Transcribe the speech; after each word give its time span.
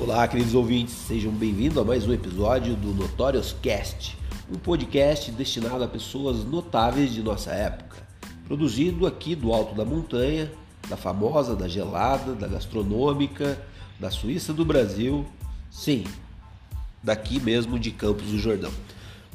Olá, 0.00 0.28
queridos 0.28 0.54
ouvintes, 0.54 0.94
sejam 0.94 1.32
bem-vindos 1.32 1.76
a 1.76 1.82
mais 1.82 2.06
um 2.06 2.12
episódio 2.12 2.76
do 2.76 2.94
Notorious 2.94 3.52
Cast, 3.60 4.16
um 4.48 4.54
podcast 4.54 5.32
destinado 5.32 5.82
a 5.82 5.88
pessoas 5.88 6.44
notáveis 6.44 7.12
de 7.12 7.20
nossa 7.20 7.50
época, 7.50 7.96
produzido 8.46 9.08
aqui 9.08 9.34
do 9.34 9.52
alto 9.52 9.74
da 9.74 9.84
montanha, 9.84 10.52
da 10.88 10.96
famosa, 10.96 11.56
da 11.56 11.66
gelada, 11.66 12.32
da 12.36 12.46
gastronômica, 12.46 13.60
da 13.98 14.08
Suíça 14.08 14.52
do 14.54 14.64
Brasil, 14.64 15.26
sim, 15.68 16.04
daqui 17.02 17.40
mesmo 17.40 17.76
de 17.76 17.90
Campos 17.90 18.28
do 18.28 18.38
Jordão. 18.38 18.72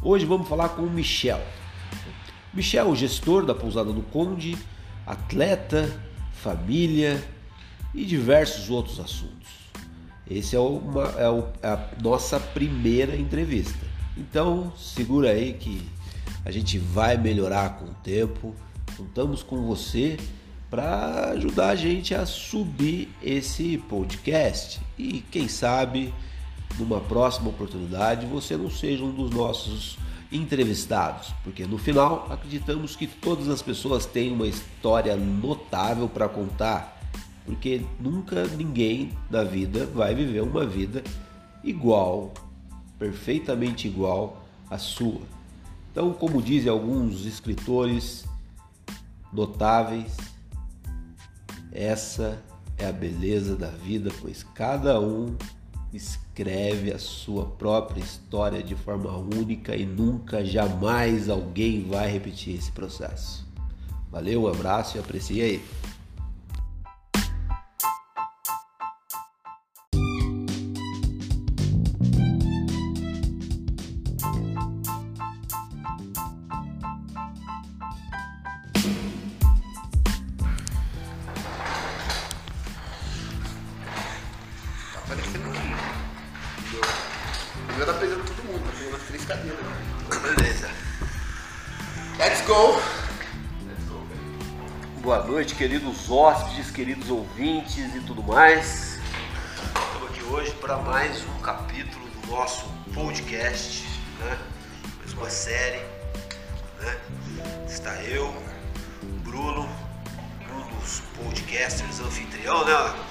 Hoje 0.01 0.25
vamos 0.25 0.47
falar 0.47 0.69
com 0.69 0.83
o 0.83 0.89
Michel. 0.89 1.41
Michel, 2.53 2.95
gestor 2.95 3.45
da 3.45 3.53
pousada 3.53 3.91
do 3.91 4.01
Conde, 4.01 4.57
atleta, 5.05 5.93
família 6.31 7.21
e 7.93 8.05
diversos 8.05 8.69
outros 8.69 8.97
assuntos. 8.97 9.62
Esse 10.37 10.55
é, 10.55 10.59
uma, 10.59 11.03
é, 11.17 11.67
é 11.67 11.67
a 11.67 11.89
nossa 12.01 12.39
primeira 12.39 13.15
entrevista. 13.15 13.85
Então 14.17 14.73
segura 14.77 15.31
aí 15.31 15.53
que 15.53 15.81
a 16.45 16.51
gente 16.51 16.77
vai 16.77 17.17
melhorar 17.17 17.77
com 17.77 17.85
o 17.85 17.93
tempo. 18.03 18.55
Contamos 18.97 19.41
com 19.41 19.65
você 19.65 20.17
para 20.69 21.29
ajudar 21.31 21.69
a 21.69 21.75
gente 21.75 22.15
a 22.15 22.25
subir 22.25 23.09
esse 23.21 23.77
podcast. 23.77 24.81
E 24.97 25.23
quem 25.31 25.47
sabe 25.47 26.13
numa 26.79 26.99
próxima 26.99 27.49
oportunidade 27.49 28.25
você 28.25 28.57
não 28.57 28.69
seja 28.69 29.03
um 29.03 29.11
dos 29.11 29.29
nossos 29.29 29.97
entrevistados, 30.31 31.31
porque 31.43 31.65
no 31.65 31.77
final 31.77 32.27
acreditamos 32.29 32.95
que 32.95 33.05
todas 33.05 33.47
as 33.47 33.61
pessoas 33.61 34.05
têm 34.05 34.31
uma 34.31 34.47
história 34.47 35.15
notável 35.15 36.09
para 36.09 36.27
contar, 36.27 36.92
porque 37.45 37.81
nunca 37.99 38.45
ninguém 38.47 39.11
na 39.29 39.43
vida 39.43 39.85
vai 39.85 40.15
viver 40.15 40.41
uma 40.41 40.65
vida 40.65 41.03
igual, 41.63 42.33
perfeitamente 42.97 43.87
igual 43.87 44.43
à 44.69 44.77
sua. 44.77 45.21
Então, 45.91 46.13
como 46.13 46.41
dizem 46.41 46.71
alguns 46.71 47.25
escritores 47.25 48.25
notáveis, 49.31 50.15
essa 51.71 52.41
é 52.77 52.85
a 52.85 52.91
beleza 52.91 53.55
da 53.55 53.69
vida, 53.69 54.11
pois 54.21 54.43
cada 54.43 54.99
um 54.99 55.35
escreve 55.93 56.91
a 56.91 56.97
sua 56.97 57.45
própria 57.45 58.01
história 58.01 58.63
de 58.63 58.75
forma 58.75 59.15
única 59.15 59.75
e 59.75 59.85
nunca, 59.85 60.43
jamais 60.43 61.29
alguém 61.29 61.87
vai 61.87 62.11
repetir 62.11 62.55
esse 62.55 62.71
processo. 62.71 63.45
Valeu, 64.11 64.43
um 64.43 64.47
abraço 64.47 64.97
e 64.97 64.99
aprecie 64.99 65.41
aí. 65.41 65.61
Queridos 95.63 96.11
hóspedes, 96.11 96.71
queridos 96.71 97.09
ouvintes 97.09 97.95
e 97.95 98.01
tudo 98.01 98.21
mais. 98.21 98.99
Estamos 99.65 100.09
aqui 100.09 100.21
hoje 100.25 100.51
para 100.55 100.75
mais 100.75 101.23
um 101.23 101.39
capítulo 101.39 102.05
do 102.05 102.31
nosso 102.31 102.65
podcast, 102.93 103.81
né? 104.19 104.37
mais 104.99 105.13
uma 105.13 105.29
série. 105.29 105.79
Né? 106.81 106.97
Está 107.65 107.95
eu, 108.03 108.35
Bruno, 109.23 109.69
um 110.51 110.79
dos 110.79 110.99
podcasters 111.15 112.01
anfitrião, 112.01 112.65
né? 112.65 113.05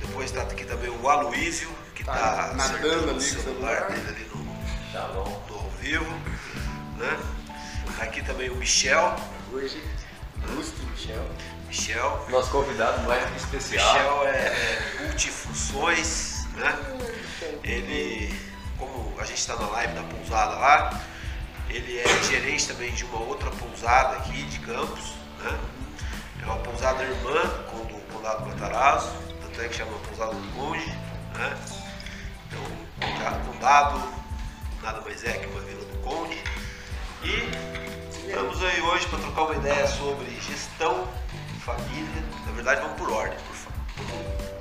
Depois 0.00 0.30
está 0.30 0.42
aqui 0.42 0.64
também 0.64 0.90
o 0.90 1.08
Aloísio, 1.08 1.70
que 1.94 2.02
está 2.02 2.48
tá 2.48 2.54
nadando 2.54 3.10
ali 3.10 3.20
celular 3.20 3.86
dele 3.86 4.08
ali 4.08 4.28
no, 4.34 4.90
Shalom. 4.90 5.40
no 5.48 5.54
ao 5.54 5.70
vivo. 5.80 6.12
Né? 6.98 7.16
Tá 7.96 8.02
aqui 8.02 8.24
também 8.24 8.50
o 8.50 8.56
Michel. 8.56 9.14
Hoje, 9.52 9.80
ilustre 10.48 10.84
Michel. 10.86 11.24
Michel. 11.70 12.26
Nosso 12.28 12.50
convidado 12.50 13.00
mais 13.06 13.24
que 13.30 13.36
especial. 13.36 13.94
Michel 13.94 14.26
é, 14.26 14.38
é 14.38 15.06
multifunções, 15.06 16.44
né? 16.56 16.76
Ele, 17.62 18.36
como 18.76 19.14
a 19.20 19.24
gente 19.24 19.38
está 19.38 19.54
na 19.54 19.68
live 19.68 19.94
da 19.94 20.02
pousada 20.02 20.56
lá, 20.56 21.00
ele 21.68 22.00
é 22.00 22.22
gerente 22.24 22.66
também 22.66 22.92
de 22.92 23.04
uma 23.04 23.20
outra 23.20 23.48
pousada 23.52 24.16
aqui 24.16 24.42
de 24.42 24.58
Campos, 24.58 25.12
né? 25.38 25.58
É 26.42 26.46
uma 26.46 26.56
pousada 26.56 27.04
irmã 27.04 27.40
com 27.70 27.84
do 27.84 28.00
Condado 28.12 28.46
Matarazzo, 28.46 29.12
tanto 29.40 29.60
é 29.60 29.68
que 29.68 29.76
chama 29.76 29.92
Pousada 30.08 30.34
do 30.34 30.52
Conde, 30.56 30.86
né? 31.36 31.56
Então, 32.48 33.44
Condado 33.46 34.12
nada 34.82 35.00
mais 35.02 35.22
é 35.22 35.34
que 35.34 35.46
uma 35.46 35.60
vila 35.60 35.84
do 35.84 35.98
Conde. 35.98 36.42
E 37.22 38.26
estamos 38.26 38.60
aí 38.64 38.80
hoje 38.80 39.06
para 39.06 39.20
trocar 39.20 39.42
uma 39.42 39.54
ideia 39.54 39.86
sobre 39.86 40.26
gestão 40.40 41.06
família. 41.74 42.24
Na 42.46 42.52
verdade, 42.52 42.80
vamos 42.80 42.96
por 42.96 43.10
ordem. 43.10 43.38
Por 43.38 43.56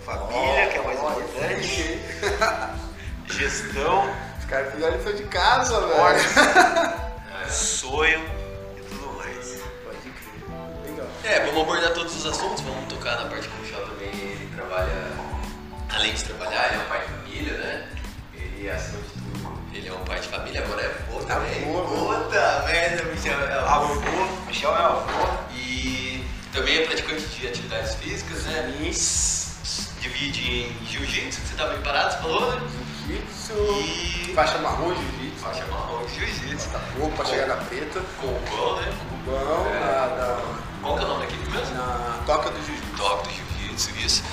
família, 0.04 0.68
oh, 0.68 0.72
que 0.72 0.78
é 0.78 0.82
mais 0.82 1.00
oh, 1.02 1.10
importante. 1.10 2.00
Gestão. 3.34 4.10
Os 4.40 4.46
caras 4.46 4.74
fizeram 4.74 4.98
lição 4.98 5.14
de 5.14 5.24
casa, 5.24 5.80
velho. 5.88 7.50
Sonho 7.50 8.26
e 8.78 8.82
tudo 8.82 9.18
mais. 9.18 9.62
Pode 9.84 9.98
crer. 9.98 10.92
Legal. 10.92 11.08
É, 11.24 11.46
vamos 11.46 11.62
abordar 11.62 11.94
todos 11.94 12.16
os 12.16 12.26
assuntos, 12.26 12.62
vamos 12.62 12.86
tocar 12.92 13.18
na 13.18 13.30
parte 13.30 13.48
que 13.48 13.56
o 13.56 13.62
Michel 13.62 13.88
também 13.88 14.10
ele 14.10 14.52
trabalha, 14.56 15.12
além 15.94 16.14
de 16.14 16.24
trabalhar, 16.24 16.68
ele 16.68 16.76
é 16.76 16.80
um 16.80 16.90
pai 16.90 17.00
de 17.02 17.08
família, 17.08 17.58
né? 17.58 17.90
Ele, 18.36 18.70
acima 18.70 19.02
de 19.02 19.10
tudo, 19.10 19.60
ele 19.74 19.88
é 19.88 19.94
um 19.94 20.04
pai 20.06 20.20
de 20.20 20.28
família, 20.28 20.64
agora 20.64 20.82
é 20.82 20.86
avô 20.86 21.24
também. 21.26 21.70
Avô, 21.70 22.16
Puta 22.16 22.64
merda, 22.68 23.04
Michel 23.04 23.40
é 23.40 23.54
avô. 23.54 24.02
Michel 24.48 24.76
é 24.76 24.80
avô. 24.80 25.39
Também 26.54 26.78
é 26.78 26.86
praticante 26.86 27.26
de 27.26 27.48
atividades 27.48 27.96
físicas, 27.96 28.44
né? 28.46 28.74
Divide 30.02 30.52
em 30.52 30.86
jiu-jitsu, 30.86 31.42
que 31.42 31.48
você 31.48 31.56
tá 31.56 31.68
bem 31.68 31.82
parado, 31.82 32.14
você 32.14 32.18
falou, 32.20 32.52
né? 32.52 32.62
Jiu-jitsu. 33.08 33.54
E. 33.54 34.34
Faixa 34.34 34.58
marrom, 34.60 34.96
jiu-jitsu. 34.96 35.44
Faixa 35.44 35.66
marrom, 35.66 36.08
jiu-jitsu. 36.08 36.70
Tá 36.70 36.80
pouco 36.98 37.16
pra 37.16 37.26
chegar 37.26 37.48
na 37.48 37.56
preta. 37.58 38.02
Cubão, 38.20 38.82
né? 38.82 38.94
Cubão, 39.10 39.68
é. 39.68 39.80
na, 39.80 40.08
da... 40.16 40.60
Qual 40.82 40.96
que 40.98 41.04
é 41.04 41.06
o 41.06 41.10
nome 41.10 41.26
daquele 41.26 41.52
mesmo? 41.52 41.76
Na 41.76 42.20
Toca 42.26 42.50
do 42.50 42.66
Jiu-Jitsu. 42.66 42.98
Toca 42.98 43.24
do 43.24 43.30
Jiu-Jitsu, 43.30 44.00
isso. 44.00 44.24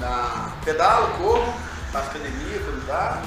Na 0.00 0.52
pedalo, 0.64 1.08
corro, 1.18 1.54
faço 1.92 2.10
academia 2.10 2.60
quando 2.60 2.86
dá. 2.86 3.22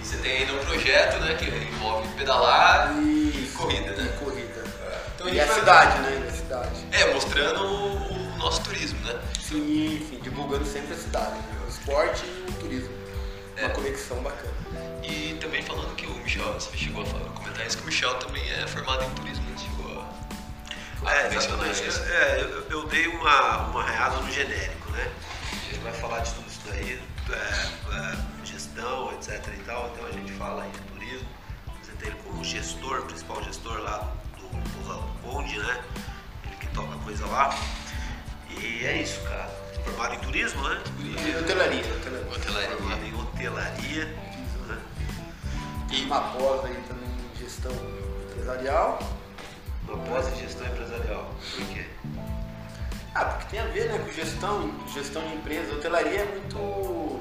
E 0.00 0.04
você 0.04 0.16
tem 0.16 0.38
ainda 0.38 0.52
um 0.54 0.64
projeto, 0.64 1.20
né, 1.20 1.34
que 1.34 1.44
envolve 1.46 2.08
pedalar 2.16 2.92
e, 2.98 3.44
e 3.44 3.52
corrida, 3.56 3.92
né? 3.92 4.12
E 4.12 4.24
corrida. 4.24 4.64
É. 4.82 5.00
Então, 5.14 5.28
e 5.28 5.40
a, 5.40 5.44
a 5.44 5.48
cidade, 5.48 5.98
né? 6.00 6.27
Cidade. 6.48 6.86
É, 6.92 7.12
mostrando 7.12 7.62
o 7.62 8.38
nosso 8.38 8.62
turismo, 8.62 8.98
né? 9.00 9.20
Sim, 9.38 10.06
sim, 10.08 10.18
divulgando 10.22 10.64
sempre 10.64 10.94
a 10.94 10.96
cidade, 10.96 11.36
né? 11.36 11.60
o 11.62 11.68
esporte 11.68 12.24
e 12.24 12.50
o 12.50 12.52
turismo. 12.54 12.88
É. 13.54 13.66
Uma 13.66 13.74
conexão 13.74 14.22
bacana. 14.22 14.54
E 15.02 15.36
também 15.42 15.62
falando 15.62 15.94
que 15.94 16.06
o 16.06 16.14
Michel, 16.14 16.50
você 16.54 16.74
chegou 16.74 17.02
a 17.02 17.04
falar, 17.06 17.24
comentar 17.34 17.66
isso, 17.66 17.76
que 17.76 17.82
o 17.82 17.86
Michel 17.86 18.14
também 18.14 18.42
é 18.50 18.66
formado 18.66 19.04
em 19.04 19.10
turismo, 19.10 19.44
né? 19.44 19.56
chegou 19.58 20.00
a... 21.04 21.14
É, 21.14 21.34
exatamente. 21.34 21.82
É, 21.82 22.40
eu, 22.40 22.70
eu, 22.70 22.86
dei 22.86 23.08
uma, 23.08 23.66
uma 23.66 23.84
reada 23.84 24.16
no 24.16 24.32
genérico, 24.32 24.90
né? 24.92 25.12
A 25.52 25.70
gente 25.70 25.80
vai 25.80 25.92
falar 25.92 26.20
de 26.20 26.32
tudo 26.32 26.48
isso 26.48 26.60
daí, 26.66 26.98
é, 27.30 27.94
é, 27.94 28.46
gestão, 28.46 29.12
etc 29.12 29.46
e 29.54 29.62
tal, 29.64 29.90
então 29.92 30.06
a 30.06 30.12
gente 30.12 30.32
fala 30.32 30.62
aí 30.62 30.70
de 30.70 30.78
turismo. 30.78 31.28
Você 31.82 31.92
tem 31.92 32.08
ele 32.08 32.18
como 32.24 32.42
gestor, 32.42 33.02
principal 33.02 33.44
gestor 33.44 33.82
lá 33.82 34.14
do, 34.38 34.48
do, 34.48 34.94
do 34.94 35.20
Conde, 35.20 35.58
né? 35.58 35.84
Toca 36.78 36.96
coisa 36.98 37.26
lá. 37.26 37.58
E 38.50 38.86
é 38.86 39.02
isso, 39.02 39.20
cara. 39.22 39.48
Formado 39.84 40.14
em 40.14 40.18
turismo, 40.20 40.62
né? 40.68 40.82
E 41.00 41.36
hotelaria. 41.36 41.80
Hotelaria. 41.80 42.26
hotelaria. 42.30 42.76
Formado 42.76 43.04
em 43.04 43.14
hotelaria. 43.14 44.04
Né? 44.68 44.78
E 45.90 46.04
uma 46.04 46.20
pós 46.20 46.64
aí 46.64 46.80
também 46.86 47.08
em 47.08 47.38
gestão 47.38 47.72
empresarial. 48.30 48.98
Uma 49.88 49.98
pós 50.04 50.28
em 50.28 50.40
gestão 50.40 50.66
empresarial. 50.66 51.34
Por 51.56 51.66
quê? 51.66 51.84
Ah, 53.14 53.24
porque 53.24 53.46
tem 53.50 53.60
a 53.60 53.64
ver 53.64 53.90
né, 53.90 53.98
com 53.98 54.12
gestão, 54.12 54.70
gestão 54.94 55.22
de 55.26 55.34
empresa. 55.34 55.74
Hotelaria 55.74 56.20
é 56.20 56.24
muito. 56.24 57.20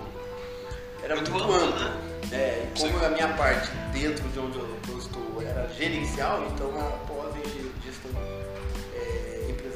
Era 1.01 1.15
muito, 1.15 1.31
muito 1.31 1.51
amplo, 1.51 1.79
né? 1.79 2.01
É, 2.31 2.67
e 2.67 2.79
como 2.79 2.99
Sim. 2.99 3.05
a 3.05 3.09
minha 3.09 3.29
parte 3.29 3.71
dentro 3.93 4.27
de 4.27 4.39
onde 4.39 4.57
eu 4.59 4.97
estou 4.99 5.41
era 5.41 5.67
gerencial, 5.69 6.45
então 6.51 6.69
a 6.77 6.91
pós 7.07 7.33
em 7.37 7.71
gestão 7.85 8.11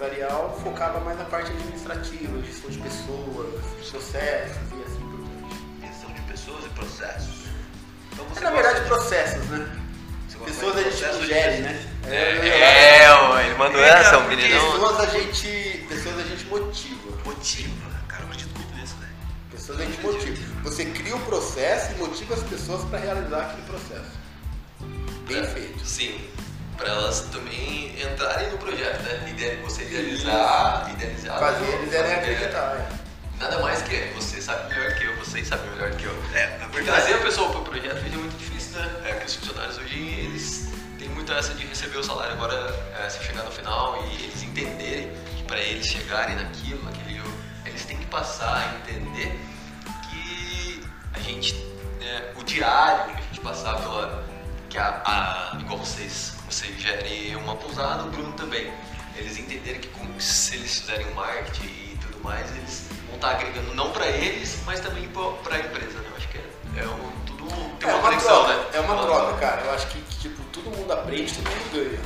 empresarial 0.02 0.60
focava 0.64 1.00
mais 1.02 1.18
na 1.18 1.26
parte 1.26 1.52
administrativa, 1.52 2.42
gestão 2.42 2.72
de 2.72 2.80
pessoas, 2.80 3.64
processos 3.92 4.58
e 4.72 4.84
assim 4.84 5.00
por 5.00 5.20
diante. 5.20 5.94
Gestão 5.94 6.12
de 6.12 6.22
pessoas 6.22 6.66
processos. 6.74 7.46
Então 8.12 8.26
você 8.26 8.40
é, 8.40 8.44
na 8.44 8.52
verdade, 8.52 8.88
processos, 8.88 9.46
né? 9.46 9.78
Pessoas 10.44 10.78
a 10.78 10.82
gente 10.82 11.04
não 11.04 11.24
gere, 11.24 11.62
né? 11.62 11.88
É, 12.08 12.16
é, 12.16 13.04
é, 13.04 13.46
ele 13.46 13.56
mandou 13.58 13.84
essa, 13.84 14.18
o 14.18 14.28
menino. 14.28 14.50
Pessoas 14.50 15.00
a 15.00 15.06
gente. 15.06 15.86
Pessoas 15.88 16.18
a 16.18 16.24
gente 16.24 16.46
motiva. 16.48 17.12
Motiva, 17.24 17.92
cara, 18.08 18.24
eu 18.24 18.28
acredito 18.28 18.58
muito 18.58 18.76
nisso, 18.76 18.96
né? 19.00 19.08
Pessoas 19.52 19.82
a 19.82 19.86
gente 19.86 20.02
motiva. 20.02 20.62
Você 20.64 20.86
cria 20.86 21.16
o 21.16 21.20
um 21.20 21.26
processo 21.26 21.92
e 21.92 21.96
motiva 21.96 22.34
as 22.34 22.44
pessoas 22.44 22.84
para 22.86 22.98
realizar 22.98 23.42
aquele 23.42 23.68
processo. 23.68 24.20
Bem 25.28 25.44
é, 25.44 25.46
feito. 25.46 25.86
Sim. 25.86 26.20
Para 26.82 26.90
elas 26.90 27.22
também 27.32 27.94
entrarem 28.02 28.50
no 28.50 28.58
projeto, 28.58 29.04
né? 29.04 29.60
Você 29.64 29.84
idealizar, 29.84 30.90
idealizar. 30.92 31.38
Fazer 31.38 31.66
eles 31.76 31.94
irem 31.94 32.14
acreditar, 32.14 32.76
é. 32.76 32.90
Nada 33.40 33.60
mais 33.60 33.84
que 33.84 33.96
você 34.16 34.42
sabe 34.42 34.74
melhor 34.74 34.96
que 34.96 35.04
eu, 35.04 35.16
vocês 35.18 35.48
sabem 35.48 35.70
melhor 35.72 35.92
que 35.92 36.06
eu. 36.06 36.24
É, 36.34 36.58
na 36.58 36.68
verdade. 36.68 36.86
Trazer 36.86 37.14
a 37.14 37.18
pessoa 37.20 37.50
para 37.52 37.60
o 37.60 37.64
projeto 37.64 37.98
é 37.98 38.10
muito 38.10 38.38
difícil, 38.38 38.80
né? 38.80 38.92
É 39.06 39.14
que 39.14 39.26
os 39.28 39.36
funcionários 39.36 39.78
hoje, 39.78 40.00
eles 40.00 40.70
têm 40.98 41.10
muito 41.10 41.32
essa 41.32 41.54
de 41.54 41.68
receber 41.68 42.00
o 42.00 42.04
salário 42.04 42.34
agora, 42.34 42.74
é, 43.00 43.10
se 43.10 43.24
chegar 43.24 43.44
no 43.44 43.52
final 43.52 44.04
e 44.04 44.24
eles 44.24 44.42
entenderem 44.42 45.12
que 45.38 45.44
para 45.44 45.60
eles 45.60 45.86
chegarem 45.86 46.36
naquilo, 46.36 46.84
naquele 46.84 47.22
eles 47.66 47.86
têm 47.86 47.98
que 47.98 48.08
passar 48.08 48.58
a 48.58 48.76
entender 48.78 49.40
que 50.10 50.84
a 51.14 51.20
gente, 51.20 51.54
né, 52.00 52.34
o 52.36 52.44
diário 52.44 53.14
que 53.14 53.22
a 53.22 53.26
gente 53.26 53.40
passar 53.40 53.76
pela, 53.78 54.26
que 54.70 54.78
a, 54.78 55.02
a 55.06 55.58
igual 55.60 55.78
vocês, 55.80 56.34
vocês 56.52 56.82
gerem 56.82 57.34
uma 57.38 57.56
pousada, 57.56 58.04
o 58.04 58.12
Bruno 58.12 58.34
também, 58.34 58.72
eles 59.16 59.40
entenderem 59.40 59.80
que 59.80 59.90
se 60.22 60.56
eles 60.56 60.80
fizerem 60.80 61.08
um 61.08 61.14
marketing 61.14 61.66
e 61.66 61.98
tudo 62.02 62.22
mais, 62.22 62.50
eles 62.58 62.88
vão 63.08 63.16
estar 63.16 63.32
agregando 63.32 63.74
não 63.74 63.90
para 63.92 64.06
eles, 64.08 64.60
mas 64.66 64.82
também 64.82 65.08
para 65.44 65.56
a 65.56 65.60
empresa, 65.60 66.00
né? 66.00 66.10
Eu 66.12 66.18
acho 66.18 66.28
que 66.28 66.38
é, 66.38 66.84
é 66.84 66.88
um, 66.88 67.12
tudo 67.26 67.46
tem 67.80 67.90
é 67.90 67.94
uma, 67.96 68.10
uma 68.10 68.20
troca, 68.20 68.54
né? 68.54 68.66
É 68.74 68.80
uma 68.82 69.02
troca, 69.02 69.38
cara. 69.40 69.62
Eu 69.62 69.72
acho 69.72 69.88
que, 69.88 70.02
que, 70.02 70.20
tipo, 70.20 70.44
todo 70.52 70.76
mundo 70.78 70.92
aprende, 70.92 71.34
todo 71.34 71.50
mundo 71.50 71.72
ganha. 71.74 72.00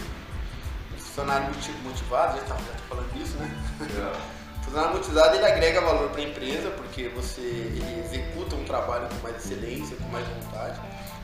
O 0.96 1.02
funcionário 1.02 1.48
motivado, 1.84 2.38
já 2.38 2.44
tá, 2.44 2.56
já 2.56 2.72
tá 2.72 2.84
falando 2.88 3.14
disso, 3.14 3.38
né? 3.38 3.50
É. 3.82 4.36
O 4.56 4.68
funcionário 4.68 4.98
motivado 4.98 5.36
ele 5.36 5.46
agrega 5.46 5.80
valor 5.80 6.10
para 6.10 6.22
a 6.22 6.24
empresa, 6.24 6.72
porque 6.72 7.08
você 7.10 7.42
ele 7.42 8.04
executa 8.04 8.56
um 8.56 8.66
trabalho 8.66 9.08
com 9.10 9.16
mais 9.22 9.36
excelência, 9.36 9.96
com 9.98 10.08
mais 10.10 10.26
vontade. 10.28 10.80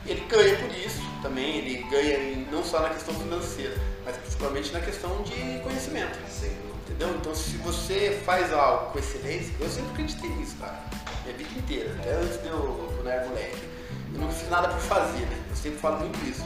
Ele 0.06 0.20
ganha 0.28 0.56
por 0.58 0.70
isso 0.76 1.00
também, 1.22 1.58
ele 1.58 1.82
ganha 1.84 2.46
não 2.50 2.64
só 2.64 2.80
na 2.80 2.90
questão 2.90 3.14
financeira, 3.14 3.76
mas 4.04 4.16
principalmente 4.16 4.72
na 4.72 4.80
questão 4.80 5.22
de 5.22 5.60
conhecimento. 5.62 6.18
Sim. 6.28 6.56
Entendeu? 6.84 7.10
Então 7.16 7.34
se 7.34 7.56
você 7.58 8.20
faz 8.24 8.52
algo 8.52 8.92
com 8.92 8.98
excelência, 8.98 9.54
eu 9.60 9.68
sempre 9.68 9.90
acreditei 9.92 10.30
nisso, 10.30 10.56
cara. 10.60 10.78
Minha 11.24 11.36
vida 11.36 11.58
inteira, 11.58 11.94
até 12.00 12.14
antes 12.14 12.42
de 12.42 12.48
eu, 12.48 12.90
quando 12.94 13.06
eu 13.06 13.12
era 13.12 13.28
moleque. 13.28 13.68
Eu 14.14 14.20
não 14.20 14.30
fiz 14.30 14.50
nada 14.50 14.68
por 14.68 14.80
fazer, 14.80 15.20
né? 15.20 15.42
Eu 15.48 15.56
sempre 15.56 15.78
falo 15.78 16.00
muito 16.00 16.18
isso. 16.28 16.44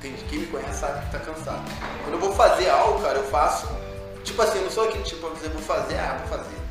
Quem, 0.00 0.12
quem 0.28 0.38
me 0.40 0.46
conhece 0.46 0.80
sabe 0.80 1.04
que 1.04 1.12
tá 1.12 1.18
cansado. 1.18 1.64
Quando 2.02 2.14
eu 2.14 2.20
vou 2.20 2.32
fazer 2.32 2.68
algo, 2.70 3.02
cara, 3.02 3.18
eu 3.18 3.24
faço. 3.24 3.66
Tipo 4.22 4.40
assim, 4.40 4.58
eu 4.58 4.64
não 4.64 4.70
sou 4.70 4.88
aquele 4.88 5.04
tipo 5.04 5.20
pra 5.20 5.34
dizer, 5.34 5.50
vou 5.50 5.62
fazer, 5.62 5.98
ah, 5.98 6.18
vou 6.24 6.38
fazer. 6.38 6.63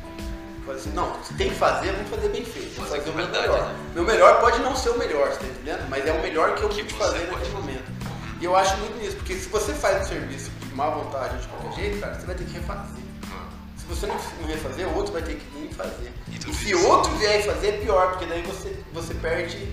Assim, 0.72 0.90
não, 0.90 1.22
se 1.22 1.34
tem 1.34 1.50
que 1.50 1.56
fazer, 1.56 1.92
vamos 1.92 2.10
fazer 2.10 2.28
bem 2.28 2.44
feito. 2.44 2.76
Vou 2.76 2.86
fazer 2.86 3.10
o 3.10 3.14
meu 3.14 3.28
melhor. 3.28 3.68
Né? 3.68 3.76
Meu 3.94 4.04
melhor 4.04 4.40
pode 4.40 4.60
não 4.60 4.74
ser 4.74 4.90
o 4.90 4.98
melhor, 4.98 5.28
você 5.28 5.40
tá 5.40 5.46
entendendo? 5.46 5.88
Mas 5.90 6.06
é 6.06 6.12
o 6.12 6.22
melhor 6.22 6.54
que 6.54 6.62
eu 6.62 6.68
pude 6.68 6.94
fazer 6.94 7.30
naquele 7.30 7.50
momento. 7.50 7.84
E 8.40 8.44
eu 8.44 8.56
acho 8.56 8.76
muito 8.78 8.96
nisso, 8.98 9.16
porque 9.16 9.34
se 9.34 9.48
você 9.48 9.72
faz 9.72 10.02
um 10.02 10.08
serviço 10.08 10.50
de 10.50 10.74
má 10.74 10.90
vontade 10.90 11.40
de 11.40 11.48
qualquer 11.48 11.72
jeito, 11.80 12.00
cara, 12.00 12.14
você 12.14 12.26
vai 12.26 12.34
ter 12.34 12.44
que 12.44 12.52
refazer. 12.52 13.04
Hum. 13.26 13.48
Se 13.76 13.86
você 13.86 14.06
não, 14.06 14.16
não 14.40 14.48
refazer, 14.48 14.96
outro 14.96 15.12
vai 15.12 15.22
ter 15.22 15.36
que 15.36 15.58
vir 15.58 15.72
fazer. 15.74 16.12
E, 16.28 16.50
e 16.50 16.54
se 16.54 16.72
isso. 16.72 16.86
outro 16.86 17.12
vier 17.16 17.44
fazer, 17.44 17.68
é 17.68 17.72
pior, 17.78 18.10
porque 18.10 18.26
daí 18.26 18.42
você, 18.42 18.76
você 18.92 19.14
perde 19.14 19.72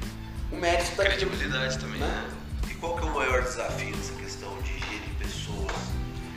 o 0.51 0.57
mérito 0.57 0.95
da 0.95 1.05
credibilidade 1.05 1.79
também. 1.79 1.99
Né? 1.99 2.07
né? 2.07 2.29
E 2.69 2.73
qual 2.75 2.97
que 2.97 3.07
é 3.07 3.09
o 3.09 3.15
maior 3.15 3.41
desafio 3.41 3.95
nessa 3.95 4.13
questão 4.13 4.55
de 4.61 4.73
gerir 4.73 5.15
pessoas? 5.17 5.71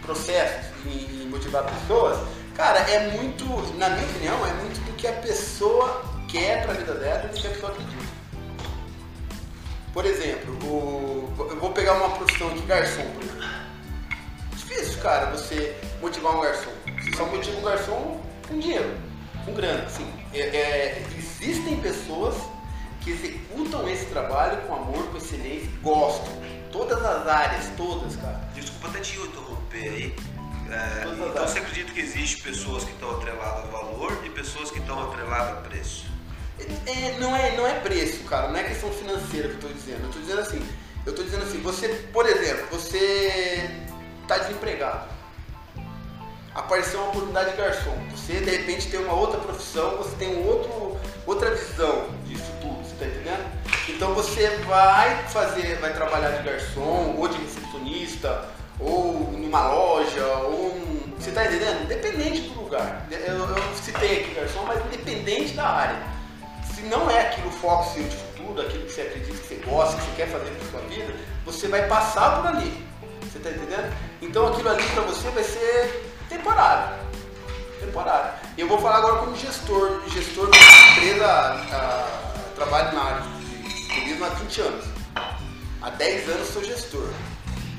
Processos 0.02 0.66
e 0.86 1.28
motivar 1.30 1.64
pessoas? 1.64 2.18
Cara, 2.54 2.78
é 2.88 3.10
muito, 3.10 3.44
na 3.76 3.90
minha 3.90 4.06
opinião, 4.06 4.46
é 4.46 4.52
muito 4.54 4.80
do 4.84 4.92
que 4.92 5.08
a 5.08 5.12
pessoa 5.12 6.04
quer 6.28 6.62
para 6.62 6.72
a 6.72 6.76
vida 6.76 6.94
dela 6.94 7.24
e 7.24 7.28
do 7.28 7.40
que 7.40 7.46
a 7.48 7.50
pessoa 7.50 7.72
acredita. 7.72 8.04
Por 9.92 10.04
exemplo, 10.06 10.52
o, 10.64 11.34
eu 11.50 11.58
vou 11.58 11.72
pegar 11.72 11.94
uma 11.94 12.10
profissão 12.10 12.54
de 12.54 12.62
garçom, 12.62 13.02
por 13.10 13.22
exemplo. 13.22 13.44
Difícil, 14.52 15.02
cara, 15.02 15.30
você 15.30 15.76
motivar 16.00 16.36
um 16.36 16.40
garçom. 16.42 16.70
Você 17.02 17.16
só 17.16 17.26
motiva 17.26 17.58
um 17.58 17.62
garçom 17.62 18.20
com 18.48 18.58
dinheiro, 18.60 18.96
com 19.44 19.52
grana. 19.52 19.84
Assim, 19.84 20.08
é, 20.32 20.40
é, 20.40 21.06
existem 21.16 21.76
pessoas 21.80 22.36
que 23.00 23.10
executam 23.10 23.88
esse 23.88 24.06
trabalho 24.06 24.62
com 24.62 24.74
amor, 24.74 25.04
com 25.10 25.16
excelência, 25.16 25.70
gostam. 25.82 26.32
Todas 26.70 27.04
as 27.04 27.26
áreas, 27.26 27.68
todas, 27.76 28.16
cara. 28.16 28.48
Desculpa 28.54 28.88
até 28.88 29.00
te 29.00 29.18
interromper 29.18 29.88
aí. 29.88 30.16
É, 30.70 31.04
então 31.06 31.46
você 31.46 31.58
acredita 31.58 31.92
que 31.92 32.00
existe 32.00 32.42
pessoas 32.42 32.84
que 32.84 32.92
estão 32.92 33.10
atreladas 33.10 33.64
a 33.64 33.66
valor 33.68 34.18
e 34.24 34.30
pessoas 34.30 34.70
que 34.70 34.78
estão 34.78 35.10
atreladas 35.10 35.58
a 35.58 35.60
preço? 35.60 36.06
É, 36.86 37.18
não, 37.18 37.36
é, 37.36 37.56
não 37.56 37.66
é 37.66 37.74
preço, 37.80 38.24
cara, 38.24 38.48
não 38.48 38.56
é 38.56 38.64
questão 38.64 38.90
financeira 38.90 39.48
que 39.48 39.54
eu 39.54 39.70
estou 39.70 39.72
dizendo. 39.72 40.02
Eu 40.02 40.06
estou 40.06 40.22
dizendo 40.22 40.40
assim, 40.40 40.66
eu 41.04 41.10
estou 41.10 41.24
dizendo 41.24 41.42
assim, 41.42 41.60
você, 41.60 41.88
por 42.12 42.26
exemplo, 42.26 42.66
você 42.70 43.70
está 44.22 44.38
desempregado. 44.38 45.12
Apareceu 46.54 47.00
uma 47.00 47.08
oportunidade 47.08 47.50
de 47.50 47.56
garçom. 47.56 47.98
Você 48.12 48.34
de 48.34 48.50
repente 48.50 48.88
tem 48.88 49.00
uma 49.00 49.12
outra 49.12 49.40
profissão, 49.40 49.96
você 49.96 50.14
tem 50.16 50.36
um 50.36 50.46
outro, 50.46 50.96
outra 51.26 51.50
visão 51.54 52.08
disso 52.24 52.50
tudo, 52.60 52.76
você 52.76 52.92
está 52.92 53.06
entendendo? 53.06 53.64
Então 53.88 54.14
você 54.14 54.48
vai 54.64 55.24
fazer, 55.28 55.78
vai 55.80 55.92
trabalhar 55.92 56.30
de 56.30 56.44
garçom, 56.44 57.16
ou 57.18 57.28
de 57.28 57.36
recepcionista, 57.38 58.48
ou 58.84 59.32
numa 59.32 59.66
loja, 59.68 60.26
ou 60.44 60.74
um, 60.76 61.14
Você 61.18 61.30
está 61.30 61.46
entendendo? 61.46 61.84
Independente 61.84 62.40
do 62.50 62.62
lugar. 62.62 63.06
Eu, 63.10 63.34
eu 63.34 63.74
citei 63.74 64.20
aqui 64.20 64.34
garçom, 64.34 64.62
mas 64.64 64.84
independente 64.86 65.54
da 65.54 65.66
área. 65.66 66.02
Se 66.74 66.82
não 66.82 67.10
é 67.10 67.22
aquilo 67.22 67.48
o 67.48 67.52
foco 67.52 67.94
seu 67.94 68.02
de 68.02 68.16
futuro, 68.16 68.60
aquilo 68.60 68.84
que 68.84 68.92
você 68.92 69.02
acredita, 69.02 69.38
que 69.38 69.46
você 69.46 69.54
gosta, 69.64 69.96
que 69.96 70.02
você 70.02 70.16
quer 70.16 70.28
fazer 70.28 70.50
para 70.50 70.70
sua 70.70 70.88
vida, 70.88 71.14
você 71.44 71.68
vai 71.68 71.88
passar 71.88 72.36
por 72.36 72.48
ali. 72.48 72.84
Você 73.22 73.38
está 73.38 73.50
entendendo? 73.50 73.92
Então 74.20 74.48
aquilo 74.48 74.68
ali 74.68 74.82
para 74.82 75.02
você 75.02 75.30
vai 75.30 75.44
ser 75.44 76.12
temporário. 76.28 76.96
Temporário. 77.80 78.32
Eu 78.58 78.68
vou 78.68 78.78
falar 78.78 78.96
agora 78.96 79.18
como 79.18 79.36
gestor, 79.36 80.02
gestor 80.08 80.50
de 80.50 80.58
empresa, 80.58 81.26
a, 81.26 82.50
trabalho 82.54 82.94
na 82.94 83.02
área 83.02 83.22
de 83.22 83.88
turismo 83.88 84.24
há 84.24 84.28
20 84.28 84.60
anos. 84.60 84.84
Há 85.82 85.90
10 85.90 86.28
anos 86.28 86.48
sou 86.48 86.64
gestor. 86.64 87.08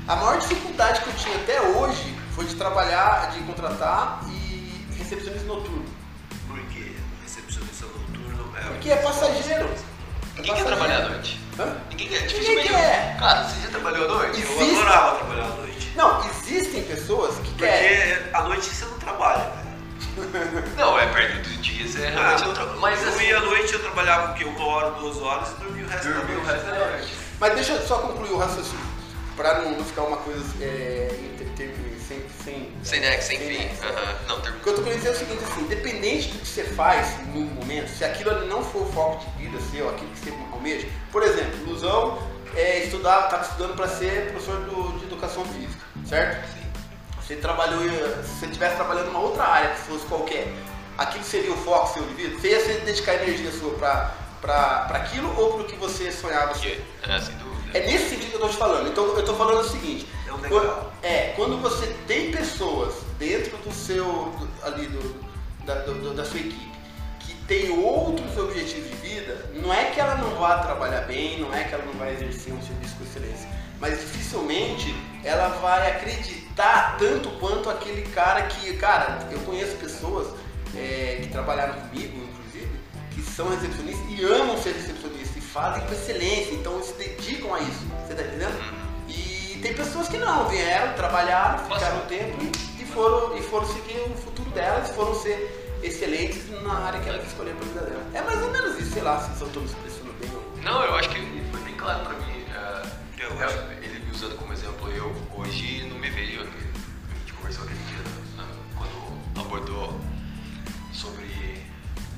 A 0.08 0.14
maior 0.14 0.38
dificuldade 0.38 1.00
que 1.00 1.08
eu 1.08 1.14
tinha 1.14 1.36
até 1.36 1.60
hoje 1.60 2.14
foi 2.32 2.44
de 2.44 2.54
trabalhar, 2.54 3.32
de 3.32 3.40
contratar 3.40 4.20
e 4.28 4.86
recepcionista 4.96 5.46
noturno. 5.46 5.84
Por 6.46 6.60
quê? 6.68 6.92
Recepcionista 7.24 7.86
noturno 7.86 8.56
é. 8.56 8.60
Porque 8.60 8.90
é 8.92 8.96
passageiro. 8.96 9.68
Ninguém 10.36 10.54
quer 10.54 10.64
trabalhar 10.64 11.06
à 11.06 11.08
noite. 11.08 11.40
Hã? 11.58 11.76
Ninguém 11.90 12.08
quer. 12.08 12.20
Ninguém 12.32 12.68
quer. 12.68 13.16
Cara, 13.18 13.48
você 13.48 13.62
já 13.62 13.68
trabalhou 13.68 14.04
à 14.04 14.14
noite? 14.14 14.40
Existe... 14.40 14.60
Eu 14.60 14.80
adorava 14.80 15.16
trabalhar 15.16 15.44
à 15.44 15.56
noite. 15.56 15.92
Não, 15.96 16.30
existem 16.30 16.82
pessoas 16.84 17.34
que 17.38 17.48
Porque 17.48 17.64
querem. 17.66 18.16
Porque 18.16 18.36
à 18.36 18.42
noite 18.44 18.66
você 18.66 18.84
não 18.84 18.98
trabalha, 18.98 19.50
velho. 19.50 19.66
Não, 20.76 20.98
é 20.98 21.06
perto 21.06 21.48
dos 21.48 21.62
dias, 21.62 21.96
é 21.96 22.08
realmente 22.10 22.42
ah, 22.44 22.64
não. 22.64 22.80
Mas 22.80 23.02
eu 23.02 23.08
assim, 23.08 23.24
ia 23.24 23.36
à 23.36 23.40
noite, 23.40 23.72
eu 23.72 23.80
trabalhava 23.80 24.28
porque 24.28 24.44
uma 24.44 24.66
hora, 24.66 24.90
duas 24.92 25.16
horas 25.18 25.50
e 25.50 25.54
dormia 25.60 25.84
o 25.84 25.88
resto 25.88 26.08
dormia 26.08 26.22
da 26.22 26.32
noite. 26.32 26.40
O 26.40 26.52
resto 26.52 26.66
da 26.66 26.78
noite. 26.78 27.14
Mas 27.38 27.54
deixa 27.54 27.72
eu 27.72 27.86
só 27.86 27.98
concluir 27.98 28.30
o 28.30 28.38
raciocínio, 28.38 28.80
para 29.36 29.60
não, 29.60 29.72
não, 29.72 29.84
ficar 29.84 30.02
uma 30.02 30.16
coisa 30.18 30.44
é, 30.62 31.08
sem, 32.06 32.22
sem, 32.42 32.72
sem, 32.82 33.00
né, 33.00 33.20
sem, 33.20 33.38
sem 33.38 33.48
fim. 33.48 33.64
Uhum. 33.64 34.28
Não, 34.28 34.40
termina. 34.40 34.56
O 34.56 34.62
que 34.62 34.68
eu 34.68 34.74
tô 34.74 34.82
querendo 34.82 34.98
dizer 34.98 35.08
é 35.08 35.12
o 35.12 35.16
seguinte, 35.16 35.44
assim, 35.44 35.60
independente 35.62 36.28
do 36.28 36.38
que 36.38 36.46
você 36.46 36.64
faz 36.64 37.18
no 37.34 37.40
momento, 37.40 37.88
se 37.88 38.04
aquilo 38.04 38.30
ali 38.30 38.48
não 38.48 38.62
for 38.64 38.82
o 38.82 38.92
foco 38.92 39.24
de 39.24 39.44
vida 39.44 39.58
seu, 39.70 39.88
aquilo 39.88 40.10
que 40.10 40.18
você 40.18 40.32
almeja, 40.52 40.88
por 41.12 41.22
exemplo, 41.22 41.64
Luzão 41.66 42.18
é, 42.54 42.84
estudar, 42.84 43.24
estava 43.24 43.42
estudando 43.42 43.76
para 43.76 43.88
ser 43.88 44.30
professor 44.30 44.60
do, 44.60 44.98
de 44.98 45.04
educação 45.04 45.44
física, 45.44 45.84
certo? 46.06 46.46
Sim. 46.52 46.66
Você 47.20 47.36
trabalhou, 47.36 47.82
se 48.22 48.38
você 48.38 48.46
estivesse 48.46 48.76
trabalhando 48.76 49.08
em 49.08 49.10
uma 49.10 49.20
outra 49.20 49.44
área 49.44 49.70
que 49.70 49.80
fosse 49.80 50.06
qualquer, 50.06 50.46
aquilo 50.96 51.24
seria 51.24 51.52
o 51.52 51.56
foco 51.56 51.92
seu 51.92 52.04
de 52.04 52.14
vida? 52.14 52.38
Você 52.38 52.48
ia 52.50 52.80
dedicar 52.80 53.14
energia 53.14 53.50
sua 53.50 53.74
para 54.40 54.86
aquilo 54.90 55.28
ou 55.36 55.54
para 55.54 55.62
o 55.62 55.64
que 55.64 55.74
você 55.76 56.12
sonhava 56.12 56.54
ser? 56.54 56.84
É, 57.02 57.20
sem 57.20 57.34
dúvida. 57.36 57.55
É 57.74 57.80
nesse 57.86 58.10
sentido 58.10 58.30
que 58.30 58.36
eu 58.36 58.46
estou 58.46 58.50
te 58.50 58.56
falando. 58.56 58.88
Então 58.88 59.04
eu 59.04 59.20
estou 59.20 59.36
falando 59.36 59.60
o 59.60 59.68
seguinte. 59.68 60.06
É, 60.26 60.32
um 60.32 60.38
quando, 60.40 60.92
é, 61.02 61.32
quando 61.36 61.60
você 61.60 61.86
tem 62.06 62.30
pessoas 62.30 62.94
dentro 63.18 63.56
do 63.58 63.72
seu, 63.72 64.32
ali 64.62 64.86
do, 64.86 65.20
da, 65.64 65.74
do, 65.74 66.14
da 66.14 66.24
sua 66.24 66.40
equipe 66.40 66.76
que 67.26 67.34
tem 67.46 67.70
outros 67.70 68.38
objetivos 68.38 68.88
de 68.88 68.96
vida, 68.96 69.50
não 69.54 69.72
é 69.74 69.86
que 69.86 70.00
ela 70.00 70.14
não 70.14 70.30
vá 70.36 70.58
trabalhar 70.58 71.02
bem, 71.02 71.40
não 71.40 71.52
é 71.52 71.64
que 71.64 71.74
ela 71.74 71.84
não 71.84 71.94
vai 71.94 72.14
exercer 72.14 72.52
um 72.52 72.62
serviço 72.62 72.94
com 72.96 73.04
excelência, 73.04 73.48
mas 73.80 73.98
dificilmente 73.98 74.94
ela 75.24 75.48
vai 75.48 75.90
acreditar 75.90 76.96
tanto 76.98 77.28
quanto 77.40 77.68
aquele 77.68 78.02
cara 78.02 78.42
que, 78.42 78.74
cara, 78.76 79.26
eu 79.32 79.40
conheço 79.40 79.76
pessoas 79.76 80.28
é, 80.76 81.18
que 81.22 81.28
trabalharam 81.28 81.74
comigo, 81.74 82.16
inclusive, 82.16 82.70
que 83.10 83.22
são 83.22 83.48
recepcionistas 83.48 84.06
e 84.08 84.24
amam 84.24 84.56
ser 84.56 84.72
recepcionistas 84.72 85.15
fazem 85.56 85.86
com 85.86 85.92
excelência, 85.94 86.52
então 86.52 86.82
se 86.82 86.92
dedicam 86.92 87.54
a 87.54 87.60
isso. 87.60 87.86
Você 88.06 88.14
tá 88.14 88.22
entendendo? 88.22 88.60
E 89.08 89.58
tem 89.62 89.72
pessoas 89.72 90.06
que 90.06 90.18
não, 90.18 90.46
vieram, 90.50 90.92
trabalharam, 90.94 91.64
ficaram 91.64 91.96
um 91.96 92.06
tempo 92.06 92.36
e, 92.42 92.82
e 92.82 92.86
foram, 92.86 93.38
e 93.38 93.42
foram 93.42 93.66
seguir 93.66 93.98
o 94.10 94.14
futuro 94.18 94.50
delas, 94.50 94.90
foram 94.90 95.14
ser 95.14 95.78
excelentes 95.82 96.50
na 96.62 96.74
área 96.74 97.00
que 97.00 97.08
elas 97.08 97.26
escolheram 97.26 97.56
pra 97.56 97.68
vida 97.68 97.80
dela. 97.80 98.06
É 98.12 98.20
mais 98.20 98.42
ou 98.42 98.50
menos 98.50 98.78
isso, 98.78 98.92
sei 98.92 99.02
lá, 99.02 99.18
se 99.18 99.40
eu 99.40 99.48
tô 99.48 99.60
me 99.60 99.66
expressando 99.66 100.12
bem 100.20 100.30
ou. 100.34 100.62
Não, 100.62 100.84
eu 100.84 100.94
acho 100.96 101.08
que 101.08 101.20
foi 101.50 101.60
bem 101.60 101.74
claro 101.74 102.00
pra 102.04 102.12
mim. 102.18 102.44
é, 102.54 103.24
eu 103.24 103.42
acho 103.42 103.56
ele 103.82 103.98
me 104.00 104.10
usando 104.10 104.36
como 104.36 104.52
exemplo, 104.52 104.92
eu 104.92 105.10
hoje 105.34 105.88
não 105.88 105.98
me 105.98 106.10
vejo. 106.10 106.42
A 106.42 107.18
gente 107.18 107.32
conversou 107.32 107.64
aquele 107.64 107.80
dia 107.84 108.02
né, 108.36 108.44
quando 108.76 109.40
abordou 109.40 109.98
sobre 110.92 111.64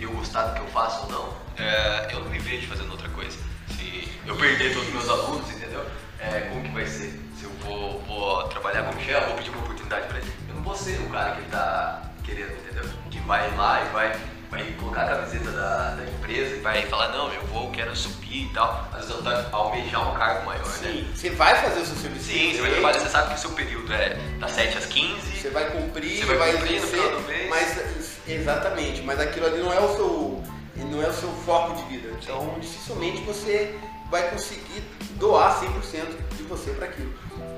eu 0.01 0.11
gostar 0.11 0.47
do 0.47 0.55
que 0.55 0.61
eu 0.61 0.69
faço 0.73 1.07
ou 1.07 1.13
não. 1.13 1.48
É, 1.59 2.09
eu 2.13 2.21
não 2.21 2.31
me 2.31 2.39
vejo 2.39 2.67
fazendo 2.69 2.91
outra 2.91 3.09
coisa. 3.11 3.37
Se 3.77 4.09
eu 4.27 4.37
perder 4.37 4.73
todos 4.73 4.89
os 4.89 4.95
meus 4.95 5.09
alunos, 5.09 5.51
entendeu? 5.51 5.85
É, 6.21 6.41
como 6.51 6.63
que 6.63 6.71
vai 6.71 6.87
ser? 6.87 7.19
Se 7.39 7.45
eu 7.45 7.51
vou, 7.65 8.01
vou 8.03 8.43
trabalhar 8.49 8.83
como 8.85 9.01
chefe, 9.01 9.27
vou 9.27 9.37
pedir 9.37 9.51
uma 9.51 9.61
oportunidade 9.63 10.07
pra 10.09 10.19
ele. 10.19 10.33
Eu 10.49 10.55
não 10.57 10.63
vou 10.63 10.75
ser 10.77 10.99
o 11.01 11.09
cara 11.11 11.33
que 11.33 11.41
ele 11.43 11.51
tá 11.51 12.03
querendo, 12.25 12.53
entendeu? 12.53 12.85
Que 13.11 13.21
vai 13.21 13.55
lá 13.57 13.83
e 13.85 13.89
vai, 13.93 14.21
vai 14.51 14.65
colocar 14.73 15.03
a 15.05 15.17
camiseta 15.17 15.51
da, 15.53 15.95
da 15.95 16.05
empresa 16.05 16.57
e 16.57 16.61
vai 16.61 16.83
falar, 16.87 17.09
não, 17.09 17.33
eu 17.33 17.43
vou, 17.47 17.71
quero 17.71 17.95
subir 17.97 18.47
e 18.51 18.53
tal. 18.53 18.89
Às 18.93 19.07
vezes 19.07 19.17
eu 19.17 19.23
tá 19.23 19.49
almejar 19.53 20.11
um 20.11 20.15
cargo 20.19 20.47
maior, 20.47 20.67
né? 20.67 20.73
Sim, 20.73 21.11
você 21.15 21.31
vai 21.31 21.55
fazer 21.63 21.81
o 21.81 21.87
seu 21.87 21.97
serviço. 21.97 22.25
Sim, 22.25 22.53
você 22.53 22.61
vai 22.63 22.71
trabalhar, 22.73 22.99
você 23.01 23.09
sabe 23.09 23.29
que 23.29 23.35
o 23.35 23.39
seu 23.39 23.51
período 23.53 23.93
é 23.93 24.15
das 24.41 24.51
7 24.53 24.79
às 24.79 24.87
15. 24.87 25.21
Você 25.41 25.51
vai 25.51 25.71
cumprir, 25.71 26.19
Você 26.19 26.25
vai 26.25 26.37
vai, 26.39 26.53
cumprir 26.53 26.81
no 26.81 26.87
final 26.89 27.11
do 27.11 27.21
mês. 27.29 27.49
mas 27.49 28.19
exatamente, 28.27 29.03
mas 29.03 29.21
aquilo 29.21 29.47
ali 29.47 29.59
não 29.59 29.73
é 29.73 29.81
o 29.81 29.97
seu, 29.97 30.45
não 30.85 31.03
é 31.03 31.09
o 31.09 31.13
seu 31.13 31.29
foco 31.45 31.75
de 31.77 31.83
vida. 31.85 32.17
Então, 32.21 32.57
dificilmente 32.61 33.23
você 33.23 33.79
vai 34.11 34.31
conseguir 34.31 34.83
doar 35.19 35.61
100% 35.61 36.37
de 36.37 36.43
você 36.45 36.71
para 36.73 36.87
aquilo. 36.87 37.13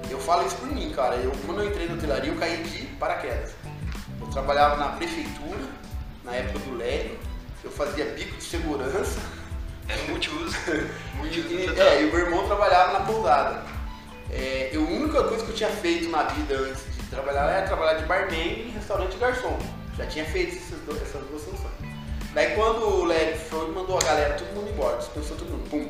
Eu 0.08 0.18
falo 0.18 0.46
isso 0.46 0.56
por 0.56 0.66
mim, 0.72 0.92
cara. 0.94 1.16
Eu 1.16 1.32
quando 1.46 1.62
eu 1.62 1.68
entrei 1.68 1.86
na 1.88 1.94
hotelaria, 1.94 2.30
eu 2.32 2.38
caí 2.38 2.62
de 2.62 2.86
paraquedas. 2.96 3.52
Eu 4.20 4.26
trabalhava 4.28 4.76
na 4.76 4.88
prefeitura, 4.96 5.60
na 6.24 6.32
época 6.34 6.58
do 6.60 6.76
Lélio, 6.76 7.18
eu 7.62 7.70
fazia 7.70 8.04
bico 8.06 8.36
de 8.36 8.44
segurança. 8.44 9.20
É 9.88 10.10
multiuso. 10.10 10.56
E, 11.12 11.16
multiuso 11.22 11.48
e- 11.54 11.78
é, 11.80 12.02
e 12.02 12.06
o 12.06 12.12
meu 12.12 12.20
irmão 12.26 12.46
trabalhava 12.46 12.92
na 12.94 13.00
pousada. 13.00 13.62
É, 14.30 14.70
eu, 14.72 14.82
a 14.82 14.88
única 14.88 15.22
coisa 15.24 15.44
que 15.44 15.50
eu 15.50 15.54
tinha 15.54 15.68
feito 15.68 16.08
na 16.08 16.22
vida 16.22 16.54
antes 16.54 16.82
de 16.96 17.02
trabalhar 17.10 17.50
era 17.50 17.66
trabalhar 17.66 17.94
de 17.94 18.06
barman 18.06 18.68
em 18.68 18.70
restaurante 18.70 19.16
garçom. 19.18 19.58
Já 19.98 20.06
tinha 20.06 20.24
feito 20.24 20.56
essas, 20.56 20.80
duas 21.28 21.42
funções. 21.42 21.59
Daí 22.32 22.54
quando 22.54 22.86
o 22.86 23.04
Lélio 23.04 23.36
foi, 23.36 23.72
mandou 23.72 23.98
a 23.98 24.04
galera, 24.04 24.34
todo 24.34 24.54
mundo 24.54 24.70
embora, 24.70 24.98
dispensou 24.98 25.36
todo 25.36 25.48
mundo. 25.48 25.68
Pum. 25.68 25.88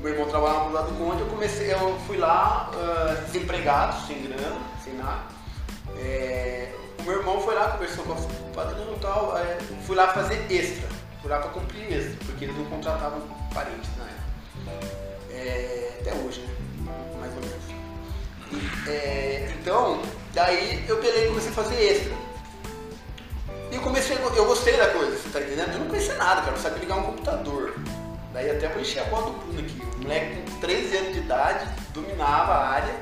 Meu 0.00 0.12
irmão 0.12 0.28
trabalhava 0.28 0.58
na 0.58 0.64
pousada 0.64 0.90
do 0.90 0.98
Conde, 0.98 1.22
eu 1.22 1.28
comecei, 1.28 1.72
eu 1.72 1.98
fui 2.06 2.18
lá 2.18 2.70
ah, 2.74 3.14
desempregado, 3.26 4.06
sem 4.06 4.22
grana, 4.22 4.60
sem 4.84 4.92
nada. 4.94 5.22
É, 5.98 6.72
o 7.00 7.02
meu 7.04 7.18
irmão 7.18 7.40
foi 7.40 7.54
lá, 7.54 7.68
conversou 7.70 8.04
com 8.04 8.12
o 8.12 8.52
padrão 8.54 8.94
e 8.94 9.00
tal, 9.00 9.36
é, 9.38 9.58
fui 9.86 9.96
lá 9.96 10.08
fazer 10.08 10.44
extra, 10.52 10.86
fui 11.20 11.30
lá 11.30 11.38
pra 11.38 11.50
cumprir 11.50 11.90
extra, 11.90 12.16
porque 12.26 12.44
eles 12.44 12.56
não 12.56 12.66
contratavam 12.66 13.22
parentes 13.52 13.90
na 13.96 14.04
época. 14.04 14.86
É, 15.32 15.98
até 16.00 16.12
hoje, 16.12 16.40
né? 16.42 16.54
Mais 17.18 17.32
ou 17.34 17.40
menos. 17.40 17.64
E, 18.52 18.90
é, 18.90 19.54
então, 19.58 20.02
daí 20.34 20.84
eu 20.86 20.98
peguei 20.98 21.24
e 21.24 21.28
comecei 21.28 21.50
a 21.50 21.54
fazer 21.54 21.82
extra. 21.82 22.14
E 23.74 23.76
eu 23.76 23.82
comecei, 23.82 24.16
eu 24.16 24.46
gostei 24.46 24.76
da 24.76 24.86
coisa, 24.90 25.18
você 25.18 25.28
tá 25.30 25.40
entendendo? 25.40 25.72
Eu 25.72 25.80
não 25.80 25.88
conhecia 25.88 26.14
nada, 26.14 26.36
cara, 26.36 26.46
eu 26.46 26.52
não 26.52 26.62
sabia 26.62 26.78
ligar 26.78 26.94
um 26.94 27.02
computador. 27.02 27.74
Daí 28.32 28.48
até 28.48 28.68
vou 28.68 28.80
encher 28.80 29.00
a 29.00 29.04
bola 29.06 29.32
do 29.32 29.32
Bruno 29.32 29.58
aqui. 29.58 29.82
O 29.96 30.02
moleque 30.02 30.48
com 30.48 30.60
13 30.60 30.96
anos 30.96 31.12
de 31.12 31.18
idade, 31.18 31.68
dominava 31.92 32.52
a 32.52 32.68
área. 32.68 32.94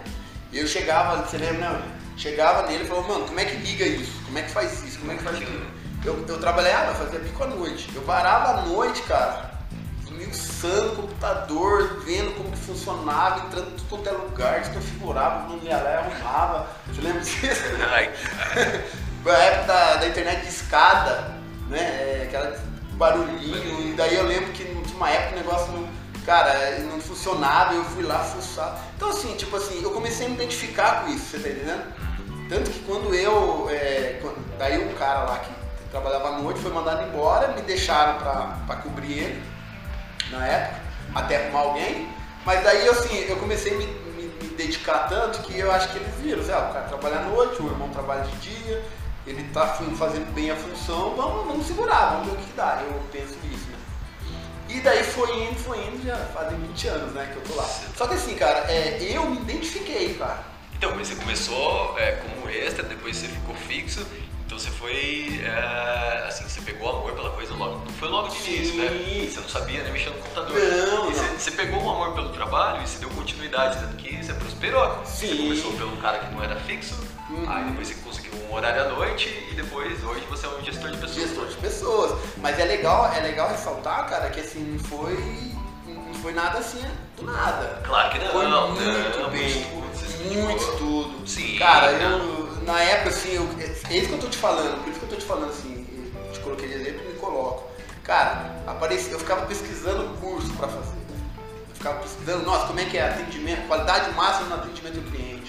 E 0.50 0.58
eu 0.58 0.66
chegava, 0.66 1.26
você 1.26 1.36
lembra, 1.36 1.68
não? 1.68 1.82
Chegava 2.16 2.66
nele 2.68 2.84
e 2.84 2.86
falava, 2.86 3.06
mano, 3.06 3.26
como 3.26 3.38
é 3.38 3.44
que 3.44 3.56
liga 3.56 3.84
isso? 3.84 4.18
Como 4.24 4.38
é 4.38 4.42
que 4.42 4.50
faz 4.50 4.82
isso? 4.82 4.98
Como 4.98 5.12
é 5.12 5.16
que 5.16 5.22
faz 5.22 5.36
aquilo? 5.36 5.66
Eu, 6.06 6.24
eu 6.26 6.40
trabalhava, 6.40 6.94
fazia 6.94 7.18
bico 7.18 7.44
à 7.44 7.48
noite. 7.48 7.90
Eu 7.94 8.02
varava 8.06 8.60
à 8.60 8.62
noite, 8.62 9.02
cara, 9.02 9.50
esmiuçando 10.02 10.92
o 10.94 10.96
computador, 11.02 12.02
vendo 12.02 12.34
como 12.34 12.50
que 12.50 12.58
funcionava, 12.60 13.44
entrando 13.44 13.68
em 13.68 13.76
tudo 13.76 13.88
quanto 13.90 14.08
é 14.08 14.12
lugar, 14.12 14.60
desconfigurava, 14.60 15.48
não 15.50 15.58
ia 15.62 15.76
lá 15.76 15.90
e 15.90 15.94
arrumava. 15.96 16.66
Você 16.86 17.02
lembra 17.02 17.20
disso? 17.20 17.62
Na 19.24 19.32
época 19.38 19.66
da, 19.66 19.96
da 19.96 20.08
internet 20.08 20.42
de 20.42 20.48
escada, 20.48 21.32
né? 21.68 21.78
É, 21.80 22.24
aquela 22.28 22.56
barulhinho, 22.94 23.88
e 23.90 23.94
daí 23.94 24.14
eu 24.16 24.24
lembro 24.26 24.52
que 24.52 24.64
tinha 24.64 24.96
uma 24.96 25.10
época 25.10 25.34
o 25.34 25.38
negócio 25.38 25.72
não, 25.72 25.88
cara, 26.26 26.78
não 26.80 27.00
funcionava, 27.00 27.74
eu 27.74 27.84
fui 27.84 28.02
lá 28.04 28.18
fuçar. 28.20 28.78
Então 28.96 29.08
assim, 29.08 29.34
tipo 29.36 29.56
assim, 29.56 29.82
eu 29.82 29.90
comecei 29.90 30.26
a 30.26 30.28
me 30.28 30.34
identificar 30.36 31.02
com 31.02 31.08
isso, 31.10 31.24
você 31.30 31.38
tá 31.38 31.48
entendendo? 31.48 31.84
Tanto 32.48 32.70
que 32.70 32.80
quando 32.80 33.14
eu. 33.14 33.68
é, 33.70 34.18
quando- 34.20 34.56
daí 34.58 34.84
o 34.86 34.94
cara 34.94 35.20
lá 35.24 35.38
que 35.38 35.50
trabalhava 35.90 36.28
à 36.28 36.38
noite 36.38 36.60
foi 36.60 36.70
mandado 36.72 37.02
embora, 37.08 37.48
me 37.48 37.62
deixaram 37.62 38.18
pra, 38.18 38.58
pra 38.66 38.76
cobrir 38.76 39.18
ele 39.18 39.42
na 40.30 40.46
época, 40.46 40.80
até 41.14 41.44
arrumar 41.44 41.60
alguém. 41.60 42.08
Mas 42.44 42.62
daí 42.62 42.88
assim, 42.88 43.16
eu 43.28 43.36
comecei 43.36 43.74
a 43.74 43.78
me, 43.78 43.86
me- 43.86 44.32
me 44.42 44.48
dedicar 44.56 45.08
tanto 45.08 45.40
que 45.42 45.58
eu 45.58 45.72
acho 45.72 45.88
que 45.88 45.98
eles 45.98 46.14
viram, 46.16 46.40
assim, 46.42 46.52
ah, 46.52 46.68
o 46.70 46.72
cara 46.72 46.84
trabalha 46.86 47.18
à 47.20 47.22
noite, 47.22 47.62
o 47.62 47.66
irmão 47.66 47.88
trabalha 47.88 48.22
de 48.24 48.36
dia, 48.38 48.84
ele 49.26 49.44
tá 49.52 49.66
fun- 49.74 49.94
fazendo 49.96 50.32
bem 50.34 50.50
a 50.50 50.56
função, 50.56 51.14
vamos, 51.16 51.46
vamos 51.46 51.66
segurar, 51.66 52.12
vamos 52.16 52.26
ver 52.28 52.32
o 52.32 52.36
que 52.46 52.52
dá. 52.56 52.82
Eu 52.84 53.00
penso 53.12 53.34
nisso, 53.44 53.66
né? 53.70 53.78
E 54.68 54.80
daí 54.80 55.02
foi 55.04 55.44
indo, 55.44 55.56
foi 55.58 55.78
indo, 55.86 56.04
já 56.06 56.16
fazem 56.32 56.58
20 56.58 56.88
anos, 56.88 57.12
né, 57.12 57.28
que 57.32 57.36
eu 57.38 57.42
tô 57.42 57.54
lá. 57.60 57.68
Só 57.96 58.06
que 58.06 58.14
assim, 58.14 58.34
cara, 58.34 58.60
é, 58.70 58.98
eu 59.02 59.28
me 59.28 59.36
identifiquei, 59.36 60.14
cara. 60.14 60.42
Então, 60.74 60.94
mas 60.96 61.08
você 61.08 61.14
começou 61.16 61.96
é, 61.98 62.12
como 62.12 62.48
extra, 62.48 62.82
depois 62.82 63.16
você 63.16 63.28
ficou 63.28 63.54
fixo, 63.54 64.04
então 64.44 64.58
você 64.58 64.70
foi, 64.70 65.40
é, 65.44 66.24
assim, 66.26 66.44
você 66.44 66.60
pegou 66.62 66.88
amor 66.90 67.12
pela 67.12 67.30
coisa 67.30 67.54
logo, 67.54 67.78
não 67.84 67.92
foi 67.92 68.08
logo 68.08 68.28
de 68.28 68.36
Sim. 68.38 68.56
início, 68.56 68.76
né? 68.76 69.28
Você 69.30 69.40
não 69.40 69.48
sabia 69.48 69.82
nem 69.84 69.92
mexer 69.92 70.10
no 70.10 70.16
computador. 70.16 70.56
Não, 70.58 71.10
e 71.10 71.14
você, 71.14 71.22
não. 71.26 71.38
você 71.38 71.50
pegou 71.52 71.82
um 71.82 71.90
amor 71.90 72.14
pelo 72.14 72.30
trabalho 72.30 72.82
e 72.82 72.88
você 72.88 72.98
deu 72.98 73.10
continuidade, 73.10 73.78
tanto 73.78 73.96
que 73.96 74.16
você 74.24 74.32
prosperou. 74.34 74.96
Você 75.04 75.28
Sim. 75.28 75.36
começou 75.36 75.72
pelo 75.74 75.96
cara 75.98 76.18
que 76.18 76.34
não 76.34 76.42
era 76.42 76.56
fixo, 76.60 76.94
Uhum. 77.30 77.48
aí 77.48 77.64
depois 77.64 77.88
você 77.88 77.94
um 78.48 78.54
horário 78.54 78.82
à 78.82 78.88
noite 78.88 79.28
e 79.50 79.54
depois, 79.54 80.02
hoje, 80.04 80.24
você 80.28 80.46
é 80.46 80.48
um 80.48 80.62
gestor 80.62 80.90
de 80.90 80.96
pessoas. 80.98 81.28
gestor 81.28 81.46
de 81.46 81.56
pessoas. 81.56 82.18
Mas 82.38 82.58
é 82.58 82.64
legal, 82.64 83.12
é 83.12 83.20
legal 83.20 83.48
ressaltar, 83.48 84.08
cara, 84.08 84.30
que 84.30 84.40
assim, 84.40 84.60
não 84.60 84.78
foi, 84.78 85.16
não 85.86 86.14
foi 86.14 86.32
nada 86.32 86.58
assim 86.58 86.82
do 87.16 87.24
nada. 87.24 87.82
Claro 87.84 88.10
que 88.10 88.18
não, 88.18 88.32
Foi 88.32 88.46
não, 88.46 88.70
muito 88.70 89.18
não, 89.18 89.30
bem, 89.30 89.66
muito 90.42 90.62
estudo. 90.62 91.28
Sim, 91.28 91.56
Cara, 91.58 91.92
não. 91.92 92.18
eu, 92.18 92.62
na 92.64 92.80
época, 92.80 93.10
assim, 93.10 93.34
eu, 93.34 93.48
é 93.58 93.96
isso 93.96 94.08
que 94.08 94.14
eu 94.14 94.18
tô 94.20 94.28
te 94.28 94.38
falando, 94.38 94.82
por 94.82 94.90
isso 94.90 95.00
que 95.00 95.06
eu 95.06 95.10
tô 95.10 95.16
te 95.16 95.24
falando 95.24 95.50
assim, 95.50 95.86
eu 96.26 96.32
te 96.32 96.40
coloquei 96.40 96.68
de 96.68 96.74
exemplo 96.74 97.02
e 97.04 97.12
me 97.12 97.18
coloco. 97.18 97.70
Cara, 98.04 98.56
aparecia, 98.66 99.12
eu 99.12 99.18
ficava 99.18 99.46
pesquisando 99.46 100.16
curso 100.20 100.52
pra 100.54 100.68
fazer. 100.68 100.96
Eu 101.68 101.74
ficava 101.74 102.00
pesquisando, 102.00 102.44
nossa, 102.44 102.66
como 102.66 102.80
é 102.80 102.84
que 102.84 102.98
é 102.98 103.08
atendimento, 103.08 103.66
qualidade 103.66 104.10
máxima 104.14 104.48
no 104.56 104.62
atendimento 104.62 104.94
do 105.00 105.10
cliente, 105.10 105.41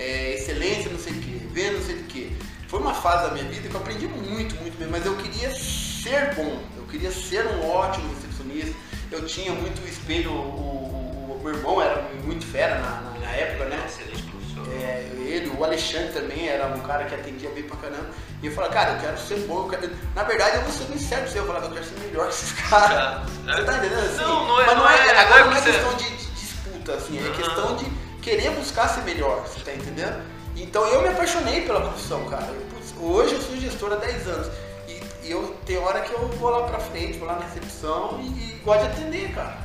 é, 0.00 0.34
excelência, 0.34 0.90
não 0.90 0.98
sei 0.98 1.12
o 1.12 1.16
quê, 1.20 1.40
venda, 1.52 1.72
não 1.78 1.84
sei 1.84 1.94
o 1.96 2.04
quê. 2.04 2.32
Foi 2.68 2.80
uma 2.80 2.94
fase 2.94 3.24
da 3.28 3.30
minha 3.32 3.44
vida 3.44 3.68
que 3.68 3.74
eu 3.74 3.80
aprendi 3.80 4.06
muito, 4.06 4.54
muito 4.56 4.78
bem, 4.78 4.88
mas 4.88 5.04
eu 5.04 5.16
queria 5.16 5.50
ser 5.54 6.34
bom, 6.34 6.62
eu 6.76 6.84
queria 6.84 7.10
ser 7.10 7.46
um 7.46 7.68
ótimo 7.68 8.08
recepcionista. 8.14 8.74
Eu 9.10 9.26
tinha 9.26 9.52
muito 9.52 9.80
espelho, 9.88 10.30
o, 10.30 10.34
o- 10.34 11.40
meu 11.42 11.54
irmão 11.54 11.80
era 11.82 12.02
muito 12.24 12.46
fera 12.46 12.78
na, 12.78 13.00
na- 13.00 13.18
na 13.18 13.30
época, 13.32 13.64
né? 13.64 13.82
Excelente 13.86 14.22
professor. 14.24 14.72
É, 14.74 15.08
ele, 15.16 15.50
o 15.58 15.64
Alexandre 15.64 16.12
também 16.12 16.48
era 16.48 16.66
um 16.68 16.80
cara 16.80 17.04
que 17.06 17.14
atendia 17.14 17.50
bem 17.50 17.64
pra 17.64 17.76
caramba. 17.78 18.10
E 18.42 18.46
eu 18.46 18.52
falava, 18.52 18.72
cara, 18.72 18.92
eu 18.92 19.00
quero 19.00 19.18
ser 19.18 19.38
bom. 19.48 19.64
eu 19.64 19.68
quero- 19.68 19.90
Na 20.14 20.22
verdade, 20.22 20.56
eu 20.56 20.62
vou 20.62 20.72
ser 20.72 20.84
bem 20.84 20.98
sério 20.98 21.24
pra 21.24 21.32
você. 21.32 21.38
Eu 21.40 21.46
falava, 21.46 21.66
eu 21.66 21.72
quero 21.72 21.84
ser 21.84 21.98
melhor 22.06 22.28
que 22.28 22.34
esses 22.34 22.52
caras. 22.52 23.28
É. 23.48 23.56
Você 23.56 23.64
tá 23.64 23.76
entendendo? 23.78 23.98
Assim? 24.00 24.16
Não, 24.22 24.46
não 24.48 24.60
é- 24.60 24.66
Mas 24.66 24.76
não 24.76 24.84
não 24.84 24.90
é, 24.90 25.06
é- 25.08 25.18
agora 25.20 25.44
não 25.46 25.52
é 25.52 25.58
é 25.58 25.60
que 25.60 25.64
você- 25.66 25.72
questão 25.72 25.94
de, 25.96 26.04
de 26.10 26.26
disputa, 26.32 26.94
assim, 26.94 27.18
é 27.18 27.22
Aham. 27.22 27.32
questão 27.32 27.76
de 27.76 27.84
querer 28.20 28.50
buscar 28.52 28.88
ser 28.88 29.02
melhor, 29.02 29.40
você 29.46 29.60
tá 29.60 29.72
entendendo? 29.72 30.22
Então 30.56 30.84
eu 30.86 31.02
me 31.02 31.08
apaixonei 31.08 31.62
pela 31.62 31.80
profissão, 31.80 32.24
cara. 32.26 32.46
Eu, 32.46 33.02
hoje 33.06 33.34
eu 33.34 33.40
sou 33.42 33.56
gestor 33.56 33.92
há 33.92 33.96
10 33.96 34.28
anos. 34.28 34.50
E, 34.88 35.26
e 35.26 35.30
eu 35.30 35.56
tem 35.64 35.78
hora 35.78 36.00
que 36.00 36.12
eu 36.12 36.28
vou 36.28 36.50
lá 36.50 36.66
pra 36.66 36.78
frente, 36.78 37.18
vou 37.18 37.26
lá 37.28 37.36
na 37.36 37.46
recepção 37.46 38.20
e, 38.20 38.26
e 38.26 38.60
gosto 38.64 38.80
de 38.82 38.86
atender, 38.88 39.32
cara. 39.34 39.56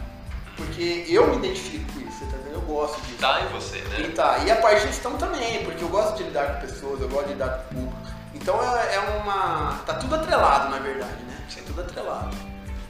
Porque 0.55 1.05
eu 1.09 1.27
me 1.27 1.37
identifico 1.37 1.91
com 1.91 1.99
isso, 1.99 2.19
você 2.19 2.25
tá 2.25 2.37
entendendo? 2.37 2.53
Eu 2.55 2.61
gosto 2.61 3.01
disso. 3.01 3.17
Tá 3.19 3.41
em 3.41 3.47
você, 3.49 3.77
E 3.79 4.03
né? 4.03 4.11
tá, 4.15 4.37
e 4.45 4.51
a 4.51 4.55
parte 4.55 4.81
de 4.81 4.87
gestão 4.87 5.17
também, 5.17 5.65
porque 5.65 5.83
eu 5.83 5.89
gosto 5.89 6.15
de 6.15 6.23
lidar 6.23 6.53
com 6.55 6.67
pessoas, 6.67 7.01
eu 7.01 7.09
gosto 7.09 7.27
de 7.27 7.33
lidar 7.33 7.49
com 7.49 7.75
o 7.75 7.81
público. 7.81 7.97
Então 8.33 8.61
é, 8.63 8.95
é 8.95 8.99
uma. 8.99 9.81
tá 9.85 9.95
tudo 9.95 10.15
atrelado, 10.15 10.69
na 10.69 10.79
verdade, 10.79 11.23
né? 11.23 11.37
É 11.57 11.61
tudo 11.61 11.81
atrelado. 11.81 12.35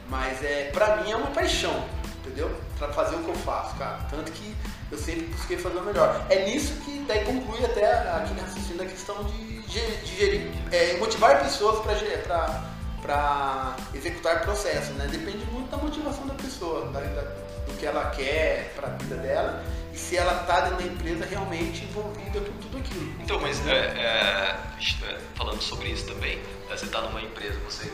Mas 0.08 0.42
é, 0.44 0.70
pra 0.72 0.98
mim 0.98 1.10
é 1.10 1.16
uma 1.16 1.30
paixão, 1.30 1.84
entendeu? 2.20 2.54
Pra 2.78 2.88
fazer 2.92 3.16
o 3.16 3.20
que 3.20 3.28
eu 3.28 3.34
faço, 3.34 3.74
cara. 3.76 3.98
Tanto 4.10 4.30
que 4.30 4.54
eu 4.90 4.98
sempre 4.98 5.26
busquei 5.26 5.56
fazer 5.56 5.78
o 5.78 5.82
melhor. 5.82 6.24
É 6.30 6.44
nisso 6.44 6.74
que 6.84 7.04
daí 7.06 7.24
conclui 7.24 7.64
até 7.64 7.92
aquele 8.10 8.40
raciocínio 8.40 8.78
da 8.78 8.86
questão 8.86 9.24
de, 9.24 9.62
de 9.62 10.16
gerir, 10.16 10.50
é, 10.70 10.96
motivar 10.98 11.42
pessoas 11.42 11.84
para 11.84 13.76
executar 13.94 14.42
processo, 14.42 14.92
né? 14.92 15.06
Depende 15.10 15.44
muito 15.46 15.70
da 15.70 15.76
motivação 15.76 16.26
da 16.26 16.34
pessoa, 16.34 16.86
da, 16.92 17.00
da, 17.00 17.22
do 17.22 17.72
que 17.78 17.86
ela 17.86 18.10
quer 18.10 18.72
para 18.74 18.88
a 18.88 18.90
vida 18.92 19.16
dela 19.16 19.64
e 19.92 19.98
se 19.98 20.16
ela 20.16 20.40
está 20.40 20.60
dentro 20.60 20.84
da 20.84 20.92
empresa 20.92 21.24
realmente 21.24 21.84
envolvida 21.84 22.40
com 22.40 22.52
tudo 22.58 22.78
aquilo. 22.78 23.14
Então, 23.20 23.40
mas 23.40 23.66
é, 23.66 23.72
é, 23.72 24.56
é 25.04 25.18
falando 25.34 25.60
sobre 25.60 25.88
isso 25.88 26.06
também, 26.06 26.38
é, 26.70 26.76
você 26.76 26.86
está 26.86 27.00
numa 27.00 27.20
empresa, 27.20 27.58
você, 27.64 27.90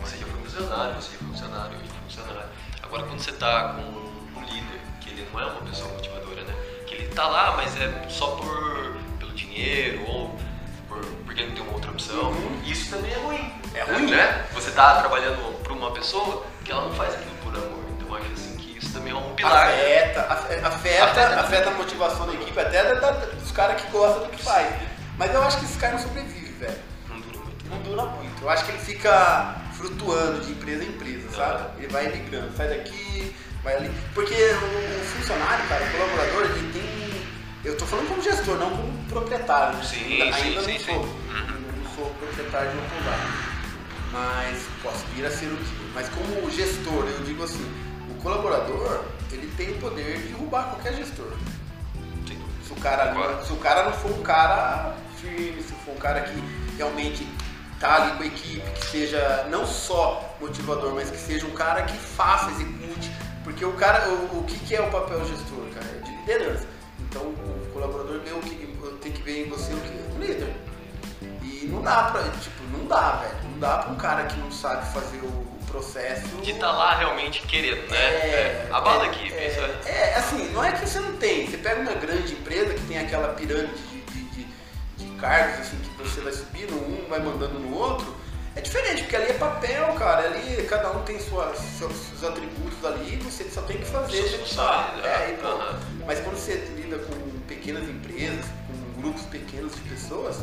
você 0.00 0.16
já 0.16 0.26
foi 0.26 0.40
funcionário, 0.42 0.94
você 0.94 1.12
já 1.12 1.18
foi 1.18 1.28
funcionário, 1.28 1.72
já 1.72 1.86
fui 1.86 2.00
funcionário. 2.08 2.48
Agora, 2.82 3.02
quando 3.04 3.20
você 3.20 3.30
está 3.30 3.74
com 3.74 4.11
não 5.32 5.40
é 5.40 5.44
uma 5.46 5.62
pessoa 5.62 5.90
motivadora, 5.92 6.42
né? 6.42 6.54
Que 6.86 6.94
ele 6.94 7.04
está 7.04 7.26
lá, 7.26 7.56
mas 7.56 7.74
é 7.80 8.06
só 8.08 8.32
por, 8.32 8.96
pelo 9.18 9.32
dinheiro 9.32 10.04
ou 10.06 10.38
por, 10.88 11.04
porque 11.24 11.40
ele 11.40 11.48
não 11.48 11.56
tem 11.56 11.64
uma 11.64 11.74
outra 11.74 11.90
opção, 11.90 12.30
uhum. 12.30 12.62
isso 12.64 12.90
também 12.90 13.12
é 13.12 13.18
ruim. 13.18 13.52
É 13.74 13.82
ruim, 13.82 14.10
né? 14.10 14.46
Você 14.52 14.68
está 14.68 15.00
trabalhando 15.00 15.62
para 15.62 15.72
uma 15.72 15.90
pessoa 15.92 16.44
que 16.64 16.70
ela 16.70 16.82
não 16.82 16.94
faz 16.94 17.14
aquilo 17.14 17.34
por 17.42 17.54
amor. 17.54 17.84
Então, 17.96 18.08
eu 18.08 18.14
acho 18.16 18.32
assim 18.32 18.56
que 18.56 18.78
isso 18.78 18.92
também 18.92 19.12
é 19.12 19.16
um 19.16 19.34
pilar. 19.34 19.68
Afeta, 19.68 20.20
afeta, 20.20 20.68
afeta, 20.68 21.40
afeta 21.40 21.70
a 21.70 21.72
motivação 21.72 22.26
da 22.26 22.34
equipe, 22.34 22.60
até 22.60 22.94
da, 22.94 23.10
dos 23.10 23.50
caras 23.52 23.80
que 23.80 23.90
gostam 23.90 24.24
do 24.24 24.30
que 24.30 24.42
faz. 24.42 24.74
Mas 25.16 25.34
eu 25.34 25.42
acho 25.42 25.58
que 25.58 25.64
esse 25.64 25.78
cara 25.78 25.94
não 25.94 26.00
sobrevive, 26.00 26.52
velho. 26.52 26.78
Não 27.08 27.20
dura 27.20 27.38
muito. 27.38 27.64
Não 27.70 27.78
dura 27.78 28.02
muito. 28.04 28.42
Eu 28.42 28.50
acho 28.50 28.64
que 28.64 28.72
ele 28.72 28.80
fica 28.80 29.56
flutuando 29.72 30.40
de 30.40 30.52
empresa 30.52 30.84
em 30.84 30.88
empresa, 30.88 31.30
sabe? 31.34 31.78
Ele 31.78 31.88
vai 31.88 32.08
migrando, 32.08 32.56
sai 32.56 32.68
daqui, 32.68 33.34
vai 33.62 33.76
ali. 33.76 33.90
Porque 34.14 34.34
o, 34.34 35.04
funcionário, 35.16 35.66
cara, 35.68 35.84
o 35.84 35.90
colaborador, 35.92 36.44
ele 36.44 36.72
tem. 36.72 36.92
Eu 37.64 37.76
tô 37.76 37.86
falando 37.86 38.08
como 38.08 38.22
gestor, 38.22 38.58
não 38.58 38.70
como 38.70 39.04
proprietário. 39.04 39.78
Né? 39.78 39.84
Sim, 39.84 40.22
ainda, 40.22 40.36
sim, 40.36 40.42
ainda 40.48 40.60
sim, 40.62 40.72
não 40.72 40.78
sim. 40.78 40.84
sou. 40.84 41.06
Não 41.76 41.94
sou 41.94 42.10
proprietário 42.14 42.70
de 42.70 42.76
uma 42.76 42.88
pousada. 42.88 43.52
Mas 44.12 44.66
posso 44.82 45.06
vir 45.14 45.24
a 45.24 45.30
ser 45.30 45.46
o 45.46 45.56
dia. 45.56 45.86
Mas 45.94 46.08
como 46.08 46.50
gestor, 46.50 47.06
eu 47.06 47.24
digo 47.24 47.44
assim, 47.44 47.64
o 48.10 48.14
colaborador, 48.22 49.04
ele 49.30 49.50
tem 49.56 49.70
o 49.70 49.78
poder 49.78 50.18
de 50.18 50.28
derrubar 50.28 50.64
qualquer 50.70 50.94
gestor. 50.94 51.32
Sim. 52.26 52.38
Se 52.66 52.72
o 52.72 52.76
cara, 52.76 53.12
Concordo. 53.12 53.46
se 53.46 53.52
o 53.52 53.56
cara 53.56 53.84
não 53.84 53.92
for 53.92 54.10
um 54.10 54.22
cara 54.22 54.94
firme, 55.20 55.62
se 55.62 55.72
for 55.84 55.94
um 55.94 55.98
cara 55.98 56.20
que 56.22 56.42
realmente 56.76 57.26
tá 57.78 58.02
ali 58.02 58.16
com 58.16 58.22
a 58.22 58.26
equipe, 58.26 58.70
que 58.72 58.86
seja 58.86 59.46
não 59.50 59.66
só 59.66 60.36
motivador, 60.40 60.94
mas 60.94 61.10
que 61.10 61.18
seja 61.18 61.46
um 61.46 61.52
cara 61.52 61.82
que 61.82 61.96
faça, 61.96 62.50
execute. 62.50 63.10
Porque 63.44 63.64
o 63.64 63.72
cara, 63.72 64.08
o, 64.08 64.38
o 64.38 64.44
que, 64.44 64.58
que 64.60 64.74
é 64.76 64.80
o 64.80 64.90
papel 64.90 65.24
gestor, 65.26 65.64
cara? 65.74 65.86
É 65.86 66.04
de 66.04 66.16
liderança. 66.16 66.66
Então 67.00 67.22
o 67.22 67.70
colaborador 67.72 68.20
vê 68.20 68.32
o 68.32 68.40
que, 68.40 68.54
tem 69.00 69.12
que 69.12 69.22
ver 69.22 69.46
em 69.46 69.50
você 69.50 69.72
o 69.72 69.76
que? 69.78 69.88
Um 70.14 70.18
líder. 70.20 70.52
E 71.42 71.66
não 71.70 71.82
dá 71.82 72.04
pra, 72.04 72.22
tipo, 72.22 72.62
não 72.76 72.86
dá, 72.86 73.12
velho. 73.16 73.34
Não 73.52 73.58
dá 73.58 73.78
pra 73.78 73.92
um 73.92 73.96
cara 73.96 74.24
que 74.24 74.38
não 74.38 74.50
sabe 74.50 74.92
fazer 74.92 75.18
o, 75.18 75.26
o 75.26 75.58
processo. 75.66 76.26
De 76.42 76.52
estar 76.52 76.70
lá 76.72 76.94
realmente 76.94 77.42
querendo, 77.46 77.88
né? 77.90 77.96
É, 77.98 78.68
a 78.72 78.80
bala 78.80 79.04
é, 79.04 79.08
aqui, 79.08 79.32
é, 79.32 79.80
é. 79.86 79.90
é, 79.90 80.14
assim, 80.16 80.50
não 80.52 80.62
é 80.64 80.72
que 80.72 80.86
você 80.88 81.00
não 81.00 81.16
tem. 81.16 81.48
Você 81.50 81.58
pega 81.58 81.80
uma 81.80 81.94
grande 81.94 82.32
empresa 82.32 82.74
que 82.74 82.80
tem 82.86 82.98
aquela 82.98 83.28
pirâmide 83.34 83.74
de, 83.74 84.00
de, 84.02 84.22
de- 84.30 84.46
de 84.96 85.06
cargos, 85.20 85.60
assim, 85.60 85.76
que 85.78 86.02
você 86.02 86.20
vai 86.20 86.32
subindo 86.32 86.74
um, 86.74 87.06
vai 87.08 87.20
mandando 87.20 87.58
no 87.58 87.76
outro. 87.76 88.14
É 88.54 88.60
diferente, 88.60 89.02
porque 89.02 89.16
ali 89.16 89.30
é 89.30 89.34
papel, 89.34 89.94
cara. 89.94 90.26
Ali 90.26 90.62
cada 90.68 90.90
um 90.92 91.02
tem 91.02 91.18
suas, 91.18 91.56
seus, 91.58 91.92
seus 91.94 92.24
atributos 92.24 92.84
ali, 92.84 93.16
você 93.16 93.44
só 93.44 93.62
tem 93.62 93.78
que 93.78 93.86
fazer. 93.86 94.18
Executar. 94.18 94.90
funções, 94.90 95.04
É, 95.04 95.08
né? 95.18 95.30
e 95.34 95.36
pronto. 95.38 95.62
Aham. 95.62 95.80
Mas 96.06 96.20
quando 96.20 96.36
você 96.36 96.54
lida 96.76 96.98
com 96.98 97.14
pequenas 97.48 97.88
empresas, 97.88 98.44
com 98.94 99.00
grupos 99.00 99.22
pequenos 99.22 99.74
de 99.74 99.80
pessoas, 99.82 100.36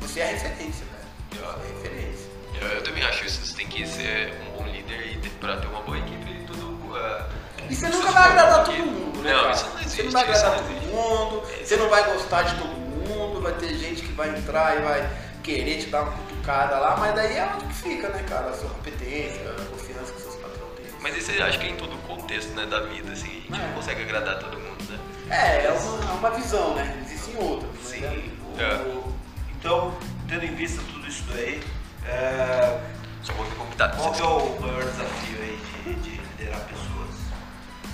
você 0.00 0.20
é 0.20 0.26
referência, 0.26 0.84
velho. 0.86 1.00
Você 1.32 1.38
é 1.42 1.74
referência. 1.82 2.30
Eu, 2.60 2.68
eu 2.68 2.82
também 2.82 3.02
acho 3.04 3.24
isso. 3.24 3.44
Você 3.44 3.56
tem 3.56 3.66
que 3.66 3.86
ser 3.86 4.32
um 4.48 4.58
bom 4.58 4.66
líder 4.70 5.12
e 5.12 5.18
ter, 5.18 5.30
pra 5.30 5.56
ter 5.56 5.66
uma 5.66 5.80
boa 5.82 5.98
equipe 5.98 6.30
e 6.30 6.44
tudo. 6.46 6.96
é, 6.96 7.24
E 7.68 7.74
você 7.74 7.88
nunca 7.88 8.06
se 8.08 8.12
vai 8.14 8.28
agradar 8.30 8.64
todo 8.64 8.76
mundo, 8.78 9.22
né? 9.22 9.32
Não, 9.32 9.40
cara? 9.40 9.52
isso 9.54 9.66
não 9.70 9.80
existe. 9.80 9.96
Você 9.96 10.02
não 10.04 10.10
vai 10.12 10.22
agradar 10.22 10.56
todo 10.56 10.70
mundo, 10.70 11.42
você 11.64 11.76
não 11.76 11.88
vai 11.88 12.12
gostar 12.14 12.42
de 12.42 12.54
todo 12.60 12.68
mundo, 12.68 13.40
vai 13.42 13.52
ter 13.54 13.74
gente 13.74 14.02
que 14.02 14.12
vai 14.12 14.28
entrar 14.30 14.76
e 14.78 14.82
vai 14.82 15.10
querer 15.42 15.78
te 15.78 15.86
dar 15.86 16.02
uma 16.02 16.12
cutucada 16.40 16.78
lá, 16.78 16.96
mas 16.96 17.14
daí 17.14 17.36
é 17.36 17.46
onde 17.54 17.66
que 17.66 17.74
fica, 17.74 18.08
né, 18.08 18.24
cara? 18.28 18.48
A 18.50 18.52
sua 18.54 18.70
competência, 18.70 19.50
a 19.50 19.64
confiança 19.66 20.12
que 20.12 20.20
seus 20.22 20.34
patrões 20.36 20.72
têm. 20.76 20.86
Mas 21.00 21.16
isso 21.16 21.30
eu 21.32 21.44
acho 21.44 21.58
que 21.58 21.66
é 21.66 21.70
em 21.70 21.76
todo 21.76 21.94
o 21.94 21.98
contexto 21.98 22.50
né, 22.54 22.66
da 22.66 22.80
vida, 22.80 23.12
assim, 23.12 23.28
a 23.28 23.30
gente 23.30 23.54
É. 23.62 23.66
não 23.66 23.74
consegue 23.74 24.02
agradar 24.02 24.38
todo 24.38 24.58
mundo, 24.58 24.84
né? 24.90 24.98
É, 25.30 25.66
é 25.66 25.70
uma, 25.72 26.10
é 26.10 26.14
uma 26.14 26.30
visão, 26.30 26.74
né? 26.74 27.02
Existem 27.04 27.36
outras. 27.36 27.70
mas 27.74 27.86
Sim. 27.86 28.04
é- 28.04 28.40
É. 28.62 28.74
O- 28.82 29.10
Então, 29.58 29.94
tendo 30.26 30.44
em 30.44 30.54
vista 30.54 30.80
tudo 30.90 31.06
isso 31.06 31.22
daí, 31.30 31.62
é, 32.06 32.80
Só 33.22 33.32
vou 33.34 33.44
me 33.44 33.54
convidar. 33.54 33.90
qual 33.94 34.10
que 34.12 34.22
é 34.22 34.24
o 34.24 34.58
maior 34.60 34.82
desafio 34.84 35.38
aí 35.38 35.60
de, 35.84 35.94
de 35.96 36.10
liderar 36.10 36.60
pessoas? 36.60 37.10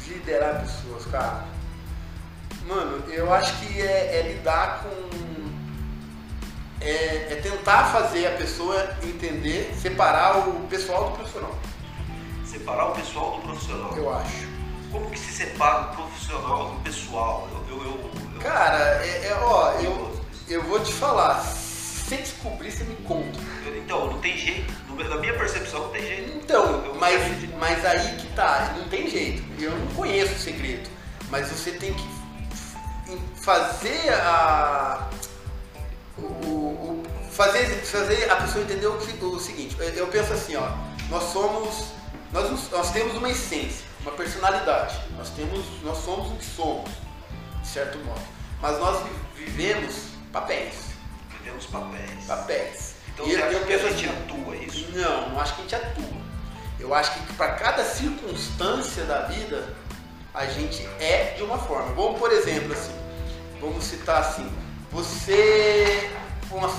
de 0.04 0.14
liderar 0.14 0.60
pessoas, 0.60 1.04
cara. 1.06 1.44
Mano, 2.68 3.02
eu 3.12 3.32
acho 3.34 3.52
que 3.58 3.80
é, 3.82 4.18
é 4.20 4.32
lidar 4.32 4.82
com. 4.84 5.45
É, 6.80 7.32
é 7.32 7.40
tentar 7.42 7.84
fazer 7.86 8.26
a 8.26 8.32
pessoa 8.32 8.96
entender, 9.02 9.74
separar 9.80 10.48
o 10.48 10.66
pessoal 10.68 11.10
do 11.10 11.16
profissional, 11.16 11.58
Separar 12.44 12.88
o 12.88 12.92
pessoal 12.92 13.36
do 13.36 13.42
profissional. 13.42 13.96
eu 13.96 14.14
acho. 14.14 14.46
Como 14.92 15.10
que 15.10 15.18
se 15.18 15.32
separa 15.32 15.80
o 15.92 15.96
profissional 15.96 16.70
do 16.70 16.80
pessoal? 16.82 17.48
Eu, 17.68 17.76
eu, 17.76 17.84
eu, 17.84 18.40
Cara, 18.40 19.04
é, 19.04 19.28
é, 19.28 19.38
ó, 19.42 19.72
eu, 19.80 20.20
eu 20.48 20.62
vou 20.62 20.78
te 20.80 20.92
falar, 20.92 21.40
se 21.40 22.16
descobrir, 22.16 22.70
você 22.70 22.84
me 22.84 22.94
conta. 22.96 23.38
então, 23.76 24.06
não 24.12 24.18
tem 24.20 24.36
jeito. 24.36 24.72
Na 25.08 25.16
minha 25.16 25.34
percepção, 25.36 25.80
não 25.80 25.88
tem 25.90 26.02
jeito. 26.02 26.38
Então, 26.38 26.94
mas, 26.98 27.20
mas 27.58 27.84
aí 27.84 28.16
que 28.16 28.28
tá, 28.28 28.74
não 28.78 28.88
tem 28.88 29.08
jeito. 29.10 29.42
Eu 29.60 29.72
não 29.72 29.86
conheço 29.88 30.34
o 30.34 30.38
segredo. 30.38 30.88
Mas 31.28 31.50
você 31.50 31.72
tem 31.72 31.92
que 31.92 32.08
fazer 33.42 34.12
a. 34.12 35.08
O, 36.18 36.22
o- 36.22 37.02
fazer, 37.30 37.66
fazer 37.84 38.30
a 38.30 38.36
pessoa 38.36 38.64
entender 38.64 38.86
o, 38.86 38.94
o 38.96 39.40
seguinte, 39.40 39.76
eu- 39.96 40.06
penso 40.08 40.32
assim, 40.32 40.56
ó, 40.56 40.68
nós 41.10 41.24
somos. 41.32 41.94
Nós, 42.32 42.70
nós 42.70 42.90
temos 42.90 43.14
uma 43.16 43.28
essência, 43.30 43.84
uma 44.02 44.12
personalidade. 44.12 44.98
Nós 45.16 45.30
temos. 45.30 45.64
Nós 45.82 45.98
somos 45.98 46.32
o 46.32 46.36
que 46.36 46.44
somos, 46.44 46.90
de 47.62 47.68
certo 47.68 47.98
modo. 47.98 48.20
Mas 48.60 48.78
nós 48.78 49.02
vi- 49.34 49.44
vivemos 49.44 49.94
papéis. 50.32 50.74
Vivemos 51.38 51.66
papéis. 51.66 52.24
Papéis. 52.26 52.94
Então, 53.14 53.26
E 53.26 53.32
eu, 53.32 53.38
eu 53.40 53.48
que 53.66 53.72
a 53.74 53.78
penso 53.78 53.88
gente 53.96 54.08
assim, 54.08 54.22
atua 54.34 54.56
isso? 54.56 54.90
não, 54.92 55.28
não 55.30 55.40
acho 55.40 55.54
que 55.54 55.60
a 55.60 55.62
gente 55.64 55.74
atua. 55.74 56.26
Eu 56.80 56.94
acho 56.94 57.12
que 57.14 57.32
para 57.34 57.52
cada 57.54 57.84
circunstância 57.84 59.04
da 59.04 59.22
vida, 59.22 59.74
a 60.34 60.44
gente 60.46 60.86
é 61.00 61.34
de 61.36 61.42
uma 61.42 61.58
forma. 61.58 61.94
Vamos, 61.94 62.18
por 62.18 62.30
exemplo, 62.32 62.72
assim, 62.72 62.94
vamos 63.60 63.84
citar 63.84 64.20
assim, 64.20 64.50
você, 64.90 66.10
uma, 66.50 66.70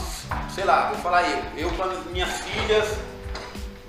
sei 0.53 0.63
lá, 0.63 0.89
vou 0.89 0.99
falar 0.99 1.23
eu, 1.29 1.43
eu 1.57 1.69
com 1.71 1.83
as 1.83 2.05
minhas 2.05 2.29
filhas, 2.41 2.97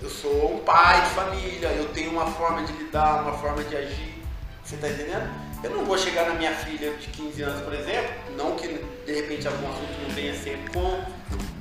eu 0.03 0.11
sou 0.11 0.57
um 0.57 0.59
pai 0.61 1.01
de 1.03 1.11
família, 1.11 1.69
eu 1.69 1.89
tenho 1.89 2.11
uma 2.11 2.27
forma 2.27 2.63
de 2.65 2.73
lidar, 2.73 3.23
uma 3.23 3.33
forma 3.39 3.63
de 3.65 3.77
agir, 3.77 4.23
você 4.65 4.77
tá 4.77 4.89
entendendo? 4.89 5.31
Eu 5.63 5.71
não 5.71 5.85
vou 5.85 5.99
chegar 5.99 6.29
na 6.29 6.35
minha 6.35 6.55
filha 6.55 6.95
de 6.95 7.09
15 7.09 7.43
anos, 7.43 7.63
por 7.63 7.75
exemplo, 7.75 8.11
não 8.37 8.55
que 8.55 8.69
de 9.07 9.13
repente 9.13 9.47
algum 9.49 9.69
assunto 9.71 10.03
não 10.03 10.15
venha 10.15 10.35
sempre 10.35 10.73
com, 10.73 11.03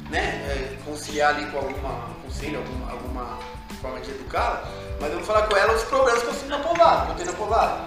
né, 0.10 0.20
é, 0.20 0.78
conciliar 0.86 1.36
ali 1.36 1.50
com 1.52 1.58
alguma 1.58 2.16
conselho, 2.24 2.60
alguma, 2.60 2.92
alguma 2.92 3.40
forma 3.82 4.00
de 4.02 4.12
educá-la, 4.12 4.68
mas 5.00 5.12
eu 5.12 5.18
vou 5.18 5.26
falar 5.26 5.48
com 5.48 5.56
ela 5.56 5.74
os 5.74 5.84
problemas 5.84 6.22
que 6.22 6.28
eu 6.28 6.34
sinto 6.34 6.50
na 6.50 6.60
pousada, 6.60 7.06
que 7.06 7.12
eu 7.12 7.16
tenho 7.16 7.32
na 7.32 7.38
pousada. 7.38 7.86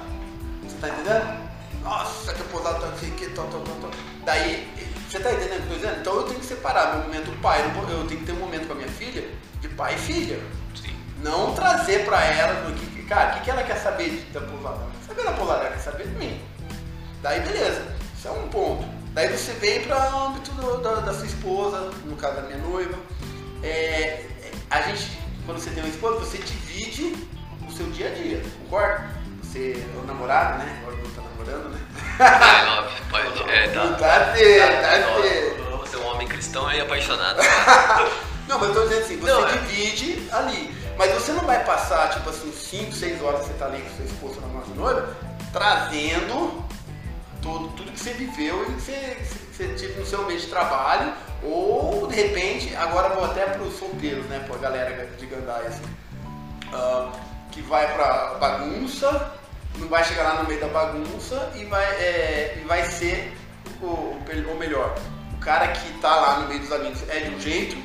Você 0.65 0.77
tá 0.81 0.89
entendendo? 0.89 1.50
Nossa, 1.83 2.35
que 2.35 2.43
a 2.43 2.45
pousada 2.45 2.79
tá 2.81 2.87
aqui, 2.89 3.11
que 3.13 3.31
tal, 3.31 3.47
tal, 3.49 3.61
tal, 3.63 3.75
tal. 3.77 3.91
Daí, 4.25 4.69
você 5.09 5.19
tá 5.19 5.33
entendendo 5.33 5.61
o 5.61 5.63
que 5.63 5.63
eu 5.63 5.69
tô 5.69 5.75
dizendo? 5.77 6.01
Então 6.01 6.15
eu 6.17 6.23
tenho 6.25 6.41
que 6.41 6.47
separar 6.47 6.95
meu 6.95 7.03
momento 7.05 7.41
pai, 7.41 7.61
eu 7.65 8.07
tenho 8.07 8.21
que 8.21 8.27
ter 8.27 8.33
um 8.33 8.37
momento 8.37 8.67
com 8.67 8.73
a 8.75 8.77
minha 8.77 8.89
filha 8.89 9.29
de 9.61 9.69
pai 9.71 9.95
e 9.95 9.99
filha. 9.99 10.41
Sim. 10.75 10.95
Não 11.23 11.55
trazer 11.55 12.05
pra 12.05 12.23
ela, 12.25 12.71
que, 12.73 13.03
cara, 13.05 13.31
o 13.31 13.35
que, 13.39 13.45
que 13.45 13.51
ela 13.51 13.63
quer 13.63 13.77
saber 13.77 14.27
da 14.33 14.41
pousada? 14.41 14.81
Saber 15.07 15.25
da 15.25 15.33
pousada, 15.33 15.61
ela 15.65 15.71
quer 15.71 15.81
saber 15.81 16.07
de 16.07 16.15
mim. 16.15 16.41
Daí 17.23 17.41
beleza, 17.41 17.83
isso 18.17 18.29
é 18.29 18.31
um 18.31 18.49
ponto. 18.49 18.85
Daí 19.13 19.29
você 19.29 19.53
vem 19.55 19.83
para 19.83 20.15
o 20.17 20.27
âmbito 20.29 20.53
do- 20.53 20.79
da, 20.83 20.97
da 20.97 21.13
sua 21.13 21.27
esposa, 21.27 21.91
no 22.05 22.17
caso 22.17 22.37
da 22.37 22.43
minha 22.43 22.59
noiva. 22.59 22.97
É, 23.63 24.25
a 24.71 24.81
gente, 24.83 25.19
quando 25.45 25.59
você 25.59 25.71
tem 25.71 25.83
uma 25.83 25.89
esposa, 25.89 26.21
você 26.21 26.39
divide 26.39 27.17
o 27.67 27.73
seu 27.73 27.87
dia 27.91 28.09
a 28.09 28.15
dia, 28.15 28.43
concorda? 28.63 29.20
É 29.55 29.99
o 29.99 30.07
namorado, 30.07 30.59
né? 30.59 30.79
Agora 30.81 30.97
não 30.97 31.11
tá 31.11 31.23
namorando, 31.23 31.71
né? 31.71 31.81
É, 32.21 32.65
não, 32.67 33.09
pode, 33.09 33.51
é, 33.51 33.69
tá. 33.69 33.81
Tá 33.89 33.97
tá 33.97 34.37
cedo. 34.37 35.79
Você 35.79 35.97
é 35.97 35.99
um 35.99 36.07
homem 36.07 36.29
cristão 36.29 36.71
e 36.73 36.81
apaixonado. 36.81 37.41
Não, 38.47 38.59
mas 38.59 38.69
eu 38.69 38.75
tô 38.75 38.83
dizendo 38.83 39.05
assim, 39.05 39.17
você 39.17 39.31
Não, 39.31 39.49
é. 39.49 39.53
divide 39.53 40.29
ali. 40.33 40.75
Mas 40.99 41.15
você 41.15 41.33
não 41.33 41.45
vai 41.45 41.65
passar, 41.65 42.11
tipo 42.11 42.29
assim, 42.29 42.53
5, 42.53 42.93
6 42.93 43.23
horas 43.23 43.41
que 43.41 43.47
você 43.47 43.53
tá 43.55 43.67
ali 43.67 43.81
com 43.81 43.97
sua 43.97 44.05
esposa 44.05 44.41
na 44.41 44.49
nossa 44.49 44.75
noiva, 44.75 45.17
trazendo 45.53 46.63
tudo, 47.41 47.69
tudo 47.69 47.93
que 47.93 47.99
você 47.99 48.13
viveu 48.13 48.63
e 48.65 48.75
que 48.75 48.81
você, 48.83 48.93
que 48.93 49.57
você 49.57 49.69
teve 49.69 50.01
no 50.01 50.05
seu 50.05 50.27
meio 50.27 50.39
de 50.39 50.47
trabalho 50.49 51.13
Ou, 51.43 52.07
de 52.07 52.17
repente, 52.17 52.75
agora 52.77 53.15
vou 53.15 53.25
até 53.25 53.47
para 53.47 53.63
os 53.63 53.79
solteiros, 53.79 54.27
né? 54.27 54.45
Para 54.47 54.57
a 54.57 54.59
galera 54.59 55.07
de 55.07 55.27
Gandai, 55.27 55.71
uh, 56.75 57.13
que 57.51 57.63
vai 57.63 57.93
para 57.95 58.35
bagunça, 58.35 59.33
não 59.79 59.89
vai 59.89 60.05
chegar 60.05 60.23
lá 60.23 60.43
no 60.43 60.49
meio 60.49 60.61
da 60.61 60.69
bagunça 60.69 61.53
e 61.57 61.65
vai, 61.65 61.85
é, 61.85 62.59
e 62.61 62.67
vai 62.67 62.85
ser 62.85 63.33
o, 63.83 64.17
melhor. 64.59 64.95
O 65.35 65.39
cara 65.39 65.69
que 65.69 65.91
está 65.93 66.15
lá 66.17 66.41
no 66.41 66.49
meio 66.49 66.61
dos 66.61 66.73
amigos 66.73 67.03
é 67.09 67.21
de 67.21 67.35
um 67.35 67.41
jeito, 67.41 67.77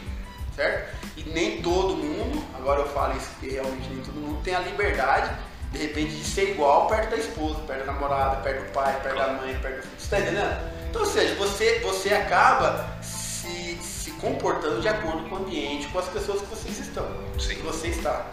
certo? 0.55 0.95
E 1.15 1.23
nem 1.29 1.61
todo 1.61 1.95
mundo, 1.95 2.43
agora 2.53 2.81
eu 2.81 2.89
falo 2.89 3.15
isso 3.17 3.29
que 3.39 3.49
realmente 3.49 3.87
nem 3.89 4.03
todo 4.03 4.15
mundo 4.15 4.41
tem 4.43 4.53
a 4.53 4.59
liberdade, 4.59 5.33
de 5.71 5.79
repente, 5.79 6.15
de 6.15 6.23
ser 6.23 6.51
igual 6.51 6.87
perto 6.87 7.11
da 7.11 7.17
esposa, 7.17 7.59
perto 7.61 7.85
da 7.85 7.93
namorada, 7.93 8.37
perto 8.37 8.65
do 8.65 8.71
pai, 8.71 8.99
perto 9.01 9.17
da 9.17 9.27
mãe, 9.33 9.57
perto 9.61 9.77
do 9.77 9.81
filho. 9.81 9.93
Você 9.97 10.03
está 10.03 10.19
entendendo? 10.19 10.75
Então, 10.89 11.01
ou 11.01 11.07
seja, 11.07 11.35
você, 11.35 11.79
você 11.79 12.13
acaba 12.13 12.97
se, 13.01 13.77
se 13.81 14.11
comportando 14.11 14.81
de 14.81 14.87
acordo 14.87 15.27
com 15.27 15.35
o 15.35 15.37
ambiente, 15.39 15.87
com 15.89 15.99
as 15.99 16.07
pessoas 16.07 16.41
que 16.41 16.47
vocês 16.47 16.79
estão. 16.79 17.05
Sim. 17.37 17.55
Que 17.55 17.61
você 17.63 17.87
está. 17.89 18.25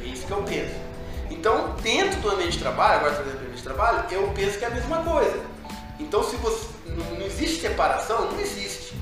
É 0.00 0.06
isso 0.06 0.26
que 0.26 0.32
eu 0.32 0.42
penso. 0.42 0.74
Então, 1.38 1.74
dentro 1.82 2.20
do 2.20 2.30
ambiente 2.30 2.52
de 2.52 2.58
trabalho, 2.60 3.00
agora 3.00 3.14
trazendo 3.14 3.34
o 3.34 3.40
ambiente 3.40 3.56
de 3.56 3.62
trabalho, 3.62 4.04
eu 4.10 4.28
penso 4.34 4.58
que 4.58 4.64
é 4.64 4.68
a 4.68 4.70
mesma 4.70 4.98
coisa. 5.02 5.40
Então, 5.98 6.22
se 6.22 6.36
você 6.36 6.68
não, 6.86 7.26
existe 7.26 7.60
separação, 7.60 8.30
não 8.30 8.40
existe. 8.40 8.94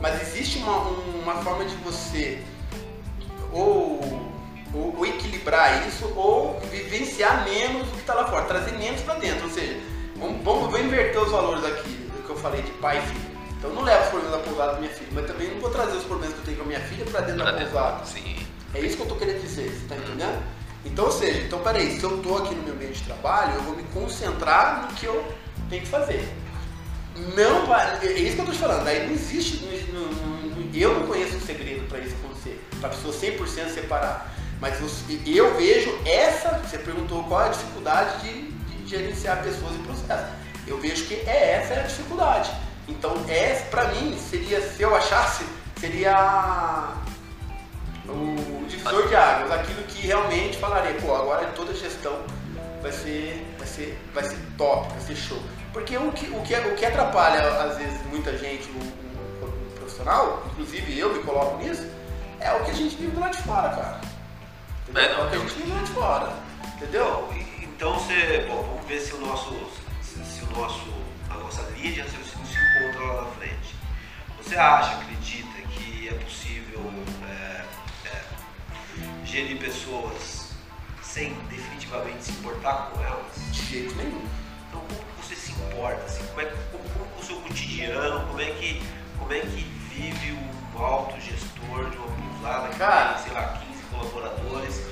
Mas 0.00 0.20
existe 0.22 0.58
uma, 0.58 0.78
uma 0.78 1.34
forma 1.42 1.64
de 1.64 1.74
você 1.76 2.42
ou, 3.52 4.00
ou, 4.74 4.94
ou 4.96 5.06
equilibrar 5.06 5.86
isso 5.88 6.12
ou 6.16 6.60
vivenciar 6.70 7.44
menos 7.44 7.88
o 7.88 7.92
que 7.92 8.00
está 8.00 8.14
lá 8.14 8.26
fora, 8.26 8.44
trazer 8.44 8.72
menos 8.72 9.00
para 9.02 9.14
dentro. 9.14 9.44
Ou 9.44 9.50
seja, 9.50 9.78
vamos, 10.16 10.42
vamos, 10.42 10.70
vamos 10.70 10.80
inverter 10.80 11.20
os 11.20 11.30
valores 11.30 11.64
aqui 11.64 12.10
que 12.24 12.30
eu 12.30 12.36
falei 12.36 12.62
de 12.62 12.70
pai 12.72 12.98
e 12.98 13.02
filho. 13.02 13.34
Então 13.58 13.70
eu 13.70 13.76
não 13.76 13.82
levo 13.82 14.04
os 14.04 14.10
problemas 14.10 14.36
da 14.36 14.42
pousada 14.42 14.72
da 14.72 14.80
minha 14.80 14.92
filha, 14.92 15.10
mas 15.12 15.26
também 15.26 15.50
não 15.50 15.60
vou 15.60 15.70
trazer 15.70 15.96
os 15.96 16.04
problemas 16.04 16.34
que 16.34 16.40
eu 16.40 16.44
tenho 16.44 16.56
com 16.58 16.64
a 16.64 16.66
minha 16.66 16.80
filha 16.80 17.04
para 17.06 17.20
dentro 17.20 17.42
pra 17.42 17.52
da 17.52 17.60
pousada. 17.60 18.04
Sim. 18.04 18.46
É 18.74 18.80
isso 18.80 18.96
que 18.96 19.02
eu 19.02 19.06
estou 19.06 19.18
querendo 19.18 19.40
dizer, 19.40 19.70
você 19.70 19.76
está 19.76 19.96
entendendo? 19.96 20.42
Então, 20.84 21.06
ou 21.06 21.12
seja, 21.12 21.40
então 21.40 21.58
peraí, 21.60 21.98
se 21.98 22.04
eu 22.04 22.16
estou 22.16 22.38
aqui 22.38 22.54
no 22.54 22.62
meu 22.62 22.74
ambiente 22.74 22.98
de 22.98 23.04
trabalho, 23.04 23.54
eu 23.54 23.62
vou 23.62 23.76
me 23.76 23.82
concentrar 23.84 24.82
no 24.82 24.88
que 24.94 25.06
eu 25.06 25.24
tenho 25.70 25.82
que 25.82 25.88
fazer. 25.88 26.28
Não 27.36 27.74
é 27.74 28.06
isso 28.12 28.34
que 28.34 28.40
eu 28.40 28.44
estou 28.44 28.52
te 28.52 28.58
falando, 28.58 28.86
aí 28.86 29.06
não 29.06 29.14
existe, 29.14 29.64
não, 29.92 30.00
não, 30.00 30.70
eu 30.74 31.00
não 31.00 31.06
conheço 31.06 31.36
o 31.36 31.40
segredo 31.40 31.86
para 31.88 32.00
isso 32.00 32.14
acontecer, 32.16 32.62
para 32.80 32.88
a 32.88 32.92
pessoa 32.92 33.14
100% 33.14 33.68
separar. 33.72 34.34
Mas 34.60 34.78
eu 35.26 35.54
vejo 35.56 35.96
essa, 36.04 36.58
você 36.58 36.78
perguntou 36.78 37.22
qual 37.24 37.42
é 37.42 37.46
a 37.46 37.48
dificuldade 37.48 38.22
de, 38.22 38.50
de 38.50 38.88
gerenciar 38.88 39.42
pessoas 39.42 39.74
e 39.74 39.78
processos. 39.78 40.32
Eu 40.66 40.80
vejo 40.80 41.04
que 41.04 41.14
é 41.14 41.60
essa 41.60 41.74
é 41.74 41.80
a 41.80 41.82
dificuldade. 41.82 42.50
Então, 42.88 43.14
é, 43.28 43.54
para 43.70 43.88
mim, 43.88 44.18
seria, 44.18 44.60
se 44.60 44.82
eu 44.82 44.94
achasse, 44.94 45.44
seria 45.78 46.94
o 48.92 49.16
águas, 49.16 49.50
aquilo 49.50 49.82
que 49.84 50.06
realmente 50.06 50.58
falaria, 50.58 50.94
pô, 51.00 51.14
agora 51.14 51.46
toda 51.48 51.74
gestão 51.74 52.24
vai 52.82 52.92
ser, 52.92 53.46
vai 53.58 53.66
ser, 53.66 53.98
vai 54.12 54.24
ser 54.24 54.38
top, 54.58 54.88
vai 54.88 55.00
ser 55.00 55.16
show. 55.16 55.42
Porque 55.72 55.96
o 55.96 56.12
que, 56.12 56.26
o 56.26 56.40
que, 56.42 56.54
o 56.54 56.74
que 56.74 56.86
atrapalha, 56.86 57.40
às 57.64 57.78
vezes, 57.78 58.00
muita 58.06 58.36
gente, 58.36 58.68
um, 58.70 59.44
um, 59.44 59.46
um 59.46 59.70
profissional, 59.76 60.44
inclusive 60.52 60.98
eu 60.98 61.14
me 61.14 61.22
coloco 61.22 61.62
nisso, 61.62 61.88
é 62.40 62.52
o 62.52 62.64
que 62.64 62.70
a 62.70 62.74
gente 62.74 62.96
vive 62.96 63.12
do 63.12 63.20
lado 63.20 63.36
de 63.36 63.42
fora, 63.42 63.68
cara. 63.70 64.00
É, 64.94 65.12
não, 65.12 65.24
é 65.24 65.26
o 65.26 65.30
que 65.30 65.36
a 65.36 65.38
gente 65.38 65.54
vive 65.54 65.70
do 65.70 65.74
lado 65.74 65.86
de 65.86 65.92
fora. 65.92 66.32
Entendeu? 66.76 67.28
Então 67.62 67.94
você. 67.94 68.44
Bom, 68.48 68.62
vamos 68.62 68.86
ver 68.86 69.00
se 69.00 69.14
o 69.14 69.18
nosso 69.18 69.54
nosso, 70.56 70.86
a 71.30 71.34
nossa 71.34 71.62
linha 71.76 71.92
de 71.92 72.00
raciocínio 72.00 72.46
se 72.46 72.54
encontra 72.54 73.04
lá 73.06 73.22
na 73.22 73.30
frente. 73.32 73.74
Você 74.38 74.56
acha, 74.56 74.96
acredita 74.96 75.60
que 75.68 76.08
é 76.08 76.12
possível 76.12 76.80
gerir 79.34 79.58
pessoas 79.58 80.50
sem 81.02 81.34
definitivamente 81.50 82.22
se 82.22 82.30
importar 82.30 82.90
com 82.92 83.02
elas? 83.02 83.50
De 83.50 83.66
jeito 83.66 83.94
nenhum. 83.96 84.24
Então 84.68 84.80
como 84.80 85.02
você 85.20 85.34
se 85.34 85.50
importa? 85.50 86.04
Assim, 86.04 86.24
como, 86.28 86.40
é, 86.40 86.44
como, 86.70 86.84
como 86.90 87.04
é 87.04 87.20
o 87.20 87.24
seu 87.24 87.36
cotidiano? 87.40 88.26
Como 88.28 88.40
é 88.40 88.50
que, 88.52 88.80
como 89.18 89.32
é 89.32 89.40
que 89.40 89.62
vive 89.90 90.32
um 90.32 90.78
alto 90.84 91.20
gestor 91.20 91.90
de 91.90 91.96
uma 91.96 92.06
pousada 92.06 92.68
que 92.68 92.78
tem, 92.78 93.24
sei 93.24 93.32
lá, 93.32 93.60
15 93.66 93.82
colaboradores? 93.90 94.82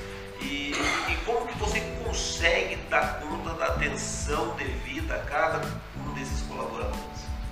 E, 0.40 0.72
e, 0.72 1.16
como 1.24 1.46
que 1.46 1.56
você 1.56 1.80
consegue 2.04 2.74
dar 2.90 3.20
conta 3.20 3.54
da 3.54 3.66
atenção 3.66 4.56
devida 4.56 5.14
a 5.14 5.18
cada 5.20 5.60
um 6.04 6.14
desses 6.14 6.42
colaboradores? 6.48 6.98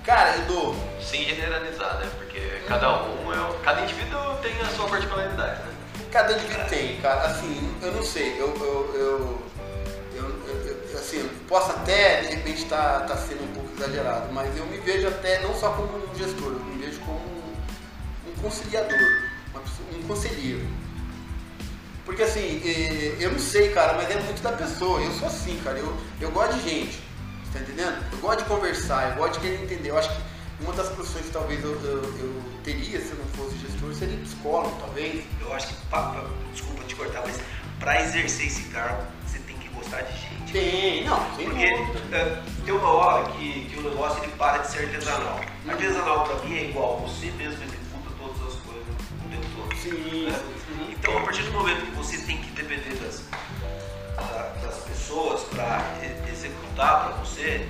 Cara, 0.03 0.35
eu 0.35 0.45
dou. 0.45 0.75
Sem 1.01 1.23
generalizar, 1.23 1.99
né? 1.99 2.11
Porque 2.17 2.61
cada 2.67 3.03
um, 3.03 3.31
é, 3.31 3.63
cada 3.63 3.81
indivíduo 3.81 4.35
tem 4.41 4.59
a 4.59 4.65
sua 4.65 4.89
particularidade, 4.89 5.63
né? 5.63 5.70
Cada 6.11 6.33
indivíduo 6.33 6.65
tem, 6.69 6.99
cara. 7.01 7.27
Assim, 7.27 7.73
eu 7.81 7.91
não 7.91 8.03
sei. 8.03 8.39
Eu, 8.39 8.53
eu, 8.57 9.41
eu, 10.15 10.97
assim, 10.97 11.29
posso 11.47 11.71
até, 11.71 12.21
de 12.21 12.35
repente, 12.35 12.63
estar 12.63 13.01
tá, 13.01 13.15
tá 13.15 13.17
sendo 13.17 13.43
um 13.43 13.53
pouco 13.53 13.69
exagerado, 13.75 14.31
mas 14.31 14.55
eu 14.57 14.65
me 14.65 14.77
vejo 14.77 15.07
até 15.07 15.39
não 15.41 15.53
só 15.55 15.71
como 15.71 15.97
um 15.97 16.15
gestor, 16.15 16.53
eu 16.53 16.59
me 16.59 16.83
vejo 16.83 16.99
como 16.99 17.19
um, 17.19 18.41
conciliador, 18.41 18.99
um 19.93 20.07
conselheiro 20.07 20.65
porque 22.05 22.23
assim, 22.23 22.61
eu 23.19 23.31
não 23.31 23.39
sei, 23.39 23.69
cara, 23.69 23.93
mas 23.93 24.09
é 24.09 24.19
muito 24.19 24.41
da 24.41 24.51
pessoa. 24.51 24.99
Eu 24.99 25.11
sou 25.13 25.27
assim, 25.27 25.59
cara. 25.63 25.77
Eu, 25.77 25.95
eu 26.19 26.31
gosto 26.31 26.55
de 26.55 26.69
gente. 26.69 26.99
Tá 27.53 27.59
entendendo? 27.59 28.03
Eu 28.11 28.17
gosto 28.17 28.39
de 28.39 28.45
conversar, 28.45 29.11
eu 29.11 29.15
gosto 29.15 29.33
de 29.35 29.39
querer 29.39 29.63
entender. 29.63 29.89
Eu 29.89 29.97
acho 29.97 30.09
que 30.09 30.21
uma 30.61 30.73
das 30.73 30.89
profissões 30.89 31.25
que 31.25 31.31
talvez 31.31 31.63
eu, 31.63 31.71
eu, 31.83 32.03
eu, 32.03 32.43
teria 32.63 32.99
se 32.99 33.11
eu 33.11 33.17
não 33.17 33.25
fosse 33.25 33.57
gestor 33.57 33.93
seria 33.93 34.17
psicólogo, 34.17 34.75
talvez. 34.79 35.23
Eu 35.39 35.53
acho 35.53 35.67
que, 35.67 35.75
pra, 35.87 36.25
desculpa 36.53 36.83
te 36.83 36.95
cortar, 36.95 37.21
mas 37.25 37.39
para 37.79 38.01
exercer 38.01 38.47
esse 38.47 38.63
cargo, 38.69 39.03
você 39.25 39.39
tem 39.39 39.57
que 39.57 39.67
gostar 39.69 40.01
de 40.01 40.13
gente. 40.13 40.53
Tem, 40.53 41.03
não, 41.03 41.35
sem 41.35 41.45
Porque 41.45 41.63
é, 41.63 42.43
tem 42.63 42.73
uma 42.73 42.89
hora 42.89 43.29
que, 43.31 43.65
que 43.65 43.79
o 43.79 43.89
negócio 43.89 44.23
ele 44.23 44.33
para 44.33 44.59
de 44.59 44.67
ser 44.69 44.85
artesanal. 44.85 45.41
Artesanal 45.67 46.25
para 46.25 46.35
mim 46.47 46.55
é 46.55 46.69
igual, 46.69 46.99
você 46.99 47.31
mesmo 47.31 47.63
executa 47.63 48.09
todas 48.19 48.53
as 48.53 48.61
coisas 48.61 48.87
o 49.25 49.29
tempo 49.29 49.47
todo. 49.55 49.75
Sim, 49.77 50.29
né? 50.29 50.39
Então, 50.89 51.17
a 51.17 51.21
partir 51.21 51.41
do 51.43 51.51
momento 51.51 51.85
que 51.85 51.95
você 51.95 52.17
tem 52.19 52.37
que 52.37 52.51
depender 52.51 52.95
das, 53.01 53.23
das 54.61 54.77
pessoas 54.83 55.41
para 55.45 55.83
executar 56.31 57.05
para 57.05 57.15
você, 57.17 57.67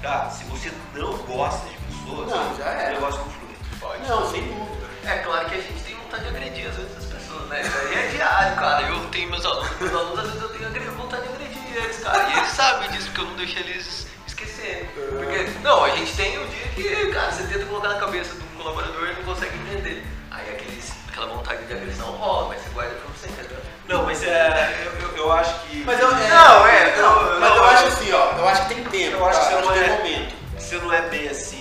cara, 0.00 0.30
se 0.30 0.44
você 0.44 0.70
não 0.94 1.16
gosta 1.18 1.68
de 1.68 1.79
pessoas, 2.10 2.30
não, 2.30 2.56
já 2.56 2.70
é. 2.70 2.90
o 2.90 2.94
negócio 2.94 3.20
não 3.20 3.30
flui. 3.30 3.56
Pode. 3.80 4.08
Não, 4.08 4.30
sem 4.30 4.42
dúvida. 4.42 4.86
É 5.04 5.18
claro 5.18 5.48
que 5.48 5.54
a 5.54 5.60
gente 5.60 5.82
tem 5.82 5.94
vontade 5.96 6.22
de 6.22 6.28
agredir 6.28 6.68
às 6.68 6.76
vezes 6.76 6.96
as 6.98 7.04
pessoas, 7.04 7.48
né? 7.48 7.62
Isso 7.62 7.78
aí 7.78 7.94
é 7.94 8.06
diário, 8.08 8.56
cara. 8.56 8.82
Eu 8.82 9.00
tenho 9.06 9.30
meus 9.30 9.44
alunos, 9.44 9.70
meus 9.80 9.94
alunos 9.94 10.18
às 10.18 10.26
vezes 10.26 10.42
eu 10.42 10.70
tenho 10.70 10.92
vontade 10.92 11.22
de 11.22 11.34
agredir 11.34 11.76
eles, 11.76 12.00
cara. 12.00 12.28
E 12.28 12.38
eles 12.38 12.50
sabem 12.50 12.90
disso, 12.90 13.06
porque 13.06 13.20
eu 13.20 13.26
não 13.26 13.36
deixo 13.36 13.58
eles 13.58 14.06
esquecerem. 14.26 14.86
Porque, 14.94 15.50
não, 15.62 15.84
a 15.84 15.90
gente 15.90 16.14
tem 16.14 16.38
um 16.38 16.46
dia 16.46 16.68
que, 16.74 17.12
cara, 17.12 17.32
você 17.32 17.42
tenta 17.44 17.66
colocar 17.66 17.88
na 17.88 18.00
cabeça 18.00 18.34
do 18.34 18.44
colaborador 18.56 19.08
e 19.08 19.14
não 19.14 19.22
consegue 19.24 19.56
entender. 19.56 20.06
Aí 20.30 20.48
aqueles 20.50 20.92
aquela 21.08 21.26
vontade 21.26 21.64
de 21.66 21.72
agressão 21.72 22.12
rola, 22.12 22.48
mas 22.48 22.62
você 22.62 22.70
guarda 22.70 22.94
pra 22.94 23.12
você, 23.12 23.28
entendeu? 23.28 23.58
Não, 23.88 24.04
mas 24.04 24.22
é. 24.22 24.86
Eu, 24.86 25.08
eu, 25.08 25.16
eu 25.16 25.32
acho 25.32 25.60
que. 25.66 25.82
Mas 25.84 25.98
eu, 25.98 26.08
é, 26.08 26.28
não, 26.28 26.66
é. 26.66 26.96
Não, 26.96 27.32
não, 27.32 27.40
mas 27.40 27.56
eu 27.56 27.64
acho 27.64 27.86
assim, 27.86 28.12
ó. 28.12 28.32
Eu 28.38 28.48
acho 28.48 28.68
que 28.68 28.74
tem 28.74 28.84
tempo. 28.84 29.16
Eu 29.16 29.26
acho 29.26 29.40
que 29.40 29.46
você 29.46 29.60
não 29.60 29.74
é. 29.74 29.88
momento. 29.88 30.34
Você 30.56 30.76
não 30.76 30.92
é 30.92 31.02
bem 31.02 31.28
assim. 31.28 31.59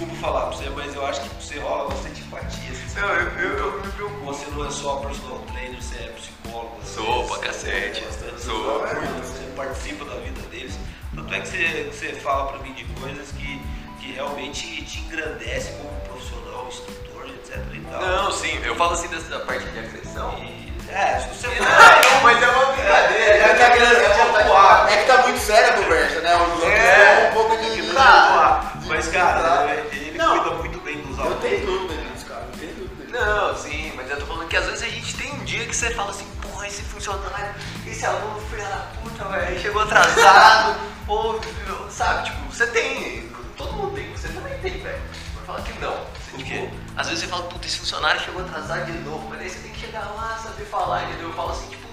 Desculpa 0.00 0.16
falar 0.16 0.46
pra 0.46 0.56
você, 0.56 0.70
mas 0.70 0.94
eu 0.94 1.04
acho 1.04 1.20
que 1.20 1.28
você 1.44 1.58
rola 1.58 1.90
bastante 1.90 2.22
empatia. 2.22 2.70
Assim, 2.70 2.98
não, 2.98 3.08
eu, 3.10 3.38
eu, 3.38 3.58
eu 3.58 3.80
me 3.82 3.92
preocupo. 3.92 4.24
Você 4.24 4.50
não 4.50 4.66
é 4.66 4.70
só 4.70 4.96
personal 4.96 5.38
trainer, 5.52 5.82
você 5.82 5.94
é 5.96 6.14
psicólogo. 6.16 6.80
Sou, 6.86 7.26
pra 7.26 7.48
cacete. 7.48 8.02
Sou. 8.38 8.80
Você 8.80 9.44
participa 9.54 10.06
da 10.06 10.14
vida 10.14 10.40
deles. 10.48 10.78
Tanto 11.14 11.34
é 11.34 11.40
que 11.40 11.48
você, 11.48 11.90
você 11.92 12.12
fala 12.14 12.50
pra 12.50 12.60
mim 12.60 12.72
de 12.72 12.84
coisas 12.84 13.30
que, 13.32 13.60
que 14.00 14.12
realmente 14.12 14.82
te 14.86 15.00
engrandece 15.00 15.72
como 15.72 15.90
profissional, 16.00 16.66
instrutor 16.66 17.26
etc 17.34 17.58
e 17.74 17.80
tal. 17.80 18.00
Não, 18.00 18.32
sim, 18.32 18.58
eu 18.64 18.74
falo 18.76 18.94
assim 18.94 19.08
dessa 19.08 19.38
parte 19.40 19.66
de 19.66 19.78
agressão. 19.80 20.34
E... 20.38 20.70
É, 20.88 21.20
se 21.20 21.28
você 21.28 21.46
não, 21.46 21.66
não, 21.66 22.22
mas 22.22 22.42
é 22.42 22.48
uma 22.48 22.72
brincadeira. 22.72 23.34
É, 23.34 23.54
que 23.54 23.62
a 23.62 23.66
agressão 23.66 24.88
é, 24.88 24.94
é 24.94 24.96
que 24.96 25.06
tá 25.06 25.22
muito 25.24 25.38
séria 25.38 25.70
a 25.70 25.74
conversa, 25.74 26.20
né? 26.22 26.36
O 26.36 26.64
é, 26.66 27.28
um 27.28 27.34
pouco 27.34 27.56
de. 27.58 27.80
Tá, 27.92 28.79
mas, 28.90 29.06
cara, 29.06 29.86
ele 29.92 30.18
não, 30.18 30.40
cuida 30.40 30.56
muito 30.56 30.80
bem 30.80 31.00
dos 31.00 31.16
alunos. 31.16 31.44
Eu 31.44 31.48
tenho 31.48 31.66
dúvida 31.66 31.94
nisso, 32.02 32.26
cara. 32.26 32.44
Eu 32.52 32.58
tenho 32.58 32.74
dúvida. 32.74 33.18
Não, 33.18 33.56
sim, 33.56 33.92
mas 33.94 34.10
eu 34.10 34.18
tô 34.18 34.26
falando 34.26 34.48
que 34.48 34.56
às 34.56 34.66
vezes 34.66 34.82
a 34.82 34.88
gente 34.88 35.16
tem 35.16 35.32
um 35.32 35.44
dia 35.44 35.64
que 35.64 35.74
você 35.74 35.90
fala 35.94 36.10
assim, 36.10 36.26
porra, 36.42 36.66
esse 36.66 36.82
funcionário, 36.82 37.54
esse 37.86 38.04
aluno 38.04 38.40
filha 38.48 38.64
da 38.64 38.88
puta, 39.00 39.24
velho, 39.26 39.60
chegou 39.60 39.82
atrasado, 39.82 40.80
ou, 41.06 41.40
sabe, 41.88 42.26
tipo, 42.26 42.52
você 42.52 42.66
tem, 42.66 43.30
todo 43.56 43.72
mundo 43.74 43.94
tem, 43.94 44.10
você 44.12 44.28
também 44.28 44.58
tem, 44.58 44.80
velho. 44.80 45.02
Vai 45.36 45.44
falar 45.44 45.62
que 45.62 45.80
não. 45.80 46.06
Você, 46.14 46.42
tipo, 46.42 46.70
às 46.96 47.08
vezes 47.08 47.24
você 47.24 47.30
fala, 47.30 47.44
puta, 47.44 47.66
esse 47.66 47.78
funcionário 47.78 48.20
chegou 48.20 48.42
atrasado 48.42 48.86
de 48.86 48.98
novo, 48.98 49.28
mas 49.28 49.40
aí 49.40 49.50
você 49.50 49.58
tem 49.60 49.72
que 49.72 49.80
chegar 49.80 50.06
lá, 50.16 50.36
saber 50.42 50.64
falar, 50.64 51.04
entendeu? 51.04 51.28
Eu 51.28 51.34
falo 51.34 51.52
assim, 51.52 51.68
tipo, 51.68 51.88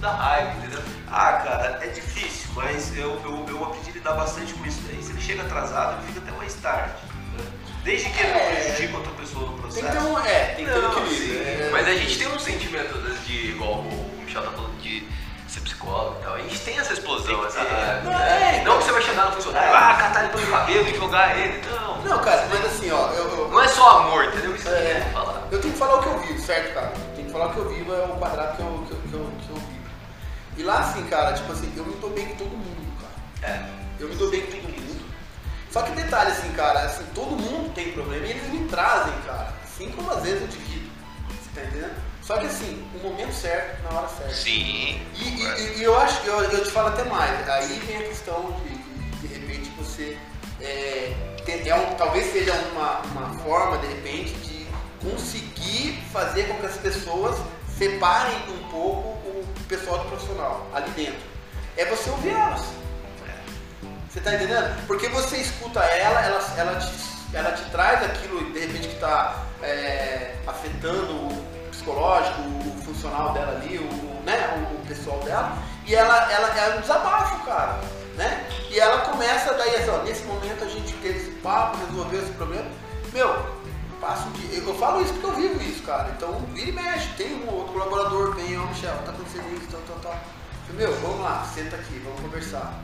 da 0.00 0.10
raiva, 0.12 0.52
entendeu? 0.58 0.80
Ah, 1.10 1.32
cara, 1.44 1.78
é 1.82 1.86
difícil, 1.88 2.48
mas 2.54 2.96
eu, 2.96 3.20
eu, 3.24 3.46
eu 3.48 3.64
aprendi 3.64 3.90
a 3.90 3.92
lidar 3.94 4.12
bastante 4.12 4.52
com 4.54 4.64
isso 4.66 4.80
daí. 4.86 5.02
Se 5.02 5.10
ele 5.12 5.20
chega 5.20 5.42
atrasado, 5.42 5.96
ele 6.02 6.12
fica 6.12 6.20
até 6.26 6.36
mais 6.36 6.54
tarde. 6.54 6.92
Né? 7.36 7.44
Desde 7.84 8.10
que 8.10 8.20
ele 8.22 8.32
não 8.32 8.40
prejudique 8.40 8.94
outra 8.94 9.12
pessoa 9.12 9.46
no 9.50 9.58
processo. 9.58 9.86
Tem 9.86 9.92
que 10.00 10.04
um, 10.06 10.18
é, 10.18 10.44
tem 10.56 10.64
que 10.64 10.70
Não, 10.70 10.92
equilíbrio. 10.92 11.16
sim. 11.16 11.36
é. 11.38 11.68
Mas 11.72 11.88
a 11.88 11.94
gente 11.94 12.18
tem 12.18 12.28
um 12.28 12.38
sentimento 12.38 12.98
de, 13.24 13.50
igual 13.50 13.74
o 13.80 14.20
Michel 14.24 14.42
tá 14.42 14.50
falando 14.50 14.76
de 14.80 15.06
ser 15.48 15.60
psicólogo 15.60 16.16
e 16.20 16.24
tal. 16.24 16.34
A 16.34 16.38
gente 16.40 16.58
tem 16.60 16.78
essa 16.78 16.92
explosão, 16.92 17.46
essa. 17.46 17.62
Não, 18.04 18.12
é, 18.12 18.62
não 18.64 18.78
que 18.78 18.84
você 18.84 18.92
vai 18.92 19.02
chegar 19.02 19.26
no 19.26 19.32
funcionário, 19.32 19.74
ah, 19.74 19.94
catar 19.94 20.24
ele 20.24 20.32
pelo 20.32 20.46
cabelo 20.50 20.88
e 20.88 20.96
jogar 20.96 21.38
ele. 21.38 21.62
Não. 21.70 21.96
Não, 22.02 22.18
cara, 22.22 22.46
mas 22.50 22.64
assim, 22.66 22.90
ó, 22.90 23.10
eu, 23.12 23.28
eu- 23.38 23.48
Não 23.48 23.62
é 23.62 23.68
só 23.68 23.98
amor, 24.00 24.24
entendeu? 24.26 24.54
Isso 24.54 24.64
que 24.64 24.68
eu 24.70 24.76
É. 24.76 24.82
quero 25.00 25.10
falar. 25.12 25.42
Eu 25.50 25.60
tenho 25.60 25.72
que 25.72 25.78
falar 25.78 25.94
o 25.96 26.02
que 26.02 26.08
eu 26.08 26.18
vivo, 26.20 26.38
certo, 26.40 26.74
cara? 26.74 26.92
Tem 27.14 27.24
que 27.24 27.30
falar 27.32 27.46
o 27.46 27.52
que 27.52 27.56
eu 27.58 27.68
vivo, 27.68 27.94
é 27.94 28.04
o 28.04 28.16
quadrado 28.16 28.56
que 28.56 28.62
eu, 28.62 28.66
que 28.66 28.74
que 28.74 28.75
que. 28.75 28.75
E 30.56 30.62
lá, 30.62 30.80
assim, 30.80 31.04
cara, 31.06 31.32
tipo 31.34 31.52
assim, 31.52 31.72
eu 31.76 31.84
me 31.84 31.94
dou 31.96 32.10
bem 32.10 32.26
com 32.28 32.36
todo 32.36 32.50
mundo, 32.50 32.92
cara. 33.00 33.52
É. 33.52 33.68
Eu 34.00 34.08
me 34.08 34.14
dou 34.16 34.30
bem 34.30 34.42
com 34.42 34.52
todo 34.52 34.62
mundo. 34.62 35.04
Só 35.70 35.82
que 35.82 35.90
detalhe, 35.92 36.30
assim, 36.30 36.50
cara, 36.52 36.80
assim, 36.84 37.04
todo 37.14 37.30
mundo 37.36 37.74
tem 37.74 37.92
problema 37.92 38.26
e 38.26 38.30
eles 38.30 38.48
me 38.50 38.66
trazem, 38.68 39.12
cara. 39.26 39.52
Assim 39.62 39.90
como 39.90 40.10
às 40.10 40.22
vezes 40.22 40.40
eu 40.42 40.48
divido. 40.48 40.90
Você 41.28 41.50
tá 41.60 41.66
entendendo? 41.66 41.94
Só 42.22 42.38
que 42.38 42.46
assim, 42.46 42.84
o 42.94 43.06
momento 43.06 43.32
certo, 43.34 43.82
na 43.84 43.98
hora 43.98 44.08
certa. 44.08 44.34
Sim. 44.34 45.00
E, 45.14 45.42
e- 45.42 45.78
e 45.78 45.82
eu 45.82 45.96
acho 46.00 46.22
que 46.22 46.26
eu, 46.28 46.40
eu 46.42 46.64
te 46.64 46.70
falo 46.70 46.88
até 46.88 47.04
mais. 47.04 47.48
Aí 47.48 47.78
vem 47.86 47.98
a 47.98 48.02
questão 48.04 48.56
de, 48.64 49.26
de, 49.28 49.34
repente, 49.34 49.70
você. 49.78 50.16
É, 50.60 51.14
ter- 51.44 51.68
é 51.68 51.74
um- 51.74 51.94
talvez 51.94 52.32
seja 52.32 52.52
uma, 52.72 53.00
uma 53.02 53.38
forma, 53.40 53.78
de 53.78 53.86
repente, 53.88 54.32
de 54.32 54.66
conseguir 55.08 56.02
fazer 56.12 56.48
com 56.48 56.54
que 56.58 56.66
as 56.66 56.76
pessoas 56.78 57.36
separem 57.78 58.36
um 58.48 58.68
pouco 58.70 59.25
pessoal 59.68 59.98
do 59.98 60.04
profissional 60.06 60.66
ali 60.74 60.90
dentro. 60.90 61.20
É 61.76 61.84
você 61.84 62.10
ouvir 62.10 62.30
elas. 62.30 62.62
Você 64.08 64.20
tá 64.20 64.34
entendendo? 64.34 64.86
Porque 64.86 65.08
você 65.08 65.36
escuta 65.36 65.80
ela, 65.80 66.24
ela, 66.24 66.40
ela, 66.56 66.78
te, 66.78 66.90
ela 67.34 67.52
te 67.52 67.64
traz 67.70 68.02
aquilo, 68.02 68.50
de 68.52 68.60
repente, 68.60 68.88
que 68.88 68.94
está 68.94 69.44
afetando 70.46 71.12
o 71.12 71.68
psicológico, 71.70 72.40
o 72.40 72.82
funcional 72.84 73.32
dela 73.32 73.60
ali, 73.60 73.78
o, 73.78 74.22
né, 74.24 74.68
o, 74.72 74.86
pessoal 74.86 75.18
dela, 75.20 75.58
e 75.84 75.94
ela, 75.94 76.32
ela 76.32 76.48
é 76.48 76.76
um 76.78 76.80
desabafo, 76.80 77.44
cara. 77.44 77.80
Né? 78.16 78.48
E 78.70 78.80
ela 78.80 79.02
começa 79.02 79.52
daí 79.52 79.76
assim, 79.76 79.90
ó, 79.90 79.98
nesse 80.02 80.24
momento 80.24 80.64
a 80.64 80.68
gente 80.68 80.94
teve 80.94 81.18
esse 81.18 81.30
papo, 81.42 81.76
resolveu 81.86 82.22
esse 82.22 82.32
problema. 82.32 82.64
Meu, 83.12 83.28
passo. 83.96 84.28
Eu, 84.50 84.66
eu 84.66 84.74
falo 84.74 85.02
isso 85.02 85.12
porque 85.14 85.26
eu 85.26 85.34
vivo 85.34 85.62
isso, 85.62 85.82
cara. 85.82 86.12
Então 86.16 86.32
vira 86.52 86.70
e 86.70 86.72
mexe, 86.72 87.08
tem 87.16 87.34
um 87.42 87.50
outro 87.52 87.72
colaborador, 87.72 88.34
vem, 88.34 88.58
ó, 88.58 88.66
Michel, 88.66 88.96
tá 89.04 89.12
acontecendo 89.12 89.56
isso, 89.56 89.66
tal, 89.70 89.80
tal, 89.86 90.12
tal. 90.12 90.20
Meu, 90.74 90.92
vamos 91.00 91.20
lá, 91.20 91.44
senta 91.44 91.76
aqui, 91.76 92.00
vamos 92.04 92.20
conversar. 92.20 92.74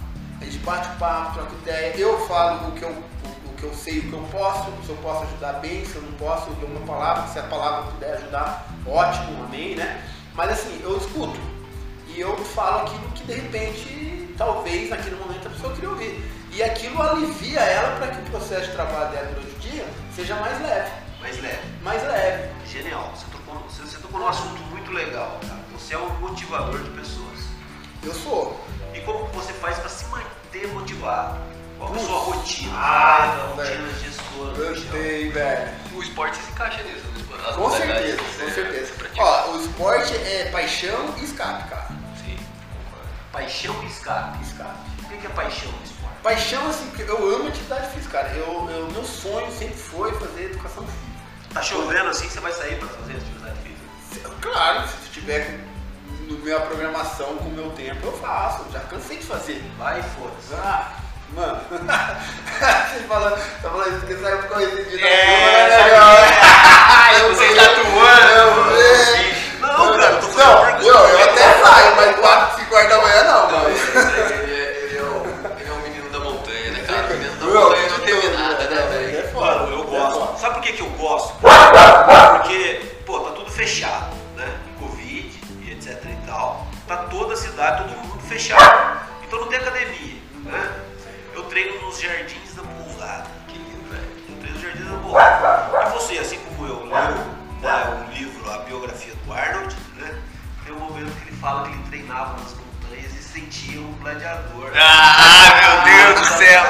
A 0.40 0.44
gente 0.44 0.59
bate 0.59 0.88
o 0.94 0.98
papo, 0.98 1.35
troca 1.35 1.53
ideia, 1.62 1.96
eu 1.96 2.18
falo 2.27 2.68
o 2.68 2.72
que 2.72 2.83
eu, 2.83 2.90
o, 2.90 3.51
o 3.51 3.55
que 3.57 3.64
eu 3.64 3.75
sei, 3.75 3.98
o 3.98 4.03
que 4.03 4.12
eu 4.12 4.29
posso, 4.31 4.70
se 4.85 4.88
eu 4.88 4.96
posso 4.96 5.25
ajudar 5.25 5.55
bem, 5.55 5.85
se 5.85 5.96
eu 5.96 6.03
não 6.03 6.12
posso, 6.12 6.51
eu 6.51 6.55
dou 6.57 6.68
uma 6.68 6.87
palavra, 6.87 7.29
se 7.29 7.38
a 7.38 7.42
palavra 7.44 7.90
puder 7.92 8.14
ajudar, 8.14 8.66
ótimo, 8.87 9.44
amém, 9.44 9.75
né? 9.75 10.05
Mas 10.35 10.51
assim, 10.51 10.81
eu 10.83 10.96
escuto. 10.96 11.38
E 12.09 12.20
eu 12.20 12.37
falo 12.37 12.83
aquilo 12.83 13.09
que 13.11 13.25
de 13.25 13.35
repente, 13.35 14.35
talvez 14.37 14.90
naquele 14.90 15.16
momento 15.16 15.46
a 15.46 15.51
pessoa 15.51 15.72
queria 15.75 15.90
ouvir. 15.90 16.41
E 16.53 16.62
aquilo 16.62 17.01
alivia 17.03 17.61
ela 17.61 17.97
para 17.97 18.09
que 18.09 18.21
o 18.21 18.31
processo 18.31 18.67
de 18.67 18.73
trabalho 18.73 19.11
dela 19.11 19.27
durante 19.33 19.57
o 19.57 19.59
dia 19.59 19.87
seja 20.15 20.35
mais 20.37 20.61
leve. 20.61 20.91
Mais 21.21 21.41
leve. 21.41 21.61
Mais 21.83 22.03
leve. 22.03 22.51
Genial. 22.67 23.11
Você 23.15 23.25
tocou, 23.33 23.59
você, 23.69 23.83
você 23.83 23.99
tocou 23.99 24.21
num 24.21 24.29
assunto 24.29 24.61
muito 24.65 24.93
legal, 24.93 25.38
cara. 25.47 25.61
Você 25.73 25.95
é 25.95 25.99
um 25.99 26.11
motivador 26.21 26.83
de 26.83 26.91
pessoas. 26.91 27.38
Eu 28.03 28.12
sou. 28.12 28.61
E 28.93 29.01
como 29.01 29.25
você 29.29 29.53
faz 29.55 29.79
para 29.79 29.88
se 29.88 30.05
manter 30.07 30.69
motivado? 30.75 31.41
Qual 31.79 31.95
é 31.95 31.99
a 31.99 32.05
sua 32.05 32.19
rotina? 32.19 32.73
Ah, 32.77 33.35
não, 33.38 33.57
rotina 33.57 33.77
velho. 33.87 33.99
gestora. 34.01 34.75
Velho. 35.33 35.73
O 35.95 36.03
esporte 36.03 36.37
se 36.37 36.51
encaixa 36.53 36.83
nisso. 36.83 37.07
né? 37.07 37.49
As 37.49 37.57
Com 37.57 37.71
certeza, 37.71 38.17
com 38.19 38.51
certeza. 38.51 38.93
Ó, 39.19 39.51
o 39.53 39.61
esporte 39.62 40.15
é 40.15 40.49
paixão 40.53 41.15
e 41.19 41.25
escape, 41.25 41.69
cara. 41.69 41.88
Sim. 42.25 42.38
Paixão 43.33 43.83
e 43.83 43.87
escape. 43.87 44.43
Escape. 44.45 44.79
O 45.03 45.09
que 45.09 45.17
que 45.17 45.27
é 45.27 45.31
paixão 45.31 45.73
no 45.73 45.83
esporte? 45.83 46.02
Paixão, 46.23 46.69
assim, 46.69 46.87
porque 46.87 47.11
eu 47.11 47.35
amo 47.35 47.49
atividade 47.49 47.93
física, 47.93 48.19
cara. 48.19 48.33
Eu, 48.37 48.69
eu, 48.71 48.91
meu 48.93 49.05
sonho 49.05 49.51
sempre 49.51 49.75
foi 49.75 50.13
fazer 50.13 50.45
educação 50.45 50.85
física. 50.85 51.03
Tá 51.53 51.61
chovendo 51.61 52.11
assim, 52.11 52.29
você 52.29 52.39
vai 52.39 52.53
sair 52.53 52.77
para 52.77 52.89
fazer 52.89 53.15
atividade 53.15 53.59
física? 53.59 54.31
Claro, 54.41 54.89
se 54.89 55.11
tiver 55.11 55.59
no 56.29 56.39
minha 56.39 56.61
programação, 56.61 57.37
com 57.39 57.49
o 57.49 57.53
meu 57.53 57.71
tempo, 57.71 58.07
eu 58.07 58.13
faço. 58.13 58.65
Já 58.73 58.79
cansei 58.81 59.19
de 59.19 59.25
fazer. 59.25 59.65
Vai 59.77 60.01
foda-se. 60.01 60.55
Ah, 60.55 60.93
mano. 61.35 61.61
Você 61.73 63.01
falando, 63.09 63.37
tá 63.61 63.71
falando 63.71 63.89
isso 63.89 64.01
porque 64.01 64.17
saiu 64.17 64.43
conhecido 64.45 64.91
de 64.91 65.05
É, 65.05 65.91
eu 67.21 67.35
Você 67.35 67.55
tá 67.55 67.65
atuando. 67.65 68.63
Não, 69.61 69.99
cara, 69.99 70.13
eu 70.13 70.21
tô 70.21 70.27
Não, 70.29 70.35
fazendo 70.35 70.87
eu, 70.87 70.95
eu 70.95 71.25
até 71.25 71.63
saio, 71.63 71.97
mas 71.97 72.17
4, 72.17 72.61
5 72.61 72.75
horas 72.75 72.89
da 72.89 73.03
manhã 73.03 73.25
não, 73.25 73.51
mano. 73.51 74.41
Montanha, 77.14 77.37
cara? 77.38 77.46
O 77.46 77.51
menino 77.51 77.53
da 77.55 77.61
montanha 77.61 77.88
não 77.90 78.01
teve 78.01 78.29
nada, 78.29 78.64
né, 78.70 78.77
É 78.77 78.88
velho? 78.88 79.29
foda. 79.33 79.46
Mano, 79.61 79.72
eu 79.72 79.81
é 79.83 79.87
gosto. 79.87 80.18
foda. 80.27 80.38
Sabe 80.38 80.55
por 80.55 80.62
que, 80.62 80.72
que 80.72 80.83
eu 80.83 80.90
gosto? 80.90 81.35
Porque, 81.40 82.81
pô, 83.07 83.20
tá 83.20 83.31
tudo 83.33 83.51
fechado, 83.51 84.14
né? 84.37 84.48
Covid 84.79 85.40
e 85.62 85.70
etc 85.72 86.05
e 86.05 86.27
tal. 86.27 86.66
Tá 86.87 86.96
toda 86.96 87.35
a 87.35 87.37
cidade, 87.37 87.85
todo 87.85 87.96
mundo 87.96 88.20
fechado. 88.22 89.01
Então 89.27 89.40
não 89.40 89.46
tem 89.48 89.59
academia, 89.59 90.16
né? 90.44 90.70
Eu 91.35 91.42
treino 91.44 91.81
nos 91.83 91.98
jardins 92.01 92.55
da 92.55 92.62
pousada. 92.62 93.27
Que 93.48 93.57
lindo, 93.57 93.88
velho. 93.90 94.03
Eu 94.29 94.37
treino 94.37 94.55
nos 94.55 94.62
jardins 94.62 94.90
da 94.90 94.98
pousada. 94.98 95.87
E 95.87 95.92
você, 95.92 96.18
assim 96.18 96.38
como 96.40 96.66
eu, 96.68 96.85
leu 96.85 96.92
né, 97.62 98.07
o 98.09 98.12
livro, 98.12 98.51
a 98.53 98.59
biografia 98.59 99.14
do 99.25 99.33
Arnold, 99.33 99.75
né? 99.96 100.14
Tem 100.64 100.75
um 100.75 100.79
momento 100.79 101.11
que 101.22 101.29
ele 101.29 101.37
fala 101.37 101.62
que 101.68 101.75
ele 101.75 101.83
treinava 101.88 102.33
nas 102.35 102.55
montanhas 102.55 103.12
e 103.14 103.22
sentia 103.22 103.81
um 103.81 103.92
gladiador. 104.03 104.70
Ah, 104.77 105.85
meu 105.85 106.14
Deus 106.14 106.20
do 106.20 106.37
céu! 106.37 106.62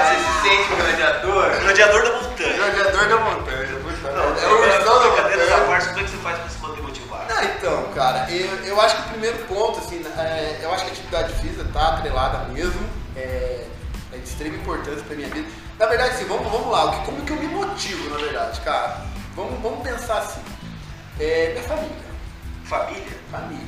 Sente 0.43 0.73
um 0.73 0.77
gladiador? 0.77 1.61
Gladiador 1.61 2.03
da 2.03 2.13
montanha. 2.13 2.57
Gladiador 2.57 3.09
da 3.09 3.17
montanha. 3.19 3.69
Não, 4.03 4.39
é 4.39 4.47
o 4.47 4.61
ursão 4.61 4.99
da 5.01 5.23
montanha. 5.23 5.67
parte, 5.67 5.87
como 5.89 6.01
é 6.01 6.05
que 6.05 6.11
você 6.11 6.17
faz 6.19 6.39
pra 6.39 6.49
se 6.49 6.59
manter 6.61 6.83
motivado? 6.83 7.33
Ah, 7.33 7.45
então, 7.45 7.85
cara, 7.95 8.31
eu, 8.31 8.47
eu 8.65 8.81
acho 8.81 8.97
que 8.97 9.03
o 9.03 9.11
primeiro 9.13 9.39
ponto, 9.47 9.79
assim, 9.79 10.05
é, 10.19 10.59
eu 10.63 10.73
acho 10.73 10.85
que 10.85 10.91
a 10.91 10.93
atividade 10.93 11.33
física 11.35 11.65
tá 11.73 11.89
atrelada 11.95 12.39
mesmo, 12.53 12.81
é, 13.17 13.67
é 14.13 14.17
de 14.19 14.25
extrema 14.29 14.57
importância 14.57 15.03
pra 15.05 15.15
minha 15.17 15.29
vida. 15.29 15.49
Na 15.79 15.87
verdade, 15.87 16.11
assim, 16.15 16.25
vamos, 16.25 16.51
vamos 16.51 16.71
lá, 16.71 16.85
o 16.87 16.91
que- 16.99 17.05
como 17.07 17.23
que 17.25 17.33
eu 17.33 17.37
me 17.37 17.47
motivo, 17.49 18.11
na 18.11 18.17
verdade, 18.19 18.61
cara? 18.61 18.97
Vamos, 19.37 19.61
vamos 19.63 19.83
pensar 19.83 20.19
assim, 20.19 20.43
é, 21.21 21.51
minha 21.53 21.63
família, 21.65 22.13
Família? 22.65 23.05
família, 23.31 23.67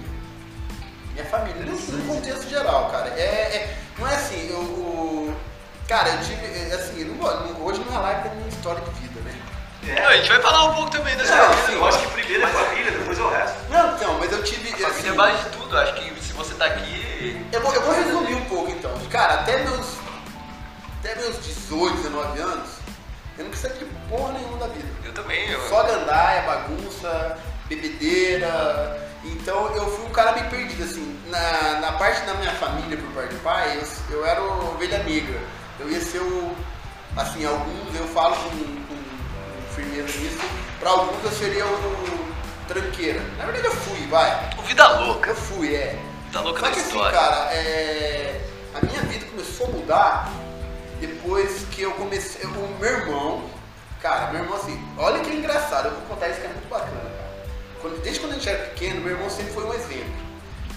minha 1.13 1.25
família, 1.27 1.63
no, 1.65 1.73
no 1.77 2.15
contexto 2.15 2.49
geral, 2.49 2.91
cara, 2.91 3.09
é, 3.17 3.23
é- 3.23 3.77
não 3.99 4.07
é 4.09 4.15
assim, 4.15 4.49
eu, 4.51 4.59
o- 4.59 5.35
cara, 5.89 6.11
eu 6.11 6.21
tive, 6.21 6.45
é, 6.47 6.75
assim, 6.75 7.01
eu 7.01 7.15
não 7.15 7.65
hoje 7.65 7.83
não 7.85 7.97
é 7.97 7.99
live 7.99 8.29
da 8.29 8.35
minha 8.35 8.49
história 8.49 8.81
de 8.83 8.91
vida, 9.01 9.21
né? 9.21 9.35
Não, 9.83 10.09
a 10.09 10.17
gente 10.17 10.29
vai 10.29 10.41
falar 10.41 10.65
um 10.65 10.75
pouco 10.75 10.91
também 10.91 11.17
dessa 11.17 11.37
Não, 11.37 11.51
vida. 11.51 11.67
sim, 11.67 11.75
eu 11.75 11.87
acho 11.87 11.99
que 11.99 12.07
primeiro 12.13 12.45
é 12.45 12.47
família, 12.47 12.91
depois 12.91 13.19
é 13.19 13.23
o 13.23 13.29
resto. 13.29 13.57
Não, 13.71 13.95
então, 13.95 14.19
mas 14.19 14.33
eu 14.33 14.43
tive, 14.43 14.69
A 14.69 14.73
família 14.73 14.89
assim, 14.89 15.09
é 15.09 15.13
base 15.13 15.45
de 15.45 15.51
tudo. 15.51 15.79
Acho 15.79 15.95
que 15.95 16.23
se 16.23 16.33
você 16.33 16.55
tá 16.55 16.67
aqui. 16.67 17.47
Eu 17.53 17.61
vou, 17.61 17.75
eu 17.75 17.83
vou 17.83 17.95
resumir 17.95 18.35
um 18.35 18.45
pouco 18.47 18.71
então. 18.71 18.93
Cara, 19.11 19.35
até 19.35 19.63
meus, 19.63 19.87
até 21.01 21.15
meus 21.17 21.45
18, 21.45 21.97
19 21.97 22.41
anos, 22.41 22.71
eu 23.37 23.45
não 23.45 23.51
precisava 23.51 23.79
de 23.79 23.85
porra 24.09 24.33
nenhuma 24.33 24.59
da 24.59 24.67
vida. 24.69 24.89
Eu 25.05 25.13
também. 25.13 25.51
Eu... 25.51 25.69
Só 25.69 25.83
gandaia, 25.83 26.43
bagunça, 26.43 27.39
bebedeira. 27.69 29.11
Então 29.25 29.75
eu 29.75 29.87
fui 29.91 30.07
um 30.07 30.11
cara 30.11 30.33
meio 30.33 30.49
perdido, 30.49 30.85
assim. 30.85 31.19
Na, 31.29 31.81
na 31.81 31.93
parte 31.93 32.25
da 32.27 32.35
minha 32.35 32.53
família, 32.53 32.97
por 32.97 33.11
parte 33.13 33.35
do 33.35 33.41
pai, 33.43 33.79
eu, 34.11 34.17
eu 34.19 34.27
era 34.27 34.43
ovelha 34.43 34.99
negra. 34.99 35.41
Eu 35.81 35.91
ia 35.91 36.01
ser 36.01 36.19
o. 36.21 36.55
Assim, 37.17 37.45
alguns 37.45 37.95
eu 37.95 38.07
falo 38.09 38.35
com, 38.37 38.51
com, 38.51 38.97
com 38.97 39.75
firmeza 39.75 40.19
nisso. 40.19 40.39
Pra 40.81 40.91
alguns 40.91 41.23
eu 41.25 41.31
seria 41.31 41.67
o 41.67 42.35
tranqueira. 42.67 43.21
Na 43.39 43.45
verdade 43.45 43.67
eu 43.67 43.73
fui, 43.73 44.07
vai. 44.09 44.51
O 44.59 44.63
Vida 44.63 44.87
Louca. 44.99 45.31
Eu 45.31 45.37
fui, 45.37 45.75
é. 45.75 45.99
Vida 46.27 46.41
Louca 46.41 46.61
Só 46.61 46.67
que 46.67 46.79
assim, 46.81 46.89
história. 46.89 47.13
cara, 47.19 47.37
é, 47.55 48.41
a 48.75 48.85
minha 48.85 49.01
vida 49.03 49.27
começou 49.27 49.67
a 49.67 49.71
mudar 49.71 50.33
depois 51.01 51.67
que 51.71 51.83
eu 51.83 51.93
comecei. 51.93 52.45
O 52.47 52.77
meu 52.81 52.91
irmão, 52.91 53.45
cara, 54.01 54.33
meu 54.33 54.43
irmão 54.43 54.57
assim, 54.57 54.81
olha 54.99 55.21
que 55.21 55.31
engraçado, 55.31 55.87
eu 55.87 55.93
vou 55.93 56.01
contar 56.03 56.29
isso 56.29 56.41
que 56.41 56.47
é 56.47 56.51
muito 56.51 56.69
bacana, 56.69 56.91
cara. 57.01 57.35
Quando- 57.81 58.03
desde 58.03 58.21
quando 58.21 58.33
a 58.33 58.35
gente 58.37 58.49
era 58.49 58.59
pequeno, 58.69 59.01
meu 59.03 59.13
irmão 59.13 59.31
sempre 59.31 59.53
foi 59.53 59.65
um 59.65 59.75
exemplo. 59.75 60.15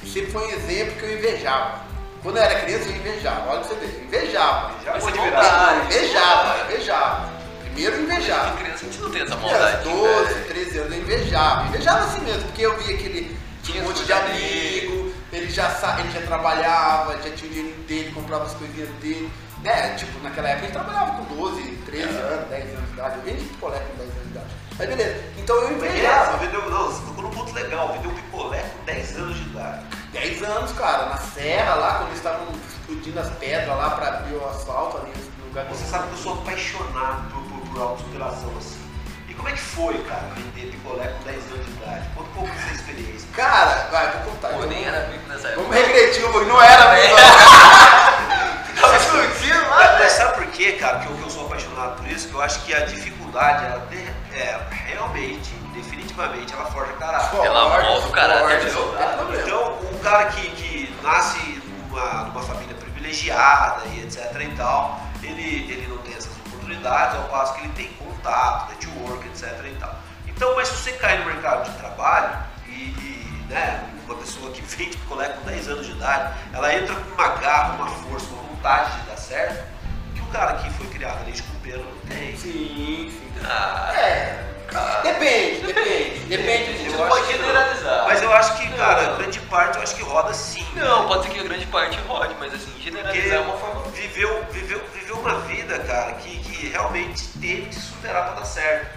E 0.03 0.10
sempre 0.10 0.31
foi 0.31 0.45
um 0.47 0.49
exemplo 0.51 0.95
que 0.95 1.03
eu 1.03 1.17
invejava. 1.17 1.81
Quando 2.27 2.37
eu 2.39 2.43
era 2.43 2.59
criança, 2.59 2.89
eu 2.89 2.95
invejava, 2.97 3.49
olha 3.49 3.59
pra 3.61 3.69
você 3.69 3.75
ver, 3.75 4.03
invejava. 4.03 4.71
É 4.85 5.31
cara. 5.31 5.75
invejava, 5.85 6.63
invejava. 6.65 7.29
Primeiro 7.63 8.01
invejava. 8.01 8.49
Quando 8.49 8.57
criança 8.57 8.85
a 8.85 8.89
gente 8.89 8.99
não 9.01 9.11
tem 9.11 9.21
essa 9.21 9.35
maldade. 9.37 9.83
12, 9.85 10.33
né? 10.33 10.43
13 10.49 10.77
anos 10.79 10.91
eu 10.93 10.99
invejava. 10.99 11.67
Invejava 11.67 11.99
assim 12.03 12.19
mesmo, 12.25 12.43
porque 12.43 12.61
eu 12.63 12.77
via 12.79 12.97
que 12.97 13.03
ele 13.05 13.37
tinha 13.63 13.81
um 13.81 13.85
monte 13.87 14.03
de 14.03 14.11
amigo, 14.11 15.13
ele 15.31 15.49
já, 15.49 15.69
sa- 15.69 15.97
ele 16.01 16.11
já 16.11 16.19
trabalhava, 16.27 17.13
já 17.13 17.29
tinha 17.33 17.49
o 17.49 17.53
dinheiro 17.53 17.77
dele, 17.87 18.11
comprava 18.13 18.43
as 18.45 18.53
coisinhas 18.55 18.89
dele. 19.01 19.31
É, 19.63 19.89
tipo, 19.95 20.19
naquela 20.21 20.49
época 20.49 20.63
a 20.65 20.69
gente 20.69 20.73
trabalhava 20.83 21.11
com 21.23 21.33
12, 21.33 21.61
13 21.85 22.03
anos, 22.09 22.49
10 22.49 22.69
anos 22.75 22.87
de 22.87 22.93
idade. 22.93 23.15
Eu 23.15 23.21
vendi 23.23 23.43
picolé 23.45 23.79
com 23.79 23.95
10 23.99 24.09
anos 24.11 24.23
de 24.23 24.29
idade. 24.31 24.47
Mas 24.77 24.87
beleza. 24.89 25.23
Então 25.37 25.55
eu 25.61 25.71
invejava. 25.71 26.33
é, 26.35 26.45
vendeu, 26.45 26.69
não, 26.69 26.87
você 26.91 27.05
tocou 27.05 27.23
num 27.23 27.29
ponto 27.31 27.53
legal, 27.53 27.93
vendeu 27.93 28.11
picolé 28.11 28.59
com 28.77 28.83
10 28.85 29.17
anos 29.17 29.35
de 29.37 29.43
idade. 29.43 29.85
10 30.17 30.43
anos, 30.43 30.71
cara, 30.73 31.06
na 31.06 31.17
serra 31.17 31.75
lá, 31.75 31.93
quando 31.95 32.08
eles 32.08 32.17
estavam 32.17 32.47
explodindo 32.67 33.19
as 33.19 33.30
pedras 33.38 33.77
lá 33.77 33.91
pra 33.91 34.08
abrir 34.08 34.34
o 34.36 34.47
asfalto 34.49 34.97
ali 34.97 35.13
no 35.39 35.45
lugar 35.47 35.65
Você 35.65 35.86
sabe 35.86 36.08
que 36.08 36.13
eu 36.13 36.17
sou 36.17 36.34
apaixonado 36.34 37.30
por, 37.32 37.41
por, 37.43 37.67
por 37.69 37.82
autossuperação 37.82 38.51
assim. 38.58 38.82
E 39.30 39.34
como 39.34 39.49
é 39.49 39.51
que 39.51 39.60
foi, 39.60 39.97
cara, 40.06 40.23
vender 40.36 40.71
picolé 40.71 41.08
com 41.08 41.23
10 41.23 41.38
anos 41.51 41.65
de 41.65 41.71
idade? 41.73 42.08
Conta 42.15 42.30
um 42.30 42.34
pouco 42.34 42.49
dessa 42.49 42.73
experiência. 42.73 43.27
Cara, 43.36 43.88
vai, 43.91 44.12
vou 44.13 44.32
contar. 44.32 44.47
Pô, 44.49 44.56
então. 44.56 44.69
nem 44.69 44.86
era 44.86 45.01
bico 45.01 45.27
nessa 45.27 45.49
época. 45.49 45.62
Vamos 45.62 45.75
regredir 45.77 46.25
um 46.27 46.32
pouquinho, 46.32 46.53
não 46.53 46.62
era 46.63 46.93
mesmo. 46.93 47.15
Tava 48.82 48.95
explodindo 48.95 49.69
lá, 49.69 49.97
Mas 49.99 50.12
sabe 50.13 50.36
por 50.38 50.47
quê, 50.47 50.73
cara, 50.73 50.99
que 50.99 51.08
eu, 51.08 51.15
que 51.15 51.23
eu 51.23 51.30
sou 51.30 51.45
apaixonado 51.45 51.97
por 52.01 52.08
isso? 52.08 52.27
Que 52.30 52.34
eu 52.36 52.41
acho 52.41 52.60
que 52.62 52.73
a 52.73 52.80
dificuldade, 52.86 53.65
ela 53.65 53.80
de- 53.89 54.38
é, 54.38 54.60
realmente, 54.69 55.51
definitivamente, 55.73 56.53
ela 56.53 56.65
forja 56.65 56.93
caráter. 56.93 57.38
Ela 57.43 57.82
molda 57.84 58.08
o 58.08 58.12
caráter, 58.12 58.62
entendeu? 58.62 58.86
não 58.91 58.97
tem 58.97 59.17
problema. 59.17 59.43
Então, 59.43 59.87
um 59.97 59.99
cara 59.99 60.25
que, 60.25 60.49
que 60.51 60.95
nasce 61.01 61.62
numa, 61.89 62.23
numa 62.25 62.41
família 62.43 62.75
privilegiada 62.75 63.86
e 63.88 64.03
etc 64.03 64.36
e 64.41 64.55
tal, 64.55 65.01
ele, 65.23 65.71
ele 65.71 65.88
não 65.88 65.97
tem 65.99 66.13
essas 66.13 66.31
oportunidades, 66.45 67.17
ao 67.17 67.23
passo 67.23 67.55
que 67.55 67.62
ele 67.62 67.73
tem 67.73 67.88
contato, 67.93 68.69
network, 68.69 69.27
etc 69.27 69.65
e 69.65 69.75
tal. 69.79 69.95
Então, 70.27 70.55
mas 70.55 70.67
se 70.67 70.75
você 70.75 70.91
cai 70.93 71.17
no 71.17 71.25
mercado 71.25 71.69
de 71.69 71.77
trabalho 71.77 72.38
e, 72.67 72.71
e, 72.71 73.45
né, 73.49 73.83
uma 74.05 74.15
pessoa 74.15 74.51
que 74.51 74.62
vende 74.75 74.97
picolé 74.97 75.29
com 75.29 75.45
10 75.45 75.67
anos 75.69 75.86
de 75.88 75.93
idade, 75.93 76.38
ela 76.53 76.73
entra 76.73 76.95
com 76.95 77.13
uma 77.13 77.29
garra, 77.29 77.73
uma 77.73 77.88
força, 77.88 78.27
uma 78.33 78.43
vontade 78.43 79.01
de 79.01 79.07
dar 79.07 79.17
certo, 79.17 79.65
que 80.13 80.21
o 80.21 80.25
cara 80.27 80.57
que 80.57 80.69
foi 80.71 80.88
criado 80.88 81.23
leite 81.25 81.41
com 81.41 81.60
pelo 81.60 81.83
não 81.83 82.01
tem. 82.07 82.38
Sim, 82.38 83.12
sim. 83.12 83.31
Ah, 83.43 83.91
É. 83.95 84.57
Depende, 85.03 85.62
depende. 85.67 86.17
Depende 86.27 86.77
Você 86.77 86.84
de 86.84 86.89
não 86.89 86.99
Eu 87.03 87.08
pode 87.08 87.21
acho 87.23 87.32
que 87.32 87.38
não. 87.38 87.45
generalizar. 87.47 88.03
Mas 88.08 88.21
eu 88.21 88.34
acho 88.34 88.58
que, 88.58 88.67
Não. 88.69 88.77
cara, 88.77 89.15
grande 89.15 89.39
parte 89.41 89.77
eu 89.77 89.84
acho 89.84 89.95
que 89.95 90.03
roda 90.03 90.34
sim. 90.34 90.65
Não, 90.75 91.08
pode 91.08 91.23
ser 91.23 91.30
que 91.30 91.39
a 91.39 91.43
grande 91.43 91.65
parte 91.67 91.97
rode, 92.08 92.36
mas 92.39 92.53
assim, 92.53 92.65
Porque 92.71 92.84
generalizar 92.84 93.38
é 93.38 93.41
uma 93.41 93.58
forma. 93.58 93.82
viveu, 93.91 94.43
viveu, 94.51 94.82
viveu 94.93 95.15
uma 95.17 95.39
vida, 95.41 95.80
cara, 95.80 96.13
que, 96.13 96.38
que 96.39 96.67
realmente 96.67 97.27
teve 97.39 97.62
que 97.67 97.75
superar 97.75 98.25
pra 98.25 98.39
dar 98.41 98.45
certo. 98.45 98.88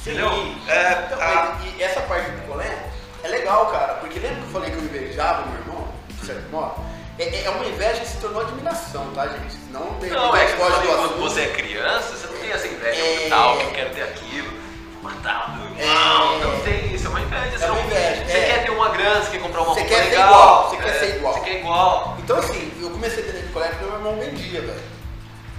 Entendeu? 0.00 0.30
Sim. 0.30 0.62
É, 0.68 1.02
Então, 1.06 1.18
a- 1.20 1.56
e 1.76 1.82
essa 1.82 2.00
parte 2.02 2.30
do 2.30 2.40
picolé 2.42 2.78
é 3.24 3.28
legal, 3.28 3.66
cara, 3.66 3.94
porque 3.94 4.18
lembra 4.20 4.36
que 4.36 4.42
eu 4.46 4.50
falei 4.52 4.70
que 4.70 4.76
eu 4.76 4.82
invejava 4.84 5.46
meu 5.46 5.60
irmão, 5.60 5.88
de 6.08 6.26
certo 6.26 6.48
modo? 6.50 6.76
É, 7.18 7.42
é 7.44 7.50
uma 7.50 7.66
inveja 7.66 8.00
que 8.00 8.06
se 8.06 8.18
tornou 8.18 8.42
admiração, 8.42 9.10
tá, 9.12 9.26
gente? 9.26 9.56
Não 9.72 9.94
tem 9.94 10.10
Não, 10.10 10.34
é 10.36 10.44
que 10.46 10.52
do 10.52 10.58
quando 10.58 11.18
você 11.20 11.40
é 11.40 11.46
criança, 11.48 12.16
você 12.16 12.26
não 12.28 12.38
tem 12.40 12.52
essa 12.52 12.68
inveja 12.68 13.00
É. 13.00 13.18
brutal, 13.22 13.56
que 13.58 13.64
eu 13.64 13.70
quero 13.72 13.90
ter 13.90 14.02
aquilo, 14.02 14.52
vou 15.00 15.10
matar 15.10 15.48
o 15.48 15.56
meu 15.56 15.64
irmão. 15.64 16.40
É. 16.40 16.44
Não 16.44 16.60
tem 16.60 16.94
isso, 16.94 17.06
é 17.06 17.10
uma 17.10 17.20
inveja. 17.20 17.64
É 17.64 17.70
uma 17.70 17.80
inveja, 17.80 18.24
Você 18.24 18.32
é. 18.32 18.46
quer 18.46 18.64
ter 18.64 18.70
uma 18.70 18.88
grana, 18.90 19.22
você 19.22 19.30
quer 19.30 19.40
comprar 19.40 19.62
uma 19.62 19.74
Você 19.74 19.80
roupa 19.80 19.94
quer 19.94 20.04
legal. 20.04 20.26
igual, 20.28 20.70
você 20.70 20.76
quer 20.76 20.88
é, 20.88 20.98
ser 20.98 21.16
igual. 21.16 21.34
Você 21.34 21.40
quer 21.40 21.58
igual. 21.60 22.16
Então 22.18 22.38
assim, 22.38 22.72
eu 22.80 22.90
comecei 22.90 23.22
a 23.22 23.26
vender 23.26 23.42
picolé 23.44 23.68
porque 23.68 23.84
meu 23.84 23.94
irmão 23.94 24.18
vendia, 24.18 24.60
velho. 24.60 24.98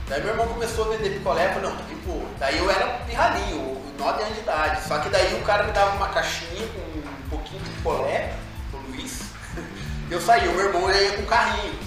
Daí 0.07 0.21
meu 0.21 0.31
irmão 0.31 0.47
começou 0.47 0.85
a 0.85 0.97
vender 0.97 1.09
picolé, 1.11 1.45
eu 1.45 1.53
falei, 1.53 1.69
não, 1.69 1.77
pôr. 2.09 2.25
Daí 2.39 2.57
eu 2.57 2.69
era 2.69 2.87
pirralhinho, 3.05 3.77
9 3.97 4.23
anos 4.23 4.35
de 4.35 4.41
idade. 4.41 4.87
Só 4.87 4.99
que 4.99 5.09
daí 5.09 5.35
o 5.35 5.45
cara 5.45 5.63
me 5.63 5.71
dava 5.71 5.95
uma 5.95 6.09
caixinha 6.09 6.67
com 6.67 6.79
um 6.79 7.29
pouquinho 7.29 7.61
de 7.61 7.69
picolé, 7.69 8.33
o 8.73 8.77
Luiz. 8.89 9.21
Eu 10.09 10.19
saía, 10.19 10.49
o 10.49 10.53
meu 10.55 10.65
irmão 10.65 10.91
ia 10.91 11.11
com 11.11 11.21
um 11.21 11.25
carrinho, 11.25 11.79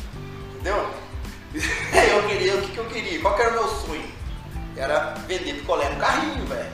entendeu? 0.52 0.88
Eu 1.52 2.28
queria, 2.28 2.54
o 2.54 2.62
que, 2.62 2.72
que 2.72 2.78
eu 2.78 2.84
queria? 2.86 3.20
Qual 3.20 3.34
que 3.34 3.42
era 3.42 3.50
o 3.50 3.54
meu 3.54 3.68
sonho? 3.68 4.10
Era 4.76 5.14
vender 5.26 5.54
picolé 5.54 5.88
no 5.90 5.96
carrinho, 5.96 6.46
velho. 6.46 6.70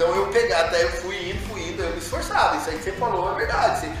Então 0.00 0.16
eu 0.16 0.28
pegar, 0.28 0.62
daí 0.70 0.80
eu 0.80 0.92
fui 0.92 1.30
indo, 1.30 1.46
fui 1.50 1.60
indo, 1.60 1.82
eu 1.82 1.90
me 1.90 1.98
esforçava. 1.98 2.56
Isso 2.56 2.70
aí 2.70 2.78
que 2.78 2.84
você 2.84 2.92
falou 2.92 3.32
é 3.32 3.34
verdade. 3.34 3.80
você- 3.80 3.92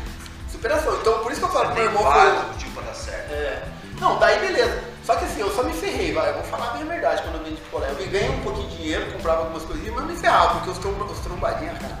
superação. 0.50 0.94
Então 0.98 1.18
por 1.18 1.30
isso 1.30 1.42
que 1.42 1.46
eu 1.46 1.52
falo 1.52 1.68
que 1.68 1.74
meu 1.74 1.84
irmão 1.84 2.02
foi. 2.10 2.32
motivos 2.32 2.72
pra 2.72 2.82
dar 2.84 2.94
certo. 2.94 3.30
É. 3.30 3.62
Não, 4.00 4.18
daí 4.18 4.38
beleza. 4.38 4.82
Só 5.04 5.14
que 5.16 5.26
assim, 5.26 5.42
eu 5.42 5.50
só 5.54 5.62
me 5.62 5.74
ferrei, 5.74 6.14
vai. 6.14 6.30
Eu 6.30 6.34
vou 6.36 6.44
falar 6.44 6.70
bem 6.70 6.84
a 6.84 6.84
verdade 6.86 7.20
quando 7.20 7.34
eu 7.36 7.44
vendi 7.44 7.60
picolé. 7.60 7.90
Eu 7.90 7.96
ganhei 7.96 8.30
um 8.30 8.40
pouquinho 8.40 8.68
de 8.70 8.76
dinheiro, 8.78 9.12
comprava 9.12 9.40
algumas 9.42 9.62
coisinhas, 9.64 9.94
mas 9.94 10.04
me 10.06 10.16
ferrava, 10.16 10.54
porque 10.54 10.70
os, 10.70 10.78
trom 10.78 10.92
os 10.92 11.18
trombadinhas, 11.18 11.78
cara, 11.78 11.98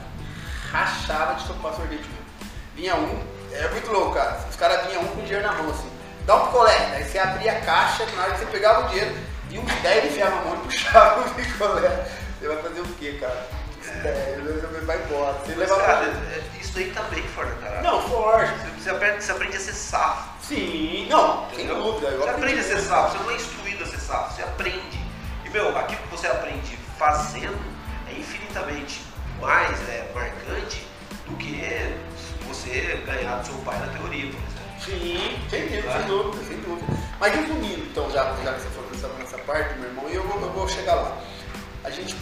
rachava 0.72 1.34
de 1.34 1.44
tomar 1.46 1.74
sorvete 1.74 2.00
mesmo. 2.00 2.50
Vinha 2.74 2.96
um, 2.96 3.22
é 3.52 3.68
muito 3.68 3.92
louco, 3.92 4.14
cara. 4.14 4.40
Os 4.48 4.56
caras 4.56 4.86
vinham 4.86 5.02
um 5.02 5.08
com 5.08 5.20
dinheiro 5.24 5.46
na 5.46 5.52
mão, 5.52 5.68
assim. 5.72 5.90
Dá 6.24 6.36
um 6.36 6.46
picolé. 6.46 6.94
Aí 6.94 7.04
você 7.04 7.18
abria 7.18 7.52
a 7.52 7.60
caixa, 7.60 8.06
na 8.16 8.22
hora 8.22 8.32
que 8.32 8.38
você 8.38 8.46
pegava 8.46 8.86
o 8.86 8.88
dinheiro, 8.88 9.14
e 9.50 9.58
uns 9.58 9.70
10 9.82 10.06
enfiava 10.06 10.38
a 10.40 10.44
mão 10.46 10.54
e 10.54 10.58
puxava 10.64 11.20
o 11.20 11.34
picolé. 11.34 12.06
Você 12.40 12.48
vai 12.48 12.56
fazer 12.62 12.80
o 12.80 12.86
quê, 12.98 13.18
cara? 13.20 13.59
10, 14.02 14.60
você 14.62 14.80
vai 14.84 15.02
embora. 15.02 15.32
Você 15.44 15.54
Mas, 15.56 15.70
cara, 15.70 16.04
é- 16.06 16.42
isso 16.60 16.78
aí 16.78 16.90
também 16.92 17.22
forja 17.28 17.52
caráter. 17.56 17.82
Não, 17.82 18.00
forte. 18.08 18.52
Você, 18.78 18.90
aprende, 18.90 19.24
você 19.24 19.32
aprende 19.32 19.56
a 19.56 19.60
ser 19.60 19.72
safo. 19.72 20.30
Sim, 20.42 21.06
não, 21.10 21.48
sem 21.54 21.66
dúvida. 21.66 22.10
Você 22.16 22.28
aprende 22.28 22.60
a 22.60 22.64
ser 22.64 22.78
safo, 22.80 23.16
você 23.18 23.22
não 23.24 23.30
é 23.30 23.34
instruído 23.34 23.84
a 23.84 23.86
ser 23.86 23.98
safo, 24.00 24.34
você 24.34 24.42
aprende. 24.42 25.00
E 25.44 25.50
meu, 25.50 25.76
aquilo 25.78 26.00
que 26.02 26.08
você 26.08 26.26
aprende 26.26 26.76
fazendo 26.98 27.58
é 28.08 28.12
infinitamente 28.18 29.02
mais 29.40 29.78
é, 29.88 30.10
marcante 30.14 30.86
do 31.26 31.36
que 31.36 31.60
você 32.46 33.02
ganhar 33.06 33.36
do 33.36 33.46
seu 33.46 33.54
pai 33.58 33.78
na 33.78 33.86
teoria, 33.88 34.30
por 34.32 34.38
exemplo. 34.40 34.60
Sim, 34.84 35.38
sem 35.50 35.66
dúvida, 35.68 35.82
Tá? 35.88 35.98
sem 35.98 36.06
dúvida, 36.08 36.44
sem 36.44 36.56
dúvida. 36.60 36.86
Mas 37.20 37.34
resumindo, 37.34 37.82
então, 37.82 38.10
já, 38.10 38.34
já 38.42 38.54
que 38.54 38.60
você 38.60 38.68
falou 38.70 38.90
nessa, 38.90 39.08
nessa 39.08 39.38
parte, 39.38 39.74
meu 39.78 39.88
irmão, 39.90 40.08
e 40.10 40.14
eu 40.14 40.22
vou, 40.26 40.40
eu 40.40 40.50
vou 40.52 40.66
chegar 40.68 40.94
lá. 40.94 41.18
A 41.84 41.90
gente 41.90 42.16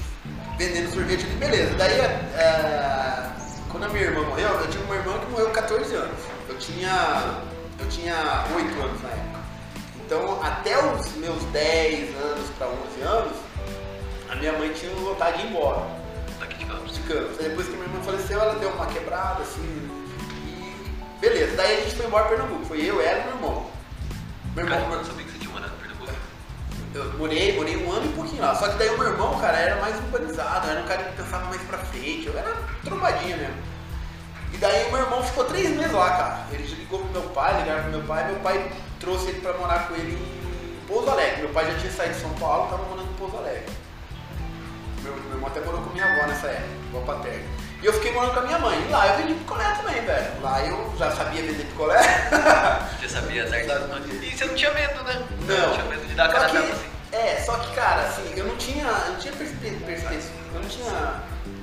vendendo 0.58 0.92
sorvete 0.92 1.24
ali, 1.24 1.34
beleza. 1.36 1.74
Daí, 1.76 2.00
é, 2.00 3.30
quando 3.70 3.84
a 3.84 3.88
minha 3.88 4.02
irmã 4.02 4.22
morreu, 4.24 4.48
eu 4.48 4.68
tinha 4.68 4.84
uma 4.84 4.96
irmã 4.96 5.18
que 5.20 5.30
morreu 5.30 5.46
com 5.46 5.52
14 5.52 5.94
anos. 5.94 6.18
Eu 6.48 6.58
tinha, 6.58 7.40
eu 7.78 7.88
tinha 7.88 8.44
8 8.54 8.82
anos 8.82 9.02
na 9.02 9.08
época. 9.08 9.38
Então, 10.04 10.42
até 10.42 10.76
os 10.76 11.12
meus 11.16 11.42
10 11.44 12.16
anos 12.16 12.50
para 12.58 12.66
11 12.66 13.00
anos, 13.02 13.36
a 14.28 14.34
minha 14.34 14.52
mãe 14.54 14.72
tinha 14.72 14.92
vontade 14.94 15.38
de 15.38 15.46
ir 15.46 15.50
embora 15.50 15.86
Daqui 16.40 16.56
de 16.56 16.64
Campos. 16.64 16.94
de 16.94 17.00
Campos. 17.02 17.36
Depois 17.38 17.66
que 17.68 17.72
minha 17.74 17.84
irmã 17.84 18.02
faleceu, 18.02 18.40
ela 18.40 18.54
deu 18.56 18.70
uma 18.70 18.86
quebrada, 18.86 19.42
assim, 19.42 19.90
e 20.44 21.20
beleza. 21.20 21.56
Daí 21.56 21.78
a 21.78 21.80
gente 21.82 21.94
foi 21.94 22.06
embora 22.06 22.24
para 22.24 22.36
Pernambuco. 22.36 22.66
Foi 22.66 22.80
eu, 22.84 23.00
ela 23.00 23.20
e 23.20 23.24
meu 23.24 23.34
irmão. 23.34 23.66
Meu 24.56 24.64
irmão, 24.64 25.04
eu 26.94 27.18
morei, 27.18 27.54
morei 27.56 27.76
um 27.76 27.92
ano 27.92 28.06
e 28.06 28.14
pouquinho 28.14 28.42
lá. 28.42 28.54
Só 28.54 28.68
que 28.68 28.78
daí 28.78 28.88
o 28.88 28.98
meu 28.98 29.08
irmão, 29.08 29.38
cara, 29.38 29.58
era 29.58 29.76
mais 29.80 29.96
urbanizado, 29.96 30.68
era 30.68 30.80
um 30.80 30.86
cara 30.86 31.04
que 31.04 31.16
pensava 31.16 31.44
mais 31.46 31.60
pra 31.62 31.78
frente. 31.78 32.26
Eu 32.26 32.38
era 32.38 32.56
trombadinha 32.84 33.36
mesmo. 33.36 33.56
E 34.52 34.56
daí 34.56 34.88
o 34.88 34.92
meu 34.92 35.00
irmão 35.00 35.22
ficou 35.22 35.44
três 35.44 35.70
meses 35.70 35.92
lá, 35.92 36.10
cara. 36.10 36.46
Ele 36.52 36.62
ligou 36.62 37.00
pro 37.00 37.20
meu 37.20 37.30
pai, 37.30 37.60
ligaram 37.60 37.82
pro 37.82 37.92
meu 37.92 38.02
pai, 38.02 38.26
meu 38.26 38.40
pai 38.40 38.72
trouxe 38.98 39.28
ele 39.28 39.40
pra 39.40 39.52
morar 39.54 39.88
com 39.88 39.94
ele 39.94 40.12
em 40.12 40.86
Pouso 40.86 41.10
Alegre. 41.10 41.42
Meu 41.42 41.50
pai 41.50 41.66
já 41.70 41.78
tinha 41.78 41.92
saído 41.92 42.14
de 42.14 42.20
São 42.20 42.30
Paulo, 42.34 42.70
tava 42.70 42.84
morando 42.84 43.10
em 43.10 43.14
Pouso 43.14 43.36
Alegre. 43.36 43.70
Meu, 45.02 45.14
meu 45.14 45.32
irmão 45.32 45.48
até 45.48 45.60
morou 45.60 45.82
com 45.82 45.90
minha 45.90 46.04
avó 46.04 46.26
nessa 46.26 46.48
época, 46.48 46.68
avó 46.92 47.00
paterna. 47.12 47.44
E 47.80 47.86
eu 47.86 47.92
fiquei 47.92 48.12
morando 48.12 48.34
com 48.34 48.40
a 48.40 48.42
minha 48.42 48.58
mãe. 48.58 48.84
E 48.88 48.90
lá 48.90 49.06
eu 49.06 49.16
vendi 49.18 49.34
picolé 49.34 49.64
também, 49.74 50.00
velho. 50.04 50.42
Lá 50.42 50.64
eu 50.64 50.92
já 50.98 51.12
sabia 51.12 51.42
vender 51.42 51.64
picolé. 51.64 52.00
Você 53.08 53.14
sabia 53.14 53.44
as 53.44 53.52
artes. 53.52 53.70
E 54.22 54.36
você 54.36 54.44
não 54.44 54.54
tinha 54.54 54.70
medo, 54.74 55.02
né? 55.02 55.26
Não. 55.46 55.72
tinha 55.72 55.84
medo 55.86 56.06
de 56.06 56.14
dar 56.14 56.26
a 56.26 56.28
cara 56.28 56.48
que- 56.50 56.56
tapa 56.58 56.68
assim. 56.68 56.88
É, 57.10 57.42
só 57.42 57.56
que, 57.56 57.74
cara, 57.74 58.02
assim, 58.02 58.34
eu 58.36 58.44
não 58.44 58.56
tinha, 58.56 58.84
eu 58.84 59.12
não 59.12 59.18
tinha 59.18 59.32
perspe 59.32 59.70
perspe 59.86 60.30
eu 60.54 60.60
não 60.60 60.68
tinha 60.68 61.22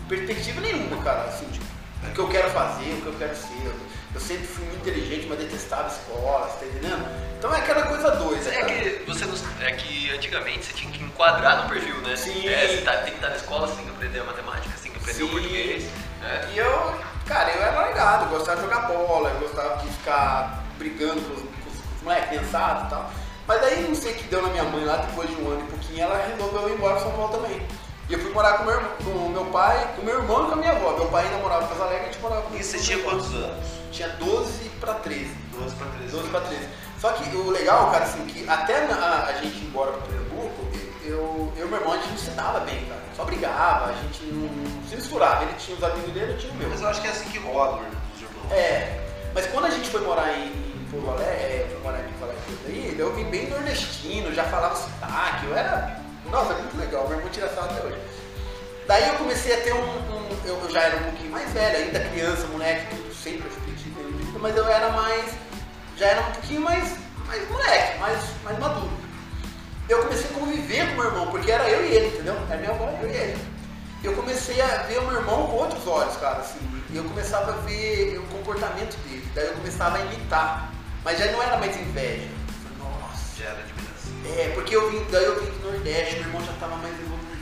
perspectiva 0.09 0.61
nenhuma, 0.61 1.03
cara, 1.03 1.25
assim, 1.25 1.45
tipo, 1.49 1.65
o 2.03 2.11
que 2.11 2.19
eu 2.19 2.27
quero 2.29 2.49
fazer, 2.49 2.93
o 2.93 3.01
que 3.01 3.05
eu 3.05 3.13
quero 3.13 3.35
ser. 3.35 3.71
Eu, 4.15 4.19
sempre 4.19 4.47
fui 4.47 4.65
muito 4.65 4.79
inteligente, 4.79 5.27
mas 5.27 5.37
detestava 5.37 5.87
escola, 5.87 6.47
você 6.49 6.65
tá 6.65 6.71
entendendo? 6.71 7.05
Então 7.37 7.53
é 7.53 7.59
aquela 7.59 7.83
coisa 7.83 8.09
doida. 8.11 8.49
É 8.49 8.61
cara. 8.61 8.73
que, 8.73 9.03
você 9.05 9.25
não, 9.25 9.35
é 9.61 9.71
que 9.73 10.09
antigamente 10.11 10.65
você 10.65 10.73
tinha 10.73 10.91
que 10.91 11.03
enquadrar 11.03 11.63
no 11.63 11.69
perfil, 11.69 11.95
né? 11.97 12.15
Sim. 12.15 12.47
É, 12.47 12.67
você 12.67 12.81
tá, 12.81 12.93
tem 12.93 13.11
que 13.11 13.17
estar 13.17 13.29
na 13.29 13.35
escola, 13.35 13.67
você 13.67 13.75
tem 13.75 13.85
que 13.85 13.91
aprender 13.91 14.19
a 14.19 14.23
matemática, 14.23 14.69
você 14.75 14.83
tem 14.83 14.91
que 14.93 14.97
aprender 14.97 15.23
o 15.23 15.27
Sim. 15.27 15.31
português. 15.31 15.83
né? 16.21 16.49
E 16.53 16.57
eu, 16.57 16.99
cara, 17.27 17.51
eu 17.51 17.61
era 17.61 17.71
largado, 17.71 18.25
eu 18.25 18.29
gostava 18.29 18.55
de 18.55 18.63
jogar 18.63 18.87
bola, 18.87 19.29
eu 19.29 19.39
gostava 19.41 19.75
de 19.83 19.89
ficar 19.89 20.64
brigando 20.77 21.21
com 21.21 21.33
os, 21.33 21.41
com 21.41 21.69
os, 21.69 22.03
moleques 22.03 22.29
pensados 22.29 22.87
e 22.87 22.89
tal. 22.89 23.11
Mas 23.47 23.63
aí 23.63 23.87
não 23.87 23.95
sei 23.95 24.13
o 24.13 24.15
que 24.15 24.23
deu 24.25 24.41
na 24.41 24.49
minha 24.49 24.63
mãe 24.63 24.85
lá, 24.85 24.97
depois 24.97 25.29
de 25.29 25.35
um 25.35 25.49
ano 25.51 25.61
e 25.61 25.69
pouquinho, 25.69 26.01
ela 26.03 26.25
resolveu 26.27 26.69
ir 26.69 26.73
embora 26.73 26.95
para 26.95 27.03
São 27.03 27.11
Paulo 27.11 27.31
também. 27.31 27.61
E 28.07 28.13
eu 28.13 28.19
fui 28.19 28.31
morar 28.31 28.59
com 28.59 28.65
meu, 28.65 28.79
com 29.03 29.09
o 29.09 29.29
meu 29.29 29.45
pai, 29.45 29.93
com 29.95 30.03
meu 30.03 30.19
irmão 30.19 30.43
e 30.43 30.47
com 30.47 30.53
a 30.53 30.55
minha 30.57 30.71
avó. 30.71 30.91
Meu 30.93 31.07
pai 31.07 31.25
ainda 31.25 31.37
morava 31.37 31.65
em 31.65 31.67
Casa 31.69 31.83
Alegre, 31.83 32.03
a 32.03 32.11
gente 32.11 32.21
morava 32.21 32.41
com 32.43 32.55
E 32.55 32.63
você 32.63 32.77
tinha 32.77 32.99
quantos 32.99 33.33
anos? 33.33 33.65
Tinha 33.91 34.09
12 34.09 34.69
para 34.79 34.93
13. 34.95 35.35
12 35.53 35.75
para 35.75 35.87
13. 35.87 36.11
12 36.11 36.29
para 36.29 36.41
13. 36.41 36.67
Só 36.99 37.11
que 37.13 37.35
o 37.35 37.49
legal, 37.49 37.91
cara, 37.91 38.05
assim, 38.05 38.25
que 38.27 38.47
até 38.47 38.85
a, 38.85 39.25
a 39.27 39.33
gente 39.41 39.57
ir 39.57 39.65
embora 39.65 39.91
para 39.93 40.07
Pernambuco, 40.07 40.67
eu, 41.03 41.51
eu 41.57 41.65
e 41.65 41.69
meu 41.69 41.79
irmão, 41.79 41.93
a 41.93 41.97
gente 41.97 42.09
não 42.09 42.17
se 42.17 42.29
dava 42.31 42.59
bem, 42.59 42.85
cara. 42.85 43.01
Só 43.15 43.23
brigava, 43.23 43.89
a 43.89 43.93
gente 43.93 44.23
não, 44.25 44.49
se 44.87 44.95
misturava. 44.95 45.43
Ele 45.43 45.53
tinha 45.53 45.75
os 45.75 45.83
amigos 45.83 46.13
dele, 46.13 46.33
eu 46.33 46.37
tinha 46.37 46.53
o 46.53 46.55
meu. 46.55 46.69
Mas 46.69 46.81
eu 46.81 46.87
acho 46.87 47.01
que 47.01 47.07
é 47.07 47.11
assim 47.11 47.29
que 47.29 47.39
os 47.39 47.45
irmãos. 47.45 47.81
É, 48.51 49.01
mas 49.33 49.47
quando 49.47 49.65
a 49.65 49.69
gente 49.71 49.89
foi 49.89 50.01
morar 50.01 50.31
em 50.37 50.64
rolê, 51.01 51.23
é, 51.23 51.67
aqui 51.83 52.13
falar 52.19 52.33
aqui 52.33 52.57
daí, 52.63 52.95
eu 52.97 53.13
vim 53.15 53.25
bem 53.25 53.49
nordestino, 53.49 54.33
já 54.33 54.43
falava 54.45 54.75
sotaque, 54.75 55.45
eu 55.45 55.55
era. 55.55 55.99
Nossa, 56.29 56.53
muito 56.53 56.77
legal, 56.77 57.07
meu 57.07 57.17
irmão 57.17 57.31
tira 57.31 57.47
sarro 57.49 57.69
até 57.71 57.85
hoje. 57.85 57.97
Daí 58.87 59.07
eu 59.07 59.15
comecei 59.15 59.53
a 59.53 59.61
ter 59.61 59.73
um. 59.73 59.79
um 59.79 60.25
eu, 60.45 60.69
já 60.69 60.81
era 60.81 60.97
um 60.97 61.03
pouquinho 61.03 61.31
mais 61.31 61.51
velho, 61.51 61.77
ainda 61.77 61.99
criança, 61.99 62.47
moleque, 62.47 62.95
tudo 62.95 63.13
sempre 63.13 63.49
repetido, 63.49 64.39
mas 64.39 64.55
eu 64.55 64.67
era 64.67 64.89
mais. 64.89 65.33
Já 65.97 66.07
era 66.07 66.21
um 66.21 66.31
pouquinho 66.31 66.61
mais, 66.61 66.95
mais 67.25 67.49
moleque, 67.49 67.99
mais, 67.99 68.19
mais 68.43 68.59
maduro. 68.59 68.91
Eu 69.87 70.03
comecei 70.03 70.29
a 70.29 70.39
conviver 70.39 70.89
com 70.89 70.95
meu 70.95 71.05
irmão, 71.05 71.27
porque 71.27 71.51
era 71.51 71.69
eu 71.69 71.85
e 71.85 71.95
ele, 71.95 72.07
entendeu? 72.07 72.35
Era 72.49 72.57
minha 72.57 72.71
avó, 72.71 72.89
eu 73.01 73.09
e 73.09 73.13
ele. 73.13 73.37
Eu 74.03 74.13
comecei 74.13 74.61
a 74.61 74.83
ver 74.83 74.99
o 74.99 75.07
meu 75.07 75.19
irmão 75.19 75.47
com 75.47 75.53
outros 75.53 75.87
olhos, 75.87 76.15
cara, 76.17 76.39
assim. 76.39 76.59
Eu 76.93 77.03
começava 77.05 77.51
a 77.51 77.55
ver 77.57 78.19
o 78.19 78.23
comportamento 78.27 78.95
dele. 79.03 79.27
Daí 79.33 79.47
eu 79.47 79.53
começava 79.53 79.97
a 79.97 80.01
imitar. 80.01 80.74
Mas 81.05 81.17
já 81.19 81.31
não 81.31 81.41
era 81.41 81.55
mais 81.57 81.75
inveja. 81.77 82.27
Nossa. 82.77 83.37
Já 83.41 83.45
era 83.49 83.59
admiração. 83.59 84.11
É, 84.37 84.49
porque 84.55 84.75
eu 84.75 84.89
vim, 84.91 85.05
daí 85.11 85.23
eu 85.23 85.39
vim 85.39 85.49
do 85.51 85.71
Nordeste, 85.71 86.15
meu 86.15 86.23
irmão 86.23 86.43
já 86.43 86.51
estava 86.51 86.75
mais 86.77 86.93
evoluído, 86.99 87.37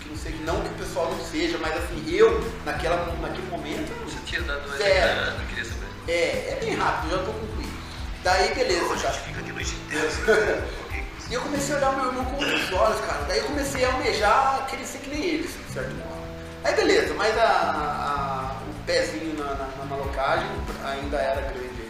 que 0.00 0.08
não 0.10 0.16
sei, 0.16 0.34
não 0.44 0.60
que 0.60 0.68
o 0.68 0.74
pessoal 0.74 1.10
não 1.10 1.24
seja, 1.24 1.58
mas 1.58 1.76
assim, 1.76 2.04
eu, 2.08 2.40
naquela, 2.64 3.06
naquele 3.20 3.48
momento. 3.48 3.90
Você 4.04 4.18
tinha 4.26 4.42
dado 4.42 4.66
uma 4.68 4.76
zero. 4.76 5.38
não 5.38 5.46
queria 5.46 5.64
saber. 5.64 5.86
É, 6.08 6.52
é 6.52 6.58
bem 6.60 6.74
rápido, 6.76 7.10
já 7.10 7.16
estou 7.16 7.34
concluindo. 7.34 7.76
Daí 8.22 8.54
beleza, 8.54 8.84
Pô, 8.86 8.92
a 8.92 8.96
já. 8.96 9.10
gente 9.10 9.24
fica 9.24 9.42
de 9.42 9.52
noite 9.52 9.74
inteira. 9.74 10.64
E 11.28 11.34
eu 11.34 11.40
comecei 11.40 11.74
a 11.74 11.78
olhar 11.78 11.90
o 11.90 11.96
meu 11.96 12.06
irmão 12.06 12.24
com 12.26 12.36
outros 12.36 12.72
olhos, 12.72 13.00
cara. 13.00 13.24
Daí 13.26 13.38
eu 13.40 13.46
comecei 13.46 13.84
a 13.84 13.88
almejar 13.92 14.64
querer 14.70 14.84
ser 14.84 14.98
que 14.98 15.10
nem 15.10 15.24
ele, 15.24 15.44
assim, 15.48 15.58
de 15.66 15.72
certo 15.72 15.90
modo. 15.96 16.22
Aí 16.62 16.72
beleza, 16.76 17.14
mas 17.14 17.36
a, 17.36 17.42
a- 17.42 18.60
o 18.70 18.84
pezinho 18.84 19.34
na, 19.36 19.54
na, 19.54 19.66
na 19.76 19.84
malocagem 19.86 20.46
ainda 20.84 21.16
era 21.16 21.40
grande. 21.40 21.85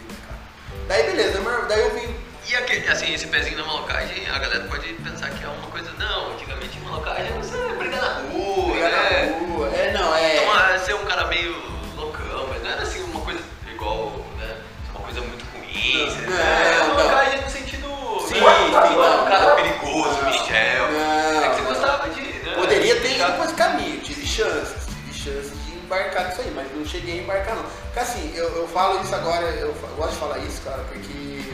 Daí 0.87 1.03
beleza, 1.03 1.39
daí 1.67 1.81
eu 1.81 1.91
vim. 1.91 2.15
E 2.49 2.55
aquele, 2.55 2.87
assim, 2.87 3.13
esse 3.13 3.27
pezinho 3.27 3.57
na 3.57 3.65
malocagem, 3.65 4.25
a 4.29 4.39
galera 4.39 4.63
pode 4.65 4.93
pensar 4.93 5.29
que 5.31 5.43
é 5.43 5.47
uma 5.47 5.67
coisa. 5.67 5.91
Não, 5.99 6.31
antigamente 6.31 6.79
malocagem 6.79 7.29
você 7.33 7.57
brigar 7.77 8.01
na 8.01 8.13
rua, 8.29 8.73
Pegar 8.73 8.89
né? 8.89 9.25
na 9.25 9.53
rua. 9.53 9.67
É, 9.75 9.91
não, 9.91 10.15
é. 10.15 10.37
Então, 10.37 10.53
ah, 10.53 10.79
ser 10.79 10.93
um 10.95 11.05
cara 11.05 11.25
meio 11.27 11.53
loucão, 11.97 12.47
mas 12.47 12.63
não 12.63 12.69
era 12.71 12.81
assim 12.83 13.03
uma 13.03 13.19
coisa 13.19 13.41
igual, 13.69 14.25
né? 14.37 14.55
Uma 14.95 15.03
coisa 15.03 15.19
muito 15.21 15.43
ruim. 15.53 15.97
Não, 15.97 16.05
você- 16.09 16.21
não, 16.25 16.37
é, 16.39 16.77
não. 16.79 16.95
malocagem 16.95 17.41
no 17.41 17.49
sentido. 17.49 17.87
Sim, 18.27 18.39
né? 18.39 18.55
sim, 18.65 18.71
não, 18.71 18.95
não. 18.95 19.25
um 19.25 19.29
cara 19.29 19.55
perigoso, 19.55 20.21
Não. 20.21 20.25
Michel. 20.31 20.91
Não, 20.91 21.43
é 21.43 21.49
que 21.49 21.55
você 21.55 21.61
não. 21.61 21.67
gostava 21.73 22.09
de. 22.09 22.21
Né? 22.21 22.53
Poderia 22.55 22.95
ter 23.01 23.11
ido 23.17 23.33
por 23.33 23.45
esse 23.45 23.53
caminho, 23.55 23.99
tive 24.01 24.25
chances, 24.25 24.85
tive 24.85 25.13
chances 25.13 25.65
de 25.65 25.75
embarcar 25.75 26.29
nisso 26.29 26.41
aí, 26.41 26.51
mas 26.55 26.67
não 26.73 26.85
cheguei 26.85 27.19
a 27.19 27.23
embarcar 27.23 27.55
não. 27.57 27.65
Porque 27.97 28.11
assim, 28.11 28.31
eu, 28.35 28.47
eu 28.57 28.67
falo 28.67 29.01
isso 29.01 29.15
agora, 29.15 29.43
eu, 29.55 29.73
fa- 29.73 29.87
gosto 29.97 30.11
de 30.11 30.17
falar 30.19 30.37
isso, 30.37 30.61
cara, 30.61 30.83
porque 30.83 31.51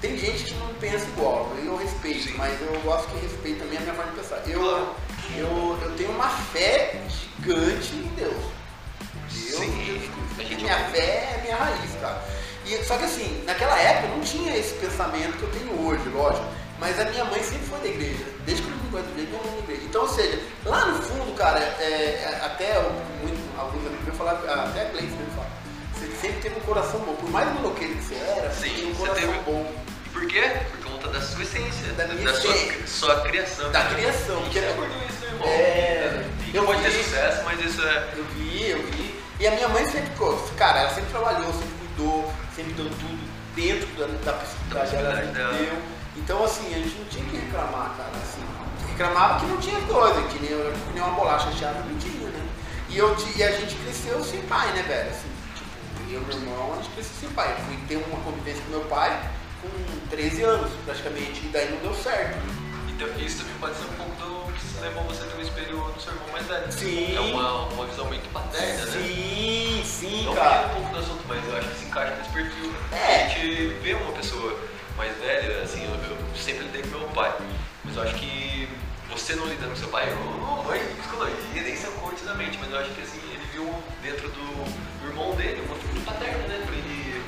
tem 0.00 0.18
gente 0.18 0.42
que 0.42 0.54
não 0.54 0.74
pensa 0.74 1.04
igual, 1.04 1.52
eu 1.64 1.76
respeito, 1.76 2.24
Sim. 2.24 2.34
mas 2.36 2.60
eu 2.60 2.80
gosto 2.80 3.06
que 3.12 3.20
respeite 3.24 3.60
também 3.60 3.78
a 3.78 3.82
minha 3.82 3.94
forma 3.94 4.10
de 4.10 4.18
pensar. 4.18 4.42
Eu, 4.44 4.60
eu, 5.36 5.78
eu 5.82 5.94
tenho 5.96 6.10
uma 6.10 6.28
fé 6.28 7.00
gigante 7.08 7.94
em 7.94 8.10
Deus. 8.16 8.34
Deus, 9.32 9.56
Sim, 9.60 10.10
Deus, 10.36 10.60
minha 10.60 10.78
fé 10.88 10.98
é 10.98 11.40
minha 11.44 11.56
raiz, 11.58 11.92
cara. 12.00 12.20
E, 12.66 12.76
só 12.82 12.96
que 12.96 13.04
assim, 13.04 13.44
naquela 13.46 13.78
época 13.78 14.08
eu 14.08 14.16
não 14.16 14.24
tinha 14.24 14.56
esse 14.56 14.74
pensamento 14.74 15.36
que 15.38 15.42
eu 15.44 15.50
tenho 15.52 15.86
hoje, 15.86 16.08
lógico. 16.08 16.44
Mas 16.84 17.00
a 17.00 17.04
minha 17.06 17.24
mãe 17.24 17.42
sempre 17.42 17.66
foi 17.66 17.78
da 17.80 17.86
igreja. 17.88 18.24
Desde 18.44 18.62
que 18.62 18.68
eu 18.70 18.76
me 18.76 18.82
do 19.02 19.16
jeito, 19.16 19.30
minha 19.30 19.42
mãe 19.42 19.52
é 19.52 19.56
da 19.56 19.62
igreja. 19.62 19.82
Então, 19.86 20.02
ou 20.02 20.08
seja, 20.08 20.38
lá 20.66 20.84
no 20.86 21.02
fundo, 21.02 21.34
cara, 21.34 21.58
é, 21.80 21.82
é, 21.84 22.40
até 22.44 22.74
muito, 23.22 23.58
alguns 23.58 23.86
amigos 23.86 24.04
meus 24.04 24.16
falavam, 24.18 24.44
até 24.66 24.82
a 24.82 24.84
Gleice 24.90 25.12
mesmo 25.16 25.32
fala, 25.34 25.48
você 25.94 26.06
sempre 26.20 26.40
teve 26.42 26.56
um 26.56 26.60
coração 26.60 27.00
bom. 27.00 27.14
Por 27.14 27.30
mais 27.30 27.52
maloqueiro 27.54 27.94
que 27.94 28.04
você 28.04 28.14
era, 28.16 28.50
você 28.50 28.68
Sim, 28.68 28.74
tinha 28.74 28.88
um 28.88 28.92
você 28.94 29.06
coração 29.08 29.28
teve- 29.32 29.40
bom. 29.44 29.72
Por 30.12 30.26
quê? 30.28 30.42
Por 30.70 30.90
conta 30.92 31.08
da 31.08 31.20
sua 31.22 31.42
essência, 31.42 31.92
Da 31.94 32.06
minha 32.06 32.32
sua, 32.34 32.54
essência. 32.54 32.86
sua 32.86 33.20
criação. 33.22 33.72
Da 33.72 33.84
criação, 33.86 34.36
A 34.36 34.40
gente 34.42 34.50
que 34.52 34.60
já 34.60 34.66
é- 34.66 34.70
abordou 34.70 34.96
isso, 35.08 35.20
né, 35.24 35.26
irmão? 35.32 35.48
É, 35.48 36.24
eu 36.52 36.60
eu 36.60 36.66
pode 36.66 36.82
ter 36.82 36.90
vi. 36.90 37.02
sucesso, 37.04 37.42
mas 37.44 37.64
isso 37.64 37.82
é. 37.82 38.08
Eu 38.16 38.24
vi, 38.26 38.68
eu 38.70 38.82
vi. 38.82 39.14
E 39.40 39.46
a 39.48 39.50
minha 39.52 39.68
mãe 39.70 39.84
sempre, 39.86 40.10
cara, 40.56 40.80
ela 40.82 40.90
sempre 40.90 41.10
trabalhou, 41.10 41.52
sempre 41.52 41.68
cuidou, 41.80 42.32
sempre 42.54 42.72
deu 42.74 42.84
tudo 42.90 43.18
dentro 43.56 43.86
da, 43.98 44.06
da 44.30 44.38
possibilidade 44.38 45.26
dela. 45.32 45.52
deu. 45.54 45.93
Então, 46.16 46.44
assim, 46.44 46.66
a 46.74 46.78
gente 46.78 46.96
não 46.98 47.04
tinha 47.06 47.24
que 47.24 47.36
reclamar, 47.36 47.94
cara, 47.96 48.10
assim. 48.22 48.42
Reclamava 48.88 49.40
que 49.40 49.46
não 49.46 49.56
tinha 49.58 49.80
coisa, 49.82 50.22
que 50.22 50.38
nem, 50.38 50.48
que 50.50 50.92
nem 50.94 51.02
uma 51.02 51.12
bolacha 51.12 51.50
recheada 51.50 51.80
não 51.80 51.98
tinha, 51.98 52.28
né? 52.28 52.46
E, 52.88 52.96
eu, 52.98 53.16
e 53.36 53.42
a 53.42 53.50
gente 53.50 53.74
cresceu 53.76 54.22
sem 54.22 54.40
pai, 54.42 54.72
né, 54.72 54.82
velho? 54.82 55.10
Assim, 55.10 55.28
tipo, 55.54 56.12
eu 56.12 56.22
e 56.22 56.24
meu 56.24 56.36
irmão, 56.36 56.72
a 56.74 56.76
gente 56.76 56.90
cresceu 56.90 57.14
sem 57.20 57.28
pai. 57.30 57.52
Eu 57.58 57.64
fui 57.64 57.76
ter 57.88 57.96
uma 57.96 58.20
convivência 58.22 58.62
com 58.64 58.70
meu 58.70 58.84
pai 58.84 59.30
com 59.60 60.08
13 60.10 60.42
anos, 60.42 60.70
praticamente, 60.84 61.40
e 61.46 61.48
daí 61.48 61.70
não 61.70 61.78
deu 61.78 61.94
certo. 61.94 62.38
Então, 62.88 63.08
isso 63.18 63.38
também 63.38 63.54
pode 63.58 63.74
ser 63.76 63.84
um 63.86 63.94
pouco 63.94 64.12
do 64.22 64.52
que 64.52 64.80
levou 64.80 65.02
você 65.04 65.24
ter 65.24 65.36
um 65.36 65.40
espelho 65.40 65.78
no 65.78 66.00
seu 66.00 66.12
irmão 66.12 66.28
mais 66.30 66.46
velho. 66.46 66.70
Sim. 66.72 67.16
É 67.16 67.20
uma, 67.20 67.64
uma 67.72 67.86
visão 67.86 68.04
muito 68.06 68.32
paterna, 68.32 68.84
né? 68.86 68.92
Sim, 68.92 69.82
sim, 69.84 70.24
Não 70.26 70.34
cara. 70.34 70.68
fugindo 70.68 70.70
um 70.70 70.74
pouco 70.82 70.94
do 70.94 70.98
assunto, 71.00 71.24
mas 71.26 71.44
eu 71.48 71.56
acho 71.56 71.68
que 71.70 71.78
se 71.80 71.84
encaixa 71.86 72.14
nesse 72.14 72.30
perfil. 72.30 72.70
né? 72.70 72.78
É. 72.92 73.24
A 73.24 73.28
gente 73.28 73.66
vê 73.82 73.94
uma 73.94 74.12
pessoa 74.12 74.56
mais 74.96 75.16
velha, 75.18 75.62
assim, 75.62 75.84
eu, 75.84 75.90
eu 76.10 76.16
sempre 76.36 76.64
lidei 76.64 76.82
com 76.82 76.98
meu 76.98 77.08
pai, 77.08 77.32
mas 77.84 77.96
eu 77.96 78.02
acho 78.02 78.14
que 78.14 78.68
você 79.10 79.34
não 79.34 79.46
lidando 79.46 79.70
com 79.70 79.76
seu 79.76 79.88
pai, 79.88 80.08
eu 80.10 80.16
não 80.16 80.62
manjo 80.64 80.84
de 80.84 80.94
psicologia, 80.94 81.62
nem 81.62 81.76
seu 81.76 81.92
coach 81.92 82.22
da 82.24 82.34
mente, 82.34 82.58
mas 82.60 82.70
eu 82.70 82.78
acho 82.78 82.90
que 82.90 83.02
assim, 83.02 83.20
ele 83.32 83.44
viu 83.52 83.74
dentro 84.02 84.28
do, 84.28 85.00
do 85.00 85.08
irmão 85.08 85.34
dele 85.36 85.62
uma 85.66 85.76
figura 85.76 86.00
paterna, 86.12 86.38
né? 86.48 86.62
Pra 86.66 86.74
ele 86.74 87.22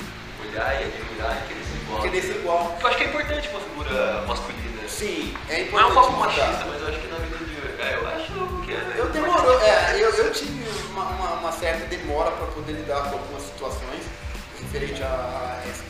olhar 0.47 0.81
e 0.81 0.85
admirar 0.85 1.43
e 1.43 1.47
querer 1.47 1.63
ser 1.63 1.77
igual. 1.77 2.01
Querer 2.01 2.21
ser 2.21 2.35
igual. 2.37 2.77
Eu 2.81 2.87
acho 2.87 2.97
que 2.97 3.03
é 3.03 3.07
importante 3.07 3.47
uma 3.49 3.59
figura 3.59 4.21
masculina. 4.27 4.87
Sim, 4.87 5.33
é 5.49 5.53
Não 5.53 5.59
é 5.59 5.61
importante. 5.63 5.91
um 5.91 5.95
papo 5.95 6.11
machista, 6.19 6.65
mas 6.67 6.81
eu 6.81 6.87
acho 6.87 6.99
que 6.99 7.07
na 7.07 7.17
vida 7.17 7.37
de. 7.37 7.81
É, 7.81 7.93
eu 7.95 8.07
acho 8.07 8.65
que 8.65 8.71
é. 8.73 8.93
Eu 8.99 9.09
demorou, 9.09 9.61
é, 9.61 9.93
eu, 10.01 10.09
eu 10.09 10.31
tive 10.33 10.63
uma, 10.91 11.03
uma- 11.03 11.33
uma 11.33 11.51
certa 11.51 11.85
demora 11.85 12.31
para 12.31 12.47
poder 12.47 12.71
lidar 12.73 13.01
com 13.09 13.17
algumas 13.17 13.43
situações 13.43 14.03
referente 14.59 15.01
a, 15.03 15.07
a 15.07 15.69
essa 15.69 15.83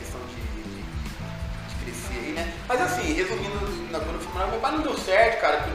Mas 2.67 2.81
assim, 2.81 3.13
resumindo, 3.13 3.91
na, 3.91 3.99
quando 3.99 4.15
eu 4.15 4.19
fui 4.21 4.33
morar, 4.33 4.47
meu 4.47 4.59
pai 4.59 4.71
não 4.73 4.81
deu 4.81 4.97
certo, 4.97 5.39
cara. 5.41 5.65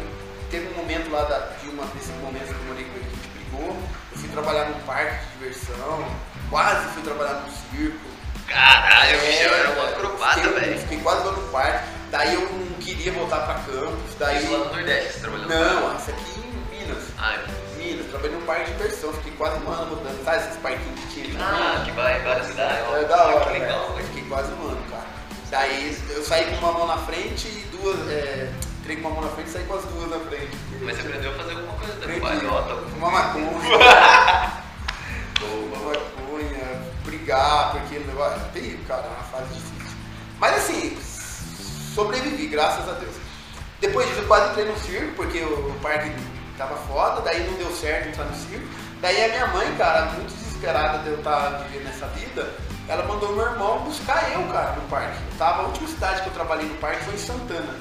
Teve 0.50 0.68
um 0.74 0.76
momento 0.76 1.10
lá 1.10 1.22
da, 1.24 1.38
de 1.62 1.68
uma 1.70 1.86
desses 1.86 2.14
momentos 2.20 2.48
que 2.48 2.54
eu 2.54 2.64
morei 2.66 2.84
com 2.84 2.90
ele 2.96 3.06
que 3.06 3.10
a 3.10 3.14
gente 3.16 3.28
brigou. 3.50 3.76
Eu 4.12 4.18
fui 4.18 4.28
trabalhar 4.28 4.64
num 4.66 4.78
parque 4.80 5.24
de 5.24 5.32
diversão, 5.38 6.04
quase 6.50 6.86
fui 6.92 7.02
trabalhar 7.02 7.34
num 7.34 7.50
circo. 7.70 7.98
Caralho, 8.46 9.16
É, 9.16 9.26
bicho 9.26 9.42
era 9.44 9.68
cara, 9.72 9.88
acrobata, 9.88 10.40
fiquei- 10.40 10.52
velho. 10.60 10.78
Fiquei 10.80 10.98
quase 11.00 11.24
lá 11.26 11.32
no 11.32 11.42
parque. 11.48 11.84
Daí 12.10 12.34
eu 12.34 12.40
não 12.42 12.66
queria 12.80 13.12
voltar 13.12 13.40
pra 13.46 13.54
Campos. 13.54 14.14
Daí. 14.18 14.42
Isso 14.42 14.52
lá 14.52 14.58
no 14.58 14.64
Nordeste, 14.66 15.12
você 15.14 15.20
trabalhou 15.20 15.48
no 15.48 15.54
Não, 15.54 15.96
isso 15.96 16.10
aqui 16.10 16.40
em 16.40 16.78
Minas. 16.78 17.02
Ai, 17.16 17.38
Minas, 17.78 18.06
trabalhei 18.10 18.36
num 18.36 18.44
parque 18.44 18.64
de 18.66 18.72
diversão, 18.72 19.12
fiquei 19.14 19.32
quase 19.32 19.56
um 19.64 19.70
ano 19.72 19.94
rodando, 19.94 20.22
sabe 20.24 20.36
esses 20.44 20.56
parquinhos 20.58 21.00
que 21.00 21.06
tinha? 21.14 21.24
aqui? 21.24 21.36
Ah, 21.40 21.82
que 21.82 21.90
vai 21.92 22.20
em 22.20 22.24
várias 22.24 22.46
cidades. 22.48 22.78
É 22.94 23.04
da 23.04 23.24
hora, 23.28 23.44
Que 23.46 23.58
legal, 23.58 23.92
velho. 23.94 24.06
Fiquei 24.08 24.24
quase 24.28 24.52
um 24.52 24.66
ano. 24.68 24.82
Daí 25.52 25.94
eu 26.08 26.22
saí 26.24 26.46
com 26.46 26.56
uma 26.64 26.72
mão 26.72 26.86
na 26.86 26.96
frente 26.96 27.46
e 27.46 27.68
duas. 27.76 28.08
É, 28.08 28.50
entrei 28.80 28.96
com 28.96 29.08
uma 29.08 29.20
mão 29.20 29.24
na 29.28 29.36
frente 29.36 29.48
e 29.48 29.50
saí 29.50 29.64
com 29.64 29.74
as 29.74 29.84
duas 29.84 30.08
na 30.08 30.18
frente. 30.20 30.56
Mas 30.80 30.96
você 30.96 31.06
aprendeu 31.06 31.30
a 31.30 31.34
fazer 31.34 31.50
alguma 31.52 31.74
coisa 31.74 31.92
também. 32.00 32.20
Palhota. 32.20 32.74
Uma 32.96 33.10
maconha. 33.10 33.44
uma 35.44 35.92
maconha, 35.92 36.82
brigar, 37.04 37.72
porque 37.72 37.98
o 37.98 38.06
negócio 38.06 38.40
é 38.40 38.48
terrível, 38.58 38.80
cara, 38.88 39.02
é 39.02 39.08
uma 39.10 39.24
fase 39.24 39.52
difícil. 39.52 39.98
Mas 40.38 40.56
assim, 40.56 40.98
sobrevivi, 41.94 42.46
graças 42.46 42.88
a 42.88 42.92
Deus. 42.92 43.14
Depois 43.78 44.08
disso 44.08 44.20
eu 44.20 44.28
quase 44.28 44.52
entrei 44.52 44.64
no 44.64 44.78
circo, 44.78 45.12
porque 45.16 45.40
o 45.42 45.78
parque 45.82 46.12
tava 46.56 46.76
foda, 46.86 47.20
daí 47.20 47.46
não 47.46 47.58
deu 47.58 47.70
certo 47.72 48.08
entrar 48.08 48.24
no 48.24 48.34
circo. 48.34 48.66
Daí 49.02 49.22
a 49.22 49.28
minha 49.28 49.46
mãe, 49.48 49.74
cara, 49.76 50.12
muito 50.12 50.32
desesperada 50.32 51.00
de 51.00 51.10
eu 51.10 51.18
estar 51.18 51.68
vivendo 51.68 51.90
essa 51.90 52.06
vida, 52.06 52.54
ela 52.88 53.04
mandou 53.04 53.32
meu 53.32 53.46
irmão 53.46 53.80
buscar 53.80 54.32
eu, 54.32 54.42
cara, 54.48 54.72
no 54.72 54.82
parque. 54.88 55.16
Eu 55.30 55.38
tava, 55.38 55.62
a 55.62 55.66
última 55.66 55.88
cidade 55.88 56.22
que 56.22 56.28
eu 56.28 56.32
trabalhei 56.32 56.66
no 56.66 56.74
parque 56.76 57.04
foi 57.04 57.14
em 57.14 57.18
Santana. 57.18 57.76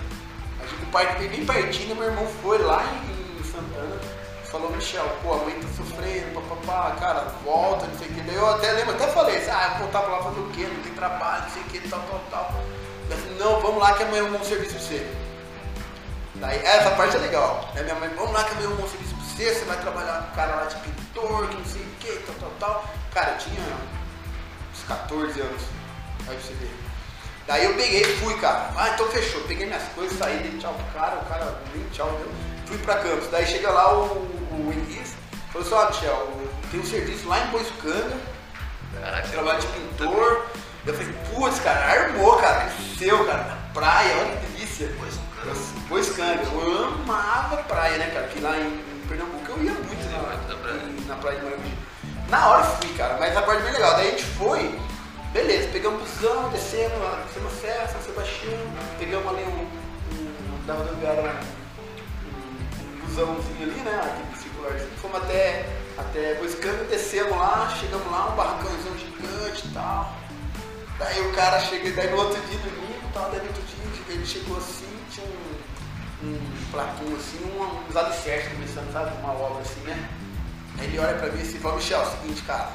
A 0.62 0.68
gente, 0.68 0.84
o 0.84 0.86
parque 0.88 1.18
veio 1.18 1.32
bem 1.32 1.46
pertinho, 1.46 1.96
meu 1.96 2.06
irmão 2.06 2.28
foi 2.42 2.60
lá 2.60 2.84
em, 2.84 3.44
Santana, 3.44 4.00
falou, 4.46 4.72
Michel, 4.72 5.06
pô, 5.24 5.34
a 5.34 5.38
mãe 5.38 5.56
tá 5.56 5.68
sofrendo, 5.76 6.40
papapá, 6.40 6.96
cara, 7.00 7.26
volta, 7.44 7.88
não 7.88 7.98
sei 7.98 8.08
o 8.08 8.14
que. 8.14 8.22
Daí 8.22 8.36
eu 8.36 8.50
até 8.50 8.72
lembro, 8.74 8.94
até 8.94 9.08
falei, 9.08 9.38
assim, 9.38 9.50
ah, 9.50 9.70
vou 9.70 9.80
voltar 9.80 10.02
pra 10.02 10.18
lá 10.18 10.24
fazer 10.24 10.40
o 10.40 10.50
quê? 10.52 10.68
Não 10.72 10.84
tem 10.84 10.94
trabalho, 10.94 11.44
não 11.44 11.50
sei 11.50 11.62
o 11.64 11.66
que, 11.66 11.90
tal, 11.90 12.00
tal, 12.02 12.22
tal. 12.30 12.64
Não, 13.40 13.60
vamos 13.60 13.82
lá 13.82 13.94
que 13.94 14.04
amanhã 14.04 14.20
eu 14.20 14.26
arrumo 14.28 14.40
um 14.40 14.46
serviço 14.46 14.76
pra 14.76 14.82
você. 14.82 15.14
Daí, 16.36 16.60
essa 16.60 16.92
parte 16.92 17.18
é 17.18 17.20
legal. 17.20 17.70
Aí 17.76 17.84
minha 17.84 17.96
mãe, 17.96 18.10
vamos 18.16 18.32
lá 18.32 18.44
que 18.44 18.52
amanhã 18.52 18.68
eu 18.68 18.74
arrumo 18.74 18.86
um 18.86 18.90
serviço 18.90 19.16
pra 19.16 19.26
você, 19.26 19.54
você 19.54 19.66
vai 19.66 19.78
trabalhar 19.82 20.22
com 20.22 20.32
um 20.32 20.36
cara 20.36 20.56
lá 20.56 20.66
de 20.66 20.76
pintor, 20.76 21.48
que 21.48 21.56
não 21.56 21.66
sei 21.66 21.82
o 21.82 21.96
que, 22.00 22.24
tal, 22.26 22.36
tal, 22.40 22.52
tal. 22.60 22.86
Cara, 23.14 23.32
eu 23.32 23.38
tinha 23.40 23.66
14 24.92 25.42
anos. 25.42 25.62
Aí 26.28 26.38
você 26.38 26.54
vê. 26.54 26.68
Daí 27.48 27.66
eu 27.66 27.76
peguei 27.76 28.02
e 28.02 28.18
fui, 28.18 28.38
cara. 28.40 28.72
Ah, 28.76 28.90
então 28.94 29.08
fechou. 29.08 29.42
Peguei 29.42 29.66
minhas 29.66 29.84
coisas, 29.94 30.18
saí, 30.18 30.40
dei 30.40 30.58
tchau 30.60 30.74
pro 30.74 31.00
cara, 31.00 31.18
o 31.18 31.26
cara 31.26 31.62
nem 31.74 31.84
tchau 31.90 32.10
deu. 32.18 32.32
Fui 32.66 32.78
pra 32.80 32.96
Campos. 32.96 33.28
Daí 33.30 33.46
chega 33.46 33.72
lá 33.72 33.94
o, 33.94 34.06
o 34.06 34.72
Elis, 34.72 35.14
falou 35.52 35.68
assim, 35.68 35.76
ó, 35.76 35.90
Michel, 35.90 36.32
tem 36.70 36.80
um 36.80 36.86
serviço 36.86 37.28
lá 37.28 37.40
em 37.40 37.48
Boiçucanga, 37.48 38.18
trabalho 39.32 39.60
de 39.60 39.68
pintor. 39.68 40.46
Eu 40.86 40.94
falei, 40.94 41.14
putz, 41.34 41.60
cara, 41.60 41.86
armou, 41.86 42.38
cara, 42.38 42.66
cresceu, 42.66 43.26
cara, 43.26 43.44
na 43.44 43.56
praia, 43.74 44.18
olha 44.18 44.38
que 44.38 44.46
delícia. 44.48 44.88
Câmbio, 46.16 46.62
eu 46.62 46.86
amava 46.86 47.58
praia, 47.64 47.98
né, 47.98 48.12
cara? 48.14 48.28
Porque 48.28 48.40
lá 48.40 48.58
em, 48.58 48.68
em 48.68 49.08
Pernambuco 49.08 49.52
eu 49.52 49.64
ia 49.64 49.74
muito 49.74 50.04
Sim, 50.04 50.10
na, 50.12 50.20
praia. 50.20 50.40
na 51.08 51.16
praia 51.16 51.38
de 51.40 51.44
Maragogi. 51.44 51.91
Na 52.32 52.48
hora 52.48 52.66
eu 52.66 52.78
fui, 52.78 52.94
cara, 52.98 53.18
mas 53.20 53.36
a 53.36 53.42
parte 53.42 53.62
bem 53.62 53.74
legal. 53.74 53.94
Daí 53.98 54.08
a 54.08 54.12
gente 54.12 54.24
foi, 54.24 54.80
beleza, 55.34 55.68
pegamos 55.68 56.00
busão, 56.00 56.48
descemos, 56.48 56.98
descemos 57.28 57.54
a 57.54 57.56
Serra, 57.58 57.88
São 57.90 58.02
Sebastião, 58.02 58.58
pegamos 58.98 59.28
ali 59.28 59.44
um, 59.44 59.68
um 60.16 60.66
da 60.66 60.76
rodoviária, 60.76 61.36
um, 62.24 63.06
busãozinho 63.06 63.64
ali, 63.64 63.82
né? 63.82 64.00
Aquele 64.00 64.42
circularzinho, 64.42 64.92
fomos 65.02 65.18
até, 65.18 65.66
até 65.98 66.36
Boiscâmbio, 66.36 66.86
descemos 66.86 67.38
lá, 67.38 67.70
chegamos 67.78 68.10
lá, 68.10 68.30
um 68.30 68.36
barracãozão 68.38 68.98
gigante 68.98 69.68
e 69.68 69.72
tal. 69.74 70.16
Daí 71.00 71.20
o 71.28 71.34
cara 71.34 71.60
chega, 71.60 71.92
daí 71.92 72.12
no 72.12 72.16
outro 72.18 72.42
dia, 72.44 72.60
domingo, 72.60 73.10
tal, 73.14 73.30
daí 73.30 73.42
no 73.42 73.48
outro 73.48 73.62
dia, 73.64 74.16
ele 74.16 74.26
chegou 74.26 74.56
assim, 74.56 74.88
tinha 75.12 75.28
um, 75.28 76.28
um 76.28 76.72
plaquinho 76.72 77.18
assim, 77.18 77.44
um, 77.44 77.90
uns 77.90 77.96
alicerces 77.98 78.54
começando, 78.54 78.94
sabe, 78.94 79.12
uma 79.22 79.34
obra 79.34 79.64
assim, 79.64 79.82
né? 79.82 80.21
Aí 80.82 80.88
ele 80.88 81.00
olha 81.00 81.14
pra 81.14 81.30
mim 81.30 81.42
assim 81.42 81.58
e 81.58 81.60
fala, 81.60 81.76
Michel, 81.76 82.00
é 82.02 82.04
o 82.04 82.10
seguinte, 82.10 82.42
cara, 82.42 82.70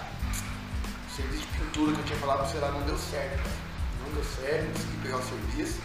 o 1.11 1.17
serviço 1.17 1.43
de 1.43 1.59
pintura 1.59 1.93
que 1.93 1.99
eu 2.01 2.05
tinha 2.05 2.19
falado 2.21 2.39
pra 2.39 2.47
você 2.47 2.59
lá 2.59 2.71
não 2.71 2.81
deu 2.83 2.97
certo, 2.97 3.37
cara. 3.37 3.67
Não 4.05 4.13
deu 4.15 4.25
certo, 4.25 4.65
não 4.65 4.73
consegui 4.73 4.97
pegar 5.03 5.17
o 5.17 5.23
serviço, 5.23 5.81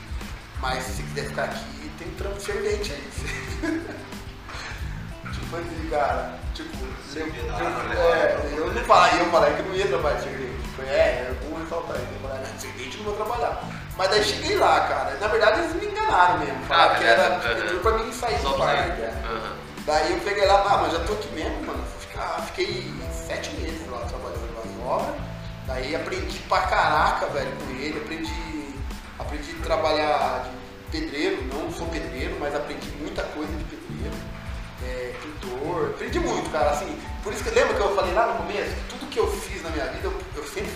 mas 0.60 0.84
se 0.84 0.92
você 0.94 1.04
quiser 1.04 1.26
ficar 1.30 1.44
aqui, 1.46 1.92
tem 1.98 2.08
um 2.08 2.16
trampo 2.16 2.40
servente 2.40 2.92
aí. 2.94 3.10
tipo 5.34 5.56
assim, 5.56 5.90
cara, 5.90 6.40
tipo, 6.54 6.78
eu, 7.16 7.26
né? 7.26 7.96
é, 7.98 8.54
eu 8.56 8.72
não 8.72 8.84
falei, 8.84 9.20
eu 9.22 9.32
falei 9.32 9.54
que 9.56 9.64
não 9.64 9.74
ia 9.74 9.88
trabalhar 9.88 10.18
de 10.18 10.24
servente. 10.24 10.62
Tipo, 10.62 10.82
é, 10.84 11.28
eu 11.28 11.50
vou 11.50 11.60
ressaltar 11.60 11.96
isso, 11.98 12.06
eu 12.14 12.30
falei, 12.30 12.44
não, 12.48 12.60
servente 12.60 12.98
eu 12.98 13.04
não 13.04 13.14
vou 13.14 13.26
trabalhar. 13.26 13.64
Mas 13.98 14.10
daí 14.10 14.24
cheguei 14.24 14.58
lá, 14.58 14.80
cara. 14.82 15.18
Na 15.20 15.28
verdade 15.28 15.60
eles 15.62 15.74
me 15.76 15.88
enganaram 15.88 16.38
mesmo. 16.40 16.64
Falaram 16.66 16.94
Ah, 16.94 16.98
que 16.98 17.04
era 17.04 17.30
beleza, 17.30 17.56
pintura 17.56 17.72
aham. 17.72 17.82
pra 17.82 17.98
mim 18.06 18.14
sair 18.14 18.40
do 18.40 18.64
é. 18.64 19.14
Aham. 19.26 19.56
Daí 19.86 20.12
eu 20.14 20.20
peguei 20.20 20.46
lá, 20.46 20.64
ah, 20.70 20.78
mas 20.84 20.92
já 20.94 21.00
tô 21.00 21.14
aqui 21.14 21.28
mesmo, 21.34 21.66
mano. 21.66 21.84
Ficar- 22.22 22.42
fiquei 22.46 22.94
sete 23.28 23.50
meses 23.56 23.88
lá 23.90 24.00
trabalhando 24.02 24.54
nas 24.54 24.86
obras. 24.88 25.16
Daí 25.66 25.96
aprendi 25.96 26.38
pra 26.48 26.62
caraca, 26.62 27.26
velho, 27.28 27.52
com 27.58 27.72
ele. 27.74 27.98
Aprendi, 28.00 28.76
aprendi 29.18 29.56
a 29.60 29.64
trabalhar 29.64 30.44
de 30.92 31.00
pedreiro. 31.00 31.44
Não 31.46 31.72
sou 31.72 31.88
pedreiro, 31.88 32.38
mas 32.40 32.54
aprendi 32.54 32.90
muita 33.00 33.24
coisa 33.24 33.52
de 33.52 33.64
pedreiro. 33.64 34.16
É, 34.84 35.14
pintor. 35.22 35.90
Aprendi 35.96 36.20
muito, 36.20 36.50
cara. 36.52 36.72
Assim, 36.72 36.96
por 37.24 37.34
isso 37.34 37.44
que 37.44 37.50
lembra 37.50 37.74
que 37.74 37.82
eu 37.82 37.96
falei 37.96 38.14
lá 38.14 38.28
no 38.28 38.38
começo? 38.46 38.76
Tudo 38.90 39.10
que 39.10 39.20
eu 39.20 39.28
fiz 39.28 39.64
na 39.64 39.70
minha 39.72 39.86
vida, 39.88 40.08
eu, 40.08 40.22
eu 40.36 40.44
sempre 40.44 40.72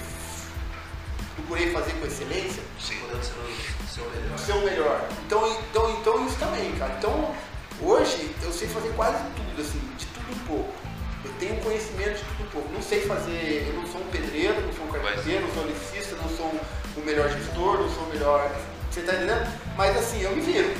procurei 1.35 1.71
fazer 1.71 1.91
com 1.93 2.05
excelência 2.07 2.63
Sim. 2.79 2.97
Podendo 3.01 3.23
ser 3.23 3.33
o 3.33 3.87
seu 3.87 4.05
melhor. 4.09 4.57
o 4.57 4.65
melhor. 4.65 5.09
Então, 5.25 5.59
então, 5.69 5.91
então 5.91 6.25
isso 6.25 6.37
também, 6.37 6.71
cara. 6.77 6.95
Então, 6.97 7.35
hoje 7.81 8.33
eu 8.41 8.51
sei 8.51 8.67
fazer 8.67 8.89
quase 8.95 9.17
tudo, 9.35 9.61
assim, 9.61 9.79
de 9.97 10.05
tudo 10.07 10.31
um 10.31 10.47
pouco. 10.47 10.84
Eu 11.25 11.33
tenho 11.39 11.59
conhecimento 11.61 12.17
de 12.17 12.23
tudo 12.23 12.51
pouco. 12.51 12.71
Não 12.71 12.81
sei 12.81 13.01
fazer, 13.01 13.65
eu 13.67 13.73
não 13.73 13.87
sou 13.87 13.99
um 13.99 14.07
pedreiro, 14.11 14.61
não 14.61 14.71
sou 14.73 14.85
um 14.85 14.91
carpinteiro, 14.91 15.47
não 15.47 15.53
sou 15.53 15.63
um 15.63 15.65
eletricista, 15.65 16.15
não 16.15 16.29
sou 16.29 16.51
o 16.97 17.01
melhor 17.01 17.29
gestor, 17.29 17.79
não 17.79 17.89
sou 17.89 18.03
o 18.03 18.09
melhor. 18.09 18.51
Você 18.91 19.01
tá 19.01 19.13
entendendo? 19.13 19.47
Mas 19.75 19.97
assim, 19.97 20.21
eu 20.21 20.35
me 20.35 20.41
viro. 20.41 20.71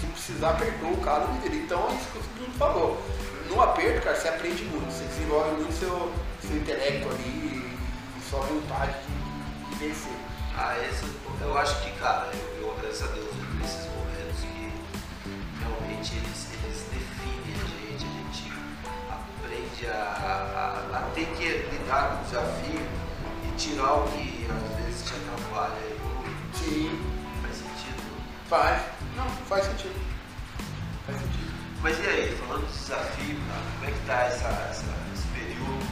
Se 0.00 0.06
precisar, 0.06 0.50
apertou 0.50 0.90
o 0.92 0.96
cara, 0.98 1.24
eu 1.24 1.32
me 1.32 1.40
viro. 1.40 1.54
Então 1.54 1.88
é 1.90 1.94
isso 1.94 2.08
que 2.10 2.18
o 2.18 2.22
Bruno 2.34 2.54
falou. 2.58 3.02
No 3.48 3.62
aperto, 3.62 4.02
cara, 4.02 4.16
você 4.16 4.28
aprende 4.28 4.64
muito, 4.64 4.92
você 4.92 5.04
desenvolve 5.04 5.50
muito 5.52 5.72
seu, 5.72 6.12
seu 6.42 6.56
intelecto 6.56 7.08
ali 7.08 7.72
e 8.18 8.28
sua 8.28 8.40
vontade 8.40 8.94
de, 9.06 9.70
de 9.70 9.86
vencer. 9.86 10.12
Ah, 10.56 10.76
esse, 10.90 11.04
eu 11.40 11.56
acho 11.56 11.80
que, 11.82 11.92
cara, 11.92 12.30
eu, 12.34 12.62
eu 12.62 12.72
agradeço 12.72 13.04
a 13.04 13.06
Deus 13.06 13.30
esses 13.64 13.86
momentos 13.86 14.40
que 14.40 14.72
realmente 15.60 16.16
eles, 16.16 16.47
a, 19.86 20.90
a, 20.92 20.98
a 20.98 21.00
ter 21.14 21.26
que 21.36 21.48
lidar 21.72 22.08
com 22.08 22.20
o 22.20 22.24
desafio 22.24 22.86
e 23.44 23.56
tirar 23.56 23.92
o 23.94 24.02
que 24.08 24.46
às 24.50 24.84
vezes 24.84 25.04
te 25.08 25.14
atrapalha 25.14 25.74
e. 25.82 25.98
Sim. 26.56 27.00
Faz 27.42 27.56
sentido. 27.56 28.02
Faz. 28.48 28.82
Não, 29.16 29.28
faz 29.48 29.64
sentido. 29.64 29.94
Faz 31.06 31.18
sentido. 31.18 31.48
Mas 31.82 31.98
e 31.98 32.06
aí, 32.08 32.36
falando 32.36 32.66
de 32.66 32.72
desafio, 32.78 33.36
cara, 33.48 33.62
como 33.78 33.84
é 33.88 33.92
que 33.92 34.06
tá 34.06 34.20
essa, 34.24 34.48
essa- 34.70 34.84
esse 35.14 35.26
período 35.28 35.86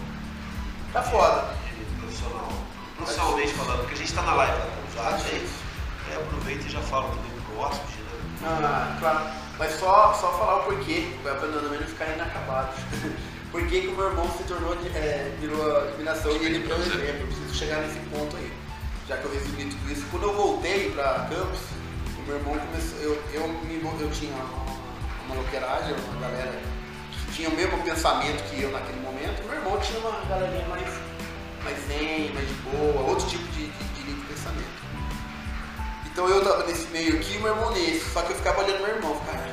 Tá 0.93 1.03
foda. 1.03 1.55
de 1.64 2.01
profissional? 2.01 2.49
Profissionalmente 2.97 3.53
falando, 3.53 3.78
porque 3.80 3.95
a 3.95 3.99
gente 3.99 4.14
tá 4.14 4.22
na 4.22 4.34
live 4.34 4.59
Tá 4.97 5.09
aí, 5.09 5.16
difícil. 5.18 5.49
aí 6.11 6.16
aproveita 6.16 6.66
e 6.66 6.70
já 6.70 6.80
fala 6.80 7.09
também 7.09 7.30
do 7.30 7.61
hóspede, 7.61 7.99
né? 8.03 8.49
Ah, 8.64 8.97
claro. 8.99 9.20
Mas 9.59 9.72
só, 9.78 10.12
só 10.14 10.32
falar 10.39 10.57
o 10.57 10.62
porquê, 10.64 11.16
pra 11.22 11.34
não 11.34 11.62
não 11.62 11.78
ficar 11.87 12.07
inacabado. 12.07 12.72
Por 13.57 13.67
que 13.69 13.81
que 13.81 13.89
o 13.89 13.97
meu 13.97 14.11
irmão 14.11 14.31
se 14.37 14.45
tornou, 14.45 14.77
é, 14.95 15.35
virou 15.41 15.79
admiração 15.79 16.31
e 16.31 16.45
ele 16.45 16.59
deu 16.59 16.77
um 16.77 16.81
exemplo. 16.83 17.23
Eu 17.23 17.27
preciso 17.27 17.55
chegar 17.55 17.81
nesse 17.81 17.99
ponto 18.11 18.37
aí. 18.37 18.53
Já 19.09 19.17
que 19.17 19.25
eu 19.25 19.33
resumi 19.33 19.65
tudo 19.65 19.91
isso. 19.91 20.05
Quando 20.11 20.25
eu 20.25 20.35
voltei 20.35 20.91
pra 20.91 21.27
Campos, 21.31 21.61
o 22.19 22.23
meu 22.27 22.37
irmão 22.37 22.59
começou. 22.59 22.99
Eu, 23.01 23.19
eu, 23.33 23.49
me, 23.49 23.81
eu 23.83 24.11
tinha 24.11 24.31
uma, 24.35 25.37
loqueiragem, 25.37 25.95
uma 25.95 26.21
galera 26.21 26.53
que 27.11 27.33
tinha 27.33 27.49
o 27.49 27.57
mesmo 27.57 27.83
pensamento 27.83 28.45
que 28.51 28.61
eu 28.61 28.71
naquele 28.73 29.01
momento. 29.01 29.43
O 29.43 29.49
meu 29.49 29.55
irmão 29.55 29.81
tinha 29.81 30.01
uma 30.01 30.21
galerinha 30.29 30.69
mais, 30.69 30.89
mais 31.65 31.79
zen, 31.89 32.33
mais 32.35 32.47
de 32.47 32.55
boa, 32.57 33.09
outro 33.09 33.27
tipo 33.27 33.45
de, 33.53 33.69
de, 33.69 33.85
de 33.95 34.03
de 34.03 34.27
pensamento. 34.27 34.85
Então 36.05 36.29
eu 36.29 36.45
tava 36.45 36.67
nesse 36.67 36.89
meio 36.89 37.17
aqui 37.17 37.37
e 37.37 37.39
meu 37.39 37.55
irmão 37.55 37.73
nesse. 37.73 38.11
Só 38.11 38.21
que 38.21 38.33
eu 38.33 38.37
ficava 38.37 38.63
olhando 38.63 38.83
meu 38.83 38.97
irmão, 38.97 39.19
cara. 39.25 39.49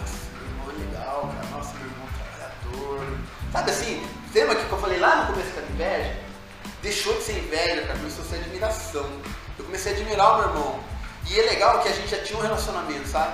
Nossa, 0.00 0.24
meu 0.32 0.48
irmão 0.48 0.70
é 0.70 0.88
legal, 0.88 1.34
cara. 1.36 1.46
Nossa, 1.54 1.74
meu 1.74 1.84
irmão 1.84 2.08
é 2.08 2.16
trabalhador. 2.16 3.25
Sabe 3.56 3.70
assim, 3.70 4.06
lembra 4.34 4.54
que 4.54 4.70
eu 4.70 4.78
falei 4.78 4.98
lá 4.98 5.16
no 5.24 5.32
começo 5.32 5.50
da 5.56 5.62
inveja? 5.62 6.14
Deixou 6.82 7.14
de 7.14 7.22
ser 7.22 7.38
inveja, 7.38 7.86
cara, 7.86 7.98
começou 7.98 8.22
a 8.22 8.28
ser 8.28 8.36
admiração. 8.36 9.08
Eu 9.58 9.64
comecei 9.64 9.92
a 9.92 9.94
admirar 9.96 10.34
o 10.34 10.38
meu 10.40 10.48
irmão. 10.50 10.80
E 11.26 11.40
é 11.40 11.42
legal 11.42 11.80
que 11.80 11.88
a 11.88 11.92
gente 11.92 12.06
já 12.08 12.18
tinha 12.22 12.38
um 12.38 12.42
relacionamento, 12.42 13.08
sabe? 13.08 13.32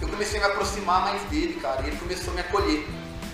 Eu 0.00 0.08
comecei 0.08 0.40
a 0.42 0.46
me 0.48 0.52
aproximar 0.52 1.02
mais 1.02 1.22
dele, 1.30 1.60
cara, 1.60 1.82
e 1.82 1.86
ele 1.86 1.96
começou 1.98 2.32
a 2.32 2.34
me 2.34 2.40
acolher 2.40 2.84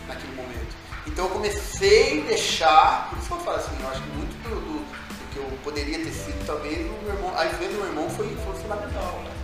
naquele 0.06 0.34
momento. 0.34 0.76
Então 1.06 1.24
eu 1.24 1.30
comecei 1.30 2.20
a 2.20 2.24
deixar, 2.26 3.08
por 3.08 3.18
isso 3.18 3.28
que 3.28 3.32
eu 3.32 3.40
falo 3.40 3.56
assim, 3.56 3.76
eu 3.80 3.88
acho 3.88 4.02
que 4.02 4.08
muito 4.10 4.36
do, 4.42 4.50
do- 4.60 4.84
do 4.84 5.30
que 5.32 5.38
eu 5.38 5.58
poderia 5.64 5.98
ter 5.98 6.12
sido, 6.12 6.44
talvez 6.46 6.76
o 6.86 7.02
meu 7.02 7.14
irmão, 7.14 7.32
a 7.34 7.46
influência 7.46 7.68
do 7.78 7.78
meu 7.82 7.86
irmão 7.86 8.10
foi, 8.10 8.26
foi 8.44 8.54
fundamental, 8.60 9.20
cara. 9.24 9.34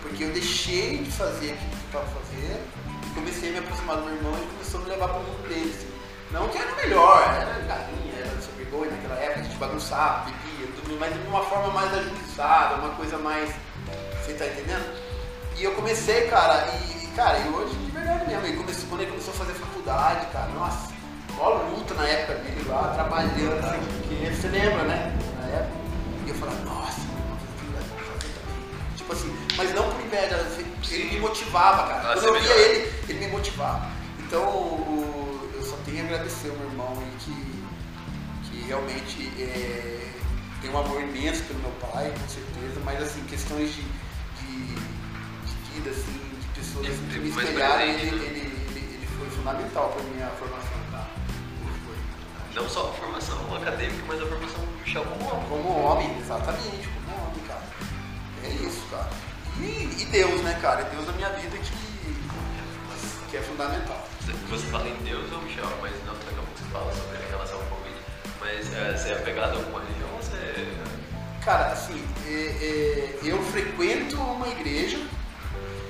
Porque 0.00 0.22
eu 0.22 0.30
deixei 0.30 0.98
de 0.98 1.10
fazer 1.10 1.54
aquilo 1.54 1.70
que 1.70 1.96
eu 1.96 2.00
estava 2.00 2.06
fazendo 2.06 2.86
comecei 3.16 3.48
a 3.48 3.52
me 3.52 3.58
aproximar 3.58 3.96
do 3.96 4.02
meu 4.04 4.14
irmão 4.14 4.32
e 4.34 4.36
ele 4.42 4.50
começou 4.52 4.80
a 4.80 4.84
me 4.84 4.90
levar 4.90 5.08
para 5.08 5.18
o 5.18 5.22
mundo 5.24 5.48
dele. 5.48 5.74
assim. 5.74 5.95
Não 6.36 6.48
que 6.50 6.58
era 6.58 6.74
melhor, 6.76 7.22
era 7.22 7.58
galinha, 7.66 8.14
era 8.20 8.40
superboy 8.42 8.90
naquela 8.90 9.14
época, 9.18 9.40
a 9.40 9.42
gente 9.42 9.56
bagunçava, 9.56 10.24
bebia, 10.26 10.68
tudo, 10.76 10.98
mas 11.00 11.12
de 11.14 11.26
uma 11.28 11.42
forma 11.42 11.68
mais 11.72 11.90
ajuizada, 11.94 12.74
uma 12.74 12.90
coisa 12.90 13.16
mais. 13.16 13.50
Você 14.22 14.34
tá 14.34 14.44
entendendo? 14.46 14.84
E 15.56 15.64
eu 15.64 15.72
comecei, 15.72 16.28
cara, 16.28 16.66
e, 16.74 17.06
cara, 17.16 17.38
e 17.38 17.48
hoje 17.48 17.74
de 17.74 17.90
verdade 17.90 18.26
mesmo, 18.26 18.46
ele 18.46 18.56
começou, 18.58 18.84
quando 18.90 19.00
ele 19.00 19.10
começou 19.12 19.32
a 19.32 19.36
fazer 19.38 19.54
faculdade, 19.54 20.26
cara, 20.26 20.48
nossa, 20.48 20.92
maior 21.34 21.64
luta 21.70 21.94
na 21.94 22.06
época 22.06 22.34
dele 22.40 22.64
lá, 22.68 22.92
trabalhando, 22.94 23.64
assim, 23.64 23.78
porque 24.02 24.30
você 24.34 24.48
lembra, 24.48 24.82
né? 24.84 25.18
Na 25.40 25.46
época. 25.56 25.76
E 26.26 26.28
eu 26.28 26.34
falava, 26.34 26.58
nossa. 26.64 27.00
Tipo 28.96 29.12
assim, 29.14 29.34
mas 29.56 29.74
não 29.74 29.90
por 29.90 30.00
inveja, 30.04 30.36
ele 30.90 31.04
me 31.14 31.20
motivava, 31.20 31.86
cara. 31.88 32.12
Quando 32.14 32.26
eu 32.26 32.32
via 32.34 32.42
melhor. 32.42 32.58
ele, 32.58 32.92
ele 33.08 33.18
me 33.20 33.28
motivava. 33.28 33.86
Então, 34.20 34.42
o- 34.42 35.25
tenho 35.86 36.02
a 36.02 36.04
agradecer 36.04 36.50
ao 36.50 36.56
meu 36.56 36.68
irmão 36.68 36.98
aí 36.98 37.12
que, 37.20 38.50
que 38.50 38.66
realmente 38.66 39.32
é, 39.40 40.12
tem 40.60 40.70
um 40.70 40.78
amor 40.78 41.00
imenso 41.00 41.44
pelo 41.44 41.60
meu 41.60 41.70
pai, 41.72 42.10
com 42.10 42.28
certeza, 42.28 42.80
mas 42.84 43.00
assim, 43.00 43.22
questões 43.24 43.72
de, 43.72 43.82
de, 43.82 44.74
de 44.74 45.72
vida, 45.72 45.90
assim, 45.90 46.20
de 46.40 46.48
pessoas 46.58 46.88
assim, 46.88 47.08
que 47.08 47.18
me 47.20 47.28
espelharam, 47.28 47.82
ele, 47.82 48.02
ele, 48.02 48.26
ele, 48.26 48.96
ele 48.96 49.06
foi 49.16 49.30
fundamental 49.30 49.90
para 49.90 50.02
minha 50.02 50.28
formação, 50.30 50.78
tá? 50.90 51.08
Não 52.52 52.68
só 52.68 52.90
a 52.90 52.92
formação 52.94 53.56
acadêmica, 53.56 54.02
mas 54.08 54.20
a 54.20 54.26
formação 54.26 54.58
do 54.58 54.80
Michel 54.82 55.04
como 55.04 55.30
homem. 55.30 55.48
Como 55.48 55.68
homem, 55.78 56.18
exatamente, 56.18 56.88
como 56.88 57.28
homem, 57.28 57.44
cara. 57.46 57.62
É 58.42 58.48
isso, 58.48 58.82
cara. 58.90 59.10
E, 59.60 60.02
e 60.02 60.04
Deus, 60.06 60.40
né, 60.42 60.58
cara? 60.60 60.80
É 60.80 60.84
Deus 60.90 61.06
na 61.06 61.12
minha 61.12 61.28
vida 61.30 61.56
que, 61.58 63.30
que 63.30 63.36
é 63.36 63.42
fundamental. 63.42 64.15
Você- 64.26 64.32
Você 64.48 64.66
fala 64.66 64.88
em 64.88 64.96
Deus 65.04 65.30
ou 65.32 65.40
Michel, 65.42 65.66
mas 65.80 65.92
não 66.04 66.14
daqui 66.14 66.30
a 66.30 66.42
pouco 66.42 66.50
você 66.58 66.64
fala 66.72 66.92
sobre 66.92 67.16
a 67.16 67.30
relação 67.30 67.58
com 67.60 67.64
o 67.66 67.78
Covid. 67.78 67.96
Mas 68.40 68.74
é, 68.74 68.96
você 68.96 69.08
é 69.10 69.12
apegado 69.12 69.52
a 69.52 69.56
alguma 69.56 69.80
religião 69.80 70.08
ou 70.12 70.20
você. 70.20 70.68
Cara, 71.44 71.66
assim, 71.72 72.04
é, 72.26 72.30
é, 72.32 73.18
eu 73.22 73.40
frequento 73.44 74.16
uma 74.20 74.48
igreja. 74.48 74.98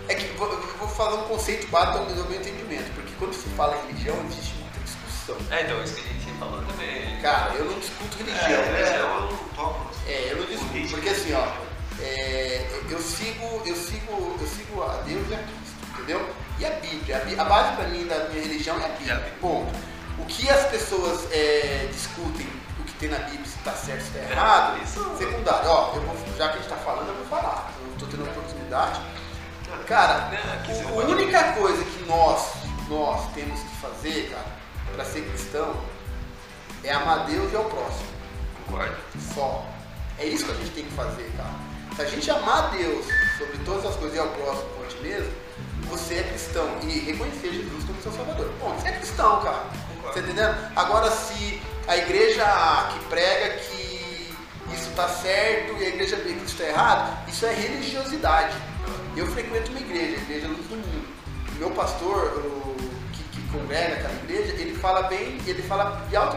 É 0.09 0.15
que 0.15 0.37
vou, 0.37 0.53
eu 0.53 0.61
vou 0.79 0.87
falar 0.89 1.17
um 1.25 1.29
conceito 1.29 1.67
básico 1.69 2.05
do 2.05 2.29
meu 2.29 2.39
entendimento, 2.39 2.93
porque 2.95 3.13
quando 3.19 3.33
se 3.33 3.49
fala 3.57 3.77
em 3.79 3.87
religião, 3.89 4.15
existe 4.31 4.55
muita 4.55 4.79
discussão. 4.81 5.37
É, 5.51 5.63
então, 5.63 5.83
isso 5.83 5.95
que 5.95 6.01
a 6.01 6.13
gente 6.13 6.39
falou 6.39 6.63
também. 6.63 7.21
Cara, 7.23 7.55
eu 7.55 7.65
não 7.65 7.79
discuto 7.81 8.19
religião. 8.19 8.61
É, 8.63 8.71
né? 8.71 9.01
eu 9.01 9.09
não 9.23 9.37
toco. 9.57 9.91
É, 10.07 10.29
eu 10.31 10.37
não 10.37 10.47
discuto. 10.47 10.89
porque 10.91 11.09
assim, 11.09 11.33
ó, 11.33 11.49
é, 12.01 12.69
eu 12.89 12.99
sigo, 13.01 13.63
eu 13.65 13.75
sigo, 13.75 14.37
eu 14.41 14.47
sigo 14.47 14.83
a 14.83 14.97
Deus 14.99 15.29
e 15.29 15.35
a 15.35 15.39
Cristo, 15.39 15.87
entendeu? 15.95 16.31
E 16.59 16.65
a 16.65 16.71
Bíblia. 16.71 17.23
A, 17.39 17.43
a 17.43 17.45
base 17.45 17.77
para 17.77 17.89
mim 17.89 18.07
da 18.07 18.29
minha 18.29 18.43
religião 18.43 18.79
é 18.81 18.85
a 18.85 18.89
Bíblia. 18.89 19.33
Ponto. 19.41 19.73
O 20.19 20.25
que 20.27 20.49
as 20.49 20.67
pessoas 20.67 21.31
é, 21.31 21.89
discutem, 21.93 22.47
o 22.81 22.85
que 22.85 22.95
tem 22.95 23.11
na 23.11 23.19
Bíblia, 23.19 23.45
se 23.45 23.59
está 23.59 23.73
certo, 23.73 24.03
se 24.03 24.17
está 24.17 24.31
errado, 24.31 24.81
é, 24.83 24.87
secundário. 24.87 25.69
Ó, 25.69 25.95
eu 25.95 26.03
vou, 26.03 26.17
já 26.37 26.49
que 26.49 26.59
a 26.59 26.63
gente 26.63 26.73
está 26.73 26.77
falando, 26.77 27.09
eu 27.09 27.15
vou 27.15 27.27
falar. 27.27 27.73
Eu 27.85 27.93
estou 27.93 28.09
tendo 28.09 28.27
a 28.27 28.31
oportunidade. 28.31 29.01
Cara, 29.87 30.31
a 30.31 30.93
única 31.07 31.53
coisa 31.53 31.85
que 31.85 32.05
nós, 32.07 32.55
nós 32.89 33.33
temos 33.35 33.61
que 33.61 33.77
fazer, 33.77 34.31
cara, 34.31 34.47
para 34.95 35.05
ser 35.05 35.23
cristão, 35.29 35.77
é 36.83 36.93
amar 36.93 37.27
Deus 37.27 37.53
e 37.53 37.57
ao 37.57 37.65
próximo. 37.65 38.09
Concordo. 38.65 38.97
Só. 39.35 39.67
É 40.19 40.25
isso 40.25 40.47
que 40.47 40.53
a 40.53 40.55
gente 40.55 40.71
tem 40.71 40.85
que 40.85 40.93
fazer, 40.93 41.31
cara. 41.37 41.55
Se 41.95 42.03
a 42.03 42.05
gente 42.05 42.31
amar 42.31 42.71
Deus 42.71 43.07
sobre 43.39 43.59
todas 43.65 43.87
as 43.87 43.97
coisas 43.97 44.17
e 44.17 44.21
ao 44.21 44.29
próximo 44.29 44.69
a 44.81 44.89
gente 44.89 45.03
mesmo, 45.03 45.33
você 45.89 46.15
é 46.17 46.23
cristão 46.25 46.79
e 46.83 47.01
reconhecer 47.01 47.53
Jesus 47.53 47.85
como 47.85 48.03
seu 48.03 48.13
salvador. 48.13 48.51
Bom, 48.61 48.75
você 48.75 48.89
é 48.89 48.93
cristão, 48.93 49.41
cara. 49.41 49.65
Você 50.03 50.13
tá 50.15 50.21
entendendo? 50.21 50.73
Agora, 50.77 51.11
se 51.11 51.61
a 51.87 51.97
igreja 51.97 52.45
que 52.93 53.05
prega 53.07 53.55
que 53.57 54.35
isso 54.73 54.91
está 54.91 55.09
certo 55.09 55.77
e 55.81 55.85
a 55.85 55.89
igreja 55.89 56.17
B 56.17 56.33
que 56.33 56.45
isso 56.45 56.55
está 56.55 56.65
errado, 56.65 57.29
isso 57.29 57.47
é 57.47 57.53
religiosidade. 57.53 58.57
Eu 59.17 59.27
frequento 59.29 59.71
uma 59.71 59.81
igreja, 59.81 60.17
a 60.19 60.23
igreja 60.23 60.49
Luz 60.49 60.67
do 60.67 60.77
Mundo. 60.77 61.09
Meu 61.59 61.71
pastor, 61.71 62.45
o, 62.45 62.77
que, 63.13 63.23
que 63.25 63.49
congrega 63.49 63.95
aquela 63.95 64.15
igreja, 64.15 64.53
ele 64.61 64.77
fala 64.77 65.03
bem, 65.03 65.39
ele 65.47 65.63
fala 65.63 66.05
de 66.09 66.17
alto. 66.17 66.37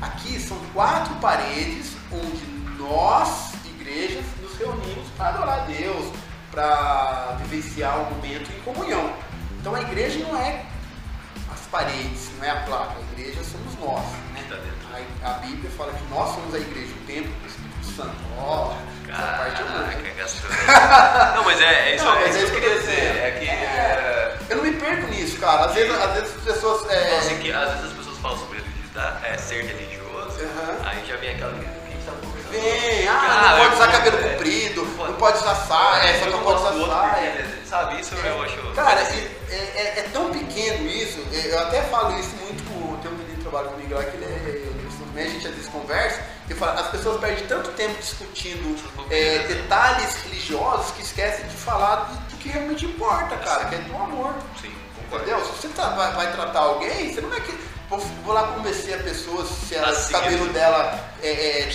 Aqui 0.00 0.40
são 0.40 0.56
quatro 0.72 1.14
paredes 1.16 1.92
onde 2.12 2.46
nós, 2.78 3.52
igrejas, 3.64 4.24
nos 4.40 4.56
reunimos 4.56 5.08
para 5.16 5.28
adorar 5.30 5.60
a 5.60 5.64
Deus, 5.64 6.12
para 6.58 7.36
vivenciar 7.44 8.00
um 8.00 8.14
momento 8.16 8.50
em 8.50 8.60
comunhão. 8.62 9.12
Então 9.60 9.76
a 9.76 9.80
igreja 9.80 10.18
não 10.18 10.36
é 10.36 10.64
as 11.52 11.60
paredes, 11.70 12.30
não 12.36 12.44
é 12.44 12.50
a 12.50 12.56
placa, 12.62 12.94
a 12.98 13.12
igreja 13.12 13.44
somos 13.44 13.78
nós. 13.78 14.04
Né? 14.34 14.44
A, 15.22 15.30
a 15.30 15.32
Bíblia 15.34 15.70
fala 15.76 15.92
que 15.92 16.02
nós 16.10 16.34
somos 16.34 16.52
a 16.56 16.58
igreja, 16.58 16.92
o 17.00 17.06
templo 17.06 17.32
do 17.32 17.46
Espírito 17.46 17.86
Santo. 17.96 18.16
Ó, 18.38 18.72
oh, 18.72 19.08
essa 19.08 19.22
parte 19.22 19.62
eu 19.62 19.68
Não, 21.36 21.44
mas 21.44 21.60
é, 21.60 21.90
é 21.90 21.94
isso, 21.94 22.04
não, 22.04 22.16
é, 22.16 22.28
isso 22.28 22.38
que 22.38 22.44
eu 22.44 22.50
queria 22.50 22.78
dizer. 22.80 22.92
É 22.92 23.30
que, 23.38 23.48
é... 23.48 24.38
Eu 24.50 24.56
não 24.56 24.64
me 24.64 24.72
perco 24.72 25.06
nisso, 25.12 25.38
cara. 25.38 25.66
Às 25.66 25.74
vezes, 25.74 25.96
às 25.96 26.12
vezes 26.14 26.36
as 26.36 26.42
pessoas. 26.42 26.90
É... 26.90 27.10
Nossa, 27.10 27.34
que, 27.36 27.52
às 27.52 27.70
vezes 27.70 27.84
as 27.84 27.92
pessoas 27.92 28.18
falam 28.18 28.38
sobre 28.38 28.64
é, 29.22 29.36
ser 29.36 29.64
religioso, 29.64 30.40
uhum. 30.40 30.88
aí 30.88 31.06
já 31.06 31.16
vem 31.16 31.30
aquela 31.30 31.52
Vem, 32.50 33.06
ah, 33.06 33.12
ah, 33.12 33.50
não 33.50 33.58
pode 33.58 33.74
usar 33.74 33.92
cabelo 33.92 34.16
é, 34.16 34.30
comprido, 34.30 34.67
pode 35.18 35.38
usar 35.38 35.54
saia, 35.54 36.10
é, 36.10 36.20
só 36.20 36.30
não 36.30 36.42
pode 36.42 36.60
usar 36.60 36.86
saia. 36.86 37.58
Sabe, 37.66 38.00
isso 38.00 38.14
eu 38.14 38.42
acho. 38.42 38.56
Cara, 38.74 39.00
é, 39.00 39.54
é, 39.54 39.94
é, 39.98 40.08
tão 40.12 40.30
pequeno 40.30 40.88
isso, 40.88 41.18
eu 41.32 41.58
até 41.58 41.82
falo 41.82 42.18
isso 42.18 42.34
muito 42.36 42.64
com. 42.64 42.96
Tem 42.96 43.10
um 43.10 43.14
menino 43.14 43.36
que 43.36 43.42
trabalha 43.42 43.68
comigo 43.68 43.94
lá 43.94 44.04
que 44.04 44.16
ele 44.16 44.24
é. 44.24 45.22
a 45.22 45.28
gente 45.28 45.46
às 45.46 45.54
vezes 45.54 45.68
conversa, 45.68 46.20
e 46.48 46.54
fala, 46.54 46.80
as 46.80 46.88
pessoas 46.88 47.20
perdem 47.20 47.46
tanto 47.46 47.70
tempo 47.72 47.98
discutindo 47.98 48.76
é, 49.10 49.40
detalhes 49.40 50.14
religiosos 50.24 50.92
que 50.92 51.02
esquecem 51.02 51.46
de 51.46 51.56
falar 51.56 51.96
do, 51.96 52.36
que 52.38 52.48
realmente 52.48 52.86
importa, 52.86 53.36
cara, 53.36 53.64
que 53.66 53.74
é 53.74 53.78
do 53.78 53.96
amor. 53.96 54.34
Sim, 54.60 54.72
Entendeu? 55.12 55.40
Se 55.44 55.52
você 55.52 55.68
tá, 55.68 55.88
vai, 55.90 56.12
vai 56.12 56.32
tratar 56.32 56.60
alguém, 56.60 57.12
você 57.12 57.20
não 57.20 57.34
é 57.34 57.40
que 57.40 57.52
vou, 57.88 57.98
vou 57.98 58.34
lá 58.34 58.48
convencer 58.48 58.94
a 58.94 59.02
pessoa 59.02 59.44
se 59.44 59.74
ela, 59.74 59.88
assim, 59.88 60.14
o 60.14 60.20
cabelo 60.20 60.48
é. 60.48 60.52
dela, 60.52 61.10
é, 61.22 61.28
é, 61.28 61.68
é, 61.68 61.70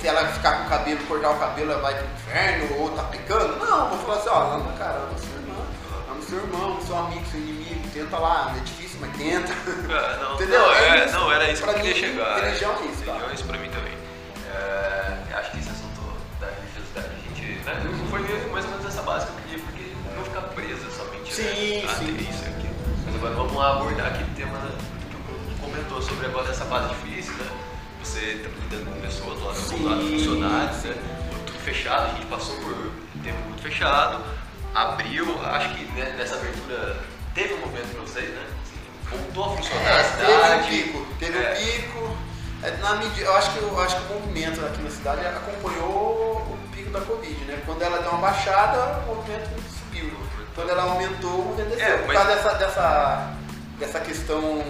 se 0.00 0.06
ela 0.06 0.26
ficar 0.28 0.58
com 0.58 0.66
o 0.66 0.68
cabelo, 0.68 1.04
cortar 1.06 1.30
o 1.30 1.38
cabelo, 1.38 1.72
ela 1.72 1.82
vai 1.82 1.94
pro 1.94 2.06
inferno 2.06 2.80
ou 2.80 2.90
tá 2.90 3.02
picando. 3.04 3.56
Não, 3.56 3.90
vou 3.90 3.98
falar 3.98 4.18
assim, 4.18 4.28
ó, 4.28 4.54
ama, 4.54 4.72
cara, 4.78 4.98
ama 4.98 5.18
sua 5.18 5.34
irmã, 5.34 5.66
ama 6.10 6.22
seu 6.22 6.38
irmão, 6.38 6.80
seu 6.86 6.96
amigo, 6.96 7.24
seu 7.30 7.40
inimigo, 7.40 7.88
tenta 7.92 8.18
lá, 8.18 8.54
é 8.56 8.60
difícil, 8.60 8.98
mas 9.00 9.16
tenta. 9.16 9.52
É, 9.52 10.22
não, 10.22 10.34
Entendeu? 10.36 10.60
Não, 10.60 10.72
é, 10.72 11.12
não, 11.12 11.32
era 11.32 11.50
isso 11.50 11.62
pra 11.62 11.74
que 11.74 11.80
eu 11.80 11.84
queria 11.84 12.08
chegar. 12.08 12.40
Religião 12.40 12.72
é 12.72 12.84
isso, 12.84 13.04
Religião 13.04 13.30
é 13.30 13.34
isso 13.34 13.44
pra 13.44 13.58
mim 13.58 13.70
também. 13.70 13.92
acho 15.36 15.50
que 15.50 15.58
esse 15.58 15.68
assunto 15.68 16.16
da 16.40 16.46
religiosidade, 16.46 17.08
a 17.08 17.40
gente, 17.40 17.64
né, 17.64 18.08
foi 18.10 18.20
mais 18.50 18.64
ou 18.64 18.70
menos 18.70 18.86
essa 18.86 19.02
base 19.02 19.26
que 19.26 19.32
eu 19.32 19.42
queria, 19.42 19.64
porque 19.64 19.92
não 20.14 20.24
ficar 20.24 20.42
presa 20.54 20.90
somente, 20.90 21.34
sim, 21.34 21.42
né? 21.42 21.94
sim. 21.98 22.16
isso 22.30 22.44
aqui. 22.44 22.70
Mas 23.04 23.14
agora 23.14 23.34
vamos 23.34 23.54
lá 23.54 23.76
abordar 23.76 24.12
tema 24.12 24.26
comentou 25.76 26.00
sobre 26.00 26.26
agora 26.26 26.50
essa 26.50 26.64
fase 26.64 26.88
difícil, 26.88 27.34
né? 27.34 27.50
Você 28.02 28.40
tá 28.42 28.48
lidando 28.62 28.90
com 28.90 29.00
pessoas 29.00 29.42
lá 29.42 29.52
do 29.52 29.84
lado, 29.84 30.00
funcionários, 30.00 30.84
né? 30.84 30.94
Tudo 31.44 31.58
fechado, 31.58 32.06
a 32.06 32.14
gente 32.14 32.26
passou 32.26 32.56
por 32.56 32.72
um 32.72 33.22
tempo 33.22 33.38
muito 33.44 33.62
fechado, 33.62 34.22
abriu, 34.74 35.26
acho 35.44 35.74
que 35.74 35.84
né, 35.92 36.14
nessa 36.16 36.36
abertura 36.36 36.96
teve 37.34 37.54
um 37.54 37.58
momento 37.58 37.92
para 37.92 38.00
vocês, 38.02 38.30
né? 38.30 38.46
Assim, 38.62 39.18
voltou 39.18 39.44
a 39.44 39.56
funcionar 39.56 39.90
é, 39.90 40.00
a 40.00 40.04
cidade. 40.04 40.30
Teve 40.30 40.56
um 40.56 40.82
pico, 40.82 41.06
teve 41.18 41.38
é. 41.38 41.52
um 41.52 41.56
pico. 41.56 42.16
É, 42.62 42.70
na 42.78 42.94
medida, 42.94 43.26
eu 43.26 43.36
acho 43.36 43.52
que 43.52 43.58
eu 43.58 43.80
acho 43.80 43.96
que 43.96 44.12
o 44.12 44.14
movimento 44.16 44.64
aqui 44.64 44.82
na 44.82 44.90
cidade 44.90 45.26
acompanhou 45.26 46.38
o 46.42 46.58
pico 46.74 46.90
da 46.90 47.00
Covid, 47.00 47.44
né? 47.44 47.62
Quando 47.66 47.82
ela 47.82 47.98
deu 47.98 48.12
uma 48.12 48.20
baixada, 48.20 49.02
o 49.04 49.14
movimento 49.14 49.50
subiu. 49.78 50.10
Quando 50.54 50.70
ela 50.70 50.84
aumentou, 50.84 51.40
o 51.40 51.44
movimento 51.48 51.76
desceu. 51.76 51.86
É, 51.86 51.96
mas... 51.98 52.06
Por 52.06 52.14
causa 52.14 52.34
dessa, 52.34 52.54
dessa, 52.54 53.32
dessa 53.78 54.00
questão 54.00 54.64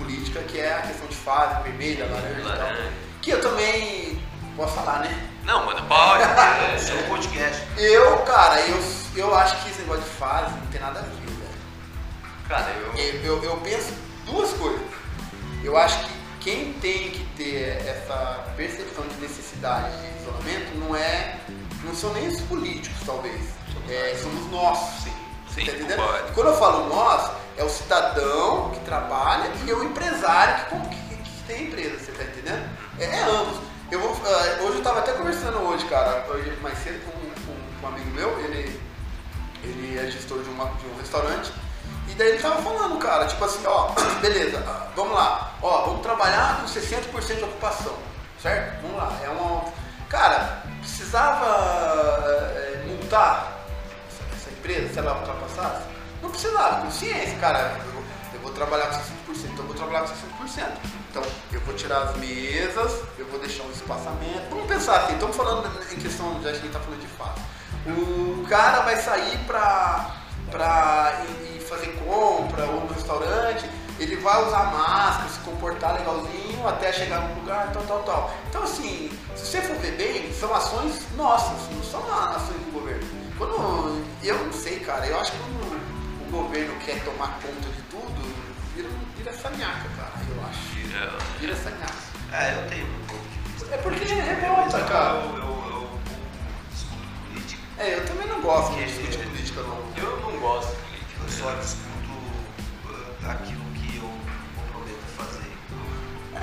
política, 0.00 0.40
que 0.40 0.58
é 0.58 0.74
a 0.74 0.82
questão 0.82 1.06
de 1.06 1.16
fase, 1.16 1.62
vermelha, 1.62 2.06
laranja, 2.06 2.42
laranja. 2.42 2.72
e 2.72 2.82
tal. 2.82 2.92
Que 3.20 3.30
eu 3.30 3.40
também 3.40 4.22
posso 4.56 4.74
falar, 4.74 5.00
né? 5.00 5.30
Não, 5.44 5.66
mano, 5.66 5.86
pode. 5.86 6.22
é, 6.24 6.76
é 6.76 7.04
um 7.04 7.08
podcast. 7.08 7.62
Eu, 7.76 8.18
cara, 8.18 8.60
eu, 8.60 8.82
eu 9.16 9.34
acho 9.34 9.62
que 9.62 9.70
esse 9.70 9.80
negócio 9.82 10.02
de 10.02 10.10
fase 10.10 10.54
não 10.54 10.66
tem 10.66 10.80
nada 10.80 11.00
a 11.00 11.02
ver, 11.02 11.26
velho. 11.26 11.50
Cara, 12.48 12.70
eu... 12.72 12.94
eu... 12.96 13.24
Eu, 13.24 13.44
eu 13.44 13.56
penso 13.58 13.92
duas 14.26 14.52
coisas. 14.54 14.80
Eu 15.62 15.76
acho 15.76 15.98
que 16.04 16.20
quem 16.40 16.72
tem 16.74 17.10
que 17.10 17.24
ter 17.36 17.86
essa 17.86 18.44
percepção 18.56 19.06
de 19.06 19.14
necessidade 19.20 19.90
de 20.00 20.22
isolamento 20.22 20.78
não 20.78 20.96
é. 20.96 21.38
não 21.84 21.94
são 21.94 22.12
nem 22.14 22.28
os 22.28 22.40
políticos, 22.42 22.98
talvez. 23.04 23.40
É, 23.88 24.16
somos 24.20 24.50
nós. 24.50 24.78
Sim, 25.02 25.12
sim. 25.54 25.64
Tá 25.64 25.72
entendendo? 25.72 26.02
E 26.28 26.32
quando 26.32 26.48
eu 26.48 26.56
falo 26.56 26.88
nós, 26.88 27.30
é 27.56 27.64
o 27.64 27.68
cidadão 27.68 28.70
que 28.70 28.80
trabalha 28.80 29.50
e 29.64 29.70
é 29.70 29.74
o 29.74 29.84
empresário 29.84 30.64
que, 30.66 30.96
que, 30.96 31.22
que 31.22 31.42
tem 31.44 31.64
empresa, 31.64 31.98
você 31.98 32.12
tá 32.12 32.24
entendendo? 32.24 32.68
É, 32.98 33.04
é 33.04 33.22
ambos. 33.22 33.58
Eu 33.90 34.00
vou, 34.00 34.12
uh, 34.12 34.66
hoje 34.66 34.78
eu 34.78 34.82
tava 34.82 35.00
até 35.00 35.12
conversando 35.12 35.58
hoje, 35.58 35.84
cara, 35.86 36.24
hoje 36.30 36.56
mais 36.62 36.78
cedo 36.78 37.04
com, 37.04 37.10
com, 37.10 37.80
com, 37.80 37.86
um 37.86 37.88
amigo 37.88 38.10
meu, 38.12 38.38
ele, 38.44 38.80
ele 39.64 39.98
é 39.98 40.08
gestor 40.08 40.42
de, 40.42 40.48
uma, 40.48 40.66
de 40.66 40.86
um 40.86 40.96
restaurante, 40.96 41.52
e 42.08 42.14
daí 42.14 42.28
ele 42.28 42.38
tava 42.38 42.62
falando, 42.62 42.98
cara, 43.00 43.26
tipo 43.26 43.44
assim, 43.44 43.66
ó, 43.66 43.90
beleza, 44.22 44.64
vamos 44.94 45.12
lá, 45.12 45.54
ó, 45.60 45.86
vamos 45.86 46.02
trabalhar 46.02 46.60
com 46.60 46.66
60% 46.66 47.36
de 47.36 47.44
ocupação, 47.44 47.96
certo? 48.40 48.80
Vamos 48.82 48.96
lá, 48.96 49.18
é 49.24 49.28
uma. 49.28 49.64
Cara, 50.08 50.62
precisava 50.80 51.46
é, 52.56 52.84
multar 52.86 53.59
empresa 54.60 54.92
se 54.92 54.98
ela 54.98 55.18
ultrapassasse? 55.18 55.82
Não 56.22 56.30
precisava, 56.30 56.82
consciência, 56.82 57.36
cara. 57.38 57.80
Eu 57.94 58.00
eu 58.40 58.44
vou 58.44 58.52
trabalhar 58.52 58.86
com 58.86 58.94
60%, 58.94 59.50
então 59.52 59.58
eu 59.58 59.66
vou 59.66 59.74
trabalhar 59.74 60.00
com 60.00 60.06
60%. 60.06 60.66
Então, 61.10 61.22
eu 61.52 61.60
vou 61.60 61.74
tirar 61.74 62.04
as 62.04 62.16
mesas, 62.16 63.02
eu 63.18 63.26
vou 63.26 63.38
deixar 63.38 63.64
um 63.64 63.70
espaçamento. 63.70 64.48
Vamos 64.48 64.66
pensar 64.66 64.96
assim, 64.96 65.12
estamos 65.12 65.36
falando 65.36 65.70
em 65.92 65.96
questão, 65.96 66.40
já 66.42 66.48
a 66.48 66.52
gente 66.54 66.66
está 66.68 66.80
falando 66.80 67.00
de 67.00 67.06
fato. 67.06 67.40
O 67.86 68.46
cara 68.48 68.80
vai 68.80 68.96
sair 68.96 69.38
para 69.46 70.16
pra 70.50 71.22
ir 71.54 71.60
fazer 71.60 71.88
compra 72.04 72.64
ou 72.64 72.80
no 72.80 72.94
restaurante, 72.94 73.68
ele 73.98 74.16
vai 74.16 74.44
usar 74.44 74.64
máscara, 74.72 75.28
se 75.28 75.38
comportar 75.40 75.94
legalzinho 75.94 76.66
até 76.66 76.92
chegar 76.92 77.20
no 77.20 77.40
lugar, 77.40 77.70
tal, 77.72 77.82
tal, 77.82 78.02
tal. 78.02 78.34
Então, 78.48 78.62
assim, 78.62 79.10
se 79.36 79.46
você 79.46 79.60
for 79.60 79.76
ver 79.76 79.92
bem, 79.92 80.32
são 80.32 80.52
ações 80.54 81.04
nossas, 81.14 81.70
não 81.70 81.82
são 81.84 82.00
ações 82.12 82.58
do 82.64 82.72
governo. 82.72 83.19
Quando, 83.40 84.04
eu 84.22 84.36
não 84.44 84.52
sei, 84.52 84.80
cara, 84.80 85.06
eu 85.06 85.18
acho 85.18 85.32
que 85.32 85.38
quando 85.38 86.28
o 86.28 86.30
governo 86.30 86.78
quer 86.84 87.02
tomar 87.02 87.40
conta 87.40 87.70
de 87.70 87.82
tudo, 87.88 88.36
vira, 88.74 88.90
vira 89.16 89.32
sanhaca, 89.32 89.88
cara, 89.96 90.12
eu 90.28 90.44
acho. 90.44 90.60
Vira, 90.74 91.10
vira 91.40 91.56
sanhaca. 91.56 91.94
É, 92.34 92.52
eu 92.52 92.68
tenho 92.68 92.84
um 92.84 93.06
pouco 93.06 93.24
de 93.24 93.50
vista. 93.50 93.74
É 93.74 93.78
porque 93.78 94.12
é 94.12 94.20
revolta, 94.20 94.84
cara. 94.84 95.20
Eu, 95.20 95.38
eu, 95.38 95.70
eu, 95.70 95.90
discuto 96.70 97.02
política. 97.28 97.62
É, 97.78 97.94
eu 97.94 98.04
também 98.04 98.26
não 98.28 98.42
gosto 98.42 98.74
de 98.74 98.84
discutir 98.84 99.26
política, 99.26 99.62
não. 99.62 99.78
Eu 99.96 100.20
não 100.20 100.38
gosto 100.38 100.76
de 100.76 100.82
política. 100.82 101.22
Eu 101.22 101.28
só 101.30 101.50
discuto 101.54 102.12
uh, 102.90 103.30
aquilo 103.30 103.64
que 103.72 103.96
eu 103.96 104.10
comprometo 104.54 105.00
a 105.02 105.24
fazer. 105.24 105.52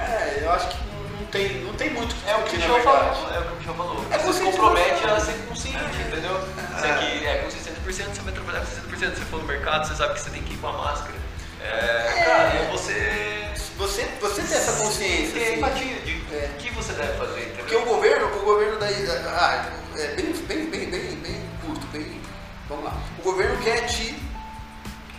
É, 0.01 0.43
eu 0.43 0.51
acho 0.51 0.69
que 0.69 0.86
tem, 1.31 1.63
não 1.63 1.73
tem 1.73 1.89
muito 1.91 2.15
é 2.25 2.35
o 2.35 2.43
que 2.43 2.55
o 2.55 2.59
Michel 2.59 2.81
falou. 2.81 3.33
É 3.33 3.39
o 3.39 3.43
que 3.43 3.53
o 3.53 3.55
Michel 3.57 3.73
falou. 3.75 4.05
É 4.11 4.17
você 4.17 4.39
se 4.39 4.45
compromete 4.45 5.05
a 5.05 5.19
ser 5.19 5.33
consciente, 5.47 6.01
entendeu? 6.07 6.39
Você 6.75 6.87
é. 6.87 6.97
que 6.97 7.25
é 7.25 7.35
consciente 7.37 7.67
100%, 7.87 8.15
você 8.15 8.21
vai 8.21 8.33
trabalhar 8.33 8.59
com 8.59 8.65
60%. 8.65 8.97
Se 8.97 9.05
você 9.07 9.25
for 9.25 9.39
no 9.39 9.47
mercado, 9.47 9.87
você 9.87 9.95
sabe 9.95 10.13
que 10.13 10.21
você 10.21 10.29
tem 10.29 10.43
que 10.43 10.53
ir 10.53 10.57
com 10.57 10.67
a 10.67 10.73
máscara. 10.73 11.15
É, 11.61 11.67
é. 11.67 12.23
cara, 12.23 12.49
é 12.49 12.69
você. 12.71 13.47
Você, 13.77 14.05
você 14.19 14.41
tem 14.41 14.57
essa 14.57 14.83
consciência. 14.83 15.33
Tem 15.33 15.43
assim, 15.43 15.57
empatia 15.57 15.99
de 16.01 16.35
é. 16.35 16.51
o 16.53 16.57
que 16.57 16.71
você 16.71 16.93
deve 16.93 17.17
fazer, 17.17 17.41
entendeu? 17.41 17.57
Porque 17.57 17.75
o 17.75 17.85
governo, 17.85 18.27
o 18.27 18.45
governo 18.45 18.79
daí. 18.79 19.07
Ah, 19.27 19.69
é, 19.95 20.07
bem, 20.15 20.33
bem, 20.33 20.69
bem, 20.69 20.89
bem, 20.89 21.15
bem 21.15 21.49
curto, 21.65 21.85
bem. 21.87 22.21
Vamos 22.67 22.85
lá. 22.85 22.97
O 23.19 23.21
governo 23.21 23.57
quer 23.63 23.85
te 23.85 24.15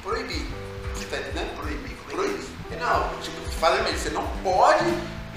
proibir. 0.03 0.47
Você 0.95 1.05
tá 1.07 1.19
entendendo? 1.19 1.57
Proibir. 1.57 1.97
Proibir. 2.11 2.49
Não, 2.79 3.19
tipo, 3.21 3.41
fala 3.53 3.83
mesmo, 3.83 3.99
você 3.99 4.11
não 4.11 4.27
pode 4.43 4.85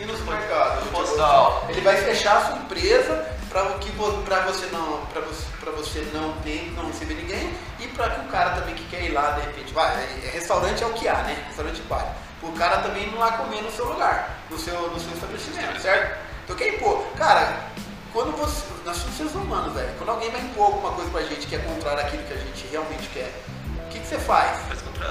ir 0.01 0.07
no 0.07 0.17
supermercado. 0.17 0.83
Tipo, 0.83 1.71
ele 1.71 1.81
vai 1.81 1.97
fechar 1.97 2.37
a 2.37 2.45
sua 2.45 2.57
empresa 2.57 3.41
para 3.51 3.65
que 3.79 3.91
para 4.25 4.39
você 4.41 4.65
não 4.67 5.05
para 5.07 5.21
você, 5.21 5.45
pra 5.59 5.71
você 5.73 5.99
não 6.13 6.31
ter 6.41 6.71
não 6.75 6.87
receber 6.87 7.15
ninguém 7.15 7.53
e 7.79 7.87
para 7.89 8.09
que 8.09 8.21
o 8.21 8.29
cara 8.29 8.51
também 8.51 8.73
que 8.73 8.85
quer 8.85 9.03
ir 9.03 9.11
lá 9.11 9.31
de 9.31 9.41
repente 9.41 9.73
vai 9.73 9.93
é, 9.93 10.27
é, 10.27 10.29
restaurante 10.29 10.81
é 10.81 10.87
o 10.87 10.93
que 10.93 11.05
há 11.05 11.15
né 11.23 11.43
restaurante 11.47 11.81
vale 11.89 12.07
o 12.41 12.51
cara 12.53 12.77
também 12.77 13.11
não 13.11 13.19
lá 13.19 13.33
comer 13.33 13.61
no 13.61 13.69
seu 13.69 13.85
lugar 13.85 14.37
no 14.49 14.57
seu 14.57 14.89
no 14.89 14.97
seu 14.97 15.11
estabelecimento 15.11 15.81
certo 15.81 16.17
então 16.45 16.55
quem 16.55 16.75
impor 16.75 17.05
cara 17.17 17.65
quando 18.13 18.31
você 18.37 18.65
nós 18.85 18.95
somos 18.95 19.17
seres 19.17 19.35
humanos 19.35 19.73
velho 19.73 19.93
quando 19.97 20.09
alguém 20.11 20.31
vai 20.31 20.39
impor 20.39 20.67
alguma 20.67 20.93
coisa 20.93 21.11
pra 21.11 21.21
gente 21.23 21.45
que 21.45 21.55
é 21.55 21.59
contrário 21.59 22.05
àquilo 22.05 22.23
que 22.23 22.33
a 22.33 22.37
gente 22.37 22.67
realmente 22.67 23.09
quer 23.09 23.33
o 23.75 23.93
que, 23.93 23.99
que 23.99 24.07
você 24.07 24.19
faz? 24.19 24.57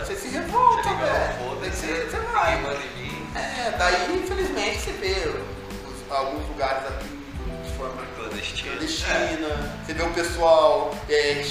Você 0.07 0.17
se 0.17 0.29
revolta, 0.29 0.89
velho. 0.95 1.71
Você, 1.71 2.09
você 2.09 2.17
vai. 2.33 2.59
É, 3.35 3.71
daí 3.79 4.17
infelizmente 4.17 4.81
você 4.81 4.93
vê 4.93 5.29
os, 5.29 6.13
alguns 6.13 6.47
lugares 6.49 6.87
aqui 6.89 7.21
forma 7.81 8.03
clandestina. 8.15 8.73
clandestina. 8.73 9.49
É. 9.49 9.87
Você 9.87 9.95
vê 9.95 10.03
o 10.03 10.13
pessoal 10.13 10.95
é, 11.09 11.43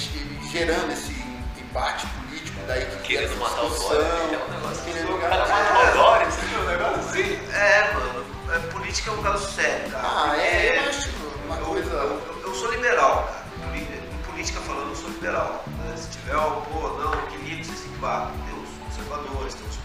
gerando 0.52 0.92
esse 0.92 1.12
embate 1.58 2.06
político 2.06 2.60
daí 2.66 2.86
que 2.86 2.96
querendo 3.02 3.36
matar 3.38 3.64
o 3.64 3.68
Dória. 3.68 4.02
É 4.02 4.44
um 4.48 4.54
negócio 4.54 4.84
querendo 4.84 5.14
o 5.14 5.18
cara 5.18 5.38
matar 5.38 5.90
o 5.90 5.96
Dória, 5.96 6.30
você 6.30 6.40
viu 6.46 6.60
um 6.60 6.66
negócio 6.66 7.00
assim? 7.00 7.38
É, 7.52 7.92
mano. 7.94 8.30
É, 8.52 8.58
política 8.72 9.10
é 9.10 9.14
um 9.14 9.22
caso 9.22 9.52
sério, 9.52 9.90
cara. 9.90 10.04
Ah, 10.04 10.36
é, 10.36 10.78
eu 10.78 10.88
acho 10.88 11.08
uma 11.44 11.56
eu, 11.56 11.64
coisa. 11.66 11.90
Eu, 11.90 12.42
eu, 12.46 12.54
sou 12.54 12.70
liberal, 12.72 13.28
cara. 13.28 13.76
Em 13.76 14.22
política 14.30 14.60
falando, 14.60 14.88
eu 14.88 14.96
sou 14.96 15.08
liberal. 15.10 15.64
Né? 15.68 15.96
Se 15.96 16.08
tiver, 16.10 16.36
oh, 16.36 16.60
pô, 16.62 16.88
não, 16.98 17.12
que 17.28 17.36
livro 17.38 17.64
você 17.64 17.76
se 17.76 17.88
embate. 17.88 18.32
Tem 18.46 18.60
os 18.60 18.70
conservadores, 18.84 19.54
tem 19.54 19.68
os 19.68 19.76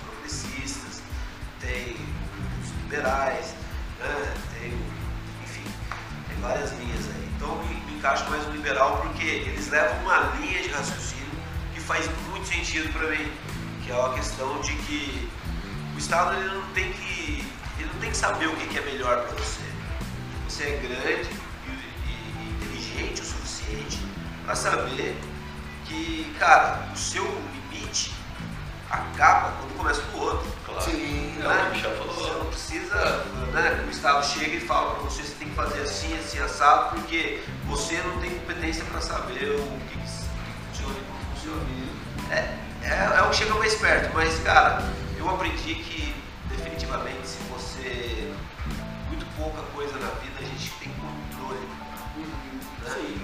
tem 1.66 1.98
os 2.62 2.70
liberais, 2.84 3.56
né? 4.00 4.34
tem 4.60 4.96
várias 6.46 6.72
linhas 6.74 7.06
aí. 7.08 7.30
Então 7.36 7.58
me, 7.64 7.76
me 7.86 7.98
encaixo 7.98 8.30
mais 8.30 8.46
no 8.46 8.54
liberal 8.54 8.98
porque 9.02 9.26
eles 9.26 9.68
levam 9.70 9.98
uma 10.04 10.36
linha 10.40 10.62
de 10.62 10.70
raciocínio 10.70 11.26
que 11.74 11.80
faz 11.80 12.08
muito 12.30 12.48
sentido 12.48 12.92
para 12.94 13.10
mim, 13.10 13.32
que 13.84 13.92
é 13.92 14.06
a 14.06 14.10
questão 14.10 14.62
de 14.62 14.74
que 14.74 15.30
o 15.96 15.98
Estado 15.98 16.36
ele 16.36 16.54
não 16.54 16.68
tem 16.74 16.92
que 16.94 17.46
ele 17.78 17.90
não 17.92 18.00
tem 18.00 18.12
que 18.12 18.18
saber 18.18 18.48
o 18.48 18.56
que 18.56 18.78
é 18.78 18.82
melhor 18.82 19.24
para 19.24 19.36
você. 19.36 19.62
Você 20.48 20.64
é 20.64 20.78
grande 20.78 21.30
e, 21.68 21.72
e, 21.72 22.44
e 22.44 22.50
inteligente 22.56 23.22
o 23.22 23.26
suficiente 23.26 24.00
para 24.46 24.56
saber 24.56 25.18
que, 25.86 26.34
cara, 26.40 26.88
o 26.94 26.98
seu 26.98 27.26
acaba 28.90 29.52
quando 29.60 29.78
começa 29.78 30.02
o 30.14 30.20
outro. 30.20 30.52
Claro. 30.66 30.82
Sim, 30.82 31.36
né? 31.40 31.96
falou. 31.98 32.14
Você 32.14 32.32
não 32.32 32.46
precisa 32.46 33.26
né, 33.54 33.84
o 33.88 33.90
Estado 33.90 34.26
chegue 34.26 34.58
e 34.58 34.60
fale 34.60 34.92
para 34.92 35.04
você, 35.04 35.24
você 35.24 35.36
tem 35.36 35.50
que 35.50 35.56
fazer 35.56 35.82
assim, 35.82 36.18
assim, 36.18 36.40
assado, 36.40 36.96
porque 36.96 37.42
você 37.66 37.98
não 38.02 38.20
tem 38.20 38.32
competência 38.32 38.84
para 38.86 39.02
saber 39.02 39.52
o 39.52 39.80
que, 39.90 39.98
funciona 39.98 40.96
e 40.98 41.04
não 41.08 41.34
funciona. 41.34 41.66
É, 42.32 42.58
é, 42.84 43.18
é 43.18 43.22
o 43.22 43.30
que 43.30 43.36
chega 43.38 43.56
mais 43.56 43.76
perto, 43.76 44.14
mas, 44.14 44.40
cara, 44.40 44.84
eu 45.18 45.30
aprendi 45.30 45.76
que 45.76 46.16
definitivamente 46.50 47.28
se 47.28 47.38
você. 47.50 48.34
Muito 49.08 49.26
pouca 49.38 49.62
coisa 49.74 49.94
na 50.00 50.08
vida 50.20 50.40
a 50.40 50.44
gente 50.44 50.72
tem 50.80 50.92
controle. 50.94 51.68
Uhum. 52.18 52.60
Né? 52.84 52.92
Sim. 52.94 53.22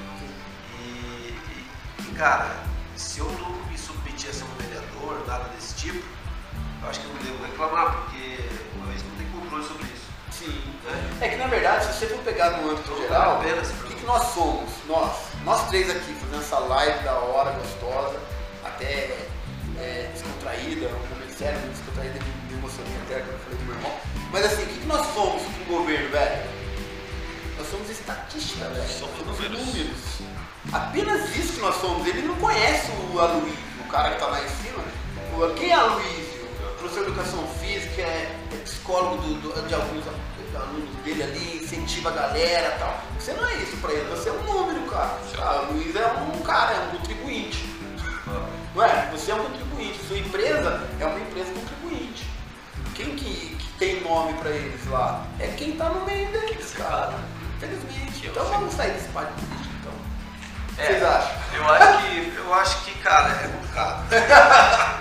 E, 0.79 0.83
e, 0.83 1.65
e, 1.99 2.15
cara, 2.15 2.55
se 2.95 3.19
eu 3.19 3.31
não 3.31 3.51
me 3.65 3.77
submeter 3.77 4.29
a 4.29 4.33
ser 4.33 4.43
um 4.43 4.60
vereador, 5.11 5.27
nada 5.27 5.49
desse 5.55 5.75
tipo, 5.75 6.03
eu 6.81 6.89
acho 6.89 6.99
que 6.99 7.05
eu 7.05 7.13
não 7.13 7.21
devo 7.21 7.43
reclamar, 7.43 7.93
porque 7.93 8.39
uma 8.75 8.87
vez 8.87 9.03
não 9.03 9.15
tem 9.15 9.27
controle 9.27 9.63
sobre 9.65 9.83
isso. 9.83 10.05
Sim. 10.31 10.63
Né? 10.85 11.17
É 11.21 11.29
que 11.29 11.35
na 11.35 11.47
verdade, 11.47 11.85
se 11.85 11.93
você 11.93 12.07
for 12.07 12.23
pegar 12.23 12.51
no 12.51 12.71
âmbito 12.71 12.97
geral, 12.97 13.39
o 13.41 13.87
que, 13.87 13.95
que 13.95 14.05
nós 14.05 14.33
somos? 14.33 14.69
Nós, 14.87 15.11
nós 15.43 15.67
três 15.69 15.89
aqui, 15.89 16.13
fazendo 16.13 16.41
essa 16.41 16.59
live 16.59 17.03
da 17.03 17.13
hora, 17.13 17.51
gostosa, 17.51 18.19
até 18.63 19.17
é, 19.77 20.09
descontraída, 20.13 20.87
um 20.87 21.15
momento 21.15 21.37
sério, 21.37 21.59
muito 21.59 21.77
descontraída, 21.77 22.19
me 22.49 22.57
emocionei 22.57 22.93
até 23.05 23.19
quando 23.19 23.33
eu 23.33 23.39
falei 23.39 23.59
do 23.59 23.65
meu 23.65 23.75
irmão. 23.75 23.91
Mas 24.31 24.45
assim, 24.45 24.63
o 24.63 24.67
que, 24.67 24.79
que 24.79 24.87
nós 24.87 25.05
somos 25.13 25.43
com 25.43 25.73
o 25.73 25.77
governo, 25.77 26.09
velho? 26.09 26.61
Nós 27.57 27.69
somos 27.69 27.89
estatística, 27.89 28.65
velho. 28.69 28.87
Somos 28.87 29.19
números. 29.19 29.65
números. 29.67 30.21
Apenas 30.71 31.35
isso 31.35 31.53
que 31.53 31.59
nós 31.59 31.75
somos. 31.75 32.07
Ele 32.07 32.21
não 32.21 32.35
conhece 32.37 32.91
o 32.91 33.19
Aloysio, 33.19 33.57
o 33.85 33.91
cara 33.91 34.09
que 34.09 34.15
está 34.15 34.27
lá 34.27 34.41
em 34.41 34.47
cima. 34.47 34.83
Quem 35.49 35.71
é 35.71 35.73
Aloysio? 35.73 36.41
Professor 36.77 37.03
de 37.03 37.11
educação 37.11 37.47
física, 37.59 38.01
é, 38.01 38.39
é 38.53 38.57
psicólogo 38.63 39.17
do, 39.17 39.33
do, 39.41 39.67
de 39.67 39.73
alguns 39.73 40.03
alunos 40.55 40.95
dele 41.03 41.23
ali, 41.23 41.63
incentiva 41.63 42.09
a 42.09 42.13
galera 42.13 42.75
e 42.75 42.79
tal. 42.79 43.01
Você 43.19 43.33
não 43.33 43.47
é 43.47 43.55
isso 43.55 43.77
pra 43.77 43.91
ele, 43.91 44.07
você 44.09 44.29
é 44.29 44.31
um 44.31 44.43
número, 44.43 44.81
cara. 44.89 45.17
Ah, 45.39 45.67
o 45.69 45.73
Luiz 45.73 45.95
é 45.95 46.05
um 46.07 46.41
cara, 46.41 46.73
é 46.73 46.79
um 46.79 46.97
contribuinte. 46.97 47.65
Não 48.75 48.83
é? 48.83 49.09
Você 49.11 49.31
é 49.31 49.35
um 49.35 49.43
contribuinte. 49.43 49.99
Sua 50.07 50.17
empresa 50.17 50.87
é 50.99 51.05
uma 51.05 51.19
empresa 51.19 51.51
contribuinte. 51.53 52.29
Quem 52.95 53.15
que, 53.15 53.55
que 53.55 53.67
tem 53.79 54.01
nome 54.01 54.33
pra 54.33 54.51
eles 54.51 54.87
lá? 54.89 55.25
É 55.39 55.47
quem 55.47 55.73
tá 55.73 55.89
no 55.89 56.05
meio 56.05 56.31
deles, 56.31 56.73
cara. 56.73 57.15
Infelizmente. 57.57 58.27
Então 58.27 58.45
vamos 58.45 58.73
sair 58.73 58.91
desse 58.91 59.09
parte 59.09 59.33
político. 59.33 59.71
É, 60.77 60.85
Vocês 60.85 61.03
acham? 61.03 61.41
Eu 61.55 61.69
acho 61.69 62.03
que, 62.03 62.35
eu 62.37 62.53
acho 62.53 62.85
que, 62.85 62.91
cara, 62.99 63.29
é 63.29 63.47
complicado. 63.47 65.00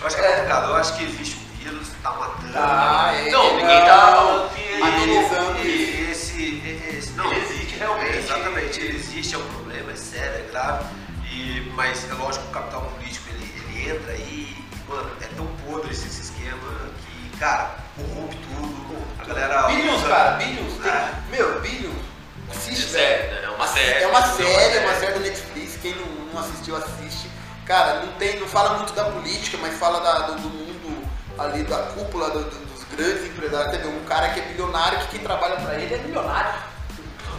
eu 0.00 0.06
acho 0.06 0.16
que 0.16 0.22
é, 0.22 0.28
complicado. 0.28 0.68
Eu 0.68 0.76
acho 0.76 0.96
que 0.96 1.04
existe 1.04 1.36
um 1.36 1.58
vírus, 1.58 1.88
tá 2.02 2.10
matando. 2.12 2.52
Ah, 2.54 3.12
é, 3.14 3.30
não, 3.30 3.56
ninguém 3.56 3.80
tá 3.84 4.48
amenizando 4.82 5.58
esse, 5.60 6.10
esse, 6.10 6.62
esse, 6.96 7.10
não, 7.12 7.32
ele 7.32 7.44
existe 7.44 7.76
realmente. 7.76 8.16
Exatamente, 8.18 8.80
ele 8.80 8.96
existe, 8.96 9.34
é 9.34 9.38
um 9.38 9.46
problema, 9.48 9.92
é 9.92 9.96
sério, 9.96 10.44
é 10.46 10.50
grave. 10.50 10.84
E, 11.30 11.72
mas 11.74 12.08
é 12.10 12.14
lógico 12.14 12.44
que 12.44 12.50
o 12.50 12.52
capital 12.52 12.82
político 12.82 13.28
ele, 13.30 13.52
ele 13.56 13.90
entra 13.90 14.12
aí, 14.12 14.56
mano, 14.88 15.10
é 15.20 15.26
tão 15.36 15.46
podre 15.66 15.90
esse, 15.92 16.06
esse 16.06 16.22
esquema 16.22 16.58
que, 17.00 17.36
cara, 17.38 17.76
corrompe 17.96 18.36
tudo. 18.36 18.78
A 19.20 19.24
galera. 19.24 19.62
Billions, 19.68 20.02
cara, 20.04 20.30
billions. 20.36 20.86
É. 20.86 21.14
Meu, 21.30 21.60
billions 21.60 22.08
Assiste, 22.50 22.86
velho. 22.92 23.32
Né? 23.32 23.44
É 23.44 23.50
uma 23.50 23.66
série. 23.66 24.02
É 24.02 24.06
uma 24.06 24.22
série, 24.22 24.76
é 24.76 24.80
uma 24.80 24.94
série 24.94 25.12
da 25.12 25.20
Netflix. 25.20 25.78
Quem 25.82 25.94
não, 25.94 26.06
não, 26.32 26.40
assistiu, 26.40 26.76
assiste. 26.76 27.27
Cara, 27.68 28.00
não, 28.00 28.12
tem, 28.14 28.40
não 28.40 28.48
fala 28.48 28.78
muito 28.78 28.94
da 28.94 29.04
política, 29.04 29.58
mas 29.60 29.78
fala 29.78 30.00
da, 30.00 30.20
do, 30.28 30.40
do, 30.40 30.48
mundo 30.48 31.06
ali, 31.38 31.62
da 31.64 31.76
cúpula 31.92 32.30
do, 32.30 32.42
dos 32.44 32.84
grandes 32.84 33.26
empresários. 33.26 33.70
Teve 33.70 33.88
um 33.88 34.04
cara 34.04 34.30
que 34.30 34.40
é 34.40 34.42
bilionário, 34.44 34.98
que 35.00 35.08
quem 35.08 35.20
trabalha 35.20 35.56
pra 35.56 35.74
ele 35.74 35.94
é 35.94 35.98
milionário. 35.98 36.62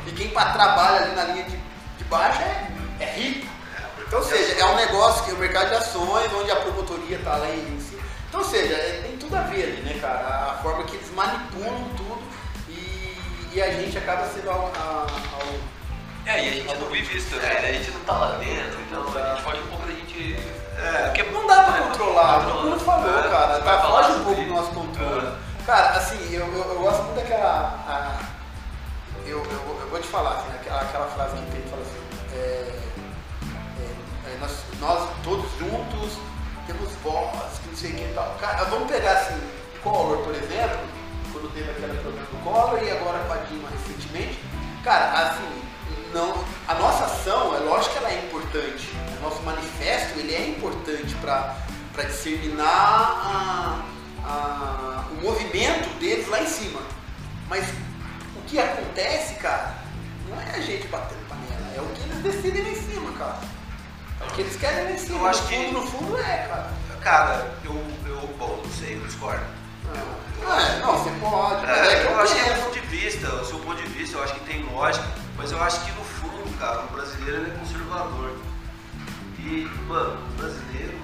E 0.06 0.12
quem 0.12 0.30
trabalha 0.30 1.04
ali 1.04 1.16
na 1.16 1.24
linha 1.24 1.44
de, 1.46 1.58
de 1.58 2.04
baixo 2.04 2.40
é, 2.44 2.72
é 3.00 3.06
rico. 3.06 3.48
Então, 4.08 4.20
ou 4.20 4.26
seja, 4.26 4.54
é 4.54 4.66
um 4.66 4.76
negócio 4.76 5.24
que 5.24 5.32
é 5.32 5.34
o 5.34 5.38
mercado 5.38 5.70
de 5.70 5.76
ações, 5.76 6.32
onde 6.32 6.52
a 6.52 6.56
promotoria 6.58 7.18
está 7.18 7.36
lá 7.36 7.50
em 7.50 7.80
cima. 7.80 8.04
Então, 8.28 8.42
ou 8.42 8.48
seja, 8.48 8.76
é, 8.76 9.02
tem 9.02 9.18
tudo 9.18 9.36
a 9.36 9.42
ver 9.42 9.64
ali, 9.64 9.82
né, 9.82 10.00
cara? 10.00 10.52
A 10.52 10.60
forma 10.62 10.84
que 10.84 10.96
eles 10.96 11.12
manipulam 11.12 11.90
tudo 11.98 12.22
e 13.52 13.62
a 13.62 13.72
gente 13.72 13.98
acaba 13.98 14.28
sendo 14.28 14.50
ao, 14.52 14.72
ao, 14.78 15.08
é, 16.30 16.46
e 16.46 16.50
a 16.50 16.54
gente 16.54 16.76
não 16.76 16.90
vive 16.90 17.18
isso 17.18 17.30
também, 17.32 17.50
né? 17.50 17.70
A 17.70 17.74
gente 17.74 17.92
não 17.92 18.00
tá 18.02 18.14
lá 18.14 18.38
dentro, 18.38 18.80
então 18.82 19.02
a 19.02 19.34
gente 19.34 19.42
foge 19.42 19.62
um 19.62 19.68
pouco 19.68 19.88
da 19.88 19.94
gente. 19.94 20.36
É, 20.78 21.08
porque 21.08 21.24
não 21.24 21.48
dá 21.48 21.64
pra 21.64 21.82
controlar, 21.82 22.48
o 22.48 22.62
Bruno 22.62 22.80
falou, 22.80 23.20
é, 23.20 23.30
cara, 23.30 23.60
tá, 23.62 23.82
foge 23.82 24.12
um 24.12 24.24
pouco 24.24 24.42
do 24.42 24.48
nosso 24.48 24.72
controle. 24.72 25.28
É. 25.28 25.64
Cara, 25.66 25.90
assim, 25.98 26.34
eu, 26.34 26.46
eu, 26.46 26.74
eu, 26.74 26.80
gosto 26.82 27.04
muito 27.04 27.16
daquela. 27.16 27.84
A, 27.88 28.20
eu, 29.26 29.44
eu, 29.44 29.80
eu, 29.82 29.88
vou 29.90 30.00
te 30.00 30.08
falar, 30.08 30.36
assim, 30.36 30.52
aquela, 30.56 30.82
aquela 30.82 31.08
frase 31.08 31.36
que 31.36 31.52
tem, 31.52 31.62
fala 31.64 31.82
assim, 31.82 32.36
é, 32.36 32.80
é, 33.80 34.34
é, 34.34 34.38
nós, 34.40 34.52
nós 34.80 35.10
todos 35.24 35.50
juntos 35.58 36.20
temos 36.68 36.92
voz, 37.04 37.60
que 37.60 37.70
não 37.70 37.76
sei 37.76 37.92
o 37.92 37.96
que 37.96 38.04
e 38.04 38.14
tal. 38.14 38.36
Cara, 38.40 38.66
vamos 38.66 38.92
pegar 38.92 39.14
assim, 39.14 39.42
Collor, 39.82 40.18
por 40.20 40.36
exemplo, 40.36 40.80
quando 41.32 41.52
teve 41.54 41.72
aquele 41.72 42.00
problema 42.02 42.28
do 42.28 42.44
Collor 42.44 42.84
e 42.84 42.92
agora 42.92 43.18
com 43.20 43.34
a 43.34 43.38
Dilma 43.38 43.70
recentemente. 43.70 44.40
Cara, 44.84 45.30
assim, 45.30 45.69
não, 46.14 46.44
a 46.68 46.74
nossa 46.76 47.06
ação, 47.06 47.56
é 47.56 47.60
lógico 47.60 47.94
que 47.94 47.98
ela 48.00 48.12
é 48.12 48.26
importante. 48.26 48.90
O 49.18 49.24
nosso 49.24 49.42
manifesto 49.44 50.20
ele 50.20 50.34
é 50.34 50.50
importante 50.50 51.14
para 51.16 52.04
disseminar 52.04 52.66
a, 52.66 53.86
a, 54.26 55.06
o 55.12 55.24
movimento 55.24 55.90
deles 56.00 56.28
lá 56.28 56.42
em 56.42 56.48
cima. 56.48 56.82
Mas 57.48 57.68
o 58.36 58.42
que 58.48 58.60
acontece, 58.60 59.36
cara, 59.36 59.76
não 60.28 60.40
é 60.40 60.56
a 60.56 60.60
gente 60.60 60.88
batendo 60.88 61.28
panela, 61.28 61.74
é 61.76 61.82
o 61.82 61.86
que 61.94 62.02
eles 62.02 62.24
decidem 62.24 62.64
lá 62.64 62.70
em 62.70 62.76
cima, 62.76 63.12
cara. 63.14 63.40
É 64.22 64.24
o 64.26 64.28
que 64.32 64.42
eles 64.42 64.56
querem 64.56 64.84
lá 64.86 64.92
em 64.92 64.98
cima. 64.98 65.20
Eu 65.20 65.28
acho 65.28 65.42
no 65.42 65.48
fundo, 65.48 65.66
que, 65.66 65.72
no 65.72 65.88
fundo 65.88 66.18
é, 66.18 66.48
cara. 66.48 66.70
Cara, 67.02 67.52
eu, 67.64 67.74
eu 68.08 68.28
bom, 68.38 68.62
não 68.64 68.72
sei, 68.72 68.96
eu 68.96 69.06
discordo. 69.06 69.44
Ah. 69.88 69.98
Eu, 69.98 70.29
É, 70.42 70.80
não, 70.80 70.98
você 70.98 71.10
pode. 71.20 71.66
É, 71.66 71.94
é 71.94 72.06
eu 72.06 72.20
acho 72.20 72.34
que 72.34 72.40
é 72.50 72.54
o 72.54 72.64
ponto 72.64 72.74
de 72.80 72.88
vista, 72.88 73.28
o 73.36 73.46
seu 73.46 73.60
ponto 73.60 73.82
de 73.82 73.90
vista, 73.90 74.18
eu 74.18 74.24
acho 74.24 74.34
que 74.36 74.40
tem 74.42 74.64
lógica, 74.64 75.06
mas 75.38 75.52
eu 75.52 75.62
acho 75.64 75.84
que 75.86 75.92
no 75.92 76.04
fundo, 76.04 76.58
cara, 76.60 76.82
o 76.82 76.88
brasileiro 76.88 77.48
é 77.48 77.58
conservador. 77.58 78.38
E, 79.40 79.70
mano, 79.88 80.18
o 80.30 80.34
brasileiro 80.38 80.98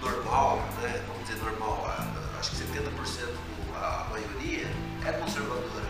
normal, 0.00 0.62
né? 0.82 1.02
Vamos 1.08 1.28
dizer 1.28 1.42
normal, 1.42 1.94
acho 2.38 2.50
que 2.50 2.56
70% 2.56 3.26
do- 3.26 3.76
a 3.76 4.06
maioria 4.10 4.66
é 5.06 5.12
conservadora. 5.12 5.86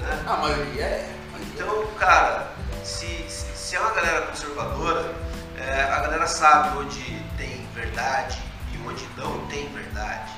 Né? 0.00 0.24
A 0.26 0.36
maioria 0.36 0.84
é. 0.84 1.16
Então, 1.54 1.86
cara, 1.98 2.52
se, 2.84 3.06
se, 3.28 3.46
se 3.56 3.76
é 3.76 3.80
uma 3.80 3.92
galera 3.92 4.22
conservadora, 4.22 5.14
é, 5.56 5.82
a 5.84 6.00
galera 6.00 6.26
sabe 6.26 6.76
onde 6.78 7.00
tem 7.36 7.66
verdade 7.74 8.38
e 8.74 8.88
onde 8.88 9.06
não 9.16 9.46
tem 9.46 9.68
verdade. 9.72 10.32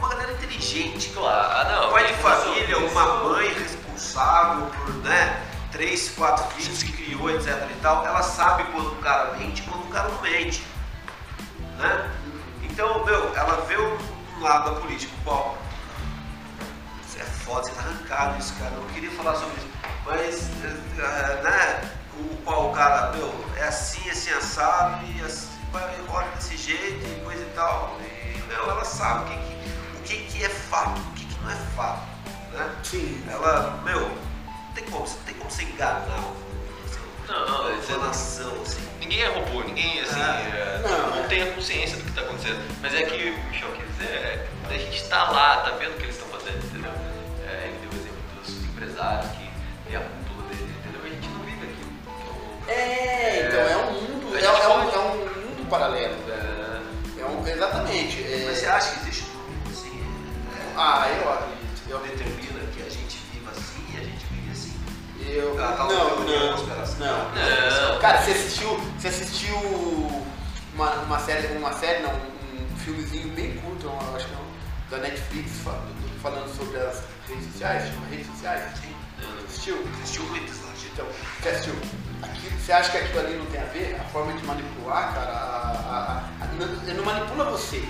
É 0.00 0.02
uma 0.02 0.08
galera 0.08 0.32
inteligente, 0.32 1.10
Claro, 1.10 1.52
ah, 1.52 1.64
não. 1.82 1.92
pai 1.92 2.06
de 2.06 2.14
família, 2.14 2.64
isso- 2.78 2.86
uma 2.86 3.06
mãe 3.24 3.52
responsável 3.52 4.66
por 4.68 4.94
né, 5.04 5.46
três, 5.70 6.08
quatro 6.10 6.44
filhos 6.54 6.82
que 6.82 6.92
criou, 6.92 7.30
etc 7.30 7.48
e 7.70 7.80
tal, 7.82 8.06
ela 8.06 8.22
sabe 8.22 8.64
quando 8.72 8.92
o 8.92 8.96
cara 8.96 9.34
mente 9.36 9.60
e 9.60 9.64
quando 9.66 9.84
o 9.84 9.90
cara 9.90 10.08
não 10.08 10.22
mente. 10.22 10.64
Né? 11.76 12.10
Então, 12.62 13.04
meu, 13.04 13.34
ela 13.36 13.60
vê 13.66 13.76
um, 13.76 13.98
lado 14.40 14.74
da 14.74 14.80
política, 14.80 15.12
qual? 15.22 15.58
É 17.18 17.22
foda, 17.22 17.64
você 17.64 17.72
tá 17.72 17.82
arrancado 17.82 18.38
isso, 18.38 18.54
cara. 18.54 18.70
Eu 18.74 18.80
não 18.80 18.88
queria 18.88 19.10
falar 19.10 19.34
sobre 19.34 19.54
isso. 19.58 19.68
Mas, 20.06 20.48
eh, 20.98 21.40
né, 21.42 21.90
o 22.18 22.36
qual 22.38 22.70
o 22.70 22.72
cara, 22.72 23.12
meu, 23.12 23.30
é 23.56 23.64
assim, 23.64 24.08
assim, 24.08 24.30
assado, 24.32 25.04
e 25.04 25.22
assim, 25.22 25.50
roda 26.08 26.26
desse 26.36 26.56
jeito 26.56 27.06
e 27.06 27.20
coisa 27.22 27.42
e 27.42 27.52
tal. 27.54 27.98
E, 28.00 28.38
meu, 28.48 28.70
ela 28.70 28.84
sabe 28.86 29.24
o 29.24 29.38
que, 29.38 29.49
que- 30.16 30.22
o 30.22 30.26
que, 30.38 30.44
é 30.44 30.48
fato, 30.48 31.00
o 31.00 31.12
que, 31.14 31.24
que 31.24 31.40
não 31.42 31.50
é 31.50 31.56
fato. 31.76 32.02
Né? 32.52 32.70
Sim. 32.82 33.22
Ela, 33.30 33.80
meu, 33.84 34.00
não 34.00 34.72
tem 34.74 34.84
como, 34.84 35.06
não 35.06 35.16
tem 35.24 35.34
como 35.34 35.50
você 35.50 35.62
enganar 35.62 36.24
Não, 37.28 37.46
não, 37.48 37.70
é- 37.70 37.74
informação, 37.76 38.52
assim. 38.62 38.80
Ninguém 38.98 39.22
é 39.22 39.28
robô, 39.28 39.62
ninguém 39.62 40.00
assim, 40.00 40.20
Ah, 40.20 40.40
é, 40.40 40.82
não, 40.88 41.24
é. 41.24 41.26
tem 41.28 41.42
a 41.42 41.52
consciência 41.54 41.96
do 41.96 42.02
que 42.04 42.10
está 42.10 42.22
acontecendo. 42.22 42.60
Mas 42.82 42.94
é 42.94 43.02
que 43.04 43.30
o 43.30 43.44
Michel 43.50 43.70
quer 43.72 43.86
dizer, 43.86 44.14
é, 44.16 44.46
quando 44.62 44.72
a 44.74 44.78
gente 44.78 44.96
está 44.96 45.30
lá, 45.30 45.56
tá 45.58 45.70
vendo 45.72 45.92
o 45.92 45.96
que 45.96 46.02
eles 46.04 46.16
estão 46.16 46.28
fazendo, 46.28 46.64
entendeu? 46.66 46.90
É, 47.46 47.66
ele 47.68 47.78
deu 47.82 47.90
o 47.90 47.94
exemplo 48.02 48.20
dos 48.42 48.64
empresários 48.64 49.30
que 49.32 49.50
tem 49.86 49.96
a 49.96 50.00
cúpula 50.00 50.48
dele, 50.48 50.74
entendeu? 50.80 51.00
A 51.04 51.08
gente 51.08 51.28
não 51.28 51.40
vive 51.44 51.66
aquilo. 51.66 51.92
Então, 52.04 52.74
É, 52.74 53.46
então 53.46 53.60
é 53.60 53.76
um 53.76 53.92
mundo. 53.92 54.36
É, 54.36 54.44
é 54.44 54.50
um, 54.50 54.84
pode- 54.84 54.94
é 54.96 54.98
um 54.98 55.16
mundo 55.16 55.68
paralelo. 55.70 56.14
é, 56.28 57.20
É 57.22 57.26
um, 57.26 57.46
exatamente. 57.46 58.22
é- 58.24 58.44
Mas 58.48 58.58
você 58.58 58.66
acha 58.66 58.92
que 58.94 59.00
existe 59.02 59.24
Ah, 60.76 61.08
eu 61.08 61.32
acredito. 61.32 61.82
eu 61.88 61.98
determina 62.00 62.60
que 62.74 62.82
a 62.82 62.88
gente 62.90 63.18
viva 63.32 63.50
assim 63.50 63.84
e 63.92 63.96
a 63.96 64.04
gente 64.04 64.24
vive 64.30 64.50
assim. 64.52 64.74
Eu. 65.26 65.62
Ah, 65.62 65.72
tá, 65.72 65.84
não, 65.84 66.20
não, 66.20 66.52
conspiração. 66.56 66.98
não. 66.98 67.92
Não. 67.94 68.00
Cara, 68.00 68.22
você 68.22 68.30
assistiu. 68.32 68.80
Você 68.98 69.08
assistiu 69.08 69.56
uma, 70.74 70.90
uma 71.02 71.18
série, 71.18 71.46
uma 71.56 71.72
série, 71.72 72.02
não, 72.02 72.12
um 72.14 72.76
filmezinho 72.78 73.28
bem 73.34 73.56
curto, 73.58 73.86
eu 73.86 74.16
acho 74.16 74.26
que 74.26 74.32
não, 74.34 74.44
da 74.90 74.98
Netflix 74.98 75.50
fa- 75.62 75.82
falando 76.22 76.48
sobre 76.56 76.78
as 76.78 77.02
redes 77.28 77.52
sociais, 77.52 77.88
chama 77.92 78.06
redes 78.08 78.26
sociais? 78.28 78.62
Sim. 78.80 78.94
Você 79.48 79.72
assistiu? 79.94 80.24
Muitas 80.24 80.60
lá, 80.62 80.70
gente. 80.72 80.90
Então, 80.94 81.06
você 81.42 81.48
assistiu? 81.50 81.74
Aquilo, 82.22 82.58
você 82.58 82.72
acha 82.72 82.90
que 82.90 82.96
aquilo 82.98 83.20
ali 83.20 83.36
não 83.36 83.46
tem 83.46 83.60
a 83.60 83.64
ver? 83.64 83.96
A 84.00 84.04
forma 84.04 84.32
de 84.32 84.44
manipular, 84.46 85.12
cara, 85.14 85.30
a, 85.32 85.70
a- 86.40 86.44
a- 86.44 86.46
não- 86.58 86.82
ele 86.82 86.94
não 86.94 87.04
manipula 87.04 87.44
você. 87.50 87.86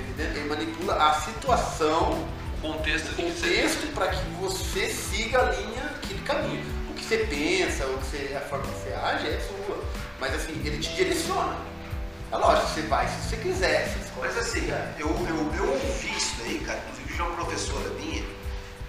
Entendendo? 0.00 0.36
Ele 0.36 0.48
manipula 0.48 0.94
a 0.94 1.14
situação 1.14 2.26
o 2.58 2.72
contexto 2.72 3.08
de 3.10 3.22
contexto 3.22 3.86
para 3.92 4.08
que 4.08 4.24
você 4.40 4.88
siga 4.88 5.40
a 5.40 5.52
linha, 5.52 5.84
aquele 5.96 6.20
caminho. 6.22 6.64
O 6.90 6.94
que 6.94 7.04
você 7.04 7.18
pensa, 7.18 7.86
o 7.86 7.98
que 7.98 8.06
você, 8.06 8.34
a 8.34 8.40
forma 8.40 8.64
que 8.64 8.78
você 8.80 8.94
age 8.94 9.28
é 9.28 9.40
sua. 9.40 9.84
Mas 10.18 10.34
assim, 10.34 10.52
ele 10.64 10.78
te 10.78 10.94
direciona. 10.94 11.56
É 12.32 12.36
lógico, 12.36 12.68
você 12.68 12.82
vai 12.82 13.06
se 13.06 13.28
você 13.28 13.36
quiser. 13.36 13.88
Você 13.88 14.20
Mas 14.20 14.38
assim, 14.38 14.68
eu, 14.98 15.08
eu, 15.08 15.54
eu 15.56 15.72
ouvi 15.72 16.16
isso 16.16 16.34
daí, 16.38 16.58
cara. 16.60 16.78
Inclusive, 16.78 17.14
tinha 17.14 17.26
uma 17.26 17.36
professora 17.36 17.90
minha 17.90 18.24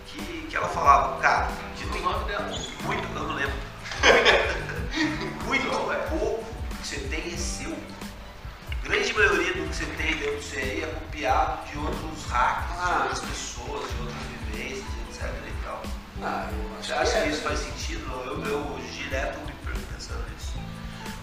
que, 0.08 0.48
que 0.50 0.56
ela 0.56 0.70
falava, 0.70 1.20
cara, 1.22 1.50
que 1.76 1.88
tem 1.90 2.02
nome 2.02 2.26
dela. 2.26 2.50
muito, 2.86 3.04
eu 3.04 3.24
não 3.24 3.36
lembro. 3.36 3.56
muito 5.46 5.68
pouco 6.10 6.44
que 6.82 6.88
você 6.88 7.00
tem 7.02 7.34
é 7.34 7.38
seu. 7.38 7.76
Grande 8.88 9.14
maioria 9.14 9.54
do 9.54 9.68
que 9.70 9.76
você 9.76 9.86
tem 9.98 10.16
dentro 10.16 10.38
de 10.38 10.44
você 10.46 10.58
aí 10.60 10.84
é 10.84 10.88
copiado 10.88 11.66
de 11.70 11.78
outros 11.78 12.26
hackers, 12.32 12.72
de 12.72 12.92
Ah. 12.92 13.00
outras 13.04 13.20
pessoas, 13.20 13.90
de 13.92 14.00
outras 14.00 14.18
vivências, 14.52 14.86
etc 15.10 15.24
e 15.46 15.64
tal. 15.66 15.82
Ah, 16.24 16.48
eu 16.52 16.78
acho 16.80 16.88
Você 16.88 16.94
acha 16.94 17.12
que, 17.12 17.22
que 17.22 17.28
é. 17.28 17.32
isso 17.32 17.42
faz 17.42 17.60
sentido? 17.60 18.06
Eu, 18.26 18.46
eu 18.46 18.80
direto 18.94 19.40
me 19.46 19.52
pergunto 19.66 19.86
pensando 19.94 20.24
nisso. 20.32 20.54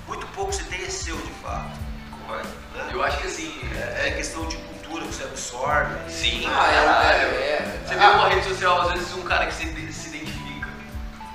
Muito 0.07 0.27
pouco 0.29 0.53
você 0.53 0.63
tem 0.65 0.85
é 0.85 0.91
seu 0.91 1.17
de 1.17 1.33
fato. 1.43 1.71
Concordo. 2.11 2.49
Né? 2.75 2.91
Eu 2.93 3.03
acho 3.03 3.17
que 3.19 3.27
assim, 3.29 3.61
É, 3.75 4.09
é 4.09 4.11
questão 4.13 4.47
de 4.47 4.57
cultura 4.59 5.07
que 5.07 5.15
você 5.15 5.25
absorve. 5.25 6.11
sim, 6.13 6.47
Ah, 6.47 6.71
é, 6.71 6.75
caralho. 6.85 7.19
é, 7.19 7.49
é. 7.49 7.83
Você 7.87 7.95
vê 7.95 8.05
Ah. 8.05 8.13
numa 8.17 8.29
rede 8.29 8.47
social, 8.47 8.81
às 8.83 8.93
vezes, 8.93 9.13
um 9.15 9.23
cara 9.23 9.47
que 9.47 9.55
se, 9.55 9.63
se 9.93 10.09
identifica. 10.09 10.69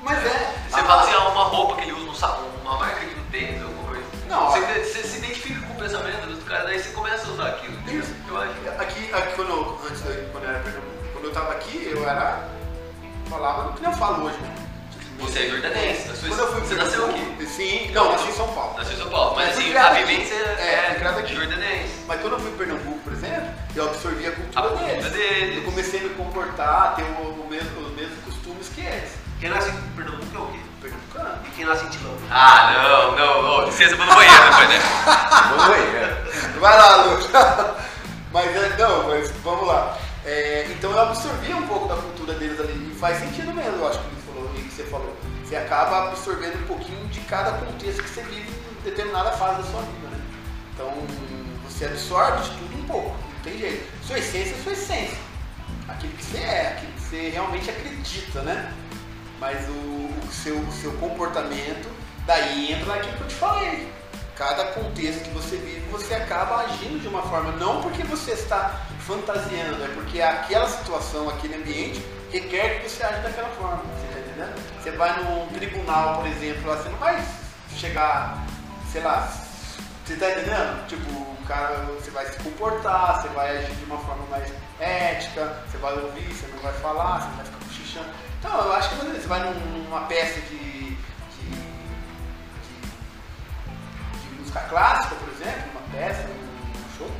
Mas 0.03 0.19
é. 0.23 0.55
Você 0.69 0.79
Ah, 0.79 0.83
fala 0.83 1.01
assim, 1.01 1.13
ah, 1.13 1.29
uma 1.29 1.43
roupa 1.45 1.75
que 1.77 1.81
ele 1.81 1.93
usa, 1.93 2.09
um 2.11 2.13
sa- 2.13 2.37
uma 2.61 2.77
marca 2.77 2.99
de 3.03 3.15
um 3.15 3.23
tênis, 3.31 3.61
alguma 3.63 3.87
coisa. 3.89 4.03
Não, 4.27 4.51
você, 4.51 4.59
você 4.83 5.03
se 5.03 5.17
identifica 5.17 5.58
pensamento 5.79 6.27
do 6.27 6.45
cara, 6.45 6.63
daí 6.65 6.79
você 6.79 6.89
começa 6.89 7.27
a 7.27 7.31
usar 7.31 7.47
aquilo. 7.47 7.73
Isso. 7.91 8.13
Eu 8.27 8.37
acho. 8.37 8.51
Aqui, 8.79 9.13
aqui 9.13 9.35
quando 9.35 9.49
eu, 9.49 9.79
antes 9.89 10.01
da, 10.01 10.11
quando 10.31 10.43
eu 10.43 10.49
era 10.49 10.59
Pernambuco, 10.59 10.93
quando 11.13 11.25
eu 11.25 11.31
tava 11.31 11.51
aqui, 11.53 11.89
eu 11.91 12.07
era. 12.07 12.49
falava 13.29 13.73
que 13.73 13.81
nem 13.81 13.91
eu 13.91 13.97
falo 13.97 14.25
hoje? 14.25 14.37
Você 15.19 15.39
é 15.39 15.49
jordanense, 15.49 16.15
sua- 16.15 16.29
Quando 16.29 16.39
eu 16.39 16.51
fui 16.53 16.61
você 16.61 16.75
nasceu 16.75 17.07
Pernambuco- 17.09 17.45
Sim, 17.45 17.91
não, 17.91 18.11
nasci 18.13 18.29
em 18.29 18.33
São 18.33 18.47
Paulo. 18.53 18.77
Nasceu 18.77 18.93
em 18.93 18.97
São 19.01 19.09
Paulo, 19.09 19.35
mas 19.35 19.49
assim, 19.49 19.75
a 19.75 19.87
aqui. 19.89 20.03
vivência 20.05 20.33
É, 20.35 20.95
é 21.01 21.07
aqui. 21.07 21.35
jordanense. 21.35 21.93
Mas 22.07 22.21
quando 22.21 22.33
eu 22.33 22.39
fui 22.39 22.51
em 22.51 22.55
Pernambuco, 22.57 22.99
por 22.99 23.11
exemplo, 23.13 23.49
eu 23.75 23.85
absorvi 23.89 24.27
a 24.27 24.31
cultura, 24.31 24.65
A 24.65 24.69
cultura 24.69 24.93
deles. 24.95 25.11
deles. 25.11 25.57
Eu 25.57 25.63
comecei 25.63 25.99
a 25.99 26.03
me 26.03 26.09
comportar, 26.11 26.83
a 26.83 26.87
ter 26.93 27.03
o, 27.03 27.41
o 27.43 27.47
mesmo, 27.49 27.81
os 27.81 27.93
mesmos 27.95 28.23
costumes 28.23 28.69
que 28.69 28.79
eles. 28.81 29.11
Quem 29.39 29.49
nasce 29.49 29.69
em 29.69 29.81
Pernambuco 29.95 30.35
é 30.35 30.39
o 30.39 30.47
quê? 30.47 30.59
Pernambucano. 30.81 31.39
E 31.45 31.49
quem 31.51 31.65
nasce 31.65 31.85
em 31.85 31.89
Tilão? 31.89 32.13
Ah, 32.29 32.73
não, 32.73 33.15
não, 33.15 33.41
não. 33.41 33.65
Licença, 33.65 33.95
vou 33.95 34.05
no 34.05 34.13
banheiro 34.13 34.43
depois, 34.43 34.69
né? 34.69 34.79
Vou 35.49 35.57
no 35.57 35.67
banheiro. 35.69 36.59
Vai 36.59 36.77
lá, 36.77 36.95
Lu. 37.05 37.19
mas 38.33 38.55
é, 38.55 38.77
não, 38.77 39.07
mas 39.07 39.31
vamos 39.41 39.65
lá. 39.65 39.97
É, 40.25 40.67
então 40.69 40.91
eu 40.91 40.99
absorvi 40.99 41.53
um 41.53 41.65
pouco 41.67 41.87
da 41.87 41.95
cultura 41.95 42.33
deles 42.33 42.59
ali. 42.59 42.91
E 42.91 42.99
faz 42.99 43.19
sentido 43.19 43.53
mesmo, 43.53 43.77
eu 43.77 43.87
acho 43.87 43.99
que 43.99 44.07
ele 44.07 44.21
falou, 44.25 44.49
que 44.49 44.61
você 44.61 44.83
falou. 44.83 45.17
Você 45.45 45.55
acaba 45.55 46.09
absorvendo 46.09 46.61
um 46.61 46.67
pouquinho 46.67 47.07
de 47.07 47.21
cada 47.21 47.53
contexto 47.53 48.03
que 48.03 48.09
você 48.09 48.21
vive 48.23 48.49
em 48.49 48.83
determinada 48.83 49.31
fase 49.31 49.61
da 49.61 49.63
sua 49.63 49.81
vida, 49.81 50.07
né? 50.11 50.19
Então 50.73 50.93
você 51.63 51.85
absorve 51.85 52.43
de 52.43 52.57
tudo 52.57 52.77
um 52.77 52.85
pouco, 52.85 53.09
não 53.09 53.41
tem 53.41 53.57
jeito. 53.57 53.89
Sua 54.05 54.19
essência 54.19 54.53
é 54.53 54.63
sua 54.63 54.73
essência. 54.73 55.17
Aquilo 55.87 56.13
que 56.13 56.25
você 56.25 56.37
é, 56.39 56.67
aquilo 56.73 56.91
que 56.91 57.01
você 57.01 57.29
realmente 57.29 57.69
acredita, 57.69 58.41
né? 58.41 58.73
Mas 59.39 59.67
o, 59.69 59.71
o 59.71 60.31
seu, 60.31 60.57
o 60.57 60.71
seu 60.71 60.91
comportamento, 60.93 61.89
daí 62.25 62.73
entra 62.73 62.93
naquilo 62.93 63.17
que 63.17 63.21
eu 63.23 63.27
te 63.27 63.35
falei. 63.35 63.91
Cada 64.35 64.65
contexto 64.67 65.23
que 65.23 65.29
você 65.31 65.57
vive, 65.57 65.81
você 65.91 66.13
acaba 66.13 66.61
agindo 66.61 67.01
de 67.01 67.07
uma 67.07 67.21
forma, 67.23 67.51
não 67.53 67.81
porque 67.81 68.03
você 68.03 68.31
está 68.31 68.81
fantasiando, 69.05 69.83
é 69.83 69.87
porque 69.89 70.21
aquela 70.21 70.67
situação, 70.67 71.29
aquele 71.29 71.55
ambiente 71.55 72.01
requer 72.31 72.81
que 72.81 72.89
você 72.89 73.03
age 73.03 73.21
daquela 73.21 73.49
forma. 73.49 73.83
Você 73.83 74.07
está 74.07 74.19
entendendo? 74.19 74.81
Você 74.81 74.91
vai 74.91 75.23
num 75.23 75.47
tribunal, 75.47 76.17
por 76.17 76.27
exemplo, 76.27 76.61
você 76.63 76.89
não 76.89 76.97
vai 76.97 77.25
chegar, 77.75 78.45
sei 78.91 79.01
lá, 79.01 79.27
você 80.05 80.15
tá 80.15 80.31
entendendo? 80.31 80.87
Tipo, 80.87 81.11
o 81.11 81.37
cara, 81.47 81.85
você 81.99 82.09
vai 82.11 82.25
se 82.25 82.37
comportar, 82.39 83.21
você 83.21 83.27
vai 83.29 83.57
agir 83.57 83.75
de 83.75 83.85
uma 83.85 83.97
forma 83.99 84.25
mais 84.31 84.51
ética, 84.79 85.61
você 85.69 85.77
vai 85.77 85.93
ouvir, 85.93 86.33
você 86.33 86.47
não 86.47 86.59
vai 86.59 86.73
falar, 86.73 87.21
você 87.21 87.35
vai 87.35 87.45
ficar 87.45 87.59
cochichando. 87.65 88.28
Então, 88.39 88.51
eu 88.65 88.73
acho 88.73 88.89
que 88.89 88.95
você 88.95 89.27
vai 89.27 89.39
num- 89.41 89.83
numa 89.83 90.01
peça 90.01 90.39
de, 90.41 90.57
de, 90.57 90.95
de, 90.95 92.81
de 94.23 94.39
música 94.39 94.59
clássica, 94.61 95.15
por 95.15 95.29
exemplo, 95.29 95.63
uma 95.71 95.81
peça, 95.91 96.21
um 96.27 96.97
show, 96.97 97.11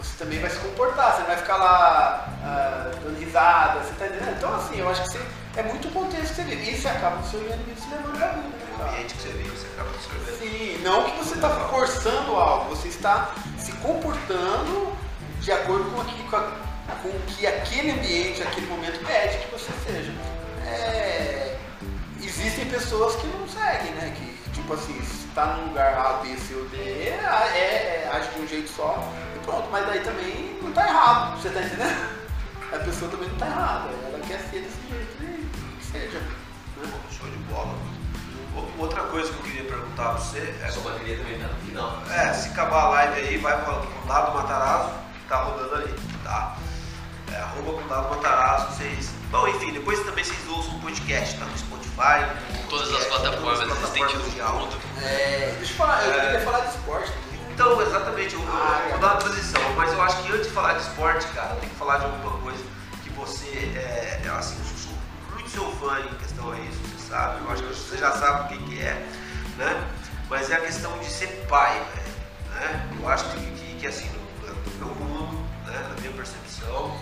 você 0.00 0.16
também 0.18 0.40
vai 0.40 0.50
se 0.50 0.58
comportar, 0.58 1.12
você 1.12 1.20
não 1.20 1.26
vai 1.28 1.36
ficar 1.36 1.56
lá 1.56 2.28
ah, 2.42 2.90
dando 3.02 3.18
risada, 3.18 3.80
você 3.80 3.92
tá 3.94 4.06
entendendo? 4.06 4.36
Então, 4.36 4.54
assim, 4.56 4.78
eu 4.78 4.88
acho 4.90 5.02
que 5.02 5.08
você, 5.10 5.20
é 5.56 5.62
muito 5.62 5.88
o 5.88 5.90
contexto 5.92 6.28
que 6.30 6.34
você 6.34 6.42
vive. 6.42 6.70
E 6.70 6.76
você 6.80 6.88
acaba 6.88 7.16
com 7.16 7.22
o 7.22 7.30
seu 7.30 7.40
inimigo 7.40 7.80
se 7.80 7.88
levando 7.88 8.18
da 8.18 8.26
vida, 8.28 8.48
né, 8.48 8.76
O 8.78 8.82
ambiente 8.88 9.14
que 9.14 9.22
você 9.22 9.28
vive, 9.28 9.50
você 9.50 9.66
acaba 9.68 9.90
absorvendo. 9.90 10.38
Sim, 10.38 10.80
não 10.82 11.04
que 11.04 11.16
você 11.18 11.34
está 11.34 11.48
forçando 11.48 12.34
algo, 12.34 12.74
você 12.74 12.88
está 12.88 13.30
se 13.58 13.72
comportando 13.72 14.96
de 15.40 15.52
acordo 15.52 15.88
com, 15.92 16.00
aqui, 16.02 16.22
com, 16.24 16.36
a- 16.36 16.52
com 17.02 17.08
o 17.08 17.20
que 17.28 17.46
aquele 17.46 17.92
ambiente, 17.92 18.42
aquele 18.42 18.66
momento 18.66 18.98
pede 19.06 19.38
que 19.38 19.50
você 19.52 19.70
seja. 19.86 20.12
É, 20.66 21.56
existem 22.22 22.66
pessoas 22.66 23.14
que 23.16 23.26
não 23.28 23.46
seguem, 23.48 23.92
né? 23.92 24.12
Que, 24.16 24.50
tipo 24.50 24.74
assim, 24.74 25.00
se 25.02 25.26
está 25.26 25.46
num 25.56 25.68
lugar 25.68 25.94
A, 25.94 26.12
B, 26.22 26.36
C 26.36 26.54
ou 26.54 26.64
D, 26.66 26.76
é, 26.76 27.20
é, 27.54 28.08
é, 28.08 28.10
age 28.12 28.30
de 28.30 28.40
um 28.40 28.48
jeito 28.48 28.70
só 28.70 29.12
e 29.36 29.38
pronto. 29.44 29.68
Mas 29.70 29.86
daí 29.86 30.00
também 30.00 30.58
não 30.60 30.70
está 30.70 30.88
errado, 30.88 31.40
você 31.40 31.48
está 31.48 31.62
entendendo? 31.62 32.16
a 32.72 32.78
pessoa 32.78 33.10
também 33.10 33.28
não 33.28 33.36
tá 33.36 33.46
errada. 33.46 33.88
Ela 34.06 34.18
quer 34.26 34.40
ser 34.50 34.60
desse 34.60 34.80
jeito 34.88 35.22
e 35.22 35.76
que 35.78 35.84
seja. 35.84 36.18
Né? 36.18 36.92
Show 37.10 37.28
de 37.28 37.36
bola. 37.50 37.74
Outra 38.78 39.02
coisa 39.04 39.30
que 39.30 39.38
eu 39.38 39.42
queria 39.42 39.64
perguntar 39.64 40.10
pra 40.10 40.18
você 40.18 40.54
é. 40.62 40.68
Sua 40.70 40.90
bateria 40.90 41.18
também 41.18 41.38
tá 41.38 41.46
no 41.46 41.54
final. 41.60 42.02
É, 42.10 42.32
se 42.32 42.48
acabar 42.48 42.84
a 42.84 42.88
live 42.90 43.20
aí, 43.20 43.38
vai 43.38 43.64
para 43.64 43.80
o 43.80 44.06
Dado 44.06 44.34
Matarazzo, 44.34 44.92
tá 45.28 45.36
rodando 45.42 45.74
ali, 45.74 45.94
tá? 46.24 46.56
É, 47.36 47.40
arroba 47.42 47.82
com 47.82 47.88
Dado 47.88 48.08
Matarazzo, 48.08 48.68
vocês. 48.76 49.10
Bom, 49.30 49.46
enfim, 49.48 49.72
depois 49.72 50.00
também 50.04 50.24
vocês 50.24 50.38
ouçam 50.48 50.74
o 50.76 50.80
podcast, 50.80 51.38
tá 51.38 51.44
no 51.44 51.58
Spotify. 51.58 52.24
No 52.62 52.68
Todas 52.70 52.92
as 52.94 53.04
plataformas 53.06 53.60
existentes 53.60 54.14
do 54.22 54.44
mundo. 54.54 54.76
É, 55.02 55.54
deixa 55.58 55.72
eu 55.72 55.76
falar, 55.76 56.02
eu 56.06 56.12
É. 56.14 56.20
queria 56.24 56.40
falar 56.40 56.60
de 56.60 56.68
esporte 56.76 57.12
também. 57.12 57.40
Então, 57.52 57.82
exatamente, 57.82 58.34
eu, 58.34 58.40
eu 58.40 58.48
Ah, 58.52 58.86
vou 58.90 58.98
dar 58.98 59.06
uma 59.08 59.16
transição, 59.16 59.60
mas 59.76 59.92
eu 59.92 60.02
acho 60.02 60.22
que 60.22 60.32
antes 60.32 60.46
de 60.46 60.52
falar 60.52 60.74
de 60.74 60.80
esporte, 60.82 61.26
cara, 61.28 61.50
eu 61.54 61.56
tenho 61.60 61.72
que 61.72 61.78
falar 61.78 61.98
de 61.98 62.04
alguma 62.04 62.38
coisa 62.38 62.64
que 63.02 63.10
você 63.10 63.48
é, 63.76 64.20
é, 64.24 64.28
assim, 64.30 64.56
eu 64.58 64.78
sou 64.78 64.92
muito 65.34 65.50
seu 65.50 65.70
fã 65.72 66.00
em 66.00 66.14
questão 66.18 66.50
a 66.52 66.58
isso, 66.60 66.78
você 66.78 67.08
sabe, 67.08 67.40
eu 67.44 67.50
acho 67.50 67.62
que 67.62 67.74
você 67.74 67.98
já 67.98 68.12
sabe 68.12 68.44
o 68.44 68.48
que, 68.58 68.64
que 68.64 68.80
é, 68.80 69.06
né? 69.58 69.84
Mas 70.30 70.50
é 70.50 70.54
a 70.54 70.60
questão 70.60 70.96
de 70.98 71.06
ser 71.06 71.28
pai, 71.48 71.74
velho, 71.94 72.60
né? 72.60 72.88
Eu 73.00 73.08
acho 73.08 73.24
que, 73.26 73.38
que, 73.40 73.76
que, 73.80 73.86
assim, 73.86 74.08
no, 74.10 74.48
no 74.54 74.86
meu 74.86 74.94
mundo, 75.06 75.46
né, 75.66 75.78
na 75.88 76.00
minha 76.00 76.12
percepção, 76.12 76.94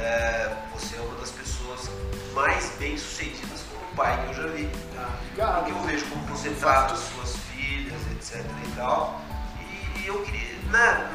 é, 0.00 0.50
você 0.74 0.96
é 0.96 1.00
uma 1.00 1.14
das 1.20 1.30
pessoas 1.30 1.90
mais 2.34 2.70
bem 2.78 2.96
sucedidas 2.96 3.62
como 3.70 3.84
pai 3.94 4.18
que 4.22 4.28
eu 4.30 4.42
já 4.42 4.48
vi. 4.54 4.70
Ah, 4.98 5.52
Porque 5.58 5.72
eu 5.72 5.80
vejo 5.82 6.04
como 6.06 6.24
você 6.26 6.50
trata 6.50 6.94
as 6.94 7.00
suas 7.00 7.36
filhas, 7.52 8.00
etc 8.12 8.44
e 8.66 8.70
tal. 8.76 9.20
E, 9.60 10.00
e 10.00 10.06
eu 10.06 10.22
queria, 10.22 10.54
né, 10.70 11.10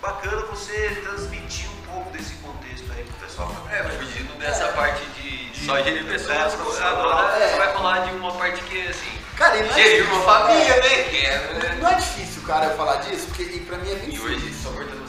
bacana 0.00 0.42
você 0.46 1.00
transmitir 1.02 1.68
um 1.70 1.92
pouco 1.92 2.10
desse 2.10 2.34
contexto 2.36 2.90
aí 2.96 3.04
pro 3.04 3.26
pessoal. 3.26 3.54
É, 3.70 3.82
fugindo 3.84 4.38
dessa 4.38 4.68
parte 4.68 5.04
de 5.20 5.66
só 5.66 5.80
gerir 5.82 6.04
pessoas, 6.04 6.80
É, 6.80 6.84
agora 6.84 7.36
é. 7.38 7.50
você 7.50 7.56
vai 7.58 7.72
falar 7.72 7.98
de 8.06 8.12
uma 8.16 8.32
parte 8.32 8.62
que, 8.64 8.86
assim, 8.88 9.12
Cara, 9.36 9.56
e 9.56 9.62
não 9.62 9.70
é 9.70 9.74
gerir 9.74 10.12
uma 10.12 10.22
família, 10.22 10.76
né? 10.76 11.24
É, 11.24 11.78
Não 11.80 11.88
é 11.90 11.94
difícil, 11.94 12.42
cara, 12.42 12.66
eu 12.66 12.76
falar 12.76 12.96
disso, 12.96 13.26
porque 13.28 13.44
pra 13.60 13.78
mim 13.78 13.90
é 13.90 13.94
bem 13.96 14.14
E 14.14 14.20
hoje, 14.20 14.54
só 14.54 14.70
cortando 14.70 15.01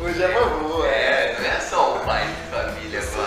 Hoje 0.00 0.22
é 0.22 0.28
vovô, 0.28 0.84
É, 0.84 1.36
não 1.38 1.46
é 1.46 1.60
só 1.60 1.96
o 1.96 2.00
pai 2.00 2.26
de 2.26 2.50
família 2.50 2.98
é 2.98 3.02
agora. 3.02 3.26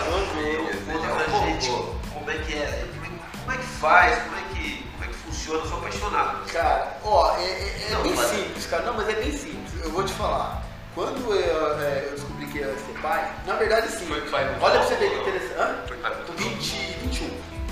vovô, 0.86 1.04
é 1.04 1.24
pra 1.24 1.36
um 1.38 1.44
gente 1.46 1.68
como 2.12 2.30
é 2.30 2.34
que 2.38 2.54
é, 2.54 2.84
como 2.94 3.04
é, 3.06 3.08
como 3.40 3.52
é 3.52 3.56
que 3.56 3.62
faz, 3.64 4.18
como 4.22 4.36
é 4.36 4.42
que, 4.54 4.84
como 4.92 5.04
é 5.04 5.06
que 5.08 5.14
funciona, 5.14 5.58
eu 5.60 5.66
sou 5.66 5.78
apaixonado. 5.78 6.52
Cara, 6.52 6.96
ó, 7.04 7.36
é, 7.36 7.42
é- 7.44 7.86
é 7.88 7.90
Não, 7.92 8.02
bem 8.02 8.14
mas- 8.14 8.30
simples, 8.30 8.66
cara. 8.66 8.82
Não, 8.84 8.94
mas 8.94 9.08
é 9.08 9.12
bem 9.14 9.32
simples. 9.32 9.82
Eu 9.84 9.90
vou 9.90 10.04
te 10.04 10.12
falar. 10.12 10.62
Quando 10.94 11.32
eu, 11.34 11.80
é, 11.80 12.04
eu 12.06 12.12
descobri 12.12 12.46
que 12.46 12.58
ia 12.58 12.66
ser 12.66 12.98
pai, 13.00 13.30
na 13.46 13.54
verdade 13.54 13.88
sim. 13.88 14.06
Foi 14.06 14.20
pai 14.22 14.44
Olha 14.60 14.80
pra 14.80 14.82
você 14.88 14.94
ver 14.96 15.10
que 15.10 15.16
interessante. 15.20 15.54
Hã? 15.60 15.76
Foi 15.86 15.96
pai 15.98 16.14
muito 16.14 16.26
Com 16.32 16.32
novo. 16.42 16.54
20, 16.56 16.72
21. 17.02 17.26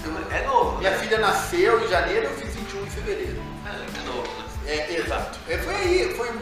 Eu- 0.05 0.37
É 0.37 0.43
novo, 0.47 0.79
Minha 0.79 0.91
né? 0.93 0.99
filha 0.99 1.19
nasceu 1.19 1.85
em 1.85 1.89
janeiro, 1.89 2.27
eu 2.27 2.35
fiz 2.37 2.55
21 2.55 2.83
em 2.83 2.91
fevereiro. 2.91 3.43
É, 3.67 3.71
é 3.71 4.03
novo, 4.07 4.23
né? 4.23 4.45
É, 4.67 4.95
exato. 5.01 5.39
É, 5.49 5.59
foi 5.59 5.75
aí, 5.75 6.15
foi 6.17 6.31
um, 6.31 6.39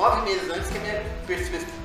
nove 0.00 0.22
meses 0.22 0.48
antes 0.50 0.70
que 0.70 0.78
a 0.78 0.80
minha 0.80 1.02
perspectiva, 1.26 1.76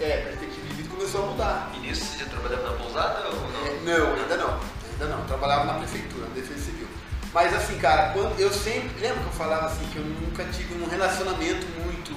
é, 0.00 0.16
perspectiva 0.22 0.66
de 0.66 0.74
vida 0.74 0.88
começou 0.88 1.22
a 1.22 1.26
mudar. 1.26 1.70
E 1.74 1.80
nisso 1.80 2.02
você 2.02 2.24
já 2.24 2.30
trabalhava 2.30 2.62
na 2.62 2.76
pousada 2.78 3.28
ou 3.28 3.34
É, 3.66 3.78
não? 3.84 4.06
não, 4.06 4.14
ainda 4.14 4.36
não. 4.38 4.60
Ainda 4.92 5.06
não. 5.06 5.24
Trabalhava 5.26 5.64
na 5.66 5.74
prefeitura, 5.74 6.26
na 6.28 6.34
defesa 6.34 6.64
civil. 6.64 6.88
Mas 7.34 7.54
assim, 7.54 7.78
cara, 7.78 8.12
quando 8.14 8.40
eu 8.40 8.50
sempre. 8.50 8.88
Lembra 9.00 9.20
que 9.20 9.26
eu 9.26 9.32
falava 9.32 9.66
assim 9.66 9.84
que 9.92 9.98
eu 9.98 10.04
nunca 10.04 10.44
tive 10.46 10.82
um 10.82 10.88
relacionamento 10.88 11.66
muito 11.84 12.16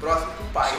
próximo 0.00 0.32
com 0.32 0.42
o 0.42 0.48
pai? 0.48 0.72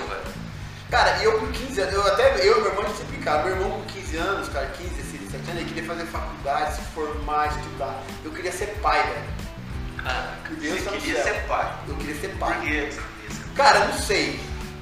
Cara, 0.90 1.18
e 1.20 1.24
eu 1.24 1.40
com 1.40 1.48
15 1.48 1.82
anos, 1.82 1.94
eu 1.94 2.08
até 2.08 2.46
eu 2.46 2.58
e 2.58 2.62
meu 2.62 2.72
irmão 2.72 2.84
a 2.84 2.88
gente 2.88 2.98
sempre 2.98 3.14
brincava. 3.14 3.44
Meu 3.44 3.56
irmão 3.56 3.72
com 3.72 3.86
15 3.86 4.18
anos, 4.18 4.50
cara, 4.50 4.66
15, 4.66 4.90
16, 4.90 5.22
17 5.32 5.52
anos, 5.52 5.62
ele 5.62 5.70
queria 5.70 5.86
fazer 5.86 6.06
faculdade, 6.08 6.76
se 6.76 6.82
formar, 6.94 7.48
estudar. 7.48 8.04
Eu 8.26 8.32
queria 8.32 8.52
ser 8.52 8.68
pai, 8.82 9.02
velho. 9.02 9.39
Caraca. 10.04 10.54
Deus 10.60 10.82
Você 10.82 10.90
no 10.90 10.98
queria 10.98 11.24
ser 11.24 11.34
pai. 11.48 11.74
Eu 11.88 11.96
queria 11.96 12.16
ser 12.16 12.28
Por 12.30 12.40
pai. 12.40 12.60
que 12.60 12.66
você 12.66 12.70
queria 12.72 12.92
ser 12.92 13.42
pai? 13.42 13.54
Cara, 13.56 13.80
eu 13.80 13.88
não 13.90 13.98
sei. 13.98 14.40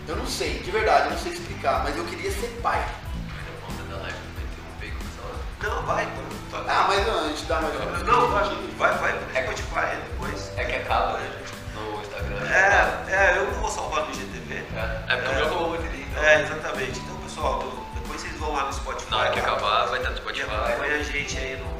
Eu 0.07 0.15
não 0.15 0.27
sei, 0.27 0.59
de 0.59 0.71
verdade, 0.71 1.05
eu 1.05 1.11
não 1.11 1.17
sei 1.17 1.33
explicar, 1.33 1.83
mas 1.83 1.97
eu 1.97 2.05
queria 2.05 2.31
ser 2.31 2.47
pai. 2.63 2.79
Vai. 3.99 4.15
Não, 5.61 5.81
vai, 5.83 6.05
pô. 6.05 6.57
Ah, 6.67 6.85
mas 6.87 7.05
não, 7.05 7.25
a 7.25 7.27
gente 7.29 7.43
dá 7.45 7.59
mais 7.61 7.75
uma 7.75 7.85
Não, 8.03 8.29
vai, 8.29 8.43
vai, 8.77 8.97
vai, 8.97 9.11
é 9.33 9.53
de 9.53 9.63
pai 9.63 9.97
depois. 10.09 10.51
É 10.55 10.63
que 10.63 10.75
acaba, 10.75 11.17
né? 11.17 11.29
No 11.73 12.01
Instagram. 12.01 12.37
É, 12.47 13.03
é, 13.11 13.37
eu 13.37 13.45
não 13.45 13.53
vou 13.59 13.69
salvar 13.69 14.05
no 14.05 14.11
IGTV. 14.11 14.55
É, 14.55 15.13
é 15.13 15.15
porque 15.15 15.29
o 15.29 15.35
meu 15.35 15.45
acabou 15.45 15.69
muito 15.69 15.85
ali. 15.85 16.07
Então, 16.09 16.23
É, 16.23 16.41
exatamente. 16.43 16.99
Então, 16.99 17.15
pessoal, 17.17 17.63
depois 17.95 18.21
vocês 18.21 18.33
vão 18.37 18.53
lá 18.53 18.65
no 18.65 18.73
Spotify. 18.73 19.11
na 19.11 19.17
hora 19.17 19.31
que 19.31 19.39
acabar, 19.39 19.85
vai 19.87 19.97
estar 19.99 20.11
no 20.11 20.17
Spotify. 20.17 20.43
Acompanha 20.51 20.95
a 20.95 21.03
gente 21.03 21.37
aí 21.37 21.57
no, 21.57 21.76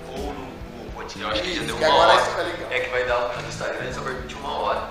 ou 1.16 1.22
no, 1.22 1.22
no 1.22 1.22
podcast. 1.22 1.22
Eu 1.22 1.30
acho 1.30 1.42
que 1.42 1.56
já 1.56 1.64
deu 1.64 1.76
uma 1.78 1.96
hora. 1.96 2.44
legal. 2.44 2.72
É 2.72 2.80
que 2.80 2.90
vai 2.90 3.04
dar 3.06 3.20
no 3.42 3.48
Instagram 3.48 3.94
só 3.94 4.02
permite 4.02 4.36
uma 4.36 4.52
hora. 4.60 4.90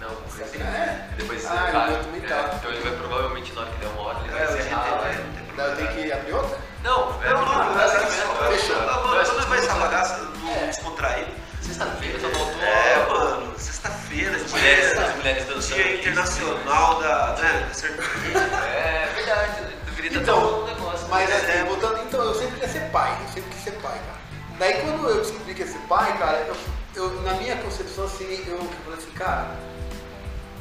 Não, 0.00 0.08
coisa 0.16 0.44
assim. 0.44 0.62
É? 0.62 1.08
Depois 1.16 1.44
Ah, 1.46 1.68
cara, 1.70 1.70
tá. 1.72 1.92
é, 1.92 2.54
Então 2.56 2.70
ele 2.70 2.80
vai 2.80 2.92
provavelmente 2.92 3.52
na 3.52 3.60
hora 3.62 3.70
que 3.70 3.76
der 3.78 3.86
uma 3.88 4.02
hora, 4.02 4.18
ele 4.24 4.28
vai 4.32 4.40
É, 4.42 4.44
encerrar. 4.58 4.98
Vai- 5.00 5.24
não 5.56 5.64
eu 5.66 5.76
tenho 5.76 5.88
que 5.88 6.12
abrir 6.12 6.32
outra? 6.32 6.58
Não, 6.82 7.22
é 7.22 7.28
Não, 7.30 7.44
não, 7.44 7.74
não, 7.74 7.80
é 7.80 7.84
é 7.84 7.88
segmento. 7.88 8.12
Fechou. 8.48 8.76
Não, 8.76 8.86
Não, 8.86 9.20
é 9.20 9.24
não, 9.26 9.46
vai 9.48 9.58
essa 9.58 9.74
bagaça 9.74 10.28
É. 10.62 10.66
descontraído. 10.68 11.30
Sexta-feira 11.60 12.18
só 12.18 12.28
faltou. 12.30 12.62
É, 12.62 13.06
mano, 13.10 13.54
sexta-feira, 13.58 14.36
As 14.36 14.50
mulheres, 14.50 14.92
dia- 14.92 15.04
as 15.06 15.16
mulheres 15.16 15.44
dançando. 15.46 15.74
Dia 15.74 15.94
internacional 15.96 17.02
da, 17.02 17.26
né, 17.38 17.66
da 17.68 17.74
cerveja. 17.74 18.38
É 18.38 19.12
verdade, 19.14 19.60
né? 19.60 19.72
deveria 19.84 20.08
estar 20.08 20.20
Então, 20.22 20.62
um 20.62 20.66
negócio. 20.66 21.06
Mas 21.10 21.28
né? 21.28 21.36
assim, 21.36 21.64
voltando, 21.66 21.98
então 22.02 22.22
eu 22.24 22.34
sempre 22.34 22.54
queria 22.60 22.68
ser 22.68 22.90
pai, 22.90 23.18
eu 23.22 23.28
sempre 23.34 23.50
quis 23.50 23.62
ser 23.64 23.72
pai, 23.72 23.92
cara. 24.06 24.19
Daí 24.60 24.74
quando 24.82 25.08
eu 25.08 25.22
descobri 25.22 25.54
que 25.54 25.66
ser 25.66 25.78
pai, 25.88 26.18
cara, 26.18 26.36
eu, 26.46 26.54
eu- 26.94 27.22
na 27.22 27.32
minha 27.32 27.56
concepção 27.56 28.04
assim, 28.04 28.24
eu, 28.46 28.58
eu 28.58 28.70
falei 28.84 28.98
assim, 28.98 29.10
cara, 29.12 29.56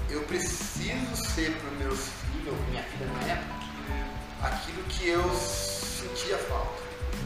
eu 0.10 0.22
preciso 0.22 1.16
ser 1.18 1.52
para 1.58 1.70
meus 1.72 2.00
filhos, 2.00 2.48
ou 2.48 2.66
minha 2.70 2.82
filha 2.82 3.08
na 3.08 3.34
época, 3.34 3.56
aquilo 4.42 4.82
que 4.84 5.10
eu 5.10 5.22
sentia 5.36 6.38
falta. 6.38 6.82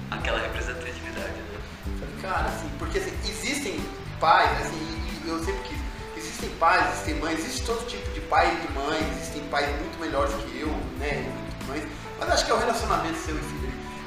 Aquela 0.09 0.39
representatividade, 0.39 1.33
né? 1.33 1.59
Falei, 1.99 2.15
cara, 2.23 2.47
assim, 2.47 2.67
porque 2.79 2.97
assim, 2.97 3.13
existem 3.29 3.79
pais, 4.19 4.49
assim, 4.65 5.21
eu 5.27 5.45
sempre 5.45 5.61
quis, 5.69 5.77
existem 6.17 6.49
pais, 6.57 6.91
existem 6.93 7.13
mães, 7.19 7.37
existe 7.37 7.67
todo 7.67 7.85
tipo 7.85 8.09
de 8.13 8.21
pai 8.21 8.51
e 8.51 8.65
de 8.67 8.73
mãe, 8.73 9.11
existem 9.11 9.43
pais 9.49 9.69
muito 9.79 9.99
melhores 9.99 10.33
que 10.33 10.59
eu, 10.59 10.69
né, 10.97 11.31
mães, 11.67 11.83
mas 12.19 12.29
acho 12.31 12.45
que 12.47 12.51
é 12.51 12.55
o 12.55 12.57
relacionamento 12.57 13.19
seu 13.19 13.35
e 13.37 13.41
filho. 13.41 13.62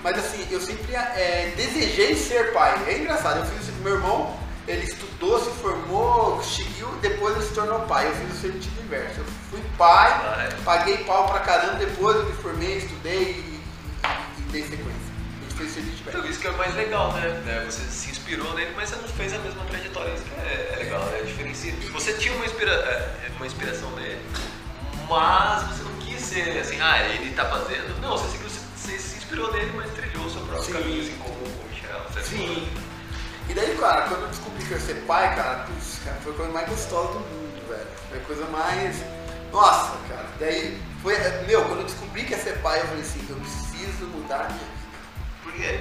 Mas 0.06 0.18
assim, 0.18 0.46
eu 0.52 0.60
sempre 0.60 0.94
é, 0.94 1.52
desejei 1.56 2.14
ser 2.14 2.52
pai. 2.52 2.80
É 2.86 2.98
engraçado, 2.98 3.38
eu 3.40 3.46
fiz 3.46 3.62
isso 3.62 3.72
com 3.72 3.82
meu 3.82 3.94
irmão, 3.94 4.36
ele 4.68 4.84
estudou, 4.84 5.42
se 5.42 5.50
formou, 5.60 6.40
seguiu, 6.44 6.86
depois 7.02 7.34
ele 7.34 7.44
se 7.44 7.52
tornou 7.54 7.80
pai. 7.80 8.06
Eu 8.06 8.14
fiz 8.14 8.38
o 8.38 8.40
sentido 8.40 8.82
inverso. 8.84 9.18
Eu 9.18 9.24
fui 9.50 9.60
pai, 9.76 10.12
Ah, 10.12 10.44
é. 10.48 10.62
paguei 10.64 10.98
pau 10.98 11.26
pra 11.28 11.40
caramba, 11.40 11.74
depois 11.74 12.14
eu 12.18 12.24
me 12.24 12.32
formei, 12.34 12.76
estudei 12.76 13.20
e, 13.20 13.24
e- 13.24 13.60
e 14.38 14.42
dei 14.52 14.62
sequência. 14.62 15.06
Então 16.06 16.24
isso 16.24 16.38
que 16.38 16.46
é 16.46 16.50
o 16.50 16.56
mais 16.56 16.72
legal, 16.76 17.12
né? 17.14 17.42
É, 17.48 17.64
Você 17.64 17.82
se 17.90 18.08
inspirou 18.08 18.54
nele, 18.54 18.72
mas 18.76 18.90
você 18.90 18.96
não 19.02 19.08
fez 19.08 19.34
a 19.34 19.38
mesma 19.38 19.64
trajetória. 19.64 20.12
Isso 20.14 20.22
que 20.22 20.40
é, 20.40 20.70
é 20.72 20.76
legal, 20.84 21.02
é 21.18 21.22
diferencia. 21.22 21.74
Você 21.92 22.12
tinha 22.12 22.32
uma, 22.36 22.46
inspira, 22.46 22.70
é, 22.70 23.30
uma 23.38 23.46
inspiração 23.46 23.90
dele, 23.96 24.20
mas 25.08 25.62
você 25.64 25.82
não 25.82 25.92
quis 25.98 26.20
ser 26.22 26.60
assim, 26.60 26.80
ah, 26.80 27.02
ele 27.08 27.34
tá 27.34 27.44
fazendo. 27.46 28.00
Não, 28.00 28.16
você, 28.16 28.30
seguiu, 28.30 28.48
você 28.48 28.96
inspirou 29.26 29.52
nele, 29.52 29.72
mas 29.74 29.90
trilhou 29.92 30.24
o 30.26 30.30
seu 30.30 30.40
próprio 30.42 30.64
Sim. 30.64 30.72
caminho, 30.72 31.02
assim 31.02 31.16
como 31.18 31.34
o 31.34 31.68
Michel. 31.68 32.00
certo? 32.14 32.26
Sim. 32.28 32.68
E 33.48 33.54
daí, 33.54 33.76
cara, 33.76 34.02
quando 34.02 34.22
eu 34.22 34.28
descobri 34.28 34.64
que 34.64 34.72
eu 34.72 34.78
ia 34.78 34.84
ser 34.84 34.94
pai, 35.06 35.34
cara, 35.36 35.64
putz, 35.64 35.98
cara, 36.04 36.16
foi 36.22 36.32
a 36.32 36.36
coisa 36.36 36.52
mais 36.52 36.68
gostosa 36.68 37.08
do 37.12 37.20
mundo, 37.20 37.68
velho. 37.68 37.86
Foi 38.08 38.18
a 38.18 38.22
coisa 38.22 38.44
mais. 38.46 38.96
Nossa, 39.52 39.96
cara. 40.08 40.26
Daí 40.38 40.80
foi. 41.02 41.16
Meu, 41.46 41.64
quando 41.64 41.80
eu 41.80 41.84
descobri 41.86 42.24
que 42.24 42.32
ia 42.32 42.38
ser 42.38 42.58
pai, 42.58 42.80
eu 42.80 42.86
falei 42.86 43.02
assim, 43.02 43.24
eu 43.28 43.36
preciso 43.36 44.06
mudar 44.06 44.36
a 44.36 44.48
minha 44.48 44.58
vida. 44.58 44.96
Por 45.42 45.52
quê? 45.52 45.80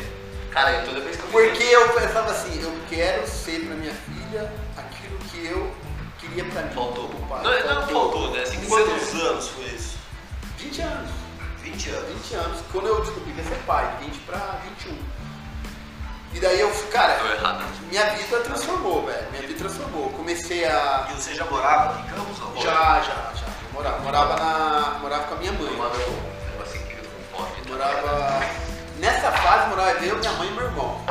Cara, 0.51 0.71
eu 0.71 0.85
toda 0.85 1.01
vez 1.01 1.15
que 1.17 1.23
eu 1.23 1.29
Porque 1.29 1.63
eu 1.63 1.89
pensava 1.89 2.31
assim, 2.31 2.61
eu 2.61 2.71
quero 2.89 3.27
ser 3.27 3.65
pra 3.65 3.75
minha 3.75 3.93
filha 3.93 4.53
aquilo 4.77 5.17
que 5.29 5.45
eu 5.47 5.71
queria 6.19 6.45
pra 6.45 6.61
mim. 6.63 6.73
Faltou. 6.73 7.09
como 7.09 7.27
pai. 7.27 7.43
Não, 7.43 7.75
não 7.81 7.87
faltou, 7.87 8.31
né? 8.31 8.41
Assim, 8.41 8.63
Quantos 8.65 9.03
você- 9.09 9.21
anos 9.21 9.47
foi 9.49 9.65
isso? 9.65 9.97
20 10.59 10.81
anos. 10.81 11.24
20 11.75 11.89
anos. 11.89 12.09
20 12.29 12.33
anos. 12.35 12.59
Quando 12.71 12.87
eu 12.87 13.01
descobri 13.01 13.31
que 13.33 13.39
ia 13.41 13.43
ser 13.47 13.61
pai, 13.67 13.97
20 14.01 14.17
pra 14.19 14.37
21. 14.63 14.97
E 16.33 16.39
daí 16.39 16.59
eu, 16.59 16.69
cara, 16.91 17.13
Tô 17.15 17.25
errado. 17.27 17.63
minha 17.89 18.05
vida 18.11 18.39
transformou, 18.41 19.05
velho. 19.05 19.27
Minha 19.31 19.41
vida 19.43 19.57
transformou. 19.59 20.09
Comecei 20.11 20.65
a. 20.65 21.07
E 21.09 21.13
você 21.13 21.33
já 21.33 21.45
morava 21.45 21.99
em 22.01 22.03
Campos? 22.13 22.39
não? 22.39 22.61
Já, 22.61 23.01
já, 23.01 23.31
já. 23.35 23.45
Eu 23.45 23.73
morava, 23.73 23.99
morava, 23.99 24.35
na, 24.37 24.99
morava 24.99 25.23
com 25.25 25.35
a 25.35 25.37
minha 25.37 25.51
mãe. 25.53 25.73
Um 25.75 25.83
aqui 25.85 26.03
com 27.33 27.37
fome. 27.37 27.51
tá? 27.61 27.69
Morava. 27.69 28.45
Nessa 28.99 29.31
fase 29.31 29.67
morava 29.69 29.91
eu, 30.05 30.17
minha 30.17 30.31
mãe 30.33 30.47
e 30.47 30.51
meu 30.51 30.63
irmão. 30.65 31.01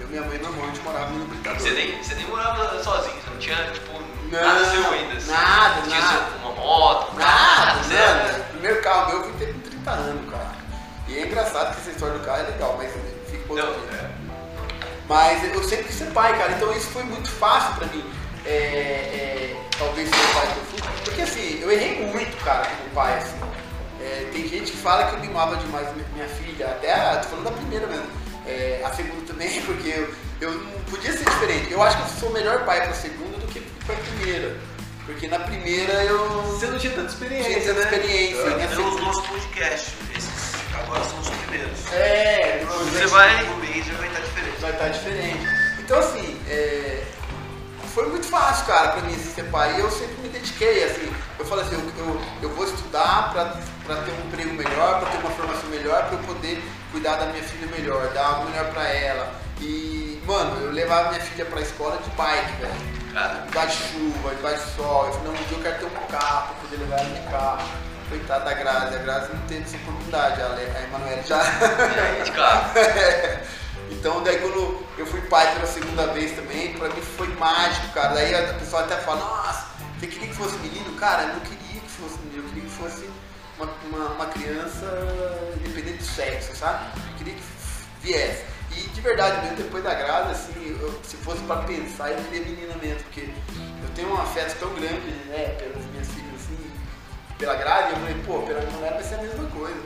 Eu, 0.00 0.06
minha 0.08 0.22
mãe 0.22 0.36
e 0.36 0.38
meu 0.40 0.50
irmão, 0.50 0.64
a 0.64 0.66
gente 0.68 0.80
morava 0.82 1.10
no 1.10 1.24
Britador. 1.26 1.60
Você 1.60 1.70
nem, 1.70 2.02
você 2.02 2.14
nem 2.14 2.26
morava 2.26 2.82
sozinho, 2.82 3.14
você 3.20 3.30
não 3.30 3.38
tinha, 3.38 3.56
tipo, 3.72 3.92
Não, 4.30 4.40
nada 4.42 4.64
seu 4.70 4.90
ainda. 4.92 5.14
assim. 5.16 5.30
nada, 5.30 5.82
Tinha 5.82 6.00
nada. 6.00 6.12
seu- 6.30 6.38
uma 6.38 6.54
moto, 6.54 7.12
um 7.12 7.18
Nada, 7.18 7.30
carro, 7.30 7.88
nada. 7.88 8.44
Primeiro 8.50 8.82
carro 8.82 9.08
meu 9.10 9.31
30 9.82 9.90
anos, 9.90 10.30
cara. 10.30 10.52
E 11.08 11.18
é 11.18 11.26
engraçado 11.26 11.74
que 11.74 11.80
essa 11.80 11.90
história 11.90 12.18
do 12.18 12.24
carro 12.24 12.40
é 12.40 12.50
legal, 12.50 12.76
mas 12.78 12.90
fica 13.30 13.46
por 13.46 13.58
outro 13.58 13.80
Não, 13.80 13.98
é. 13.98 14.10
Mas 15.08 15.44
eu 15.52 15.62
sempre 15.64 15.84
quis 15.84 15.96
ser 15.96 16.06
pai, 16.12 16.36
cara, 16.38 16.52
então 16.52 16.72
isso 16.72 16.86
foi 16.86 17.02
muito 17.02 17.28
fácil 17.28 17.74
pra 17.74 17.86
mim. 17.88 18.04
É, 18.46 18.50
é, 18.50 19.56
talvez 19.78 20.08
ser 20.08 20.34
pai 20.34 20.46
que 20.46 20.58
eu 20.58 20.64
fui. 20.64 21.04
Porque 21.04 21.22
assim, 21.22 21.60
eu 21.60 21.70
errei 21.70 22.06
muito, 22.06 22.36
cara, 22.44 22.66
como 22.66 22.90
pai, 22.94 23.18
assim. 23.18 23.36
É, 24.00 24.28
tem 24.32 24.48
gente 24.48 24.72
que 24.72 24.78
fala 24.78 25.06
que 25.06 25.16
eu 25.16 25.20
mimava 25.20 25.56
demais 25.56 25.92
minha, 25.94 26.06
minha 26.14 26.28
filha, 26.28 26.66
até 26.66 26.92
a, 26.92 27.16
tô 27.16 27.28
falando 27.28 27.44
da 27.44 27.52
primeira 27.52 27.86
mesmo. 27.86 28.06
É, 28.46 28.82
a 28.84 28.92
segunda 28.92 29.26
também, 29.26 29.60
porque 29.62 29.88
eu, 29.88 30.14
eu 30.40 30.52
não 30.52 30.80
podia 30.84 31.12
ser 31.12 31.24
diferente. 31.24 31.72
Eu 31.72 31.82
acho 31.82 31.96
que 31.96 32.02
eu 32.02 32.20
sou 32.20 32.30
o 32.30 32.32
melhor 32.32 32.64
pai 32.64 32.82
pra 32.82 32.94
segunda 32.94 33.36
do 33.38 33.46
que 33.48 33.60
pra 33.84 33.94
primeira. 33.96 34.56
Porque 35.06 35.26
na 35.28 35.38
primeira 35.40 35.92
eu 36.04 36.42
Você 36.42 36.66
não 36.66 36.78
tinha 36.78 36.92
tanta 36.92 37.08
experiência, 37.08 37.60
tinha 37.60 37.74
tanta 37.74 37.90
né? 37.90 37.96
experiência. 37.96 38.46
Aqui 38.48 38.56
né? 38.56 38.66
temos 38.68 38.94
o 38.94 38.98
nosso 39.00 39.22
podcast. 39.22 39.92
Esses 40.16 40.30
agora 40.74 41.04
são 41.04 41.18
os 41.20 41.28
primeiros. 41.30 41.92
É, 41.92 42.64
Você 42.66 43.06
vai. 43.06 43.44
O 43.50 43.56
mês 43.56 43.84
já 43.86 43.94
vai 43.94 44.08
estar 44.08 44.20
diferente. 44.20 44.60
vai 44.60 44.70
estar 44.72 44.88
diferente. 44.88 45.46
Então 45.80 45.98
assim, 45.98 46.40
é, 46.48 47.02
foi 47.94 48.08
muito 48.08 48.26
fácil, 48.26 48.66
cara, 48.66 48.92
pra 48.92 49.02
mim 49.02 49.14
ser 49.16 49.44
pai. 49.44 49.76
E 49.76 49.80
eu 49.80 49.90
sempre 49.90 50.14
me 50.22 50.28
dediquei, 50.28 50.84
assim, 50.84 51.12
eu 51.38 51.44
falei 51.44 51.64
assim, 51.64 51.74
eu, 51.74 52.04
eu, 52.06 52.20
eu 52.42 52.48
vou 52.50 52.64
estudar 52.64 53.30
pra, 53.32 53.56
pra 53.84 53.96
ter 53.96 54.12
um 54.12 54.26
emprego 54.28 54.54
melhor, 54.54 55.00
pra 55.00 55.10
ter 55.10 55.18
uma 55.18 55.30
formação 55.30 55.68
melhor, 55.68 56.06
pra 56.06 56.16
eu 56.16 56.22
poder 56.24 56.62
cuidar 56.92 57.16
da 57.16 57.26
minha 57.26 57.42
filha 57.42 57.66
melhor, 57.66 58.08
dar 58.14 58.26
algo 58.26 58.50
melhor 58.50 58.72
pra 58.72 58.88
ela. 58.88 59.32
E, 59.60 60.20
mano, 60.24 60.60
eu 60.64 60.70
levava 60.70 61.10
minha 61.10 61.20
filha 61.20 61.44
pra 61.44 61.60
escola 61.60 61.98
de 61.98 62.10
bike, 62.10 62.52
velho. 62.60 63.01
Cara, 63.12 63.44
Debaixo 63.46 63.76
de 63.76 63.88
chuva, 63.92 64.34
debaixo 64.34 64.64
de 64.64 64.70
sol. 64.72 65.06
Eu 65.06 65.12
falei, 65.12 65.28
não, 65.28 65.34
um 65.34 65.44
dia 65.44 65.56
eu 65.56 65.62
quero 65.62 65.78
ter 65.78 65.84
um 65.84 66.06
carro 66.06 66.46
pra 66.46 66.54
poder 66.62 66.76
levar 66.78 66.98
ela 66.98 67.10
de 67.10 67.30
carro. 67.30 67.68
Coitada 68.08 68.44
da 68.44 68.54
Grazi, 68.54 68.94
a 68.94 68.98
Grazi 68.98 69.32
não 69.32 69.40
teve 69.46 69.62
essa 69.62 69.76
oportunidade, 69.76 70.40
a, 70.40 70.46
a 70.46 70.82
Emanuele 70.82 71.22
já. 71.22 71.42
é, 71.42 72.22
de 72.22 72.32
carro. 72.32 72.72
então 73.90 74.22
daí 74.22 74.38
quando 74.38 74.84
eu 74.98 75.06
fui 75.06 75.20
pai 75.22 75.52
pela 75.54 75.66
segunda 75.66 76.06
vez 76.08 76.32
também, 76.32 76.72
pra 76.74 76.88
mim 76.88 77.00
foi 77.00 77.28
mágico, 77.36 77.88
cara. 77.92 78.14
Daí 78.14 78.34
a 78.34 78.54
pessoa 78.54 78.82
até 78.82 78.96
fala, 78.96 79.20
nossa, 79.20 79.66
você 79.98 80.06
queria 80.06 80.28
que 80.28 80.34
fosse 80.34 80.56
menino? 80.56 80.94
Cara, 80.96 81.24
eu 81.24 81.34
não 81.34 81.40
queria 81.40 81.80
que 81.80 81.90
fosse 81.90 82.18
menino, 82.18 82.44
eu 82.44 82.48
queria 82.48 82.64
que 82.64 82.70
fosse 82.70 83.08
uma, 83.58 83.68
uma, 83.84 84.08
uma 84.14 84.26
criança 84.26 84.86
independente 85.56 85.98
do 85.98 86.04
sexo, 86.04 86.56
sabe? 86.56 86.86
Eu 87.12 87.18
queria 87.18 87.34
que 87.34 87.42
viesse. 88.02 88.51
De 88.94 89.00
verdade 89.00 89.40
mesmo, 89.42 89.56
depois 89.56 89.82
da 89.82 89.94
grávida, 89.94 90.32
assim, 90.32 90.52
eu- 90.80 91.00
se 91.02 91.16
fosse 91.16 91.40
pra 91.42 91.56
pensar, 91.56 92.10
eu 92.10 92.16
queria 92.24 92.40
menina 92.44 92.74
mesmo, 92.80 93.00
porque 93.04 93.22
eu 93.22 93.88
tenho 93.94 94.10
um 94.12 94.20
afeto 94.20 94.58
tão 94.60 94.68
grande, 94.74 95.10
né, 95.28 95.56
pelas 95.58 95.84
minhas 95.86 96.08
filhas, 96.08 96.34
assim, 96.36 96.58
pela 97.38 97.54
grade, 97.56 97.92
eu 97.92 97.96
falei, 97.98 98.14
pô, 98.26 98.40
pela 98.42 98.60
minha 98.60 98.72
mulher 98.72 98.92
vai 98.94 99.02
ser 99.02 99.14
a 99.14 99.18
mesma 99.18 99.44
coisa. 99.50 99.80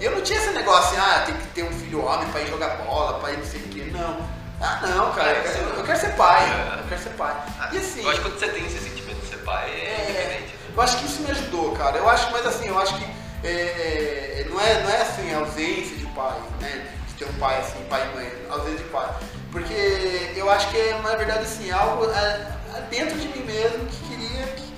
E 0.00 0.04
eu 0.04 0.10
não 0.12 0.20
tinha 0.22 0.38
esse 0.38 0.50
negócio 0.50 0.90
assim, 0.90 0.96
ah, 0.98 1.22
tem 1.26 1.34
que 1.36 1.46
ter 1.48 1.62
um 1.64 1.72
filho 1.72 2.04
homem 2.04 2.28
pra 2.28 2.40
ir 2.40 2.48
jogar 2.48 2.76
bola, 2.78 3.18
pra 3.20 3.30
ir 3.32 3.38
não 3.38 3.44
sei 3.46 3.60
o 3.60 3.68
quê. 3.68 3.88
Não. 3.92 4.26
Ah, 4.60 4.80
não, 4.86 5.12
cara, 5.12 5.32
eu 5.32 5.42
quero, 5.42 5.54
ser- 5.54 5.78
eu 5.78 5.84
quero 5.84 6.00
ser 6.00 6.16
pai. 6.16 6.42
É. 6.44 6.80
Eu 6.80 6.88
quero 6.88 7.02
ser 7.02 7.10
pai. 7.10 7.36
E 7.72 7.76
assim, 7.78 8.02
Eu 8.02 8.10
acho 8.10 8.20
que 8.22 8.28
quando 8.30 8.38
você 8.38 8.48
tem 8.48 8.64
esse 8.66 8.78
sentimento 8.78 9.20
de 9.20 9.26
ser 9.26 9.36
pai, 9.38 9.70
é, 9.70 9.74
é, 9.74 10.12
independente. 10.40 10.52
né? 10.54 10.70
eu 10.74 10.82
acho 10.82 10.96
que 10.98 11.04
isso 11.06 11.22
me 11.22 11.30
ajudou, 11.30 11.72
cara. 11.72 11.98
Eu 11.98 12.08
acho, 12.08 12.30
mas 12.32 12.46
assim, 12.46 12.68
eu 12.68 12.78
acho 12.78 12.96
que 12.96 13.04
é, 13.44 14.46
não, 14.48 14.58
é, 14.60 14.82
não 14.82 14.90
é 14.90 15.02
assim, 15.02 15.32
a 15.34 15.38
ausência 15.38 15.96
de 15.96 16.06
pai, 16.06 16.38
né? 16.60 16.86
Ter 17.18 17.24
um 17.24 17.32
pai 17.34 17.58
assim, 17.60 17.82
pai 17.88 18.06
e 18.10 18.14
mãe, 18.14 18.32
ausência 18.50 18.78
de 18.78 18.90
pai. 18.90 19.08
Porque 19.50 20.32
eu 20.36 20.50
acho 20.50 20.68
que 20.70 20.76
é, 20.76 21.00
na 21.00 21.16
verdade, 21.16 21.44
assim, 21.44 21.70
algo 21.70 22.10
é, 22.10 22.52
é 22.76 22.80
dentro 22.90 23.18
de 23.18 23.28
mim 23.28 23.44
mesmo 23.44 23.86
que 23.86 23.96
queria 24.08 24.46
que, 24.48 24.74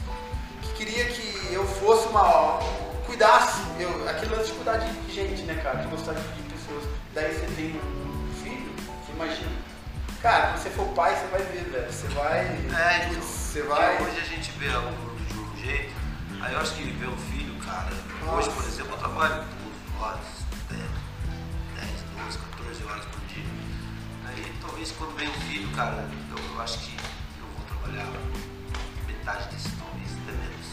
que 0.63 0.73
queria 0.75 1.05
que 1.07 1.53
eu 1.53 1.67
fosse 1.67 2.07
uma. 2.09 2.61
cuidasse, 3.07 3.61
eu, 3.81 4.09
aquele 4.09 4.37
lance 4.37 4.51
de 4.51 4.53
cuidar 4.53 4.77
de 4.77 5.13
gente, 5.13 5.43
né, 5.43 5.61
cara? 5.63 5.79
De 5.79 5.89
gostar 5.89 6.13
de, 6.13 6.21
de 6.21 6.43
pessoas. 6.43 6.85
Daí 7.13 7.35
você 7.35 7.47
tem 7.57 7.75
um 7.75 8.33
filho, 8.43 8.73
você 9.05 9.13
imagina. 9.13 9.51
Cara, 10.23 10.49
quando 10.49 10.63
você 10.63 10.71
for 10.71 10.87
pai, 10.89 11.17
você 11.17 11.27
vai 11.27 11.43
ver, 11.43 11.65
velho. 11.65 11.93
Você 11.93 12.07
vai. 12.09 12.39
É, 12.39 13.09
então, 13.11 13.23
Você 13.23 13.63
vai. 13.63 14.01
Hoje 14.01 14.21
a 14.21 14.25
gente 14.25 14.53
vê 14.53 14.69
o 14.69 14.83
mundo 14.83 15.27
de 15.27 15.39
um 15.39 15.57
jeito, 15.57 15.93
aí 16.41 16.53
eu 16.53 16.61
acho 16.61 16.75
que 16.75 16.85
ver 16.85 17.09
um 17.09 17.17
filho, 17.17 17.55
cara, 17.65 17.91
hoje, 17.91 18.49
Nossa. 18.49 18.51
por 18.51 18.65
exemplo, 18.65 18.93
eu 18.93 18.99
trabalho 18.99 19.45
12 19.99 20.38
talvez 24.79 24.93
quando 24.93 25.17
vem 25.17 25.29
um 25.29 25.33
filho, 25.33 25.69
cara, 25.75 26.07
eu, 26.31 26.55
eu 26.55 26.63
acho 26.63 26.79
que 26.79 26.97
eu 26.97 27.47
vou 27.57 27.67
trabalhar 27.67 28.07
metade 29.09 29.49
desse 29.49 29.71
talvez, 29.73 30.09
até 30.23 30.33
menos. 30.33 30.67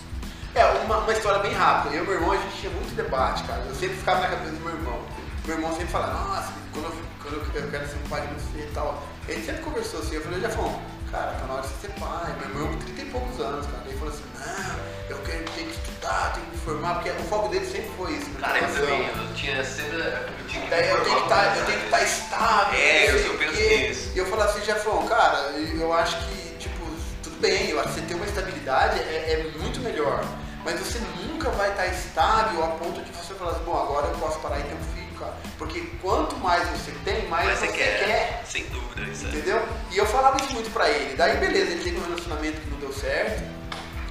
É, 0.54 0.86
uma, 0.86 0.98
uma 1.00 1.12
história 1.12 1.40
bem 1.40 1.54
rápida. 1.54 1.96
Eu 1.96 2.04
e 2.04 2.06
meu 2.06 2.14
irmão, 2.14 2.32
a 2.32 2.38
gente 2.38 2.56
tinha 2.56 2.72
muito 2.72 2.96
debate, 2.96 3.44
cara. 3.46 3.64
Eu 3.64 3.74
sempre 3.74 3.96
ficava 3.96 4.22
na 4.22 4.28
cabeça 4.28 4.52
do 4.52 4.60
meu 4.60 4.76
irmão. 4.76 5.02
Meu 5.46 5.56
irmão 5.56 5.72
sempre 5.72 5.88
falava, 5.88 6.14
nossa, 6.14 6.54
quando 6.72 6.86
eu, 6.86 6.92
quando 7.22 7.56
eu 7.56 7.72
quero 7.72 7.88
ser 7.88 7.96
um 7.96 8.10
pai 8.10 8.28
de 8.28 8.34
você 8.36 8.60
e 8.60 8.72
tal. 8.74 9.04
Ele 9.28 9.44
sempre 9.44 9.64
conversou 9.64 10.00
assim, 10.02 10.16
eu 10.16 10.22
falei, 10.22 10.40
Jafão, 10.40 10.80
cara, 11.12 11.32
tá 11.34 11.46
na 11.48 11.54
hora 11.54 11.62
de 11.62 11.68
você 11.70 11.88
ser 11.88 11.94
pai. 12.00 12.36
Meu 12.40 12.50
irmão 12.50 12.68
com 12.74 12.80
30 12.80 13.02
e 13.02 13.06
poucos 13.06 13.40
anos, 13.40 13.66
cara. 13.66 13.84
Ele 13.88 13.98
falou 13.98 14.14
assim, 14.14 14.24
não, 14.38 14.76
eu 15.10 15.24
quero 15.24 15.44
ter 15.44 15.64
que 15.64 15.72
estudar, 15.72 16.34
tenho 16.34 16.46
que 16.48 16.52
me 16.52 16.58
formar, 16.58 16.94
porque 16.96 17.10
o 17.10 17.24
foco 17.26 17.48
dele 17.50 17.66
sempre 17.66 17.92
foi 17.98 18.12
isso. 18.14 18.30
né? 18.30 18.40
Cara, 18.42 18.60
eu 18.60 18.74
também, 18.74 19.08
eu 19.08 19.34
tinha 19.36 19.64
sempre. 19.64 19.98
Eu 19.98 20.48
tinha 20.48 20.64
que 20.64 20.70
Daí 20.70 20.90
eu 20.90 21.04
tenho 21.04 21.16
que 21.16 21.22
formar 21.22 21.48
estar, 21.48 21.58
eu 21.58 21.66
tenho 21.66 21.80
que 21.80 21.86
estar 21.86 22.04
estável. 22.04 22.80
É, 22.80 23.12
eu 23.12 23.34
o 23.34 23.38
penso 23.38 23.54
nisso. 23.54 24.12
E 24.16 24.18
eu 24.18 24.26
falava 24.26 24.52
assim, 24.52 24.66
Jefão, 24.66 25.08
cara, 25.08 25.38
eu 25.52 25.94
acho 25.94 26.18
que, 26.18 26.56
tipo, 26.58 26.86
tudo 27.24 27.40
bem, 27.40 27.70
eu 27.70 27.80
acho 27.80 27.90
que 27.90 27.96
você 27.96 28.06
ter 28.06 28.16
uma 28.16 28.26
estabilidade 28.26 29.00
é, 29.00 29.34
é 29.34 29.60
muito 29.60 29.80
melhor. 29.82 30.24
Mas 30.64 30.80
você 30.80 31.00
nunca 31.22 31.50
vai 31.52 31.70
estar 31.70 31.86
estável 31.88 32.64
a 32.64 32.68
ponto 32.70 33.00
de 33.02 33.12
você 33.12 33.36
falar 33.36 33.52
assim, 33.52 33.64
bom, 33.64 33.80
agora 33.80 34.08
eu 34.08 34.16
posso 34.18 34.40
parar 34.40 34.60
e 34.60 34.64
ter 34.64 34.74
um 34.74 34.84
filho, 34.96 35.05
cara. 35.16 35.36
Porque 35.58 35.82
quanto 36.02 36.36
mais 36.38 36.68
você 36.70 36.92
tem, 37.04 37.28
mais 37.28 37.48
Mas 37.48 37.60
você, 37.60 37.68
quer, 37.68 38.06
quer. 38.06 38.44
sem 38.46 38.66
dúvida, 38.68 39.02
isso 39.10 39.26
é. 39.26 39.30
Entendeu? 39.30 39.62
E 39.92 39.98
eu 39.98 40.06
falava 40.06 40.38
isso 40.38 40.54
muito 40.54 40.72
pra 40.72 40.90
ele. 40.90 41.16
Daí 41.16 41.38
beleza, 41.38 41.72
ele 41.72 41.84
teve 41.84 41.98
um 41.98 42.04
relacionamento 42.04 42.62
que 42.62 42.70
não 42.70 42.78
deu 42.80 42.94
certo. 42.94 43.44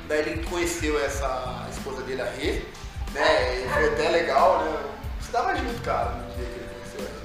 Daí 0.08 0.18
ele 0.20 0.44
conheceu 0.44 1.02
essa 1.04 1.66
esposa 1.70 2.02
dele, 2.02 2.22
a 2.22 2.26
Rê, 2.26 2.62
né? 3.12 3.64
E 3.64 3.68
foi 3.72 3.88
até 3.88 4.08
legal, 4.10 4.64
né? 4.64 4.84
Você 5.20 5.32
dava 5.32 5.54
junto, 5.56 5.80
cara, 5.82 6.10
no 6.10 6.34
dia 6.34 6.44
que 6.44 6.58
ele 6.60 6.68
conheceu 6.74 7.00
ela. 7.00 7.24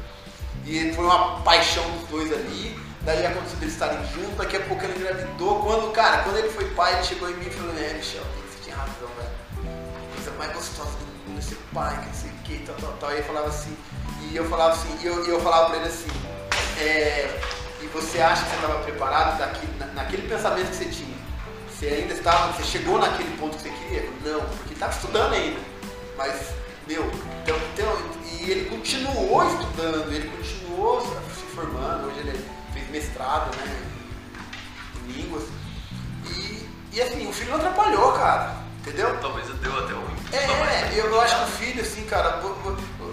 E 0.65 0.93
foi 0.93 1.03
uma 1.05 1.41
paixão 1.41 1.83
dos 1.91 2.07
dois 2.09 2.31
ali. 2.31 2.79
Daí 3.01 3.25
aconteceu 3.25 3.57
deles 3.59 3.73
estarem 3.73 4.05
juntos, 4.13 4.35
daqui 4.37 4.57
a 4.57 4.59
pouco 4.61 4.83
ele 4.83 4.99
engravidou. 4.99 5.61
Quando, 5.63 5.91
cara, 5.91 6.23
quando 6.23 6.37
ele 6.37 6.49
foi 6.49 6.65
pai, 6.71 6.93
ele 6.95 7.03
chegou 7.03 7.29
em 7.29 7.33
mim 7.35 7.47
e 7.47 7.49
falou, 7.49 7.73
é, 7.77 7.93
Michel, 7.93 8.23
você 8.23 8.63
tinha 8.63 8.75
razão, 8.75 9.09
velho. 9.17 9.29
A 10.11 10.15
coisa 10.15 10.31
mais 10.37 10.53
gostosa 10.53 10.91
do 10.91 11.29
mundo 11.29 11.39
é 11.39 11.41
ser 11.41 11.57
pai, 11.73 11.97
que 12.01 12.07
não 12.07 12.13
sei 12.13 12.29
o 12.29 12.38
que, 12.49 12.63
tal, 12.65 12.75
tal, 12.75 12.93
tal. 12.99 13.11
E 13.13 13.17
eu 13.17 13.23
falava 13.23 13.47
assim, 13.47 13.77
e 14.31 14.35
eu 14.35 14.49
falava 14.49 14.73
assim, 14.73 14.97
e 15.01 15.05
eu, 15.05 15.25
eu 15.25 15.39
falava 15.41 15.67
pra 15.67 15.77
ele 15.77 15.87
assim, 15.87 16.07
é, 16.79 17.39
e 17.81 17.85
você 17.87 18.19
acha 18.19 18.43
que 18.43 18.49
você 18.49 18.55
estava 18.55 18.79
preparado 18.83 19.39
na- 19.79 19.85
naquele 19.87 20.27
pensamento 20.27 20.69
que 20.69 20.75
você 20.75 20.85
tinha? 20.85 21.17
Você 21.69 21.87
ainda 21.87 22.13
estava, 22.13 22.51
você 22.53 22.63
chegou 22.63 22.97
naquele 22.99 23.37
ponto 23.37 23.55
que 23.55 23.63
você 23.63 23.69
queria? 23.69 24.09
Não, 24.25 24.41
porque 24.41 24.73
estava 24.73 24.91
estudando 24.91 25.33
ainda. 25.33 25.59
Mas, 26.17 26.49
meu, 26.87 27.05
então, 27.43 27.55
então, 27.73 27.97
e 28.25 28.51
ele 28.51 28.69
continuou 28.69 29.47
estudando, 29.47 30.11
ele 30.11 30.29
continuou 30.35 31.01
se 31.01 31.55
formando, 31.55 32.07
hoje 32.07 32.19
ele 32.19 32.45
fez 32.73 32.89
mestrado, 32.89 33.55
né, 33.55 33.81
em 35.07 35.11
línguas. 35.11 35.43
E, 36.25 36.67
e 36.93 37.01
assim, 37.01 37.27
o 37.29 37.31
filho 37.33 37.51
não 37.51 37.57
atrapalhou, 37.57 38.11
cara, 38.13 38.55
entendeu? 38.79 39.17
Talvez 39.19 39.47
eu 39.49 39.55
deu 39.55 39.77
até 39.79 39.93
um. 39.93 40.05
É, 40.31 40.99
eu, 40.99 41.05
eu 41.07 41.21
acho 41.21 41.35
que 41.37 41.43
o 41.43 41.47
filho, 41.47 41.81
assim, 41.81 42.03
cara, 42.05 42.41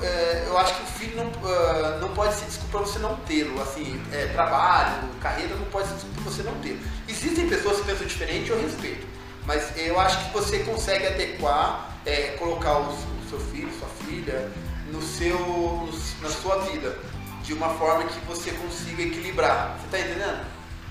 é, 0.03 0.45
eu 0.47 0.59
acho 0.59 0.75
que 0.75 0.83
o 0.83 0.87
filho 0.87 1.17
não, 1.17 1.33
ah, 1.51 1.99
não 2.01 2.09
pode 2.11 2.35
ser 2.35 2.45
desculpa 2.47 2.79
pra 2.79 2.87
você 2.87 2.99
não 2.99 3.17
tê-lo. 3.17 3.61
Assim, 3.63 4.03
é, 4.13 4.27
trabalho, 4.27 5.09
carreira 5.21 5.55
não 5.57 5.65
pode 5.67 5.89
ser 5.89 5.95
desculpa 5.95 6.21
pra 6.23 6.31
você 6.33 6.43
não 6.43 6.55
tê-lo. 6.61 6.79
Existem 7.09 7.49
pessoas 7.49 7.79
que 7.79 7.85
pensam 7.87 8.07
diferente, 8.07 8.51
eu 8.51 8.61
respeito. 8.61 9.07
Mas 9.45 9.77
eu 9.77 9.99
acho 10.01 10.19
que 10.25 10.33
você 10.33 10.59
consegue 10.61 11.07
adequar, 11.07 11.91
é, 12.05 12.35
colocar 12.39 12.79
o, 12.79 12.89
o 12.91 13.29
seu 13.31 13.39
filho, 13.39 13.71
sua 13.79 13.89
filha, 14.05 14.51
no 14.91 15.01
seu, 15.01 15.39
no- 15.39 15.93
na 16.23 16.29
sua 16.31 16.59
vida. 16.63 16.97
De 17.43 17.53
uma 17.53 17.69
forma 17.75 18.03
que 18.07 18.19
você 18.27 18.51
consiga 18.51 19.03
equilibrar. 19.05 19.77
Você 19.81 19.87
tá 19.89 20.01
entendendo? 20.01 20.45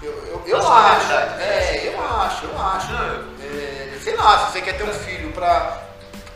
Eu, 0.06 0.14
eu, 0.28 0.44
eu 0.46 0.62
sua 0.62 0.92
acho. 0.92 1.08
né? 1.08 1.38
É, 1.40 1.88
eu 1.88 2.04
acho, 2.04 2.46
eu 2.46 2.62
acho. 2.62 2.94
É, 3.42 3.98
sei 4.04 4.16
lá, 4.16 4.46
se 4.46 4.52
você 4.52 4.62
quer 4.62 4.78
ter 4.78 4.84
um 4.84 4.94
filho 4.94 5.32
pra 5.32 5.82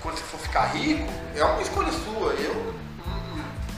quando 0.01 0.17
você 0.17 0.23
for 0.23 0.39
ficar 0.39 0.65
rico, 0.67 1.07
é 1.35 1.43
uma 1.43 1.61
escolha 1.61 1.91
sua. 1.91 2.33
Eu 2.33 2.73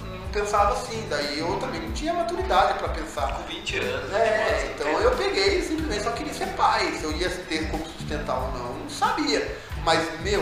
não, 0.07 0.27
pensava 0.31 0.73
assim, 0.73 1.05
daí 1.09 1.39
eu 1.39 1.57
também 1.59 1.81
não 1.81 1.91
tinha 1.91 2.13
maturidade 2.13 2.80
pra 2.80 2.89
pensar. 2.89 3.34
Com 3.34 3.43
20 3.43 3.77
anos. 3.80 4.13
É, 4.13 4.59
tipo, 4.61 4.84
então 4.84 5.01
eu 5.01 5.11
peguei 5.11 5.59
e 5.59 5.61
simplesmente 5.63 6.03
só 6.03 6.11
queria 6.11 6.34
ser 6.34 6.47
pai. 6.49 6.91
Se 6.93 7.03
eu 7.03 7.11
ia 7.11 7.30
ter 7.30 7.69
como 7.69 7.85
sustentar 7.85 8.38
ou 8.38 8.51
não, 8.51 8.65
eu 8.68 8.77
não 8.84 8.89
sabia. 8.89 9.57
Mas, 9.84 9.99
meu, 10.22 10.41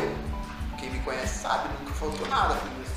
quem 0.78 0.90
me 0.92 1.00
conhece 1.00 1.40
sabe, 1.40 1.70
nunca 1.80 1.94
faltou 1.94 2.28
nada 2.28 2.56
pra 2.56 2.70
meus 2.72 2.89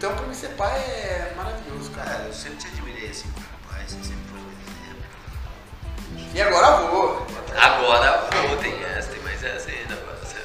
Então, 0.00 0.14
pra 0.16 0.26
mim 0.26 0.32
ser 0.32 0.48
pai 0.56 0.78
é 0.78 1.34
maravilhoso, 1.36 1.90
cara. 1.90 2.08
Cara, 2.08 2.22
eu 2.24 2.32
sempre 2.32 2.56
te 2.56 2.68
admirei 2.68 3.10
assim 3.10 3.28
como 3.32 3.44
pai, 3.68 3.82
você 3.86 3.96
sempre 3.96 4.24
foi 4.30 4.40
um 4.40 4.50
exemplo. 6.16 6.32
E 6.32 6.40
agora 6.40 6.76
vou. 6.86 7.26
Agora 7.54 8.30
vou, 8.48 8.56
tem 8.56 8.82
essa, 8.82 9.10
tem 9.10 9.20
mais 9.22 9.44
essa 9.44 9.68
ainda. 9.70 9.92
Agora 9.92 10.16
você... 10.24 10.38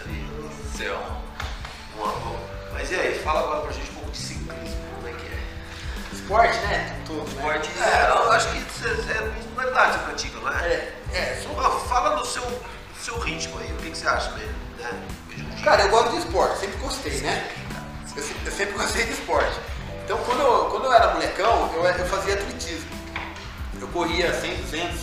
Você 0.73 0.85
é 0.87 0.91
um, 0.93 2.01
um 2.01 2.03
avô. 2.05 2.35
Mas 2.73 2.91
e 2.91 2.95
aí, 2.95 3.17
fala 3.23 3.39
agora 3.43 3.61
pra 3.61 3.71
gente 3.71 3.89
um 3.91 3.93
pouco 3.93 4.11
de 4.11 4.17
ciclismo, 4.17 4.75
como 4.93 5.07
é 5.07 5.11
que 5.13 5.25
é? 5.25 6.13
Esporte, 6.13 6.57
né? 6.57 7.01
Tudo, 7.05 7.21
né? 7.23 7.29
Esporte. 7.29 7.69
É, 7.81 8.09
eu 8.09 8.31
acho 8.33 8.49
que 8.51 8.59
você, 8.59 8.89
é, 8.89 9.21
na 9.55 9.63
verdade 9.63 9.93
você 9.93 9.99
pratica, 9.99 10.39
não 10.41 10.49
é? 10.49 10.65
É, 10.67 10.93
é, 11.13 11.41
sou- 11.41 11.55
Ó, 11.57 11.79
Fala 11.85 12.17
no 12.17 12.25
seu, 12.25 12.43
no 12.43 12.59
seu 13.01 13.17
ritmo 13.19 13.57
aí, 13.59 13.71
o 13.71 13.77
que, 13.77 13.89
que 13.91 13.97
você 13.97 14.05
acha 14.05 14.31
mesmo? 14.31 14.51
Né? 14.79 15.07
Cara, 15.63 15.83
eu 15.83 15.89
gosto 15.91 16.11
de 16.11 16.17
esporte, 16.17 16.59
sempre 16.59 16.75
gostei, 16.79 17.21
né? 17.21 17.49
Eu, 18.15 18.23
se- 18.23 18.35
eu 18.45 18.51
sempre 18.51 18.73
gostei 18.73 19.05
de 19.05 19.11
esporte. 19.13 19.59
Então, 20.03 20.17
quando 20.19 20.41
eu, 20.41 20.65
quando 20.69 20.85
eu 20.85 20.93
era 20.93 21.13
molecão, 21.13 21.71
eu, 21.75 21.83
eu 21.83 22.05
fazia 22.05 22.35
atletismo. 22.35 22.89
Eu 23.79 23.87
corria 23.89 24.33
100, 24.33 24.55
200, 24.57 25.01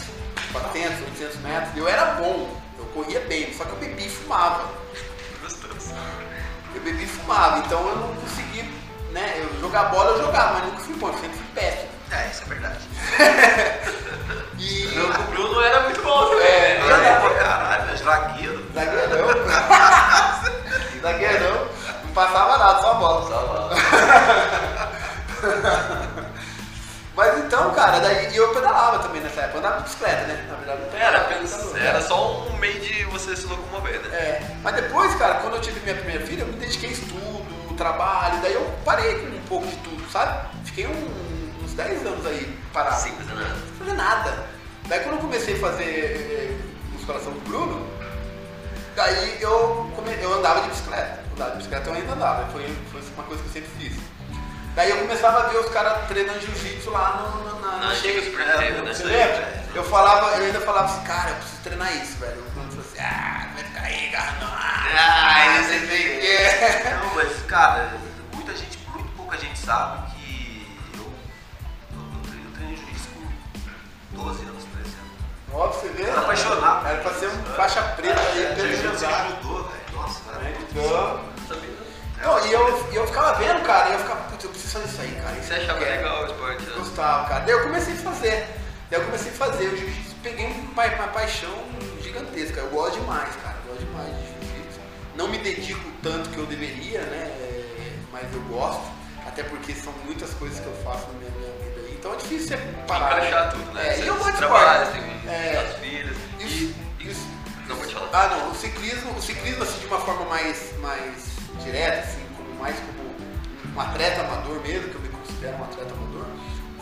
400, 0.53 1.01
800 1.09 1.37
metros. 1.41 1.77
Eu 1.77 1.89
era 1.89 2.05
bom, 2.15 2.57
eu 2.79 2.85
corria 2.87 3.21
bem, 3.21 3.53
só 3.57 3.65
que 3.65 3.71
eu 3.73 3.77
bebia 3.77 4.07
e 4.07 4.11
fumava. 4.11 4.69
Gostoso. 5.43 5.95
Eu 6.75 6.81
bebia 6.81 7.05
e 7.05 7.09
fumava, 7.09 7.59
então 7.59 7.87
eu 7.87 7.97
não 7.97 8.15
consegui, 8.15 8.63
né? 9.11 9.35
Eu 9.39 9.61
jogar 9.61 9.85
bola 9.85 10.13
eu 10.13 10.23
jogava, 10.25 10.55
mas 10.55 10.65
nunca 10.65 10.79
fui 10.81 10.95
bom, 10.95 11.09
eu 11.09 11.15
sempre 11.15 11.37
fui 11.37 11.47
péssimo. 11.55 11.89
É, 12.13 12.29
isso 12.31 12.43
é 12.43 12.47
verdade. 12.47 12.79
E. 14.59 14.85
Não, 14.95 15.11
o 15.11 15.23
Bruno 15.33 15.61
era 15.61 15.81
muito 15.81 16.01
bom 16.03 16.29
também. 16.29 16.47
É, 16.47 16.79
né? 16.79 17.35
Caralho, 17.41 17.85
né? 17.87 17.97
zagueiro. 17.97 18.65
Zagueirão. 18.73 19.29
Zagueirão. 21.03 21.69
Passava 22.15 22.59
nada, 22.59 22.81
só 22.81 22.91
a 22.91 22.95
bola. 22.95 23.23
Só 23.27 23.41
lá. 23.41 24.93
Mas 27.15 27.39
então, 27.45 27.71
cara, 27.75 28.01
daí 28.01 28.35
eu 28.35 28.49
pedalava 28.55 28.99
também 29.01 29.21
nessa 29.21 29.43
época, 29.43 29.57
eu 29.57 29.61
andava 29.61 29.77
de 29.79 29.83
bicicleta, 29.85 30.23
né? 30.27 30.47
Na 30.49 30.55
verdade, 30.57 30.81
Era, 30.97 31.21
pedalava, 31.25 31.79
era 31.79 32.01
só 32.01 32.39
um 32.47 32.57
meio 32.57 32.81
de 32.81 33.05
você 33.05 33.37
se 33.37 33.45
locomover, 33.47 34.01
né? 34.01 34.09
É, 34.17 34.43
mas 34.63 34.75
depois, 34.77 35.15
cara, 35.17 35.35
quando 35.37 35.55
eu 35.57 35.61
tive 35.61 35.79
minha 35.81 35.95
primeira 35.95 36.25
filha, 36.25 36.41
eu 36.43 36.47
me 36.47 36.55
dediquei 36.55 36.89
a 36.89 36.93
estudo, 36.93 37.75
trabalho, 37.77 38.41
daí 38.41 38.55
eu 38.55 38.65
parei 38.85 39.15
com 39.19 39.27
um 39.37 39.43
pouco 39.43 39.67
de 39.67 39.77
tudo, 39.77 40.11
sabe? 40.11 40.39
Fiquei 40.65 40.87
um- 40.87 41.63
uns 41.63 41.75
10 41.75 42.07
anos 42.07 42.25
aí 42.27 42.59
parado. 42.73 42.97
Sim, 43.03 43.15
mas 43.19 43.27
nada. 43.29 43.49
Não 43.51 43.77
fazer 43.79 43.93
nada. 43.95 44.47
Daí 44.89 45.01
quando 45.01 45.17
eu 45.17 45.21
comecei 45.21 45.55
a 45.57 45.59
fazer 45.59 45.85
eh, 45.85 46.57
musculação 46.95 47.33
com 47.33 47.39
o 47.41 47.43
Bruno, 47.43 47.87
daí 48.97 49.37
eu, 49.41 49.91
come- 49.95 50.17
eu 50.23 50.33
andava 50.35 50.63
de 50.63 50.69
bicicleta. 50.71 51.22
Andava 51.35 51.51
de 51.53 51.57
bicicleta 51.59 51.89
eu 51.91 51.95
ainda 51.95 52.13
andava, 52.13 52.47
foi, 52.53 52.63
foi 52.91 53.01
uma 53.15 53.25
coisa 53.25 53.43
que 53.43 53.49
eu 53.49 53.53
sempre 53.53 53.71
fiz. 53.79 53.99
Daí 54.75 54.91
eu 54.91 54.99
começava 54.99 55.41
a 55.41 55.49
ver 55.49 55.59
os 55.59 55.69
caras 55.71 56.07
treinando 56.09 56.41
jiu-jitsu 56.41 56.91
lá 56.91 57.17
no, 57.21 57.45
no- 57.45 57.61
na, 57.61 57.77
Na 57.79 57.87
antiga 57.89 58.23
Super 58.23 58.47
Nintendo, 58.47 58.83
né? 58.83 58.95
Você 58.95 59.05
lembra? 59.05 59.63
Eu 59.75 59.85
falava, 59.85 60.37
eu 60.39 60.45
ainda 60.47 60.61
falava 60.61 60.87
assim, 60.87 61.05
cara, 61.05 61.31
eu 61.31 61.37
preciso 61.37 61.63
treinar 61.63 61.97
isso, 61.97 62.17
velho. 62.19 62.43
Bruno 62.55 62.69
falou 62.71 62.85
assim, 62.87 63.01
ah, 63.01 63.49
vai 63.55 63.65
ficar 63.65 63.83
aí, 63.83 64.09
garrando. 64.11 64.47
Ah, 64.53 65.57
não 65.59 65.65
sei 65.69 65.79
o 65.79 65.89
que 65.89 66.21
que 66.21 66.27
é. 66.27 66.99
Não, 67.03 67.15
mas, 67.15 67.43
cara, 67.47 67.95
muita 68.35 68.55
gente, 68.57 68.79
muito 68.95 69.09
pouca 69.17 69.37
gente 69.39 69.59
sabe 69.59 70.11
que 70.13 70.67
eu, 70.97 71.05
eu, 71.05 71.13
eu 71.93 72.45
eu 72.45 72.53
treinei 72.55 72.77
jiu-jitsu 72.77 73.09
com 74.11 74.25
12 74.25 74.43
anos, 74.45 74.65
13 74.65 74.89
anos. 74.97 75.53
Ó, 75.53 75.69
pra 75.69 75.79
você. 75.81 75.87
Eu 76.03 76.07
era 76.07 76.21
apaixonado. 76.21 76.87
Era 76.87 76.99
pra 77.03 77.15
ser 77.15 77.27
um 77.29 77.45
faixa 77.57 77.83
preta 77.83 78.21
aí, 78.21 78.43
É, 78.45 78.53
pelo 78.55 79.07
ajudou, 79.07 79.65
velho. 79.65 79.82
Nossa, 80.03 80.39
muito 80.41 80.73
Então? 80.73 81.33
Não, 82.23 82.47
e 82.47 82.53
eu, 82.53 82.89
eu 82.93 83.07
ficava 83.07 83.35
vendo, 83.39 83.63
cara, 83.65 83.89
e 83.91 83.93
eu 83.95 83.99
ficava, 83.99 84.21
putz, 84.31 84.45
eu 84.45 84.51
preciso 84.51 84.73
fazer 84.79 84.87
isso 84.93 85.01
aí, 85.03 85.21
cara. 85.23 85.35
Você 85.43 85.53
eu 85.55 85.57
achava 85.63 85.79
quero. 85.81 85.91
legal 85.91 86.23
o 86.23 86.27
esporte? 86.27 86.63
né? 86.63 86.73
Gostava, 86.77 87.29
cara. 87.29 87.41
Daí 87.41 87.51
eu 87.55 87.63
comecei 87.63 87.95
a 87.95 87.97
fazer. 87.97 88.49
Daí 88.91 89.01
eu 89.01 89.05
comecei 89.07 89.33
a 89.33 89.35
fazer. 89.35 89.77
Jiu-jitsu 89.77 90.15
peguei 90.23 90.47
um 90.47 90.67
pa- 90.69 90.87
uma 90.87 91.09
paixão 91.09 91.53
gigantesca. 92.01 92.61
Eu 92.61 92.69
gosto 92.71 93.01
demais, 93.01 93.35
cara. 93.43 93.57
Eu 93.67 93.73
gosto 93.75 93.87
demais 93.87 94.09
de 94.17 94.23
jiu-jitsu. 94.27 94.81
Não 95.17 95.27
me 95.29 95.39
dedico 95.39 95.91
tanto 96.03 96.31
que 96.31 96.39
eu 96.39 96.47
deveria, 96.47 97.01
né? 97.01 97.27
é, 97.27 97.93
Mas 98.13 98.33
eu 98.33 98.41
gosto. 98.43 98.83
Até 99.27 99.43
porque 99.45 99.73
são 99.75 99.93
muitas 100.05 100.31
coisas 100.35 100.61
que 100.61 100.67
eu 100.67 100.75
faço 100.85 101.07
na 101.09 101.15
minha, 101.19 101.31
minha 101.31 101.53
vida 101.65 101.81
aí. 101.81 101.97
Então 101.99 102.13
é 102.13 102.17
difícil 102.17 102.49
você 102.49 102.57
parar. 102.87 103.19
Encaixar 103.19 103.51
tudo, 103.53 103.73
né? 103.73 103.89
É, 103.89 104.01
e 104.01 104.07
eu 104.07 104.15
gosto 104.17 104.37
de 104.37 104.43
esporte. 104.45 104.93
tem 104.93 105.33
É. 105.33 105.59
as 105.59 105.77
filhas. 105.79 106.17
Isso, 106.39 106.65
E. 106.67 106.92
Não 107.73 107.79
pode 107.79 107.95
falar. 107.95 108.11
Ah, 108.13 108.29
não. 108.29 108.51
O 108.51 108.55
ciclismo, 108.55 109.13
o 109.17 109.23
ciclismo 109.23 109.63
assim, 109.63 109.81
de 109.81 109.87
uma 109.87 110.01
forma 110.01 110.27
mais, 110.27 110.79
mais 110.81 111.25
direta, 111.63 112.01
assim, 112.01 112.23
como, 112.37 112.55
mais 112.61 112.77
como 112.77 113.03
um 113.75 113.81
atleta 113.81 114.21
amador 114.21 114.61
mesmo, 114.61 114.91
que 114.91 114.95
eu 114.95 115.01
me 115.01 115.09
considero 115.09 115.57
um 115.57 115.65
atleta 115.65 115.95
amador, 115.95 116.27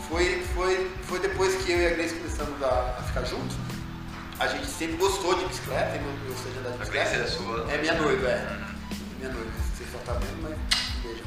foi, 0.09 0.43
foi, 0.53 0.91
foi 1.03 1.19
depois 1.19 1.55
que 1.63 1.71
eu 1.71 1.79
e 1.79 1.87
a 1.87 1.89
Grace 1.91 2.15
começamos 2.15 2.61
a, 2.61 2.97
a 2.99 3.03
ficar 3.03 3.23
juntos. 3.23 3.55
A 4.39 4.47
gente 4.47 4.65
sempre 4.65 4.97
gostou 4.97 5.35
de 5.35 5.45
bicicleta, 5.45 5.95
eu 5.95 6.33
gostei 6.33 6.51
de 6.51 6.59
andar 6.59 6.69
de 6.71 6.75
A 6.75 6.79
bicicleta. 6.79 7.09
Grace 7.09 7.23
é 7.23 7.37
sua. 7.37 7.71
É 7.71 7.77
minha 7.77 7.93
noiva, 7.93 8.27
é. 8.27 8.57
Minha 9.19 9.31
noiva, 9.31 9.51
você 9.73 9.85
só 9.91 9.97
tá 9.99 10.13
vendo, 10.13 10.41
mas 10.41 10.57
beijo. 11.03 11.23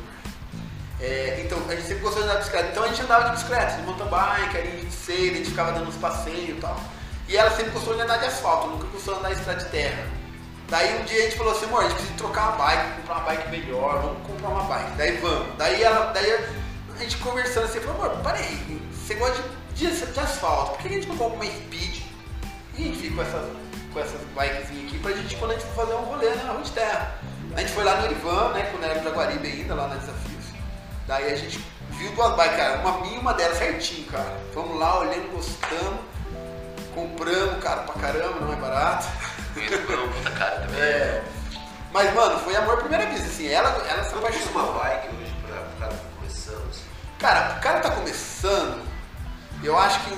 É, 1.01 1.43
então, 1.45 1.59
a 1.69 1.75
gente 1.75 1.87
sempre 1.87 2.03
gostou 2.03 2.23
de 2.23 2.29
andar 2.29 2.41
de 2.41 2.41
bicicleta. 2.41 2.69
Então 2.71 2.85
a 2.85 2.89
gente 2.89 3.03
andava 3.03 3.25
de 3.25 3.31
bicicleta, 3.37 3.77
de 3.77 3.83
mountain 3.83 4.09
bike, 4.09 4.57
a 4.57 4.61
gente 4.61 4.93
sei, 4.93 5.31
a 5.31 5.35
gente 5.35 5.51
ficava 5.51 5.73
dando 5.73 5.89
uns 5.89 5.97
passeios 5.97 6.51
e 6.51 6.61
tal. 6.61 6.79
E 7.29 7.37
ela 7.37 7.51
sempre 7.51 7.71
gostou 7.71 7.95
de 7.95 8.03
andar 8.03 8.19
de 8.19 8.27
asfalto, 8.27 8.69
nunca 8.69 8.87
gostou 8.87 9.15
de 9.15 9.21
andar 9.21 9.33
estrada 9.33 9.65
de 9.65 9.71
terra. 9.71 10.05
Daí 10.69 11.01
um 11.01 11.05
dia 11.05 11.19
a 11.19 11.23
gente 11.23 11.37
falou 11.37 11.53
assim, 11.53 11.67
amor, 11.67 11.81
a 11.81 11.83
gente 11.85 11.95
precisa 11.95 12.17
trocar 12.17 12.49
uma 12.49 12.65
bike, 12.65 13.01
comprar 13.01 13.15
uma 13.15 13.25
bike 13.25 13.51
melhor, 13.51 14.03
vamos 14.03 14.27
comprar 14.27 14.49
uma 14.49 14.63
bike. 14.65 14.97
Daí 14.97 15.17
vamos. 15.19 15.57
Daí 15.57 15.83
ela, 15.83 16.13
daí 16.13 16.33
a 16.33 16.99
gente 16.99 17.17
conversando 17.19 17.65
assim, 17.65 17.81
falou, 17.81 18.05
amor, 18.05 18.23
peraí, 18.23 18.83
você 18.93 19.15
gosta 19.15 19.43
de, 19.75 19.87
de, 19.87 20.07
de 20.07 20.21
asfalto, 20.21 20.73
por 20.73 20.83
que 20.83 20.89
a 20.89 20.91
gente 20.93 21.09
não 21.09 21.17
compra 21.17 21.37
uma 21.37 21.47
speed? 21.47 22.03
E 22.77 22.83
a 22.83 22.87
gente 22.87 22.99
fica 22.99 23.15
com 23.15 23.23
essas, 23.23 23.51
com 23.93 24.01
essas 24.01 24.21
bikezinhas 24.35 24.89
aqui 24.89 24.99
pra 24.99 25.13
gente 25.13 25.37
quando 25.37 25.51
a 25.53 25.55
gente 25.55 25.67
for 25.67 25.85
fazer 25.85 25.95
um 25.95 26.05
rolê 26.05 26.31
na 26.31 26.53
rua 26.53 26.63
de 26.63 26.73
terra. 26.73 27.19
A 27.55 27.61
gente 27.61 27.73
foi 27.73 27.85
lá 27.85 28.01
no 28.01 28.07
Irivan, 28.07 28.49
né? 28.53 28.69
Quando 28.71 28.85
era 28.85 29.03
Jaguaribe 29.03 29.47
ainda, 29.47 29.75
lá 29.75 29.87
na 29.87 29.95
Desafios. 29.95 30.45
Daí 31.07 31.33
a 31.33 31.37
gente 31.37 31.65
viu 31.91 32.11
duas 32.13 32.35
bikes, 32.35 32.57
cara, 32.57 32.81
uma 32.81 32.99
minha 33.03 33.17
e 33.17 33.19
uma 33.19 33.33
dela 33.33 33.55
certinho, 33.55 34.07
cara. 34.07 34.41
Fomos 34.53 34.79
lá, 34.79 34.99
olhando, 34.99 35.31
gostamos, 35.31 36.01
compramos, 36.95 37.63
cara, 37.63 37.83
pra 37.83 37.95
caramba, 37.95 38.41
não 38.41 38.53
é 38.53 38.57
barato. 38.57 39.07
Bom, 39.55 40.09
puta 40.13 40.31
cara 40.31 40.61
também. 40.61 40.81
É. 40.81 41.23
Mas, 41.93 42.13
mano, 42.15 42.39
foi 42.41 42.57
amor 42.57 42.75
à 42.75 42.77
primeira 42.79 43.07
vez, 43.07 43.23
assim, 43.23 43.49
ela, 43.49 43.69
ela 43.89 44.03
se 44.03 44.15
apaixonou. 44.15 44.51
uma 44.51 44.81
bike 44.81 45.09
hoje 45.09 45.35
pra 45.47 45.61
o 45.61 45.79
cara 45.79 45.93
que 45.93 46.01
tá 46.01 46.09
começando? 46.17 46.71
assim? 46.71 46.85
Cara, 47.19 47.57
o 47.57 47.61
cara 47.61 47.81
tá 47.81 47.91
começando, 47.91 48.83
eu 49.63 49.79
acho 49.79 50.01
que 50.01 50.15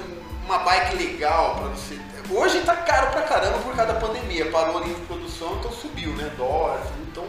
uma 0.47 0.59
bike 0.59 0.97
legal 0.97 1.57
pra 1.57 1.69
você. 1.69 1.99
Hoje 2.31 2.61
tá 2.63 2.75
caro 2.75 3.13
pra 3.13 3.23
caramba 3.23 3.59
por 3.59 3.77
causa 3.77 3.93
da 3.93 4.01
pandemia. 4.01 4.51
Parou 4.51 4.79
a 4.79 4.81
linha 4.81 4.97
de 4.97 5.03
produção, 5.03 5.57
então 5.59 5.71
subiu, 5.71 6.11
né? 6.15 6.31
Dólar, 6.37 6.81
então. 7.03 7.25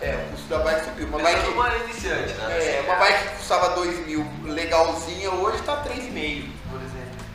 É, 0.00 0.14
o 0.14 0.30
custo 0.30 0.46
da 0.48 0.58
bike 0.58 0.84
subiu. 0.84 1.08
Uma 1.08 1.18
bike, 1.18 1.50
numa 1.50 1.76
iniciante, 1.76 2.32
né? 2.34 2.76
é, 2.76 2.82
uma 2.86 2.94
bike 2.96 3.22
que 3.24 3.36
custava 3.36 3.70
2 3.70 4.06
mil 4.06 4.26
legalzinha, 4.44 5.30
hoje 5.32 5.62
tá 5.62 5.82
3,5, 5.82 5.84
por 5.84 5.88
exemplo. 5.88 6.52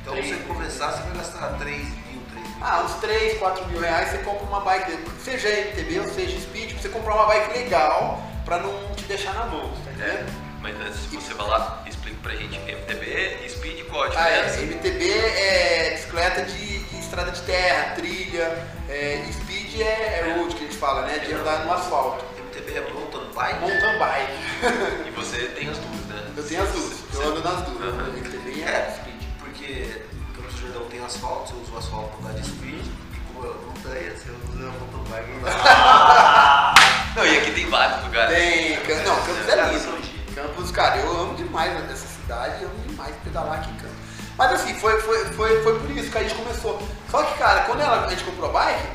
Então 0.01 0.13
Três. 0.13 0.27
você 0.29 0.35
começar, 0.43 0.91
você 0.91 1.01
vai 1.03 1.17
gastar 1.17 1.57
3 1.59 1.77
mil, 1.77 2.21
3 2.31 2.47
mil. 2.47 2.57
Ah, 2.61 2.81
uns 2.85 2.93
3, 2.95 3.37
4 3.39 3.67
mil 3.67 3.79
reais 3.79 4.09
você 4.11 4.17
compra 4.19 4.43
uma 4.45 4.61
bike, 4.61 4.97
seja 5.23 5.47
MTB 5.49 5.99
ou 5.99 6.07
seja 6.09 6.39
Speed, 6.39 6.73
você 6.73 6.89
comprar 6.89 7.15
uma 7.15 7.25
bike 7.27 7.57
legal 7.57 8.21
pra 8.45 8.59
não 8.59 8.93
te 8.95 9.03
deixar 9.05 9.33
na 9.33 9.45
mão, 9.45 9.71
tá 9.85 9.91
É, 9.91 9.93
entendendo? 10.13 10.31
mas 10.61 10.75
antes 10.81 11.09
de 11.09 11.15
você 11.17 11.33
falar, 11.35 11.83
explica 11.87 12.17
pra 12.23 12.35
gente 12.35 12.57
MTB 12.57 13.47
Speed 13.49 13.85
qual 13.89 14.03
a 14.03 14.11
Ah, 14.15 14.29
é, 14.29 14.43
diferença? 14.45 14.61
MTB 14.75 15.11
é 15.11 15.89
bicicleta 15.91 16.41
de, 16.45 16.79
de 16.79 16.99
estrada 16.99 17.31
de 17.31 17.41
terra, 17.41 17.95
trilha, 17.95 18.67
é, 18.89 19.23
Speed 19.31 19.81
é, 19.81 19.83
é 20.29 20.35
road 20.37 20.55
que 20.55 20.63
a 20.63 20.67
gente 20.67 20.77
fala, 20.77 21.03
né? 21.03 21.19
De 21.19 21.33
andar 21.33 21.65
no 21.65 21.73
asfalto. 21.73 22.25
MTB 22.39 22.73
é 22.77 22.81
mountain 22.93 23.31
bike? 23.33 23.59
Mountain 23.59 23.99
bike. 23.99 25.07
E 25.07 25.11
você 25.11 25.37
tem 25.55 25.69
as 25.69 25.77
duas, 25.77 26.01
né? 26.07 26.31
Eu 26.35 26.43
tenho 26.47 26.63
as 26.63 26.69
duas, 26.71 26.93
eu 27.13 27.21
ando 27.29 27.43
nas 27.43 27.61
duas. 27.63 27.93
Aham. 27.93 28.07
MTB 28.17 28.61
É, 28.63 28.91
Speed. 28.95 29.10
Porque 29.75 30.01
o 30.31 30.33
Campos 30.41 30.53
do 30.55 30.61
Jordão 30.61 30.83
tem 30.89 31.03
asfalto, 31.03 31.49
você 31.51 31.61
usa 31.61 31.71
o 31.73 31.77
asfalto 31.77 32.17
pra 32.17 32.29
andar 32.29 32.39
de 32.41 32.47
speed, 32.47 32.85
e 32.85 33.19
como 33.33 33.45
eu 33.47 33.53
não 33.67 33.73
tenho, 33.91 34.11
você 34.17 34.29
usa 34.31 34.67
a 34.67 34.71
mountain 34.71 35.11
bike. 35.11 35.31
Não, 37.15 37.25
e 37.25 37.37
aqui 37.37 37.51
tem 37.51 37.69
vários 37.69 38.03
lugares. 38.03 38.35
Tem, 38.37 38.77
Cam- 38.77 39.03
não, 39.03 39.15
Campos 39.17 39.47
é 39.47 39.55
Cara, 39.55 39.67
lindo. 39.71 39.79
são 39.83 39.95
de- 39.99 40.11
Campos, 40.35 40.71
cara, 40.71 40.95
eu 40.97 41.11
amo 41.11 41.35
demais 41.35 41.91
essa 41.91 42.07
cidade, 42.07 42.63
eu 42.63 42.69
amo 42.69 42.79
demais 42.87 43.13
pedalar 43.23 43.59
aqui 43.59 43.69
em 43.69 43.75
Campos. 43.75 43.97
Mas 44.37 44.53
assim, 44.53 44.73
foi, 44.79 44.99
foi, 45.01 45.25
foi, 45.33 45.61
foi 45.61 45.79
por 45.79 45.91
isso 45.91 46.09
que 46.09 46.17
a 46.17 46.23
gente 46.23 46.35
começou. 46.35 46.81
Só 47.09 47.21
que, 47.23 47.37
cara, 47.37 47.61
quando 47.61 47.81
ela- 47.81 48.05
a 48.05 48.09
gente 48.09 48.23
comprou 48.23 48.49
a 48.49 48.53
bike, 48.53 48.87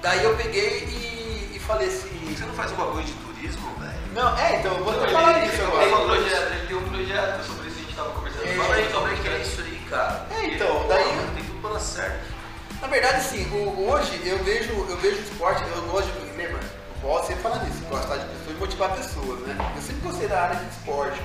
daí 0.00 0.24
eu 0.24 0.34
peguei 0.36 0.84
e, 0.84 1.56
e 1.56 1.60
falei 1.60 1.88
assim. 1.88 2.08
Você 2.34 2.44
não 2.46 2.54
faz 2.54 2.72
uma 2.72 2.86
coisa 2.86 3.02
de 3.06 3.12
turismo, 3.14 3.70
velho? 3.78 3.92
Não, 4.14 4.38
é, 4.38 4.56
então, 4.60 4.72
eu 4.78 4.84
vou 4.84 4.94
falar 4.94 5.38
ele 5.42 5.50
tem 5.50 5.66
agora. 5.66 5.86
um 5.86 6.14
ele 6.14 6.66
tem 6.66 6.76
um 6.76 6.82
projeto 6.88 7.44
sobre 7.46 7.68
isso 7.68 7.76
que 7.76 7.82
a 7.82 7.84
gente 7.84 7.96
tava 7.96 8.10
conversando. 8.10 8.46
É, 8.46 8.54
Fala 8.54 8.74
aí 8.76 8.90
sobre 8.90 9.12
é 9.12 9.16
que 9.16 9.28
é 9.28 9.38
isso 9.38 9.60
aí, 9.60 9.75
cara? 9.90 10.26
É, 10.30 10.46
então, 10.46 10.86
daí. 10.88 11.04
Pô, 11.04 11.34
Tem 11.34 11.44
tudo 11.44 11.60
pra 11.60 11.70
dar 11.70 11.80
certo. 11.80 12.36
Na 12.80 12.86
verdade, 12.88 13.16
assim, 13.16 13.44
o- 13.50 13.88
hoje 13.90 14.20
eu 14.24 14.38
vejo, 14.44 14.72
eu 14.88 14.96
vejo 14.98 15.16
o 15.16 15.20
esporte, 15.22 15.62
eu 15.62 15.82
gosto 15.82 16.08
de. 16.12 16.36
Lembra? 16.36 16.60
Eu 17.02 17.08
gosto 17.08 17.26
sempre 17.28 17.42
falar 17.42 17.58
disso, 17.58 17.82
gostar 17.88 18.16
de 18.16 18.26
pessoas 18.26 18.50
e 18.56 18.60
motivar 18.60 18.90
pessoas, 18.90 19.40
né? 19.46 19.72
Eu 19.76 19.82
sempre 19.82 20.00
gostei 20.08 20.28
da 20.28 20.42
área 20.42 20.56
de 20.56 20.66
esporte. 20.70 21.20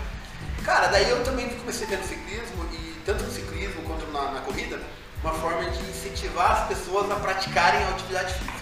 Cara, 0.64 0.88
daí 0.88 1.10
eu 1.10 1.24
também 1.24 1.50
comecei 1.50 1.86
a 1.88 1.90
ver 1.90 1.98
no 1.98 2.04
ciclismo, 2.06 2.66
e 2.72 3.02
tanto 3.06 3.24
no 3.24 3.32
ciclismo 3.32 3.82
quanto 3.84 4.06
na, 4.12 4.32
na 4.32 4.42
corrida, 4.42 4.80
uma 5.24 5.34
forma 5.34 5.64
de 5.70 5.80
incentivar 5.90 6.52
as 6.52 6.68
pessoas 6.68 7.12
a 7.12 7.16
praticarem 7.16 7.84
a 7.84 7.90
atividade 7.90 8.34
física. 8.36 8.62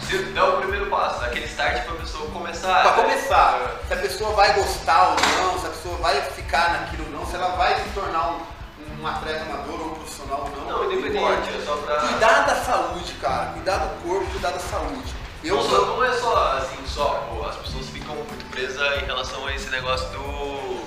Se 0.00 0.38
é 0.38 0.42
o 0.42 0.56
primeiro 0.58 0.86
passo, 0.86 1.24
aquele 1.24 1.46
start 1.46 1.84
pra 1.84 1.94
pessoa 1.96 2.30
começar. 2.30 2.82
Pra 2.82 3.02
começar, 3.02 3.58
se 3.86 3.92
a 3.94 3.96
pessoa 3.96 4.30
vai 4.34 4.52
gostar 4.54 5.08
ou 5.10 5.16
não, 5.16 5.58
se 5.60 5.66
a 5.66 5.70
pessoa 5.70 5.96
vai 5.98 6.20
ficar 6.22 6.72
naquilo 6.72 7.04
ou 7.06 7.10
não, 7.20 7.26
se 7.26 7.34
ela 7.36 7.56
vai 7.56 7.74
se 7.80 7.88
tornar 7.90 8.32
um, 8.32 8.40
um 9.02 9.06
atleta 9.06 9.42
amador 9.42 9.80
ou 9.80 9.86
um 9.86 9.94
profissional 9.96 10.48
não. 10.56 10.64
Não, 10.64 10.92
independente, 10.92 11.56
é 11.56 11.64
só 11.66 11.76
pra. 11.76 11.96
Cuidar 11.96 12.46
da 12.46 12.54
saúde, 12.54 13.12
cara. 13.14 13.52
Cuidar 13.52 13.78
do 13.78 14.02
corpo, 14.02 14.30
cuidar 14.30 14.50
da 14.50 14.60
saúde. 14.60 15.14
Eu 15.42 15.56
não, 15.56 15.62
só, 15.68 15.86
não 15.86 16.04
é 16.04 16.12
só 16.12 16.56
assim, 16.58 16.86
só, 16.86 17.28
pô, 17.28 17.44
as 17.44 17.56
pessoas 17.56 17.88
ficam 17.88 18.14
muito 18.14 18.48
presas 18.52 19.02
em 19.02 19.06
relação 19.06 19.44
a 19.44 19.52
esse 19.52 19.68
negócio 19.70 20.08
do, 20.10 20.86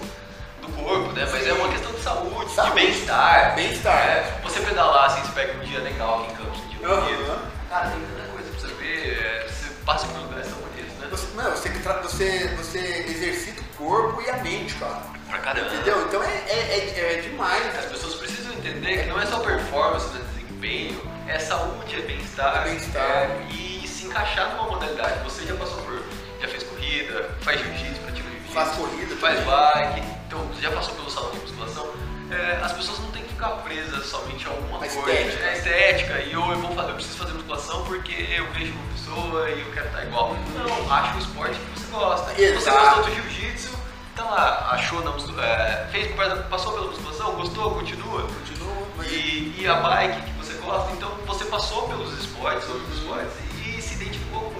do 0.61 0.73
corpo, 0.81 1.11
né? 1.11 1.27
Mas 1.29 1.43
Sim. 1.43 1.49
é 1.49 1.53
uma 1.53 1.67
questão 1.67 1.91
de 1.91 1.99
saúde, 1.99 2.51
saúde. 2.51 2.69
de 2.69 2.75
bem-estar. 2.75 3.55
Bem-estar. 3.55 3.97
É, 3.97 4.39
você 4.41 4.61
pedalar 4.61 5.07
assim, 5.07 5.21
você 5.21 5.33
pega 5.33 5.57
um 5.57 5.65
dia 5.65 5.79
legal 5.79 6.21
aqui 6.21 6.31
em 6.31 6.35
Campos, 6.37 6.59
um 6.59 6.67
dia 6.69 6.87
bonito. 6.87 7.39
Cara, 7.69 7.89
tem 7.89 7.99
tanta 7.99 8.31
coisa 8.31 8.49
pra 8.49 8.59
você 8.61 8.73
ver, 8.75 9.19
é, 9.19 9.47
você 9.49 9.69
passa 9.85 10.07
por 10.07 10.21
lugares 10.21 10.47
tão 10.47 10.59
bonitos, 10.59 10.97
né? 10.99 11.07
Você, 11.11 11.27
não, 11.35 11.51
você, 11.51 11.69
você, 12.01 12.55
você 12.55 13.05
exercita 13.09 13.64
corpo 13.77 14.21
e 14.21 14.29
a 14.29 14.37
mente, 14.37 14.73
cara. 14.75 15.01
Pra 15.29 15.39
caramba. 15.39 15.73
Entendeu? 15.73 16.05
Então 16.07 16.23
é, 16.23 16.43
é, 16.47 16.93
é, 16.97 17.13
é 17.13 17.21
demais. 17.21 17.77
As 17.77 17.85
pessoas 17.85 18.15
precisam 18.15 18.53
entender 18.53 19.03
que 19.03 19.09
não 19.09 19.19
é 19.19 19.25
só 19.25 19.39
performance, 19.39 20.07
né, 20.13 20.21
desempenho, 20.33 21.01
é 21.27 21.39
saúde, 21.39 21.95
é 21.95 22.01
bem-estar. 22.01 22.61
É 22.61 22.69
bem-estar. 22.69 23.01
É, 23.01 23.47
e 23.51 23.75
encaixar 24.15 24.55
numa 24.55 24.69
modalidade. 24.69 25.21
Você 25.25 25.45
já 25.45 25.55
passou 25.55 25.81
por. 25.83 26.01
já 26.41 26.47
fez 26.47 26.63
corrida, 26.63 27.29
faz 27.41 27.59
jiu-jitsu, 27.59 28.01
pratica 28.01 28.29
jiu-jitsu. 28.29 28.53
Faz 28.53 28.69
corrida, 28.75 29.15
faz 29.17 29.39
bike, 29.43 30.07
então 30.27 30.49
já 30.61 30.71
passou 30.71 30.95
pelo 30.95 31.09
salão 31.09 31.31
de 31.31 31.39
musculação. 31.39 31.93
É, 32.31 32.59
as 32.63 32.71
pessoas 32.71 32.99
não 32.99 33.11
têm 33.11 33.24
ficar 33.35 33.49
presas 33.63 34.05
somente 34.07 34.47
a 34.47 34.49
alguma 34.49 34.77
a 34.77 34.79
coisa. 34.79 34.97
Estética. 34.97 35.45
É 35.45 35.57
estética. 35.57 36.19
E 36.21 36.33
eu, 36.33 36.41
eu, 36.41 36.59
vou 36.59 36.73
fazer, 36.73 36.89
eu 36.89 36.95
preciso 36.95 37.17
fazer 37.17 37.33
musculação 37.33 37.83
porque 37.83 38.13
eu 38.13 38.51
vejo 38.53 38.73
uma 38.73 38.87
pessoa 38.93 39.49
e 39.49 39.59
eu 39.59 39.71
quero 39.71 39.87
estar 39.87 40.05
igual. 40.05 40.35
Não, 40.55 40.93
acha 40.93 41.15
o 41.15 41.19
esporte 41.19 41.59
que 41.59 41.79
você 41.79 41.91
gosta. 41.91 42.41
Exato. 42.41 42.61
Você 42.61 42.71
gostou 42.71 43.03
do 43.03 43.15
jiu-jitsu, 43.15 43.77
tá 44.15 44.23
lá, 44.23 44.69
achou 44.71 45.03
na 45.03 45.11
é, 45.43 45.87
fez, 45.91 46.15
passou 46.49 46.73
pela 46.73 46.87
musculação, 46.87 47.35
gostou, 47.35 47.71
continua. 47.75 48.21
Continua. 48.23 49.05
E, 49.05 49.55
e 49.59 49.67
a 49.67 49.75
bike 49.75 50.21
que 50.21 50.31
você 50.33 50.53
gosta, 50.53 50.91
então 50.93 51.09
você 51.27 51.45
passou 51.45 51.87
pelos 51.89 52.17
esportes, 52.17 52.67
outros 52.69 52.97
esportes, 52.97 53.45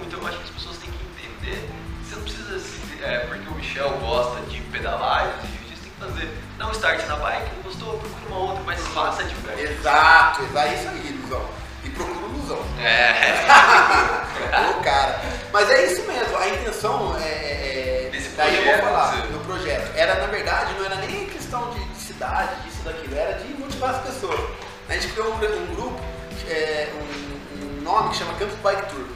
então 0.06 0.20
eu 0.20 0.28
acho 0.28 0.38
que 0.38 0.44
as 0.44 0.50
pessoas 0.50 0.76
têm 0.78 0.90
que 0.90 1.24
entender. 1.24 1.68
Você 2.02 2.14
não 2.14 2.22
precisa 2.22 2.58
se. 2.58 3.02
É, 3.02 3.18
porque 3.20 3.48
o 3.48 3.54
Michel 3.54 3.90
gosta 3.98 4.40
de 4.42 4.60
pedalar 4.62 5.26
e 5.44 5.65
fazer. 5.98 6.38
Dá 6.58 6.68
um 6.68 6.72
start 6.72 7.06
na 7.06 7.16
bike, 7.16 7.56
não 7.56 7.62
gostou, 7.62 7.98
procura 7.98 8.26
uma 8.28 8.38
outra, 8.38 8.62
mas 8.64 8.80
faça 8.88 9.24
diversos. 9.24 9.70
Exato, 9.70 10.42
exato, 10.44 10.74
isso 10.74 10.88
aí, 10.88 11.20
Luzão. 11.22 11.46
E 11.84 11.90
procura 11.90 12.26
o. 12.26 12.36
É. 12.80 14.70
Ô, 14.70 14.82
cara. 14.82 15.20
Mas 15.52 15.70
é 15.70 15.86
isso 15.86 16.02
mesmo, 16.06 16.36
a 16.36 16.48
intenção 16.48 17.16
é. 17.18 17.22
é, 17.22 18.06
é 18.06 18.10
Desse 18.10 18.36
daí 18.36 18.56
projeto, 18.56 18.68
eu 18.68 18.82
vou 18.82 18.92
falar 18.92 19.10
você... 19.10 19.26
do 19.26 19.44
projeto. 19.44 19.96
Era, 19.96 20.14
na 20.14 20.26
verdade, 20.26 20.74
não 20.74 20.84
era 20.84 20.96
nem 20.96 21.26
questão 21.26 21.70
de, 21.70 21.84
de 21.84 21.98
cidade, 21.98 22.62
disso, 22.62 22.82
daquilo, 22.84 23.16
era 23.16 23.38
de 23.38 23.54
motivar 23.54 23.90
as 23.90 24.02
pessoas. 24.02 24.40
A 24.88 24.92
gente 24.94 25.08
criou 25.08 25.32
um, 25.32 25.34
um 25.34 25.74
grupo, 25.74 26.00
é, 26.48 26.88
um, 26.94 27.64
um 27.64 27.82
nome 27.82 28.10
que 28.10 28.16
chama 28.16 28.34
Campus 28.34 28.58
Bike 28.58 28.86
Tour. 28.90 29.06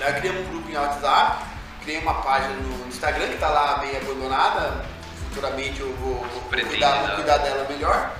Daí 0.00 0.14
criei 0.14 0.36
um 0.36 0.44
grupo 0.50 0.70
em 0.70 0.76
WhatsApp, 0.76 1.44
criei 1.82 2.00
uma 2.00 2.14
página 2.14 2.54
no 2.54 2.88
Instagram 2.88 3.28
que 3.28 3.34
está 3.34 3.48
lá 3.48 3.78
meio 3.78 3.96
abandonada. 3.96 4.84
Futuramente 5.34 5.80
eu 5.80 5.92
vou, 5.96 6.14
vou 6.14 6.42
cuidar, 6.42 7.06
vou 7.06 7.16
cuidar 7.16 7.38
dela 7.38 7.66
melhor. 7.68 8.14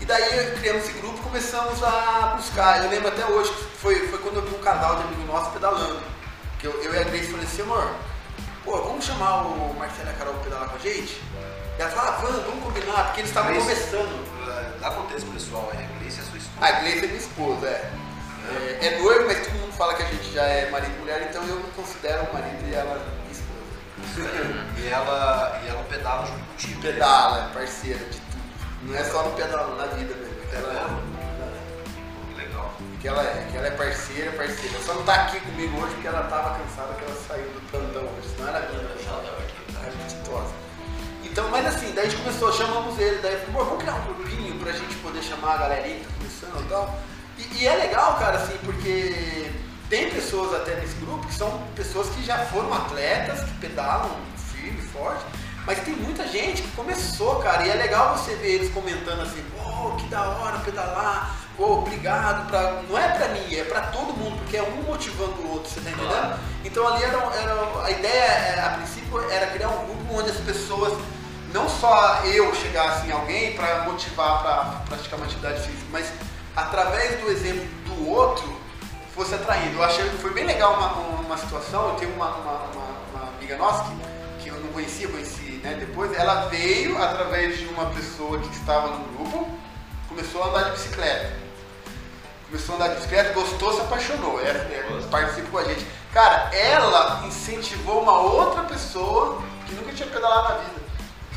E 0.00 0.04
daí 0.04 0.50
criamos 0.58 0.82
esse 0.82 0.98
grupo 0.98 1.16
começamos 1.22 1.80
a 1.80 2.34
buscar. 2.36 2.82
Eu 2.82 2.90
lembro 2.90 3.06
até 3.06 3.24
hoje 3.24 3.52
que 3.52 3.62
foi, 3.78 4.08
foi 4.08 4.18
quando 4.18 4.36
eu 4.36 4.42
vi 4.42 4.56
um 4.56 4.58
casal 4.58 4.96
de 4.96 5.02
amigo 5.04 5.22
nosso 5.32 5.52
pedalando. 5.52 6.02
Que 6.58 6.66
eu, 6.66 6.82
eu 6.82 6.92
e 6.92 6.98
a 6.98 7.04
Grace 7.04 7.30
falei 7.30 7.46
assim, 7.46 7.62
amor, 7.62 7.94
pô, 8.64 8.82
vamos 8.82 9.04
chamar 9.04 9.42
o 9.42 9.74
Marcelo 9.78 10.08
e 10.08 10.10
a 10.10 10.14
Carol 10.14 10.34
para 10.34 10.42
pedalar 10.42 10.68
com 10.68 10.76
a 10.76 10.78
gente? 10.80 11.22
E 11.78 11.80
ela 11.82 11.90
falou, 11.90 12.10
ah, 12.10 12.18
vamos, 12.20 12.44
vamos 12.44 12.64
combinar, 12.64 13.04
porque 13.04 13.20
eles 13.20 13.30
estavam 13.30 13.54
começando. 13.54 14.80
Dá 14.80 14.90
contexto 14.90 15.30
pessoal, 15.32 15.70
é 15.72 15.84
a 15.84 16.00
Grace 16.00 16.18
é 16.18 16.24
sua 16.24 16.38
esposa. 16.38 16.66
A 16.66 16.72
Grace 16.80 16.98
é 16.98 17.06
minha 17.06 17.16
esposa, 17.16 17.66
é. 17.68 17.90
É, 18.80 18.86
é 18.86 18.98
noivo, 18.98 19.26
mas 19.26 19.38
todo 19.46 19.54
mundo 19.54 19.72
fala 19.72 19.94
que 19.94 20.02
a 20.02 20.06
gente 20.06 20.32
já 20.32 20.42
é 20.42 20.68
marido 20.70 20.94
e 20.96 20.98
mulher, 20.98 21.26
então 21.28 21.42
eu 21.44 21.56
não 21.56 21.70
considero 21.70 22.32
marido 22.32 22.68
e 22.68 22.74
ela. 22.74 23.15
E, 24.20 24.88
ela, 24.88 25.60
e 25.64 25.68
ela 25.68 25.84
pedala 25.84 26.26
junto 26.26 26.44
contigo. 26.44 26.80
Pedala, 26.80 27.50
é 27.50 27.54
parceira 27.54 27.98
de 27.98 28.20
tudo. 28.20 28.42
Não 28.82 28.96
é 28.96 29.04
só 29.04 29.22
no 29.24 29.32
pedal, 29.32 29.76
na 29.76 29.86
vida 29.86 30.14
mesmo. 30.14 30.36
Ela 30.52 30.72
é. 30.72 32.36
Legal. 32.36 32.74
Que 33.00 33.08
ela 33.08 33.22
é, 33.22 33.48
que 33.50 33.56
ela 33.56 33.66
é 33.66 33.70
parceira, 33.70 34.32
parceira. 34.32 34.78
Só 34.84 34.94
não 34.94 35.02
tá 35.04 35.14
aqui 35.14 35.40
comigo 35.40 35.76
hoje 35.80 35.94
porque 35.94 36.08
ela 36.08 36.22
tava 36.24 36.58
cansada 36.58 36.94
que 36.94 37.04
ela 37.04 37.16
saiu 37.26 37.44
do 37.44 37.70
plantão 37.70 38.02
hoje. 38.02 38.28
Senão 38.34 38.48
era 38.48 38.60
minha. 38.68 38.82
Ela 38.82 39.86
é 39.86 40.02
gostosa. 40.02 40.66
Então, 41.36 41.50
mas 41.50 41.66
assim, 41.66 41.92
daí 41.94 42.06
a 42.06 42.08
gente 42.08 42.22
começou, 42.22 42.50
chamamos 42.50 42.98
ele, 42.98 43.18
daí 43.18 43.36
falou, 43.40 43.66
vamos 43.66 43.82
criar 43.82 43.96
um 43.96 44.14
grupinho 44.14 44.58
pra 44.58 44.72
gente 44.72 44.94
poder 44.96 45.22
chamar 45.22 45.54
a 45.54 45.56
galerinha 45.58 45.98
que 45.98 46.04
tá 46.06 46.10
começando 46.16 46.64
e 46.64 46.68
tal. 46.68 46.98
E, 47.36 47.62
e, 47.62 47.66
é 47.66 47.76
legal, 47.76 48.18
cara, 48.18 48.38
assim, 48.38 48.56
porque 48.64 49.52
tem 49.88 50.10
pessoas 50.10 50.54
até 50.54 50.76
nesse 50.76 50.94
grupo 50.96 51.26
que 51.26 51.34
são 51.34 51.62
pessoas 51.74 52.08
que 52.10 52.24
já 52.24 52.38
foram 52.46 52.72
atletas, 52.72 53.40
que 53.40 53.52
pedalam 53.54 54.10
firme, 54.36 54.80
forte, 54.82 55.24
mas 55.64 55.80
tem 55.80 55.94
muita 55.94 56.26
gente 56.28 56.62
que 56.62 56.70
começou, 56.72 57.36
cara, 57.36 57.66
e 57.66 57.70
é 57.70 57.74
legal 57.74 58.16
você 58.16 58.34
ver 58.36 58.54
eles 58.54 58.72
comentando 58.72 59.20
assim, 59.22 59.42
pô, 59.56 59.90
que 59.96 60.06
da 60.08 60.22
hora 60.22 60.58
pedalar, 60.60 61.36
pô, 61.56 61.78
obrigado, 61.78 62.48
pra... 62.48 62.82
não 62.88 62.96
é 62.96 63.08
pra 63.08 63.28
mim, 63.28 63.54
é 63.54 63.64
pra 63.64 63.80
todo 63.82 64.12
mundo, 64.12 64.38
porque 64.38 64.56
é 64.56 64.62
um 64.62 64.82
motivando 64.82 65.32
o 65.42 65.52
outro, 65.52 65.70
você 65.70 65.80
tá 65.80 65.90
entendendo? 65.90 66.38
Então 66.64 66.86
ali 66.86 67.02
era, 67.02 67.18
era 67.18 67.84
a 67.84 67.90
ideia, 67.90 68.66
a 68.66 68.70
princípio, 68.76 69.30
era 69.30 69.48
criar 69.48 69.68
um 69.68 69.86
grupo 69.86 70.14
onde 70.14 70.30
as 70.30 70.36
pessoas 70.38 70.92
não 71.52 71.68
só 71.68 72.20
eu 72.24 72.54
chegasse 72.54 73.06
em 73.06 73.12
alguém 73.12 73.54
para 73.54 73.84
motivar 73.84 74.42
para 74.42 74.64
praticar 74.88 75.18
uma 75.18 75.26
atividade 75.26 75.60
física, 75.62 75.86
mas 75.90 76.12
através 76.54 77.20
do 77.20 77.30
exemplo 77.30 77.66
do 77.86 78.08
outro, 78.08 78.65
fosse 79.16 79.34
atraído. 79.34 79.76
Eu 79.76 79.82
achei 79.82 80.08
que 80.10 80.18
foi 80.18 80.32
bem 80.32 80.44
legal 80.44 80.74
uma, 80.74 80.92
uma 81.20 81.38
situação. 81.38 81.88
Eu 81.88 81.94
tenho 81.94 82.12
uma, 82.14 82.28
uma, 82.28 82.52
uma, 83.14 83.28
amiga 83.36 83.56
nossa 83.56 83.84
que, 83.84 84.44
que 84.44 84.48
eu 84.50 84.60
não 84.60 84.68
conhecia, 84.68 85.08
conheci 85.08 85.58
né, 85.64 85.74
depois. 85.80 86.12
Ela 86.14 86.46
veio 86.48 87.02
através 87.02 87.58
de 87.58 87.66
uma 87.68 87.86
pessoa 87.86 88.38
que 88.38 88.54
estava 88.54 88.88
no 88.88 89.04
grupo, 89.14 89.48
começou 90.08 90.42
a 90.44 90.48
andar 90.48 90.64
de 90.64 90.70
bicicleta. 90.72 91.32
Começou 92.48 92.74
a 92.74 92.76
andar 92.76 92.88
de 92.88 92.94
bicicleta, 92.96 93.32
gostou, 93.32 93.72
se 93.72 93.80
apaixonou. 93.80 94.40
É, 94.40 94.50
é, 94.50 94.84
com 95.50 95.58
a 95.58 95.64
gente. 95.64 95.86
Cara, 96.12 96.54
ela 96.54 97.24
incentivou 97.26 98.02
uma 98.02 98.20
outra 98.20 98.62
pessoa 98.64 99.42
que 99.66 99.74
nunca 99.74 99.92
tinha 99.92 100.08
pedalado 100.08 100.50
na 100.50 100.54
vida. 100.56 100.86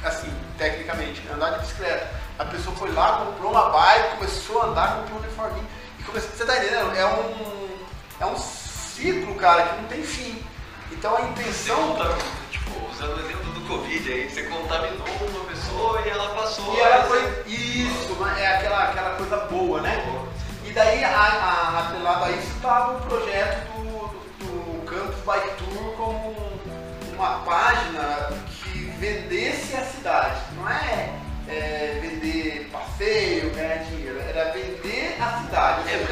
Assim, 0.04 0.34
tecnicamente, 0.58 1.22
andar 1.34 1.52
de 1.52 1.60
bicicleta. 1.62 2.08
A 2.38 2.46
pessoa 2.46 2.76
foi 2.76 2.92
lá, 2.94 3.26
comprou 3.26 3.52
uma 3.52 3.70
bike, 3.70 4.18
começou 4.18 4.62
a 4.62 4.66
andar, 4.68 4.96
comprou 4.98 5.20
um 5.20 5.24
uniforme. 5.24 5.62
Você 6.14 6.46
tá 6.46 6.58
entendendo? 6.58 6.96
É 6.96 7.06
um, 7.06 7.70
é 8.20 8.26
um 8.26 8.38
ciclo, 8.38 9.36
cara, 9.36 9.64
que 9.64 9.82
não 9.82 9.88
tem 9.88 10.04
fim. 10.04 10.44
Então 10.92 11.16
a 11.16 11.22
intenção. 11.22 11.96
Você 11.96 12.52
tipo, 12.52 12.72
usando 12.92 13.18
o 13.18 13.20
exemplo 13.20 13.52
do 13.54 13.62
Covid 13.68 14.12
aí, 14.12 14.30
você 14.30 14.44
contaminou 14.44 15.08
uma 15.08 15.46
pessoa 15.46 16.02
e 16.02 16.10
ela 16.10 16.30
passou. 16.36 16.76
E 16.76 16.80
ela 16.80 17.04
foi. 17.04 17.44
Isso, 17.48 18.14
né? 18.16 18.44
é 18.44 18.48
aquela, 18.56 18.84
aquela 18.86 19.16
coisa 19.16 19.38
boa, 19.46 19.82
né? 19.82 20.26
E 20.66 20.72
daí, 20.72 21.04
atrelado 21.04 22.26
a 22.26 22.32
isso, 22.32 22.48
estava 22.56 22.98
o 22.98 23.02
projeto 23.02 23.68
do, 23.74 24.46
do, 24.46 24.80
do 24.80 24.86
Campus 24.86 25.24
Bike 25.26 25.56
Tour 25.58 25.94
como 25.96 26.36
uma 27.14 27.40
página 27.40 28.32
que 28.48 28.80
vendesse 29.00 29.76
a 29.76 29.84
cidade. 29.84 30.42
Não 30.56 30.70
é 30.70 31.20
é, 31.50 32.00
vender 32.02 32.70
passeio, 33.00 33.50
ganhar 33.52 33.78
dinheiro, 33.86 34.20
era 34.20 34.52
vender 34.52 35.18
a 35.22 35.42
cidade. 35.42 35.90
É, 35.90 36.06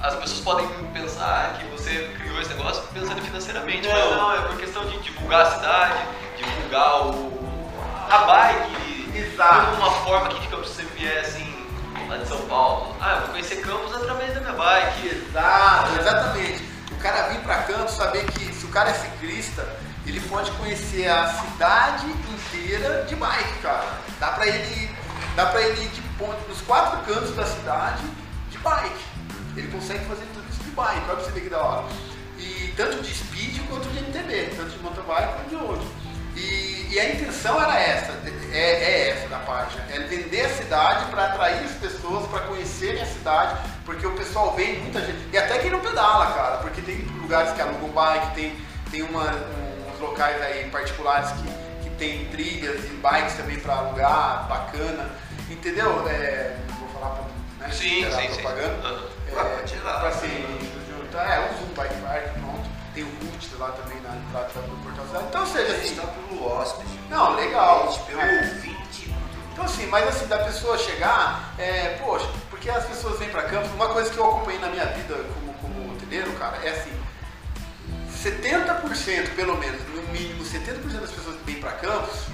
as 0.00 0.14
pessoas 0.14 0.40
podem 0.40 0.68
pensar 0.92 1.58
que 1.58 1.64
você 1.66 2.08
criou 2.20 2.40
esse 2.40 2.50
negócio 2.50 2.84
pensando 2.94 3.20
financeiramente, 3.20 3.88
não. 3.88 3.94
mas 3.94 4.16
não, 4.16 4.32
é 4.32 4.40
por 4.42 4.56
questão 4.56 4.86
de 4.86 4.98
divulgar 4.98 5.42
a 5.42 5.50
cidade, 5.50 5.98
divulgar 6.36 7.06
o, 7.08 7.32
a 8.08 8.18
bike, 8.18 9.18
Exato. 9.18 9.70
de 9.72 9.76
uma 9.76 9.90
forma 9.90 10.28
que 10.28 10.40
digamos, 10.40 10.68
se 10.68 10.74
você 10.74 10.82
vier 10.96 11.18
assim, 11.18 11.66
lá 12.08 12.16
de 12.18 12.28
São 12.28 12.38
Paulo, 12.42 12.94
ah, 13.00 13.14
eu 13.14 13.20
vou 13.22 13.28
conhecer 13.30 13.56
Campos 13.56 13.92
através 13.92 14.34
da 14.34 14.40
minha 14.40 14.52
bike. 14.52 15.08
Exato, 15.08 16.00
exatamente. 16.00 16.64
O 16.92 16.96
cara 17.02 17.28
vir 17.30 17.40
para 17.40 17.56
Campos, 17.64 17.94
saber 17.94 18.24
que 18.26 18.54
se 18.54 18.64
o 18.64 18.68
cara 18.68 18.90
é 18.90 18.94
ciclista, 18.94 19.66
ele 20.06 20.20
pode 20.20 20.50
conhecer 20.52 21.08
a 21.08 21.26
cidade 21.26 22.06
inteira 22.06 23.04
de 23.04 23.16
bike, 23.16 23.58
cara. 23.62 23.84
Dá 24.20 24.28
pra 24.28 24.46
ele, 24.46 24.90
dá 25.34 25.46
pra 25.46 25.60
ele 25.62 25.82
ir 25.82 25.88
de 25.88 26.03
nos 26.48 26.60
quatro 26.62 27.00
cantos 27.12 27.34
da 27.34 27.46
cidade 27.46 28.02
de 28.50 28.58
bike. 28.58 29.04
Ele 29.56 29.68
consegue 29.68 30.04
fazer 30.04 30.26
tudo 30.34 30.44
isso 30.50 30.62
de 30.62 30.70
bike, 30.70 31.00
olha 31.06 31.16
pra 31.16 31.24
você 31.24 31.30
ver 31.32 31.40
que 31.42 31.50
da 31.50 31.62
hora. 31.62 31.84
E 32.38 32.72
tanto 32.76 33.02
de 33.02 33.14
speed 33.14 33.60
quanto 33.68 33.88
de 33.88 33.98
MTB, 34.00 34.54
tanto 34.56 34.70
de 34.70 34.78
mountain 34.78 35.04
bike 35.04 35.32
quanto 35.34 35.48
de 35.48 35.56
outro. 35.56 35.86
E, 36.36 36.88
e, 36.90 36.98
a 36.98 37.14
intenção 37.14 37.62
era 37.62 37.78
essa, 37.78 38.12
é, 38.50 38.58
é 38.58 39.10
essa 39.10 39.28
da 39.28 39.38
página, 39.38 39.84
é 39.88 40.00
vender 40.00 40.46
a 40.46 40.48
cidade 40.48 41.04
para 41.06 41.26
atrair 41.26 41.64
as 41.64 41.70
pessoas 41.72 42.26
para 42.28 42.40
conhecerem 42.40 43.00
a 43.00 43.06
cidade, 43.06 43.56
porque 43.84 44.04
o 44.04 44.10
pessoal 44.16 44.52
vem 44.56 44.80
muita 44.80 45.00
gente, 45.00 45.28
e 45.32 45.38
até 45.38 45.58
quem 45.58 45.70
não 45.70 45.78
pedala, 45.78 46.32
cara, 46.32 46.56
porque 46.56 46.82
tem 46.82 46.96
lugares 47.20 47.52
que 47.52 47.60
alugam 47.60 47.88
bike, 47.90 48.34
tem, 48.34 48.56
tem 48.90 49.02
uma, 49.02 49.30
uns 49.30 50.00
locais 50.00 50.42
aí 50.42 50.68
particulares 50.70 51.30
que, 51.30 51.84
que 51.84 51.90
tem 51.96 52.26
trilhas 52.26 52.84
e 52.84 52.88
bikes 52.88 53.34
também 53.34 53.60
para 53.60 53.76
alugar, 53.76 54.48
bacana. 54.48 55.08
Entendeu? 55.50 56.08
É, 56.08 56.56
vou 56.78 56.88
falar 56.88 57.16
pra 57.16 57.66
né, 57.66 57.72
sim, 57.72 58.04
sim, 58.10 58.40
propaganda. 58.40 58.98
Sim. 58.98 59.04
É, 59.28 59.80
pra 59.80 60.08
assim, 60.08 60.28
é, 61.14 61.40
um 61.40 61.58
Zoom 61.58 61.74
Bike 61.74 61.94
Park, 62.02 62.24
pronto. 62.34 62.70
Tem 62.94 63.02
o 63.02 63.06
Root 63.06 63.54
lá 63.58 63.70
também 63.72 64.00
na 64.00 64.16
entrada 64.16 64.48
do 64.62 64.82
Portal 64.82 65.06
Cidade. 65.06 65.24
Então, 65.28 65.40
ou 65.40 65.46
seja, 65.46 65.72
A 65.72 65.76
gente 65.76 65.84
assim. 65.86 65.94
tá 65.96 66.06
pelo 66.06 66.46
hóspede. 66.46 67.00
Não, 67.10 67.34
legal. 67.34 67.92
Pelo 68.06 68.20
É. 68.20 68.40
ouvinte. 68.54 69.14
Então 69.52 69.64
assim, 69.64 69.86
mas 69.86 70.08
assim, 70.08 70.26
da 70.26 70.38
pessoa 70.38 70.76
chegar, 70.78 71.54
é, 71.58 71.96
poxa, 72.04 72.28
porque 72.50 72.68
as 72.68 72.84
pessoas 72.86 73.18
vêm 73.20 73.28
pra 73.28 73.42
Campos, 73.42 73.70
uma 73.72 73.88
coisa 73.88 74.10
que 74.10 74.18
eu 74.18 74.26
acompanhei 74.26 74.60
na 74.60 74.68
minha 74.68 74.86
vida 74.86 75.14
como, 75.14 75.54
como 75.54 75.92
hoteleiro, 75.92 76.32
cara, 76.32 76.56
é 76.64 76.70
assim, 76.70 76.92
70% 78.22 79.34
pelo 79.36 79.56
menos, 79.58 79.80
no 79.88 80.02
mínimo 80.12 80.42
70% 80.44 81.00
das 81.00 81.10
pessoas 81.10 81.36
que 81.36 81.44
vêm 81.52 81.60
pra 81.60 81.72
Campos 81.72 82.26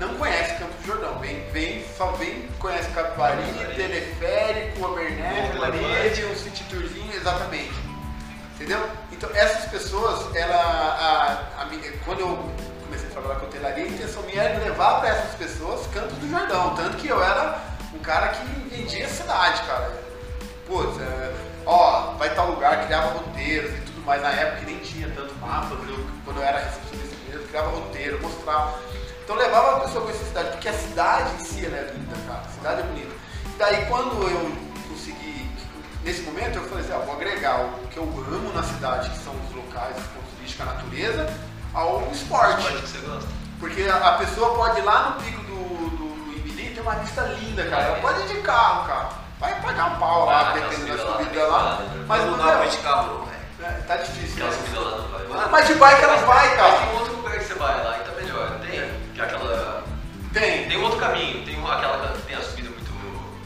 não 0.00 0.14
conhecem 0.16 0.56
Campos 0.56 0.76
do 0.76 0.86
Jordão. 0.86 1.18
Vem, 1.20 1.48
vem, 1.50 1.84
só 1.96 2.06
vem, 2.12 2.48
conhece 2.58 2.90
Capivari. 2.90 3.42
Teleférico, 3.76 4.86
Abernéssia, 4.86 5.42
Monte 5.42 5.58
Lareide, 5.58 6.24
um 6.24 6.34
city 6.34 6.64
tourzinho, 6.64 7.14
exatamente. 7.14 7.74
Entendeu? 8.54 8.82
Então 9.12 9.30
essas 9.34 9.70
pessoas, 9.70 10.34
ela, 10.34 10.56
a, 10.56 11.62
a 11.62 11.66
quando 12.04 12.20
eu 12.20 12.50
comecei 12.82 13.08
a 13.08 13.12
trabalhar 13.12 13.40
com 13.40 13.46
hotelaria, 13.46 13.84
a 13.84 13.88
intenção 13.88 14.22
minha 14.24 14.42
era 14.42 14.64
levar 14.64 15.00
para 15.00 15.10
essas 15.10 15.34
pessoas 15.36 15.86
Campos 15.88 16.18
do 16.18 16.28
Jordão. 16.28 16.74
Tanto 16.74 16.96
que 16.96 17.08
eu 17.08 17.22
era 17.22 17.60
um 17.94 17.98
cara 17.98 18.28
que 18.28 18.44
vendia 18.74 19.06
a 19.06 19.08
cidade, 19.08 19.62
cara. 19.62 19.92
Putz, 20.66 21.00
é, 21.00 21.32
ó, 21.66 22.12
vai 22.12 22.34
tal 22.34 22.50
lugar, 22.50 22.86
criava 22.86 23.18
roteiros 23.18 23.70
e 23.72 23.80
tudo 23.82 24.02
mais. 24.04 24.22
Na 24.22 24.30
época 24.30 24.60
que 24.60 24.66
nem 24.66 24.78
tinha 24.78 25.08
tanto 25.10 25.34
mapa, 25.36 25.76
quando 26.24 26.38
eu 26.38 26.42
era 26.42 26.58
recepcionista 26.58 27.16
mesmo, 27.28 27.48
criava 27.48 27.68
roteiro, 27.70 28.20
mostrava. 28.22 28.89
Então 29.30 29.38
levava 29.40 29.76
a 29.76 29.80
pessoa 29.82 30.02
a 30.02 30.06
conhecer 30.06 30.24
a 30.24 30.26
cidade, 30.26 30.48
porque 30.50 30.68
a 30.68 30.72
cidade 30.72 31.34
em 31.36 31.44
si 31.44 31.64
ela 31.64 31.76
é 31.76 31.92
linda, 31.94 32.16
cara. 32.26 32.40
A 32.40 32.48
cidade 32.48 32.80
é 32.80 32.82
bonita. 32.82 33.14
E 33.46 33.58
daí 33.60 33.86
quando 33.86 34.28
eu 34.28 34.52
consegui, 34.88 35.48
nesse 36.02 36.22
momento 36.22 36.56
eu 36.56 36.64
falei 36.64 36.82
assim, 36.82 36.92
ah, 36.94 36.98
vou 37.06 37.14
agregar 37.14 37.60
o 37.60 37.86
que 37.86 37.98
eu 37.98 38.02
amo 38.02 38.52
na 38.52 38.64
cidade, 38.64 39.08
que 39.08 39.18
são 39.18 39.32
os 39.32 39.54
locais, 39.54 39.96
os 39.96 40.02
pontos 40.02 40.30
turísticos, 40.34 40.66
a 40.66 40.72
natureza, 40.72 41.32
ao 41.72 42.10
esporte. 42.10 42.60
Pode 42.60 42.82
que 42.82 42.88
você 42.88 42.98
gosta. 43.06 43.28
Porque 43.60 43.82
a, 43.82 44.12
pessoa 44.14 44.56
pode 44.56 44.80
ir 44.80 44.82
lá 44.82 45.10
no 45.10 45.22
pico 45.22 45.42
do, 45.42 45.90
do, 45.90 46.08
do 46.26 46.36
Ibiri 46.36 46.74
tem 46.74 46.82
uma 46.82 46.96
vista 46.96 47.22
linda, 47.22 47.64
cara. 47.70 47.82
Ela 47.84 48.00
pode 48.00 48.22
ir 48.22 48.34
de 48.34 48.40
carro, 48.40 48.88
cara. 48.88 49.10
Vai 49.38 49.60
pagar 49.62 49.92
um 49.92 49.98
pau 50.00 50.26
lá, 50.26 50.40
Ah, 50.40 50.52
dependendo 50.54 50.96
da 51.06 51.18
subida 51.18 51.46
lá, 51.46 51.56
lá. 51.56 51.76
né? 51.76 52.04
Mas 52.08 52.24
não 52.24 52.30
não 52.32 52.38
dá 52.38 52.56
pra 52.56 52.64
é, 52.64 52.68
de 52.68 52.78
carro, 52.78 53.26
velho. 53.26 53.70
é, 53.70 53.80
tá 53.82 53.96
difícil. 53.96 54.44
Né? 54.44 54.50
lá 55.28 55.48
Mas 55.52 55.68
de 55.68 55.74
bike 55.74 56.02
ela 56.02 56.16
vai, 56.16 56.48
Mas 56.48 56.56
cara. 56.56 56.78
tem 56.78 56.98
outro 56.98 57.14
lugar 57.14 57.38
que 57.38 57.44
você 57.44 57.54
vai 57.54 57.84
lá 57.84 57.96
e 57.96 58.09
não 59.20 59.28
tem? 59.28 59.28
Que 59.28 59.34
aquela. 59.34 59.84
Tem. 60.32 60.68
Tem 60.68 60.76
um 60.78 60.82
outro 60.84 60.98
caminho, 60.98 61.44
tem 61.44 61.56
aquela. 61.56 62.16
Tem 62.26 62.36
a 62.36 62.40
subida 62.42 62.70
muito 62.70 62.90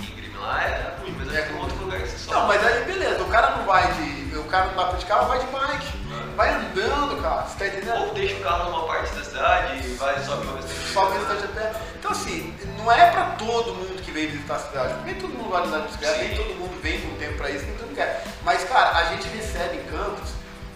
íngreme 0.00 0.36
lá, 0.38 0.62
é 0.62 0.94
ruim, 1.00 1.14
mas 1.18 1.34
É. 1.34 1.42
tem 1.42 1.56
um 1.56 1.60
outro 1.60 1.76
lugar 1.78 2.00
que 2.00 2.08
você 2.08 2.18
sobe. 2.18 2.36
Não, 2.38 2.46
mas 2.46 2.66
aí 2.66 2.84
beleza, 2.84 3.22
o 3.22 3.28
cara 3.28 3.56
não 3.56 3.64
vai 3.64 3.90
de. 3.92 4.24
O 4.36 4.44
cara 4.44 4.66
não 4.66 4.74
vai 4.74 4.96
de 4.96 5.06
carro, 5.06 5.28
vai 5.28 5.38
de 5.38 5.46
bike. 5.46 6.04
Vai 6.36 6.50
andando, 6.52 7.22
cara. 7.22 7.42
Você 7.42 7.58
tá 7.58 7.66
entendendo? 7.66 8.08
Ou 8.08 8.14
deixa 8.14 8.34
o 8.36 8.40
carro 8.40 8.70
numa 8.70 8.86
parte 8.86 9.14
da 9.14 9.24
cidade 9.24 9.86
e 9.86 9.94
vai 9.94 10.18
sobe. 10.20 10.46
Só 10.92 11.08
mesmo 11.10 11.26
tá 11.26 11.34
de 11.34 11.48
pé. 11.48 11.72
Então 11.98 12.10
assim, 12.10 12.54
não 12.76 12.90
é 12.90 13.10
pra 13.10 13.24
todo 13.38 13.74
mundo 13.74 14.02
que 14.02 14.10
vem 14.10 14.26
visitar 14.26 14.56
a 14.56 14.58
cidade. 14.58 14.94
Nem 15.04 15.14
todo 15.14 15.30
mundo 15.32 15.50
vai 15.50 15.62
andar 15.64 15.78
de 15.78 15.84
bicicleta, 15.86 16.18
nem 16.18 16.34
todo 16.36 16.54
mundo 16.56 16.82
vem 16.82 17.00
com 17.00 17.16
tempo 17.18 17.36
pra 17.36 17.50
isso, 17.50 17.64
nem 17.64 17.74
todo 17.76 17.86
mundo 17.86 17.96
quer. 17.96 18.24
Mas, 18.42 18.64
cara, 18.64 18.98
a 18.98 19.04
gente 19.04 19.28
recebe 19.28 19.76
em 19.76 19.84
Campos 19.84 20.30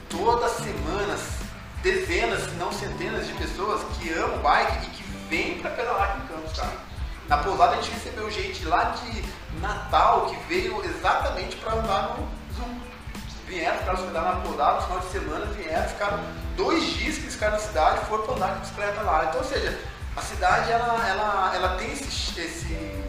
todas 0.08 0.44
as 0.52 0.64
semanas 0.64 1.20
dezenas, 1.82 2.42
se 2.44 2.50
não 2.56 2.72
centenas 2.72 3.26
de 3.26 3.32
pessoas 3.34 3.82
que 3.98 4.12
amam 4.12 4.38
bike 4.38 4.86
e 4.86 4.90
que 4.90 5.02
vêm 5.28 5.58
pra 5.60 5.70
pedalar 5.70 6.10
aqui 6.10 6.22
em 6.22 6.26
Campos, 6.26 6.56
cara. 6.58 6.72
Na 7.28 7.38
pousada 7.38 7.72
a 7.72 7.76
gente 7.76 7.90
recebeu 7.90 8.30
gente 8.30 8.64
lá 8.64 8.84
de 8.84 9.24
Natal 9.60 10.26
que 10.26 10.36
veio 10.48 10.82
exatamente 10.84 11.56
pra 11.56 11.74
andar 11.74 12.16
no 12.16 12.28
Zoom. 12.56 12.80
Vieram, 13.46 13.78
ficaram 13.78 13.98
hospedados 13.98 14.34
na 14.34 14.40
pousada, 14.42 14.74
no 14.76 14.82
final 14.82 14.98
de 15.00 15.06
semana 15.10 15.46
vieram, 15.46 15.88
ficaram 15.88 16.20
dois 16.56 16.84
dias 16.84 17.16
que 17.16 17.22
eles 17.22 17.34
ficaram 17.34 17.52
na 17.54 17.58
cidade 17.60 18.06
foram 18.06 18.24
pra 18.24 18.34
andar 18.34 18.54
de 18.54 18.60
bicicleta 18.60 19.00
lá. 19.02 19.24
Então, 19.28 19.40
ou 19.40 19.46
seja, 19.46 19.78
a 20.16 20.20
cidade 20.22 20.70
ela, 20.72 21.06
ela, 21.08 21.52
ela 21.54 21.68
tem 21.76 21.92
esse, 21.92 22.40
esse- 22.40 23.04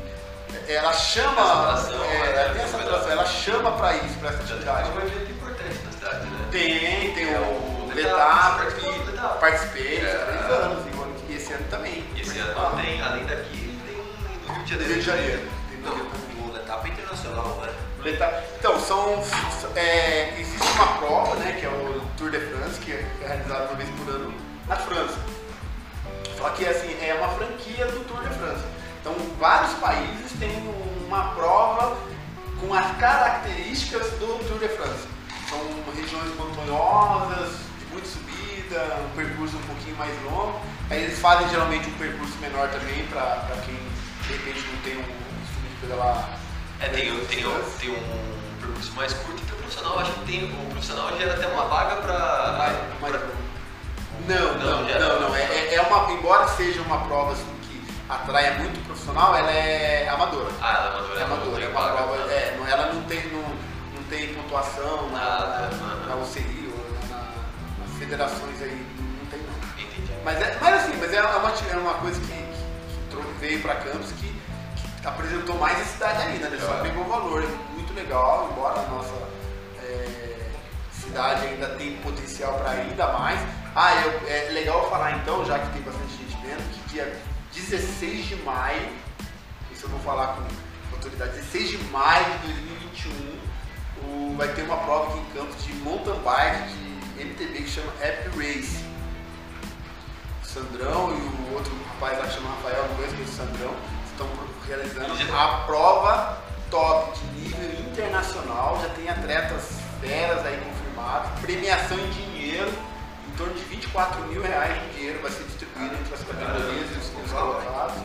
ela 0.68 0.94
chama, 0.94 1.42
Essa 1.42 1.54
atração, 1.54 2.04
é, 2.06 2.18
né? 2.20 2.42
ela 2.44 2.54
tem 2.54 2.62
essa 2.64 2.78
atração, 2.78 3.12
ela 3.12 3.26
chama 3.26 3.72
pra 3.74 3.96
isso, 3.96 4.16
pra 4.20 4.30
essa 4.30 4.38
Já 4.46 4.56
tem 4.58 4.70
atividade. 4.70 4.90
um 4.90 5.02
evento 5.02 5.32
importante 5.32 5.80
na 5.86 5.92
cidade, 5.92 6.26
né? 6.26 6.48
Tem, 6.52 7.14
tem 7.14 7.34
É 7.34 7.40
o 7.40 7.79
o 8.06 8.56
participou 8.58 8.94
do 8.94 9.12
Letap. 9.12 9.40
participei, 9.40 9.98
É. 9.98 10.26
três 10.26 10.46
anos, 10.62 10.86
e 11.30 11.34
esse 11.36 11.54
ano 11.54 11.66
também. 11.70 12.06
E 12.16 12.22
esse 12.22 12.40
Ah, 12.40 12.44
ano 12.44 12.82
tem, 12.82 13.02
além 13.02 13.26
daqui, 13.26 13.80
tem 13.86 13.98
no 14.48 14.54
Rio 14.54 14.64
de 14.64 14.70
Janeiro. 14.72 14.94
Rio 14.94 15.02
de 15.02 15.06
Janeiro. 15.06 15.50
Tem 15.70 15.78
no 15.80 15.84
Não, 15.90 15.96
Rio 15.96 16.06
de 16.06 16.12
Janeiro. 16.12 16.54
o 16.54 16.58
etapa 16.58 16.88
internacional, 16.88 17.62
né? 17.66 17.74
Então, 18.58 18.80
são. 18.80 19.22
é, 19.76 20.34
existe 20.40 20.66
uma 20.74 20.88
prova, 20.98 21.36
né, 21.36 21.52
que 21.60 21.66
é 21.66 21.70
o 21.70 22.02
Tour 22.18 22.32
de 22.32 22.40
France, 22.40 22.80
que 22.80 22.92
é 22.94 23.06
realizado 23.22 23.68
uma 23.70 23.76
vez 23.76 23.90
por 23.90 24.10
ano 24.14 24.34
na 24.68 24.76
França. 24.78 25.18
Só 26.38 26.50
que 26.52 26.66
assim, 26.66 26.96
é 27.02 27.14
uma 27.14 27.28
franquia 27.30 27.86
do 27.88 28.00
Tour 28.08 28.22
de 28.24 28.34
France. 28.36 28.64
Então, 29.02 29.14
vários 29.38 29.74
países 29.76 30.32
têm 30.40 30.64
uma 31.06 31.34
prova 31.36 31.98
com 32.62 32.74
as 32.74 32.98
características 32.98 34.12
do 34.12 34.40
Tour 34.48 34.60
de 34.60 34.70
France. 34.70 35.08
São 35.50 35.60
regiões 35.94 36.34
montanhosas, 36.38 37.50
muita 37.92 38.08
subida, 38.08 38.98
um 39.06 39.16
percurso 39.16 39.58
um 39.58 39.62
pouquinho 39.62 39.96
mais 39.98 40.14
longo. 40.24 40.60
Aí 40.90 41.04
eles 41.04 41.20
fazem 41.20 41.50
geralmente 41.50 41.88
um 41.90 41.94
percurso 41.94 42.38
menor 42.40 42.68
também 42.70 43.06
para 43.08 43.56
quem 43.66 43.76
de 43.76 44.34
repente 44.34 44.66
não 44.72 44.82
tem 44.82 44.98
um 44.98 45.04
costume 45.04 45.70
de 45.70 45.76
pedalar. 45.82 46.30
É, 46.80 46.88
tem, 46.90 47.12
um- 47.12 47.26
tem, 47.26 47.46
um- 47.48 47.64
tem 47.80 47.90
um 47.92 48.60
percurso 48.62 48.92
mais 48.94 49.14
curto 49.14 49.42
e 49.42 49.46
tem 49.46 49.56
o 49.56 49.58
profissional. 49.62 50.00
Acho 50.00 50.12
que 50.14 50.20
tem, 50.26 50.44
o 50.46 50.70
profissional 50.72 51.18
gera 51.18 51.34
até 51.34 51.48
uma 51.48 51.66
vaga 51.66 51.96
mais- 52.58 52.78
pra- 53.00 53.20
Não, 54.28 54.54
não, 54.60 54.84
Não, 54.84 55.00
não, 55.00 55.22
não. 55.30 55.36
É, 55.36 55.42
é- 55.42 55.76
é 55.76 55.82
uma, 55.82 56.12
embora 56.12 56.48
seja 56.50 56.82
uma 56.82 57.00
prova 57.06 57.32
assim, 57.34 57.46
que 57.64 57.82
atraia 58.08 58.60
muito 58.60 58.80
profissional, 58.86 59.36
ela 59.36 59.50
é 59.52 60.08
amadora. 60.10 60.50
Ah, 60.62 60.74
ela 60.74 60.86
é 60.86 60.90
amadora. 60.90 61.20
É 61.20 61.24
amadora, 61.24 61.64
é 61.66 61.68
uma 61.70 61.90
prova. 61.90 62.18
né? 62.28 62.34
É, 62.34 62.60
ela 62.70 62.94
não 62.94 63.02
tem, 63.04 63.28
não, 63.32 63.42
não 63.42 64.04
tem 64.10 64.34
pontuação 64.36 65.10
na, 65.10 65.20
na, 65.20 65.70
aham. 65.72 66.06
na 66.08 66.16
federações 68.00 68.62
aí, 68.62 68.86
não 69.20 69.26
tem. 69.28 69.40
Entendi. 69.86 70.12
Mas, 70.24 70.42
é, 70.42 70.58
mas 70.62 70.74
assim, 70.84 70.98
mas 71.00 71.14
é 71.14 71.22
uma, 71.22 71.30
é 71.72 71.78
uma 71.78 71.94
coisa 71.96 72.20
que, 72.22 72.28
que, 72.28 73.16
que 73.18 73.40
veio 73.40 73.62
para 73.62 73.76
Campos 73.76 74.12
que, 74.14 74.34
que 75.02 75.08
apresentou 75.08 75.58
mais 75.58 75.80
a 75.82 75.86
cidade 75.86 76.22
ainda, 76.24 76.50
né? 76.50 76.58
Só 76.60 76.76
É. 76.76 76.82
pegou 76.82 77.04
valor, 77.06 77.44
muito 77.74 77.94
legal, 77.94 78.50
embora 78.52 78.80
a 78.80 78.84
nossa 78.88 79.14
é, 79.84 80.50
cidade 80.92 81.46
ainda 81.48 81.68
tem 81.76 81.98
potencial 81.98 82.54
para 82.60 82.72
ainda 82.72 83.08
mais. 83.14 83.40
Ah, 83.76 83.94
eu- 84.02 84.28
é 84.28 84.50
legal 84.52 84.90
falar 84.90 85.12
então, 85.18 85.46
já 85.46 85.60
que 85.60 85.70
tem 85.74 85.82
bastante 85.82 86.12
gente 86.18 86.38
vendo, 86.46 86.64
que 86.74 86.90
dia 86.90 87.18
16 87.54 88.26
de 88.28 88.36
maio, 88.38 88.90
isso 89.72 89.86
eu 89.86 89.90
vou 89.90 90.00
falar 90.00 90.36
com 90.36 90.44
autoridade, 90.96 91.32
16 91.34 91.70
de 91.70 91.78
maio 91.86 92.26
de 92.42 92.48
2021, 92.54 93.40
o- 94.04 94.36
vai 94.38 94.48
ter 94.50 94.64
uma 94.64 94.78
prova 94.78 95.10
aqui 95.12 95.20
em 95.20 95.26
Campos 95.38 95.64
de 95.64 95.74
mountain 95.76 96.20
bike 96.22 96.68
de 96.74 96.89
MTB 97.20 97.64
que 97.64 97.70
chama 97.70 97.92
Happy 98.02 98.30
Race. 98.38 98.84
O 100.44 100.48
Sandrão 100.48 101.12
e 101.12 101.22
o 101.22 101.54
outro 101.54 101.72
rapaz 101.88 102.18
lá 102.18 102.26
que 102.26 102.34
chama 102.34 102.50
Rafael, 102.50 102.88
não 102.88 102.96
conheço, 102.96 103.16
mas 103.20 103.30
o 103.30 103.34
Sandrão, 103.34 103.76
estão 104.12 104.28
realizando 104.68 105.34
a 105.34 105.48
prova 105.66 106.42
top 106.70 107.20
de 107.20 107.26
nível 107.40 107.80
internacional, 107.82 108.80
já 108.82 108.90
tem 108.90 109.10
atletas 109.10 109.80
feras 110.02 110.46
aí 110.46 110.58
confirmados, 110.58 111.40
premiação 111.42 112.00
em 112.00 112.10
dinheiro, 112.10 112.72
em 113.28 113.38
torno 113.38 113.54
de 113.54 113.64
24 113.66 114.24
mil 114.28 114.42
reais 114.42 114.82
de 114.82 114.98
dinheiro 114.98 115.22
vai 115.22 115.32
ser 115.32 115.44
distribuído 115.44 115.96
entre 115.96 116.14
as 116.14 116.24
categorias 116.24 116.90
e 116.92 116.98
os, 116.98 117.26
os 117.26 117.32
colocados. 117.32 117.96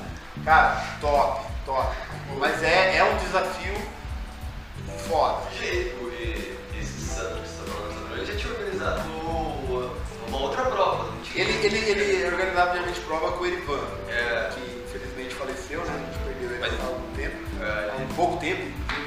Cara, 0.45 0.85
top, 1.01 1.47
top. 1.65 1.97
Mas 2.39 2.63
é, 2.63 2.97
é 2.99 3.05
um 3.05 3.17
desafio 3.17 3.75
foda. 5.09 5.43
Jeito, 5.59 5.97
e 6.13 6.59
esse 6.79 7.01
Sandro 7.01 7.43
ele 8.17 8.27
já 8.27 8.37
tinha 8.37 8.53
organizado 8.53 9.01
uma 10.29 10.39
outra 10.39 10.63
prova? 10.65 11.13
Ele, 11.35 11.53
ele, 11.67 11.79
ele 11.79 12.27
organizava 12.27 12.73
geralmente 12.73 13.01
prova 13.01 13.33
com 13.33 13.43
o 13.45 13.47
Erivan, 13.47 13.81
É. 14.09 14.51
que 14.55 14.85
infelizmente 14.87 15.35
faleceu, 15.35 15.81
né? 15.85 15.93
A 15.95 16.13
gente 16.13 16.25
perdeu 16.25 16.51
ele 16.51 16.59
Mas- 16.61 16.81
há 16.81 16.85
algum 16.87 17.13
tempo, 17.15 17.37
É. 17.61 17.91
há 17.93 17.97
um 18.03 18.15
pouco 18.15 18.37
tempo, 18.39 18.63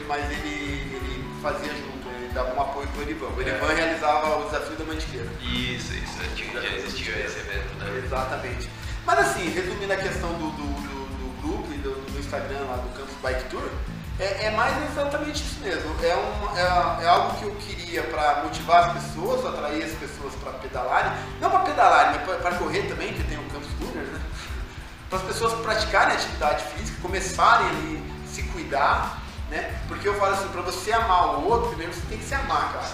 mas 0.08 0.32
ele, 0.32 0.96
ele 0.96 1.24
fazia 1.42 1.70
junto, 1.74 2.08
ele 2.16 2.34
dava 2.34 2.54
um 2.54 2.62
apoio 2.62 2.88
pro 2.90 3.02
Erivan. 3.04 3.28
O 3.36 3.42
Erivan 3.42 3.74
realizava 3.74 4.40
o 4.40 4.46
desafio 4.46 4.76
da 4.76 4.84
Mantiqueira. 4.86 5.28
Isso, 5.42 5.94
isso, 5.94 6.18
já, 6.22 6.36
tinha, 6.36 6.62
já 6.62 6.76
existia 6.76 7.14
esse 7.26 7.40
evento, 7.40 7.74
né? 7.80 8.02
Exatamente. 8.04 8.70
Mas 9.06 9.20
assim, 9.20 9.50
resumindo 9.50 9.94
a 9.94 9.98
questão 9.98 10.30
do, 10.34 10.50
do, 10.52 10.68
do- 10.82 11.08
do 11.18 11.42
grupo 11.42 11.74
e 11.74 11.78
do, 11.78 11.92
do 12.12 12.20
Instagram 12.20 12.60
lá 12.70 12.76
do 12.78 12.90
Campus 12.98 13.16
Bike 13.24 13.46
Tour, 13.50 13.70
É, 14.20 14.46
é, 14.46 14.52
mais 14.52 14.76
exatamente 14.92 15.44
isso 15.44 15.60
mesmo. 15.62 15.96
É, 16.04 16.16
um, 16.16 16.58
é, 16.58 17.04
é 17.04 17.08
algo 17.08 17.38
que 17.38 17.44
eu 17.44 17.56
queria 17.56 18.04
para 18.04 18.44
motivar 18.44 18.90
as 18.90 19.04
pessoas, 19.04 19.46
atrair 19.46 19.84
as 19.84 19.92
pessoas 19.92 20.34
para 20.36 20.54
pedalarem. 20.54 21.12
Não 21.40 21.52
para 21.52 21.60
pedalarem, 21.60 22.20
mas 22.26 22.42
para 22.42 22.56
correr 22.56 22.84
também, 22.84 23.14
que 23.14 23.24
tem 23.24 23.38
o 23.38 23.44
Campus 23.44 23.70
Runners, 23.80 24.10
né? 24.10 24.20
Para 25.10 25.20
as 25.20 25.26
pessoas 25.26 25.54
praticarem 25.62 26.16
atividade 26.16 26.66
física, 26.66 27.02
começarem 27.02 27.66
ali 27.70 28.04
se 28.28 28.44
cuidar, 28.44 29.22
né? 29.50 29.80
Porque 29.88 30.06
eu 30.06 30.14
falo 30.16 30.34
assim, 30.34 30.50
para 30.50 30.62
você 30.62 30.92
amar 30.92 31.40
o 31.40 31.48
outro, 31.48 31.70
primeiro 31.70 31.94
você 31.94 32.02
tem 32.10 32.18
que 32.18 32.26
se 32.26 32.36
amar, 32.36 32.74
cara. 32.74 32.86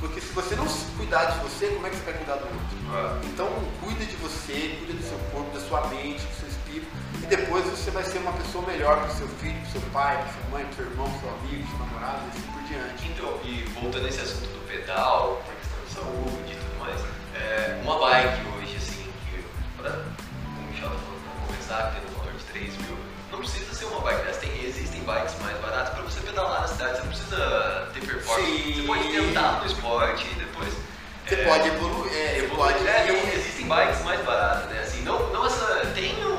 Porque 0.00 0.22
se 0.22 0.32
você 0.32 0.56
não 0.56 0.66
se 0.66 0.86
cuidar 0.96 1.26
de 1.26 1.38
você, 1.40 1.66
como 1.66 1.86
é 1.86 1.90
que 1.90 1.96
você 1.96 2.04
vai 2.04 2.14
cuidar 2.14 2.36
do 2.36 2.44
outro? 2.44 2.76
Ah. 2.92 3.20
Então, 3.24 3.48
cuida 3.82 4.04
de 4.06 4.16
você, 4.16 4.76
cuida 4.78 4.94
do 4.94 5.02
seu 5.02 5.18
corpo, 5.30 5.50
da 5.52 5.60
sua 5.60 5.86
mente, 5.88 6.24
do 6.24 6.34
seu. 6.34 6.43
E 7.24 7.26
depois 7.26 7.64
você 7.64 7.90
vai 7.90 8.04
ser 8.04 8.18
uma 8.18 8.34
pessoa 8.34 8.66
melhor 8.66 8.98
para 8.98 9.10
o 9.10 9.16
seu 9.16 9.26
filho, 9.26 9.58
para 9.60 9.70
seu 9.70 9.80
pai, 9.94 10.14
para 10.18 10.26
sua 10.26 10.50
mãe, 10.50 10.64
para 10.66 10.74
seu 10.74 10.84
irmão, 10.84 11.08
para 11.08 11.20
seu 11.20 11.30
amigo, 11.30 11.68
seu 11.70 11.78
namorado, 11.78 12.20
e 12.20 12.28
assim 12.28 12.48
por 12.52 12.62
diante. 12.64 13.08
Então, 13.08 13.40
e 13.42 13.64
voltando 13.80 14.04
a 14.04 14.08
esse 14.10 14.20
assunto 14.20 14.52
do 14.52 14.68
pedal, 14.68 15.40
a 15.48 15.54
questão 15.56 15.80
de 15.88 15.94
saúde 15.94 16.52
e 16.52 16.54
tudo 16.54 16.78
mais, 16.80 17.00
é, 17.34 17.80
uma 17.82 17.98
bike 17.98 18.44
hoje, 18.52 18.76
assim, 18.76 19.08
que, 19.24 19.42
para, 19.80 20.04
como 20.44 20.68
o 20.68 20.70
Michel 20.70 20.90
tá 20.90 20.96
falando, 21.00 21.46
começar, 21.46 21.94
tendo 21.96 22.12
um 22.12 22.18
valor 22.18 22.32
de 22.34 22.44
3 22.44 22.76
mil, 22.76 22.98
não 23.32 23.38
precisa 23.38 23.72
ser 23.72 23.84
uma 23.86 24.00
bike 24.00 24.26
dessa. 24.26 24.40
Tem, 24.40 24.62
existem 24.62 25.00
bikes 25.00 25.40
mais 25.40 25.56
baratas 25.64 25.94
para 25.94 26.02
você 26.02 26.20
pedalar 26.20 26.60
na 26.60 26.68
cidade, 26.68 26.92
você 26.92 27.00
não 27.00 27.08
precisa 27.08 27.88
ter 27.94 28.00
performance. 28.04 28.52
Sim. 28.52 28.72
Você 28.74 28.82
pode 28.82 29.08
tentar 29.08 29.60
no 29.60 29.66
esporte 29.66 30.28
e 30.30 30.34
depois. 30.34 30.74
Você 31.26 31.36
é, 31.36 31.44
pode 31.48 31.68
evoluir. 31.68 32.12
É, 32.12 32.38
evoluir. 32.44 32.76
Pode, 32.76 32.86
é, 32.86 33.32
existem 33.32 33.66
bikes 33.66 34.04
mais 34.04 34.20
baratas, 34.26 34.68
né? 34.68 34.80
Assim, 34.80 35.00
não, 35.00 35.32
não 35.32 35.46
essa. 35.46 35.64
Tem 35.94 36.12
umas 36.22 36.33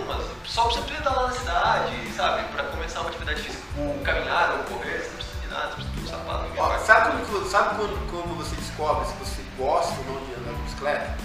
só 0.56 0.70
você 0.70 0.80
pedalar 0.84 1.28
na 1.28 1.32
cidade, 1.34 2.14
sabe? 2.16 2.44
Pra 2.54 2.64
começar 2.64 3.02
uma 3.02 3.10
atividade 3.10 3.42
física, 3.42 3.62
ou 3.78 4.00
caminhar 4.06 4.52
ou 4.52 4.64
correr, 4.64 5.00
você 5.00 5.10
não 5.10 5.16
precisa 5.18 5.42
de 5.42 5.48
nada, 5.48 5.68
você 5.68 5.76
precisa 5.76 5.92
de 5.92 6.00
um 6.00 6.08
sapato. 6.08 6.46
Ó, 6.58 6.78
sabe 6.80 7.26
como, 7.26 7.50
sabe 7.50 7.76
quando, 7.76 8.38
você 8.38 8.56
descobre 8.56 9.06
se 9.06 9.14
você 9.16 9.42
gosta 9.58 9.94
ou 10.00 10.14
não 10.16 10.26
de 10.26 10.34
andar 10.36 10.54
de 10.56 10.62
bicicleta? 10.62 11.18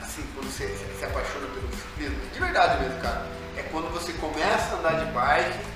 Assim, 0.00 0.26
quando 0.32 0.50
você, 0.50 0.66
você 0.66 0.98
se 0.98 1.04
apaixona 1.04 1.46
pelo 1.48 1.68
ciclismo? 1.76 2.26
De 2.32 2.40
verdade 2.40 2.82
mesmo, 2.82 2.98
cara. 3.02 3.26
É 3.54 3.62
quando 3.64 3.92
você 3.92 4.14
começa 4.14 4.76
a 4.76 4.78
andar 4.78 5.04
de 5.04 5.12
bike, 5.12 5.66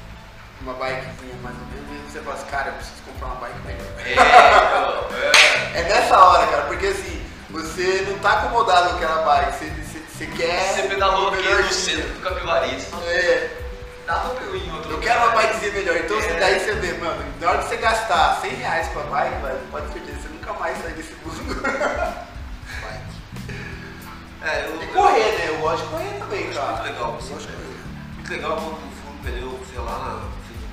uma 0.63 0.73
bikezinha 0.73 1.35
mais 1.43 1.57
ou 1.61 1.67
menos, 1.67 2.09
e 2.09 2.11
você 2.11 2.21
fala 2.23 2.37
assim, 2.37 2.47
cara, 2.47 2.69
eu 2.69 2.75
preciso 2.75 3.03
comprar 3.03 3.27
uma 3.27 3.37
bike 3.37 3.59
melhor. 3.67 3.87
É, 4.01 4.13
então, 5.77 5.77
é. 5.77 5.79
é 5.79 5.83
nessa 5.91 6.19
hora, 6.19 6.47
cara, 6.47 6.63
porque 6.63 6.87
assim, 6.87 7.23
você 7.51 8.07
não 8.09 8.19
tá 8.21 8.33
acomodado 8.33 8.89
com 8.89 8.97
aquela 8.97 9.23
bike, 9.27 9.59
você 9.59 9.82
você 10.23 10.27
quer. 10.27 10.75
Você 10.75 10.83
pedalou 10.83 11.29
aqui 11.29 11.49
no 11.49 11.73
centro 11.73 12.09
do 12.09 12.21
Capivari, 12.21 12.71
você 12.71 12.87
fala, 12.87 13.05
é. 13.07 13.57
dá 14.07 14.15
pra 14.15 14.45
eu 14.45 14.57
ir 14.57 14.69
em 14.69 14.73
outro 14.73 14.93
Eu 14.93 15.01
quero 15.01 15.19
uma 15.19 15.31
bikezinha 15.31 15.73
melhor. 15.73 15.97
Então 15.97 16.19
é. 16.19 16.41
daí 16.41 16.61
você 16.61 16.75
vê, 16.75 16.93
mano, 16.95 17.25
na 17.41 17.51
hora 17.51 17.59
que 17.59 17.69
você 17.69 17.77
gastar 17.77 18.41
100 18.41 18.51
reais 18.55 18.89
pra 18.89 19.03
bike, 19.03 19.43
velho, 19.43 19.59
pode 19.71 19.89
perder, 19.89 20.13
você 20.13 20.29
nunca 20.29 20.53
mais 20.55 20.79
sai 20.79 20.93
desse 20.93 21.15
mundo. 21.25 21.63
É, 24.45 24.67
eu, 24.67 24.83
e 24.83 24.87
correr, 24.89 25.39
né? 25.39 25.51
Eu 25.51 25.59
gosto 25.59 25.85
de 25.85 25.91
correr 25.91 26.19
também, 26.19 26.51
cara. 26.51 26.73
Muito 26.73 26.83
legal. 26.83 27.13
Você 27.13 27.33
gosta 27.33 27.49
de 27.49 27.57
correr. 27.57 27.77
Muito 28.17 28.33
legal 28.33 28.57
quando 28.57 28.77
fura 28.99 29.15
um 29.15 29.23
pneu, 29.23 29.61
sei 29.71 29.81
lá, 29.81 30.21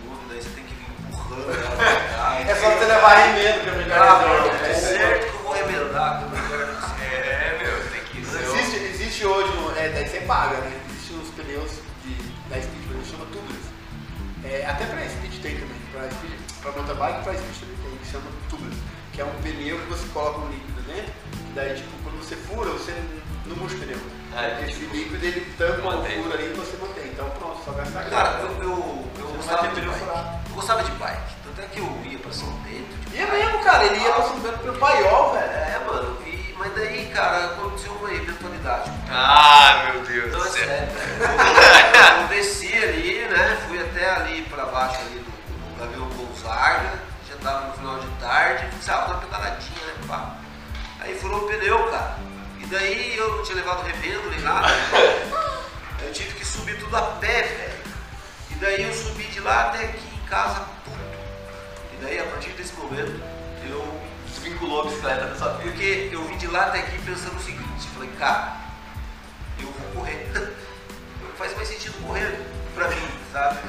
mundo, 0.06 0.28
daí 0.28 0.42
você 0.42 0.50
tem 0.50 0.64
que 0.64 0.74
vir 0.74 0.88
empurrando. 1.08 1.52
é 2.50 2.56
só 2.56 2.72
você 2.72 2.86
levar 2.86 3.14
remendo, 3.14 3.60
que 3.60 3.70
é 3.70 3.72
melhor. 3.74 4.00
Ah, 4.02 4.68
é 4.68 4.74
certo 4.74 5.30
que 5.30 5.36
eu 5.36 5.44
vou 5.44 5.54
remendar. 5.54 6.24
Existe 9.20 9.26
hoje, 9.26 9.52
é, 9.78 9.90
daí 9.90 10.08
você 10.08 10.22
paga, 10.22 10.58
né? 10.58 10.80
Existem 10.90 11.18
os 11.18 11.30
pneus 11.30 11.72
de, 12.06 12.16
da 12.50 12.62
Speed, 12.62 12.90
a 12.90 12.94
gente 12.94 13.10
chama 13.12 13.26
tubeless. 13.26 13.68
É, 14.46 14.66
até 14.66 14.86
pra 14.86 15.10
Speed 15.10 15.42
tem 15.42 15.56
também, 15.58 15.78
pra, 15.92 16.10
speed, 16.10 16.32
pra 16.62 16.72
mountain 16.72 16.96
bike 16.96 17.20
e 17.20 17.24
pra 17.24 17.34
Speed 17.34 17.56
também 17.60 17.76
tem, 17.84 17.98
que 17.98 18.12
chama 18.12 18.32
tubeless. 18.50 18.80
Que 19.12 19.22
é 19.22 19.26
um 19.26 19.36
pneu 19.42 19.80
que 19.80 19.90
você 19.90 20.08
coloca 20.14 20.40
um 20.40 20.50
líquido 20.50 20.82
dentro, 20.84 21.12
e 21.12 21.54
daí 21.54 21.76
tipo, 21.76 21.92
quando 22.04 22.18
você 22.24 22.36
fura, 22.36 22.70
você 22.72 22.96
não 23.46 23.56
murcha 23.58 23.76
o 23.76 23.80
pneu. 23.80 24.00
É, 24.38 24.64
Esse 24.64 24.80
tipo, 24.80 24.96
líquido 24.96 25.26
ele 25.26 25.42
tampa 25.58 25.88
o 25.88 26.06
furo 26.06 26.34
ali 26.34 26.46
e 26.46 26.54
você 26.54 26.78
mantém. 26.78 27.08
Então 27.08 27.30
pronto, 27.32 27.66
só 27.66 27.72
gastar 27.72 28.10
Cara, 28.10 28.40
eu, 28.42 28.64
eu, 28.64 29.06
eu, 29.20 29.28
gostava 29.36 29.68
de 29.68 29.82
bike. 29.82 30.02
Eu 30.50 30.56
gostava 30.56 30.84
de 30.84 30.92
bike. 30.92 31.36
Tanto 31.44 31.62
é 31.62 31.66
que 31.66 31.80
eu 31.80 32.02
ia 32.06 32.20
pra 32.20 32.32
São 32.32 32.50
Bento. 32.62 32.96
Tipo, 33.02 33.18
ia 33.18 33.28
mesmo, 33.28 33.60
cara, 33.64 33.86
ele 33.86 33.98
ia 33.98 34.14
pra 34.14 34.24
São 34.24 34.40
Bento 34.40 34.60
pelo 34.60 34.78
paiol, 34.78 35.34
velho. 35.34 35.52
É, 35.52 35.84
mano. 35.86 36.29
Mas 36.60 36.76
daí, 36.76 37.10
cara, 37.14 37.46
aconteceu 37.46 37.94
uma 37.94 38.14
eventualidade. 38.14 38.92
Ah, 39.10 39.92
meu 39.94 40.04
Deus 40.04 40.28
então, 40.28 40.42
do 40.42 40.50
céu. 40.50 40.70
É, 40.70 42.22
eu, 42.22 42.28
desci 42.28 42.74
ali, 42.74 43.26
né? 43.30 43.58
Fui 43.66 43.80
até 43.80 44.10
ali 44.10 44.42
pra 44.42 44.66
baixo 44.66 45.00
ali 45.00 45.20
do, 45.20 45.32
do 45.32 45.80
Gavião 45.80 46.10
Gonzaga, 46.10 47.00
já 47.30 47.38
tava 47.38 47.68
no 47.68 47.74
final 47.76 48.00
de 48.02 48.08
tarde, 48.20 48.68
ah, 48.90 49.06
uma 49.06 49.18
pedaladinha, 49.20 49.86
né? 49.86 49.94
Pá. 50.06 50.36
Aí 51.00 51.18
furou 51.18 51.46
o 51.46 51.48
pneu, 51.48 51.82
cara. 51.92 52.18
E 52.60 52.66
daí 52.66 53.18
eu 53.18 53.38
não 53.38 53.44
tinha 53.44 53.56
levado 53.56 53.82
revendo 53.84 54.30
nem 54.30 54.42
nada. 54.42 54.68
eu 56.04 56.12
tive 56.12 56.34
que 56.34 56.46
subir 56.46 56.78
tudo 56.78 56.98
a 56.98 57.02
pé, 57.22 57.44
velho. 57.44 57.80
E 58.52 58.56
daí 58.56 58.84
eu 58.84 58.94
subi 58.94 59.24
de 59.24 59.40
lá 59.40 59.70
até 59.70 59.86
aqui 59.86 60.10
em 60.14 60.28
casa, 60.28 60.60
puto. 60.84 61.00
E 61.94 62.04
daí 62.04 62.20
a 62.20 62.26
partir 62.26 62.50
desse 62.50 62.74
momento 62.74 63.18
eu 63.64 64.09
desvinculou 64.30 64.82
a 64.82 64.86
bicicleta 64.86 65.26
da 65.26 65.36
sua 65.36 65.54
vida. 65.54 65.72
Porque 65.72 66.10
eu 66.12 66.24
vim 66.26 66.38
de 66.38 66.48
lá 66.48 66.66
até 66.66 66.80
aqui 66.80 66.98
pensando 67.00 67.38
o 67.38 67.42
seguinte, 67.42 67.88
falei, 67.94 68.10
cara, 68.18 68.58
eu 69.60 69.66
vou 69.66 70.02
correr. 70.02 70.32
Faz 71.38 71.56
mais 71.56 71.68
sentido 71.70 71.94
correr 72.06 72.38
pra 72.76 72.88
mim, 72.90 73.08
sabe? 73.32 73.60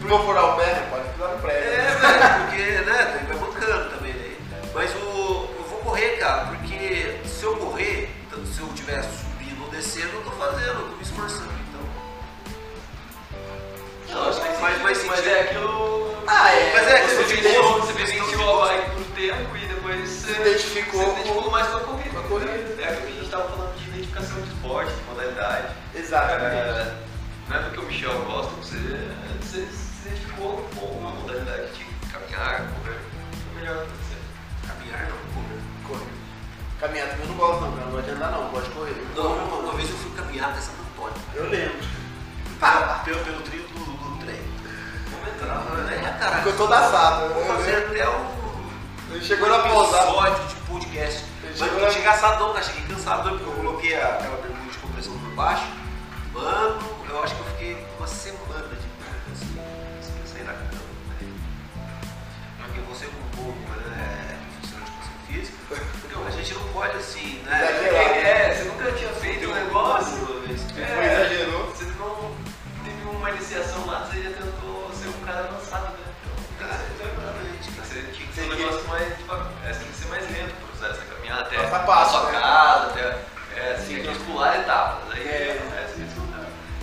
Não 0.00 0.08
vou 0.08 0.26
furar 0.26 0.54
o 0.54 0.56
pé, 0.56 0.66
né? 0.66 0.88
Pode 0.90 1.08
furar 1.14 1.34
o 1.36 1.38
pé. 1.40 1.52
É, 1.52 1.96
velho, 2.00 2.46
porque, 2.46 2.62
né, 2.90 3.26
vai 3.28 3.36
mancando 3.36 3.90
também, 3.90 4.12
né? 4.14 4.36
Mas 4.74 4.90
o, 4.94 5.48
eu 5.56 5.64
vou 5.68 5.78
correr, 5.80 6.16
cara, 6.18 6.46
porque 6.46 7.20
se 7.24 7.44
eu 7.44 7.56
correr, 7.56 8.10
se 8.52 8.60
eu 8.60 8.66
estiver 8.68 9.02
subindo 9.02 9.62
ou 9.62 9.70
descendo, 9.70 10.08
eu 10.14 10.22
tô 10.22 10.30
fazendo, 10.32 10.80
eu 10.80 10.88
tô 10.88 10.96
me 10.96 11.02
esforçando, 11.02 11.52
então. 11.68 11.80
Não, 14.14 14.28
acho 14.28 14.40
que 14.40 14.48
faz 14.54 14.82
mais 14.82 14.96
sentido. 14.98 15.16
Mas 15.16 15.26
é 15.26 15.40
aquilo. 15.40 16.24
Ah, 16.26 16.50
é. 16.52 16.72
Mas 16.72 16.86
é 16.88 16.96
aquilo 16.96 17.08
que 17.08 17.86
você 17.86 17.92
vivenciou 17.92 18.64
a 18.64 18.68
bike 18.68 18.90
por 18.90 19.04
tempo 19.14 19.56
e 19.56 19.69
depois 19.80 20.08
se 20.08 20.30
identificou, 20.30 21.02
se 21.02 21.10
identificou 21.10 21.50
mais 21.50 21.66
com 21.68 21.76
a 21.78 21.80
corrida. 21.80 22.10
Com 22.10 22.18
a 22.18 22.22
corrida. 22.22 22.52
É 22.82 22.88
a 22.88 22.94
gente 22.94 23.24
estava 23.24 23.48
falando 23.48 23.76
de 23.76 23.88
identificação 23.88 24.40
de 24.42 24.48
esporte, 24.48 24.92
de 24.92 25.02
modalidade. 25.04 25.74
Exatamente. 25.94 26.56
É, 26.56 26.94
não 27.48 27.56
é 27.56 27.62
porque 27.62 27.80
o 27.80 27.82
Michel 27.84 28.18
gosta, 28.24 28.52
você, 28.56 28.76
você 29.40 29.66
se 29.66 30.08
identificou 30.08 30.68
com 30.74 30.86
uma 30.86 31.10
modalidade 31.10 31.72
de 31.72 31.84
caminhar, 32.12 32.58
correr. 32.58 32.98
Foi 33.46 33.60
melhor 33.60 33.76
pra 33.76 33.86
você. 33.86 34.68
Caminhar 34.68 35.08
não, 35.08 35.16
correr. 35.34 35.60
Correr. 35.88 36.10
Caminhar 36.78 37.08
também 37.08 37.24
eu 37.24 37.28
não 37.28 37.36
gosto 37.36 37.60
não, 37.62 37.72
cara. 37.72 37.84
Não 37.86 37.92
gosto 37.92 38.04
de 38.04 38.10
andar 38.12 38.30
não, 38.30 38.42
eu 38.44 38.50
gosto 38.50 38.66
de 38.66 38.74
correr. 38.74 39.06
Não, 39.16 39.32
uma, 39.32 39.56
uma 39.56 39.74
vez 39.74 39.90
eu 39.90 39.96
fui 39.96 40.10
caminhar 40.16 40.50
até 40.50 40.60
Santo 40.60 40.78
Antônio. 40.92 41.22
Eu 41.34 41.48
lembro. 41.48 41.88
Ah, 42.62 43.00
pelo, 43.04 43.24
pelo 43.24 43.40
trio 43.40 43.62
do, 43.62 43.78
do 43.78 44.24
trem. 44.24 44.40
Vamos 45.10 45.28
entrar, 45.28 45.64
né? 45.86 46.18
É, 46.20 46.36
Ficou 46.38 46.52
todo 46.52 46.74
assado. 46.74 47.32
Vou 47.32 47.44
fazer 47.46 47.76
até 47.76 48.06
o 48.06 48.39
ele 49.12 49.24
chegou 49.24 49.48
na 49.48 49.58
pousada. 49.58 50.08
episódio 50.08 50.48
de 50.48 50.54
podcast. 50.66 51.24
Ele 51.42 51.54
Mas 51.58 51.72
eu 51.72 51.90
cheguei 51.90 52.08
assadão, 52.08 52.52
cara. 52.52 52.64
Cheguei 52.64 52.82
cansado 52.82 53.28
porque 53.28 53.44
eu 53.44 53.52
coloquei 53.52 53.94
aquela 53.96 54.36
bermuda 54.36 54.70
de 54.70 54.78
compressão 54.78 55.18
por 55.18 55.30
baixo. 55.32 55.66
Mano, 56.32 56.78
eu 57.08 57.22
acho 57.22 57.34
que 57.34 57.40
eu 57.40 57.46
fiquei 57.46 57.86
uma 57.98 58.06
semana 58.06 58.68
de 58.68 58.90
assim, 59.32 59.60
sem 60.00 60.26
sair 60.32 60.44
da 60.44 60.52
cama. 60.52 60.70
Né? 61.20 61.32
Porque 62.62 62.80
você 62.82 63.06
como 63.06 63.52
bom 63.52 63.58
né, 63.90 64.38
profissional 64.60 64.86
de 64.86 64.92
educação 64.92 65.12
física, 65.26 66.26
a 66.26 66.30
gente 66.30 66.54
não 66.54 66.68
pode 66.72 66.96
assim, 66.96 67.42
né? 67.44 67.64
É, 67.64 68.54
você 68.54 68.64
nunca 68.64 68.92
tinha 68.92 69.12
feito 69.14 69.50
um 69.50 69.54
negócio. 69.54 70.44
É, 70.76 71.24
exagerou. 71.24 71.66
Você 71.66 71.84
não 71.98 72.32
teve 72.84 73.08
uma 73.08 73.30
iniciação 73.30 73.86
lá, 73.86 74.06
você 74.06 74.22
já 74.22 74.30
tentou 74.30 74.90
ser 74.94 75.08
um 75.08 75.24
cara 75.24 75.40
avançado, 75.40 75.96
né? 75.98 76.10
Ser 77.90 78.42
um 78.42 78.48
negócio 78.48 78.88
mais. 78.88 79.08
É, 79.64 79.72
tem 79.72 79.88
que 79.88 79.94
ser 79.94 80.08
mais 80.08 80.30
lento 80.30 80.54
pro 80.54 80.78
Zé, 80.78 80.94
você 80.94 81.04
caminhar 81.12 81.40
até 81.40 81.56
a 81.56 81.78
passo, 81.80 82.18
sua 82.18 82.30
né? 82.30 82.40
casa, 82.40 82.86
até. 82.86 83.18
É, 83.56 83.72
assim, 83.72 83.94
tem 83.96 84.14
que 84.14 84.24
pular 84.24 84.60
etapas. 84.60 85.12
Aí 85.12 85.28
é, 85.28 85.60
é, 85.76 85.84
assim, 85.84 86.08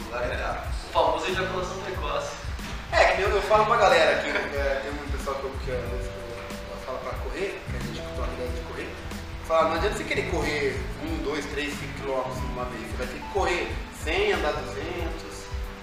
pular 0.04 0.26
etapas. 0.26 0.68
O 0.90 0.92
famoso 0.92 1.32
ejaculação 1.32 1.78
precoce. 1.82 2.36
É, 2.92 3.06
que 3.16 3.22
eu, 3.22 3.30
eu 3.30 3.42
falo 3.44 3.66
pra 3.66 3.78
galera 3.78 4.20
aqui, 4.20 4.30
é, 4.30 4.82
tem 4.82 4.92
um 4.92 5.12
pessoal 5.12 5.36
que 5.38 5.44
eu, 5.44 5.52
que, 5.64 5.72
vezes, 5.72 6.08
eu 6.08 6.78
falo 6.86 6.98
pra 7.00 7.12
correr, 7.20 7.62
que 7.70 7.76
a 7.76 7.80
gente 7.80 8.02
uma 8.18 8.34
ideia 8.34 8.50
de 8.50 8.62
correr, 8.62 8.90
fala, 9.46 9.70
não 9.70 9.76
adianta 9.76 9.98
você 9.98 10.04
querer 10.06 10.32
correr 10.32 10.82
1, 11.04 11.24
2, 11.24 11.46
3, 11.48 11.74
5 11.74 11.94
quilômetros 12.00 12.38
uma 12.38 12.64
vez, 12.66 12.82
você 12.90 12.98
vai 12.98 13.08
ter 13.08 13.20
que 13.20 13.34
correr 13.34 13.72
100, 14.06 14.34
andar 14.34 14.52
200, 14.54 15.07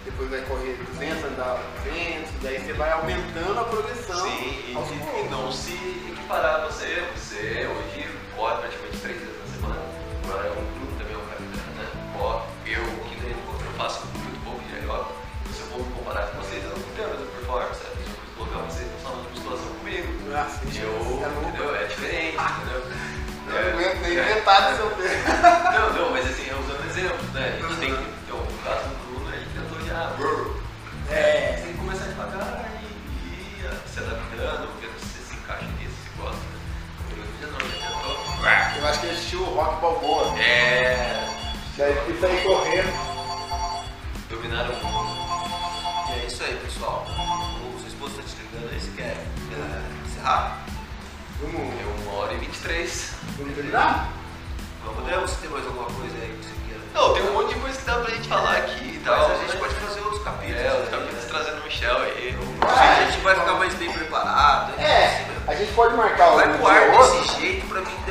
depois 0.05 0.29
vai 0.29 0.41
correr 0.43 0.77
200, 0.93 1.25
andar 1.25 1.63
200, 1.85 2.31
daí 2.43 2.59
você 2.59 2.73
vai 2.75 2.93
aumentando 2.93 3.59
a 3.59 3.65
progressão. 3.65 4.21
Sim, 4.21 4.65
e, 4.69 4.73
e, 4.73 5.29
não 5.31 5.51
se 5.51 5.73
equiparar 6.13 6.67
você. 6.67 7.03
Você 7.17 7.67
hoje 7.67 8.09
corre 8.37 8.59
praticamente 8.59 8.99
três 8.99 9.19
vezes 9.19 9.39
na 9.41 9.57
semana. 9.57 9.83
Agora 10.25 10.47
é 10.47 10.51
um 10.51 10.55
clube 10.55 10.93
também, 10.99 11.15
é 11.15 11.19
um 11.19 11.27
capitão, 11.27 11.75
né? 11.75 11.89
Ó, 12.21 12.43
Eu, 12.67 12.85
que 13.09 13.15
eu 13.31 13.73
faço 13.79 14.07
muito 14.07 14.45
pouco 14.45 14.63
de 14.69 14.75
aeróbico, 14.75 15.15
se 15.53 15.61
eu 15.61 15.67
vou 15.69 15.79
me 15.81 15.93
comparar 15.95 16.27
com 16.29 16.39
vocês, 16.39 16.63
eu 16.63 16.71
não 16.71 16.79
tenho 16.95 17.09
a 17.09 17.11
mesma 17.11 17.27
performance. 17.27 17.81
Sabe? 17.81 17.95
Eu 17.97 18.37
vou 18.37 18.47
colocar 18.47 18.71
vocês 18.71 18.91
no 18.93 19.01
salão 19.01 19.23
de 19.23 19.29
musculação 19.31 19.75
comigo. 19.79 20.09
Ah, 20.35 20.49
sim, 20.51 20.81
eu, 20.83 20.91
é 20.91 21.49
entendeu? 21.49 21.77
É 21.77 21.85
diferente, 21.85 22.37
ah, 22.39 22.61
entendeu? 22.61 22.83
Eu 23.47 23.57
é, 23.57 23.73
aguento 23.73 24.01
nem 24.03 24.19
é. 24.19 24.35
metade 24.35 24.73
do 24.73 24.77
seu 24.77 24.91
tempo. 24.91 25.75
Rock 39.55 39.81
Balboa. 39.81 40.37
É. 40.37 41.29
Que 41.77 41.83
é 41.83 41.87
aí 41.87 42.19
tá 42.21 42.27
aí 42.27 42.43
correndo. 42.43 42.93
Dominaram 44.29 44.75
o 44.75 44.85
mundo. 44.85 45.15
E 46.11 46.23
é 46.23 46.27
isso 46.27 46.43
aí, 46.43 46.57
pessoal. 46.57 47.07
O 47.07 47.79
seu 47.79 47.89
esposo 47.89 48.17
tá 48.17 48.23
te 48.23 48.35
ligando 48.43 48.73
aí, 48.73 48.81
você 48.81 48.91
quer 48.97 49.17
encerrar? 50.07 50.59
Vamos. 51.41 51.61
É 51.61 52.03
uma 52.03 52.19
hora 52.19 52.33
e 52.33 52.39
23. 52.39 53.15
Vamos 53.39 53.55
terminar? 53.55 54.09
Vamos, 54.85 55.05
né? 55.05 55.17
Você 55.19 55.37
tem 55.41 55.51
mais 55.51 55.65
alguma 55.67 55.87
coisa 55.87 56.17
aí 56.17 56.37
que 56.37 56.47
você 56.47 56.55
quer? 56.69 56.79
Não, 56.93 57.15
tem 57.15 57.23
um 57.23 57.33
monte 57.35 57.55
de 57.55 57.61
coisa 57.61 57.79
que 57.79 57.85
dá 57.85 57.99
pra 57.99 58.11
gente 58.11 58.29
falar 58.29 58.57
aqui 58.57 58.85
e 58.85 59.03
tal. 59.05 59.29
Mas 59.29 59.39
a 59.39 59.43
gente 59.45 59.57
pode 59.57 59.75
fazer 59.75 60.01
outros 60.01 60.25
capítulos. 60.25 60.61
É, 60.63 60.73
os 60.73 60.91
né? 60.91 60.91
capítulos 60.91 61.25
trazendo 61.27 61.61
o 61.61 61.65
Michel 61.65 61.99
aí. 61.99 62.37
A 62.61 63.05
gente 63.05 63.21
vai 63.21 63.35
ficar 63.35 63.47
então. 63.47 63.59
mais 63.59 63.75
bem 63.75 63.93
preparado. 63.93 64.77
Né? 64.77 64.85
É, 64.85 65.27
a 65.47 65.55
gente 65.55 65.73
pode 65.75 65.95
marcar 65.95 66.33
o 66.33 66.37
Vai 66.37 66.57
pro 66.57 66.67
ar 66.67 66.91
desse 66.91 67.41
jeito 67.41 67.69
pra 67.69 67.81
mim 67.81 68.04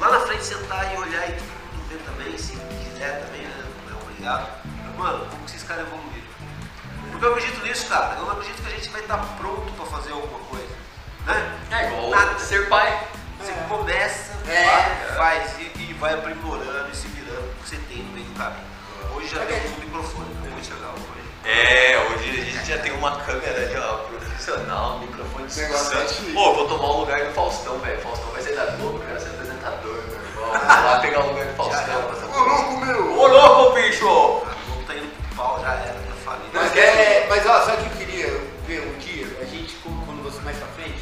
lá 0.00 0.10
na 0.10 0.20
frente, 0.20 0.44
sentar 0.44 0.92
e 0.94 0.98
olhar 0.98 1.28
e 1.28 1.32
mundo 1.32 1.88
ver 1.88 1.98
também, 2.04 2.36
se 2.38 2.52
quiser 2.52 3.24
também, 3.26 3.42
né? 3.42 3.64
Não 3.88 3.98
é 3.98 4.02
obrigado. 4.02 4.48
Mas, 4.86 4.96
mano, 4.96 5.26
como 5.30 5.44
que 5.44 5.50
esses 5.50 5.62
caras 5.66 5.86
evoluíram? 5.86 6.10
Porque 7.10 7.24
eu 7.24 7.32
acredito 7.34 7.62
nisso, 7.66 7.86
cara. 7.86 8.16
Eu 8.18 8.30
acredito 8.30 8.62
que 8.62 8.68
a 8.72 8.76
gente 8.76 8.88
vai 8.90 9.00
estar 9.02 9.18
pronto 9.38 9.72
pra 9.72 9.86
fazer 9.86 10.12
alguma 10.12 10.38
coisa. 10.40 10.68
Né? 11.26 11.58
É 11.70 11.86
igual 11.88 12.10
Nada. 12.10 12.38
ser 12.38 12.68
pai. 12.68 13.06
Você 13.40 13.52
É. 13.52 13.54
começa, 13.68 14.32
É. 14.48 14.64
vai, 14.64 15.16
faz 15.16 15.58
e, 15.58 15.62
e 15.78 15.96
vai 15.98 16.14
aprimorando 16.14 16.90
e 16.92 16.96
se 16.96 17.08
virando 17.08 17.40
o 17.50 17.54
que 17.62 17.68
você 17.70 17.76
tem 17.88 17.98
no 18.02 18.12
meio 18.12 18.26
do 18.26 18.34
caminho. 18.38 18.64
Hoje 19.14 19.28
já 19.28 19.44
temos 19.46 19.70
um 19.72 19.80
microfone, 19.80 20.28
então 20.38 20.50
muito 20.52 20.74
legal 20.74 20.92
hoje. 20.94 21.30
É, 21.44 21.98
hoje 21.98 22.30
a 22.40 22.44
gente 22.44 22.66
já 22.68 22.78
tem 22.78 22.92
uma 22.92 23.16
câmera 23.22 23.62
ali, 23.62 23.76
ó, 23.78 23.96
profissional, 24.08 24.96
um 24.96 25.00
microfone 25.00 25.46
de 25.46 25.60
é 25.60 25.66
sucesso. 25.68 26.14
chique. 26.14 26.32
Pô, 26.32 26.50
eu 26.50 26.54
vou 26.54 26.68
tomar 26.68 26.88
o 26.90 27.00
lugar 27.00 27.24
do 27.24 27.32
Faustão, 27.32 27.78
velho. 27.78 28.00
Faustão 28.02 28.30
vai 28.30 28.42
ser 28.42 28.54
da 28.56 28.66
Globo, 28.76 29.02
eu 29.02 29.20
lá 30.58 31.00
pegar 31.00 31.20
o 31.24 31.28
lugar 31.28 31.46
do 31.46 31.70
Já 31.70 31.80
era, 31.82 32.02
Faustão. 32.02 32.30
Ô, 32.30 32.44
louco, 32.44 32.76
meu! 32.86 33.18
Ô, 33.18 33.26
louco, 33.26 33.74
bicho! 33.74 34.04
Não 34.04 34.82
tá 34.86 34.94
indo 34.94 35.08
pro 35.28 35.36
pau, 35.36 35.60
já 35.62 35.72
era, 35.72 35.94
já 35.94 36.14
falei. 36.24 36.48
Mas, 36.52 36.76
é, 36.76 37.26
mas 37.28 37.46
ó, 37.46 37.60
sabe 37.62 37.82
o 37.82 37.84
que 37.84 37.90
eu 38.02 38.06
queria 38.06 38.26
ver 38.66 38.80
um 38.88 38.98
dia? 38.98 39.26
A 39.40 39.44
gente, 39.44 39.74
quando 39.82 40.04
quando 40.06 40.22
você 40.22 40.40
mais 40.42 40.56
pra 40.56 40.66
frente, 40.68 40.98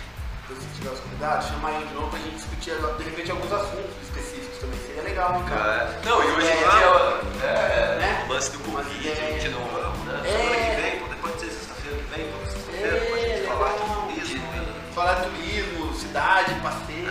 se 0.46 0.54
você 0.54 0.66
tiver 0.76 0.90
os 0.90 1.00
convidados, 1.00 1.46
chamar 1.48 1.72
ele 1.72 1.86
de 1.86 1.94
novo 1.94 2.08
pra 2.10 2.18
gente 2.18 2.36
discutir, 2.36 2.72
de 2.98 3.04
repente, 3.04 3.30
alguns 3.30 3.52
assuntos 3.52 3.90
específicos 4.02 4.58
também. 4.58 4.78
Seria 4.86 5.02
legal, 5.02 5.34
hein, 5.36 5.44
cara? 5.48 5.98
É. 6.02 6.06
Não, 6.08 6.22
e 6.24 6.26
hoje 6.32 6.46
em 6.46 6.50
É, 6.50 6.56
dia, 6.56 7.46
é, 7.48 7.96
né? 7.98 8.24
o 8.28 8.32
lance 8.32 8.50
do 8.52 8.58
Covid, 8.60 9.10
a 9.10 9.14
gente 9.14 9.48
não... 9.48 9.60
Vamos, 9.68 10.04
né? 10.06 10.20
É. 10.24 10.30
Semana 10.30 10.56
que 10.56 10.80
vem, 10.80 11.08
depois 11.08 11.34
de 11.34 11.40
ser 11.40 11.50
sexta-feira 11.50 11.96
que 11.98 12.14
vem, 12.14 12.30
vamos 12.30 12.48
sexta-feira, 12.52 12.96
pra 12.98 13.18
É, 13.18 13.28
gente 13.28 13.46
falar 13.46 13.68
de 13.68 13.78
turismo 13.78 14.48
Falar 14.94 15.14
de 15.14 15.22
turismo, 15.30 15.94
cidade, 15.94 16.54
passeio. 16.60 17.08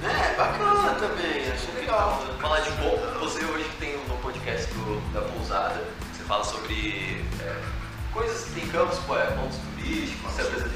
Né? 0.00 0.34
Bacana 0.36 0.94
também, 0.94 1.50
achei 1.52 1.74
legal. 1.74 2.22
Falar 2.40 2.60
de 2.60 2.70
pouco, 2.72 3.18
você 3.20 3.44
hoje 3.44 3.68
tem 3.78 3.96
no 4.08 4.16
podcast 4.16 4.66
do- 4.72 5.12
da 5.12 5.20
pousada, 5.20 5.82
você 6.12 6.22
fala 6.24 6.42
sobre 6.44 7.24
é, 7.40 7.56
coisas 8.12 8.44
que 8.44 8.60
tem 8.60 8.68
campos, 8.68 8.98
pô, 9.00 9.16
é, 9.18 9.26
pontos 9.26 9.58
turísticos, 9.58 10.32
você 10.32 10.42
apresenta 10.42 10.70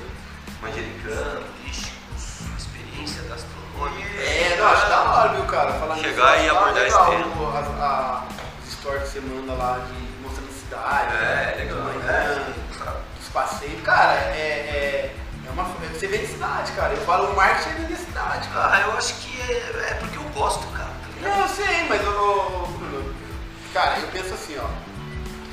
manjericano, 0.61 1.43
turísticos, 1.61 2.41
experiência 2.59 3.23
gastronômica. 3.23 4.21
É, 4.21 4.57
não, 4.59 4.67
acho 4.69 4.89
da 4.89 5.03
hora, 5.03 5.29
viu, 5.35 5.45
cara? 5.47 5.73
Falar 5.75 5.95
nisso, 5.97 6.09
Chegar 6.09 6.35
acho 6.35 6.45
e 6.45 6.51
hora, 6.51 6.61
abordar 6.61 6.87
esse 6.87 6.99
tema. 6.99 7.59
As, 7.59 7.67
a, 7.81 8.25
os 8.67 8.73
stories 8.75 9.03
que 9.05 9.09
você 9.09 9.21
manda 9.21 9.53
lá 9.55 9.79
de 9.79 10.23
mostrando 10.23 10.53
cidade. 10.53 11.15
É, 11.17 11.21
né, 11.21 11.55
legal, 11.59 11.79
de 11.79 11.99
manhã, 11.99 12.13
É? 12.13 12.65
Os 13.21 13.29
passeios. 13.29 13.83
Cara, 13.83 14.13
é, 14.15 14.37
é, 14.37 15.15
é 15.15 15.15
uma. 15.55 15.65
Você 15.65 16.07
vende 16.07 16.27
cidade, 16.27 16.73
cara. 16.73 16.93
Eu 16.93 17.05
falo 17.07 17.31
o 17.33 17.37
marketing 17.37 17.71
é 17.71 17.73
vender 17.75 17.97
cidade, 17.97 18.49
cara. 18.49 18.75
Ah, 18.77 18.81
eu 18.83 18.93
acho 18.99 19.15
que 19.15 19.41
é, 19.41 19.91
é 19.91 19.95
porque 19.95 20.19
eu 20.19 20.23
gosto, 20.35 20.67
cara. 20.77 20.85
tá? 20.91 21.29
Não, 21.29 21.41
eu 21.41 21.49
sei, 21.49 21.89
mas 21.89 22.03
eu, 22.05 22.69
cara, 23.73 23.99
eu 24.01 24.09
penso 24.09 24.35
assim, 24.35 24.59
ó. 24.59 24.69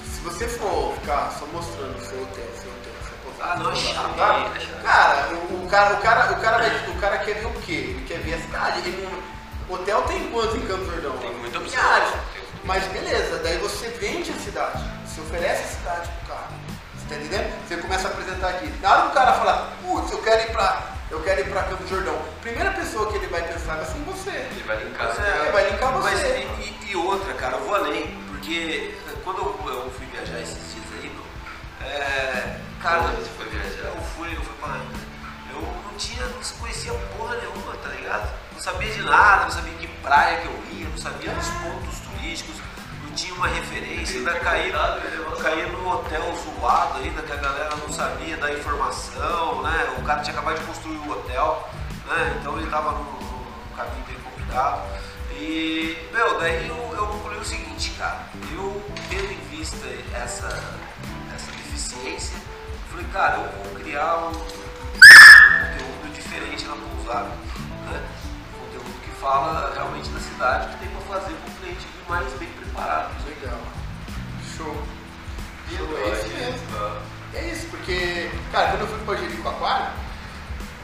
Se 0.05 0.21
você 0.21 0.47
for 0.47 0.93
ficar 0.99 1.31
só 1.39 1.45
mostrando 1.47 1.97
o 1.97 2.01
seu 2.01 2.21
hotel, 2.21 2.45
seu 2.61 2.69
hotel, 2.71 2.93
seu 3.07 3.17
pousada, 3.23 3.53
Ah, 3.53 3.57
não, 3.63 3.75
chato, 3.75 4.55
é 4.55 4.59
chato. 4.59 4.81
Cara, 4.83 5.29
o, 5.33 5.67
cara, 5.69 5.93
o 5.95 5.97
cara, 6.01 6.31
o 6.33 6.41
cara, 6.41 6.57
vai- 6.57 6.89
o 6.89 6.99
cara 6.99 7.17
quer 7.19 7.35
ver 7.35 7.47
o 7.47 7.53
quê? 7.61 7.71
Ele 7.71 8.05
quer 8.07 8.19
ver 8.19 8.33
a 8.35 8.39
cidade. 8.41 8.79
Ele 8.79 9.07
não, 9.07 9.75
hotel 9.75 10.01
tem 10.03 10.29
quantos 10.31 10.55
em 10.55 10.61
Campos 10.61 10.87
Jordão? 10.87 11.17
Tem 11.17 11.33
muita 11.37 11.57
opção. 11.59 11.81
Mas 12.63 12.85
beleza, 12.87 13.39
daí 13.39 13.57
você 13.57 13.87
vende 13.89 14.29
a 14.31 14.35
cidade, 14.35 14.83
você 15.07 15.21
oferece 15.21 15.63
a 15.63 15.67
cidade 15.67 16.07
cara. 16.09 16.20
Tá 17.11 17.21
entendendo? 17.21 17.67
Você 17.67 17.77
começa 17.77 18.07
a 18.07 18.11
apresentar 18.11 18.47
aqui. 18.49 18.67
Na 18.81 18.91
hora 18.91 19.01
que 19.03 19.07
o 19.07 19.11
cara 19.11 19.33
falar, 19.33 19.73
putz, 19.81 20.11
eu 20.11 20.21
quero 20.21 20.41
ir 20.43 20.51
pra. 20.51 20.81
Eu 21.09 21.21
quero 21.21 21.41
ir 21.41 21.49
pra 21.49 21.63
Campos 21.63 21.89
do 21.89 21.95
Jordão. 21.95 22.21
Primeira 22.41 22.71
pessoa 22.71 23.11
que 23.11 23.17
ele 23.17 23.27
vai 23.27 23.41
pensar 23.41 23.75
vai 23.75 23.85
ser 23.85 23.97
em 23.97 24.03
você. 24.03 24.29
Ele 24.29 24.63
vai 24.65 24.81
linkar. 24.81 25.07
Né? 25.07 25.47
É, 25.47 25.51
vai 25.51 25.69
linkar 25.69 25.91
você. 25.91 26.09
Mas 26.09 26.65
e, 26.65 26.91
e- 26.91 26.95
outra, 26.95 27.33
cara, 27.33 27.57
eu 27.57 27.65
vou 27.65 27.75
além, 27.75 28.07
porque 28.29 28.95
quando 29.23 29.39
eu, 29.39 29.73
eu 29.73 29.91
fui 29.91 30.05
viajar 30.07 30.39
esses 30.39 30.73
dias 30.73 30.85
aí, 30.93 31.09
meu, 31.13 31.87
é, 31.89 32.57
cara, 32.81 33.01
Onde 33.01 33.15
você 33.23 33.29
foi 33.35 33.45
viajar? 33.49 33.89
eu 33.93 34.01
fui, 34.15 34.29
eu 34.33 34.41
fui 34.41 34.53
pra. 34.61 34.77
Eu 35.53 35.61
não 35.61 35.97
tinha, 35.97 36.25
não 36.25 36.41
conhecia 36.59 36.93
porra 37.17 37.35
nenhuma, 37.35 37.75
tá 37.83 37.89
ligado? 37.89 38.29
Não 38.53 38.59
sabia 38.61 38.93
de 38.93 39.01
nada, 39.01 39.43
não 39.43 39.51
sabia 39.51 39.73
que 39.73 39.87
praia 39.87 40.37
que 40.37 40.45
eu 40.47 40.63
ia, 40.79 40.87
não 40.87 40.97
sabia 40.97 41.31
dos 41.33 41.47
pontos 41.49 41.99
turísticos, 41.99 42.55
tinha 43.15 43.33
uma 43.33 43.47
referência, 43.47 44.17
ainda 44.17 44.39
caí, 44.39 44.71
caí 45.41 45.71
num 45.71 45.87
hotel 45.87 46.21
zoado 46.35 46.99
ainda, 46.99 47.21
que 47.21 47.31
a 47.31 47.37
galera 47.37 47.75
não 47.75 47.91
sabia 47.91 48.37
da 48.37 48.51
informação, 48.53 49.61
né? 49.61 49.95
O 49.97 50.03
cara 50.03 50.21
tinha 50.21 50.33
acabado 50.33 50.59
de 50.59 50.65
construir 50.65 50.97
o 50.97 51.11
hotel, 51.11 51.69
né? 52.07 52.37
Então 52.39 52.57
ele 52.57 52.69
tava 52.69 52.91
num, 52.91 53.03
num 53.03 53.75
caminho 53.75 54.05
bem 54.05 54.15
complicado. 54.17 54.81
E, 55.31 55.97
meu, 56.11 56.39
daí 56.39 56.67
eu, 56.67 56.93
eu 56.95 57.07
concluí 57.07 57.37
o 57.37 57.45
seguinte, 57.45 57.91
cara, 57.97 58.27
eu 58.53 58.81
tendo 59.09 59.31
em 59.31 59.57
vista 59.57 59.87
essa, 60.13 60.47
essa 61.35 61.51
deficiência, 61.51 62.37
falei, 62.89 63.05
cara, 63.11 63.37
eu 63.37 63.63
vou 63.63 63.81
criar 63.81 64.17
um 64.17 64.31
conteúdo 64.31 66.13
diferente 66.13 66.65
na 66.65 66.75
pousada, 66.75 67.29
né? 67.89 68.01
Um 68.53 68.65
conteúdo 68.65 69.01
que 69.03 69.11
fala 69.19 69.73
realmente 69.73 70.09
da 70.09 70.19
cidade, 70.19 70.69
que 70.73 70.85
tem 70.85 70.89
pra 70.89 71.19
fazer 71.19 71.33
com 71.33 71.49
o 71.49 71.55
cliente 71.55 71.87
mais 72.07 72.33
bem 72.33 72.49
preparado. 72.71 73.11
Legal. 73.25 73.59
Show. 74.57 74.75
Show, 75.69 75.97
é 75.97 76.09
isso 76.09 76.25
aí, 76.25 76.33
mesmo. 76.33 77.01
É 77.33 77.43
isso, 77.45 77.67
porque, 77.67 78.29
cara, 78.51 78.71
quando 78.71 78.81
eu 78.81 78.87
fui 78.87 78.99
pra 79.05 79.15
Jericoacoara, 79.15 79.93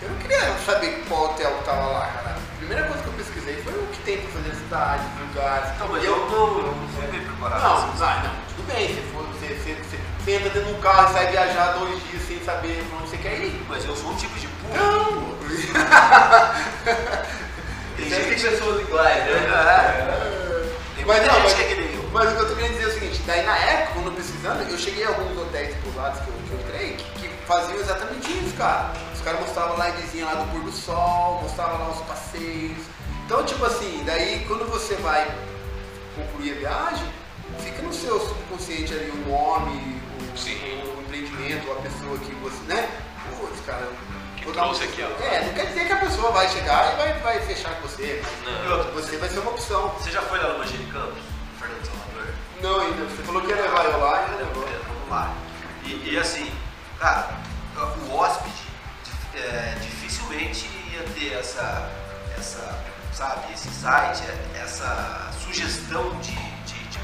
eu 0.02 0.10
não 0.10 0.18
queria 0.18 0.58
saber 0.66 1.04
qual 1.08 1.26
hotel 1.26 1.52
que 1.52 1.64
tava 1.66 1.88
lá, 1.88 2.08
cara. 2.08 2.38
A 2.38 2.58
primeira 2.58 2.84
coisa 2.86 3.04
que 3.04 3.10
eu 3.10 3.14
pesquisei 3.14 3.62
foi 3.64 3.74
o 3.74 3.88
que 3.88 4.00
tem 4.04 4.18
pra 4.22 4.32
fazer 4.32 4.50
na 4.50 4.56
cidade, 4.56 5.04
os 5.16 5.28
lugares. 5.28 5.80
Não, 5.80 5.88
mas 5.90 6.04
E 6.04 6.06
eu 6.06 6.18
não, 6.18 6.58
eu 6.60 6.76
não 6.76 6.88
fui 6.90 7.08
bem 7.08 7.22
preparado. 7.22 7.62
Não, 7.64 7.88
não, 7.88 8.24
não, 8.24 8.36
tudo 8.56 8.74
bem, 8.74 8.88
você, 8.88 9.02
for, 9.12 9.24
você, 9.26 9.48
você, 9.48 9.76
você, 9.76 10.00
você 10.24 10.32
entra 10.32 10.50
dentro 10.50 10.70
de 10.70 10.78
um 10.78 10.82
carro 10.82 11.10
e 11.10 11.14
sai 11.14 11.28
viajar 11.32 11.74
dois 11.74 12.02
dias 12.10 12.24
sem 12.24 12.44
saber 12.44 12.86
pra 12.90 13.00
onde 13.00 13.10
você 13.10 13.18
quer 13.18 13.40
ir. 13.40 13.66
Mas 13.68 13.86
eu 13.86 13.96
sou 13.96 14.12
um 14.12 14.16
tipo 14.16 14.40
de 14.40 14.48
burro. 14.48 14.76
Não! 14.78 15.38
Tem 17.98 18.10
Sempre 18.10 18.26
tem 18.26 18.38
gente 18.38 18.50
pessoas 18.50 18.82
iguais, 18.82 19.26
né? 19.26 19.32
É. 19.34 20.57
Mas 21.08 21.26
não, 21.26 21.40
mas, 21.40 21.56
mas 22.12 22.34
o 22.34 22.36
que 22.36 22.42
eu 22.42 22.50
tô 22.50 22.56
querendo 22.56 22.72
dizer 22.74 22.84
é 22.84 22.88
o 22.88 22.94
seguinte, 22.94 23.22
daí 23.26 23.46
na 23.46 23.58
época, 23.58 23.94
quando 23.94 24.08
eu 24.08 24.12
pesquisando, 24.12 24.64
eu 24.64 24.78
cheguei 24.78 25.06
a 25.06 25.08
alguns 25.08 25.38
hotéis 25.38 25.74
pousados 25.78 26.20
que 26.20 26.28
eu, 26.28 26.34
que 26.34 26.52
eu 26.52 26.60
entrei, 26.60 26.98
que, 26.98 27.22
que 27.22 27.46
faziam 27.46 27.80
exatamente 27.80 28.30
isso, 28.30 28.54
cara. 28.58 28.92
Os 29.16 29.22
caras 29.22 29.40
mostravam 29.40 29.78
lá 29.78 29.86
a 29.86 29.92
vizinha 29.92 30.26
lá 30.26 30.34
do 30.34 30.52
pôr 30.52 30.64
do 30.64 30.72
sol, 30.74 31.40
mostravam 31.44 31.80
lá 31.80 31.92
os 31.92 32.02
passeios. 32.02 32.84
Então, 33.26 33.42
tipo 33.46 33.64
assim, 33.64 34.04
daí 34.06 34.44
quando 34.50 34.70
você 34.70 34.96
vai 34.96 35.34
concluir 36.14 36.52
a 36.52 36.60
viagem, 36.60 37.08
fica 37.60 37.82
no 37.84 37.94
seu 37.94 38.20
subconsciente 38.20 38.94
ali 38.94 39.10
o 39.10 39.30
nome, 39.30 40.02
o, 40.34 40.38
Sim. 40.38 40.60
o 40.94 41.02
empreendimento, 41.04 41.72
a 41.72 41.76
pessoa 41.76 42.18
que 42.18 42.36
você, 42.36 42.62
né? 42.68 42.90
Putz, 43.30 43.62
cara. 43.66 43.88
Trouxe 44.54 44.84
aqui, 44.86 45.04
ó. 45.04 45.24
É, 45.24 45.46
não 45.46 45.54
quer 45.54 45.66
dizer 45.68 45.86
que 45.86 45.94
a 45.94 45.98
pessoa 45.98 46.32
vai 46.32 46.48
chegar 46.50 46.94
e 46.94 46.96
vai, 46.98 47.14
vai 47.20 47.40
fechar 47.42 47.76
com 47.76 47.88
você, 47.88 48.24
Não. 48.46 48.84
você 48.94 49.18
vai 49.18 49.30
ser 49.30 49.40
uma 49.40 49.52
opção. 49.52 49.90
Você 50.00 50.10
já 50.12 50.22
foi 50.24 50.40
lá 50.40 50.54
no 50.54 50.60
Manjericão, 50.60 51.12
Fernando 51.60 51.86
Salvador? 51.86 52.34
Não, 52.62 52.80
ainda. 52.82 53.04
Você 53.06 53.24
falou 53.24 53.42
que 53.42 53.50
ia 53.50 53.56
levar 53.56 53.86
eu 53.86 54.00
lá 54.00 54.26
e 54.28 54.32
não 54.32 54.38
levou. 54.40 54.64
Vamos 54.66 55.10
lá. 55.10 55.34
E, 55.84 56.10
e 56.14 56.18
assim, 56.18 56.52
cara, 57.00 57.30
o 57.78 58.16
hóspede 58.16 58.54
é, 59.36 59.76
dificilmente 59.82 60.68
ia 60.92 61.04
ter 61.14 61.34
essa, 61.38 61.90
essa, 62.38 62.80
sabe, 63.14 63.54
esse 63.54 63.68
insight, 63.68 64.24
é, 64.28 64.60
essa 64.62 65.30
sugestão 65.44 66.10
de, 66.20 66.32
de, 66.66 66.80
de- 66.86 67.00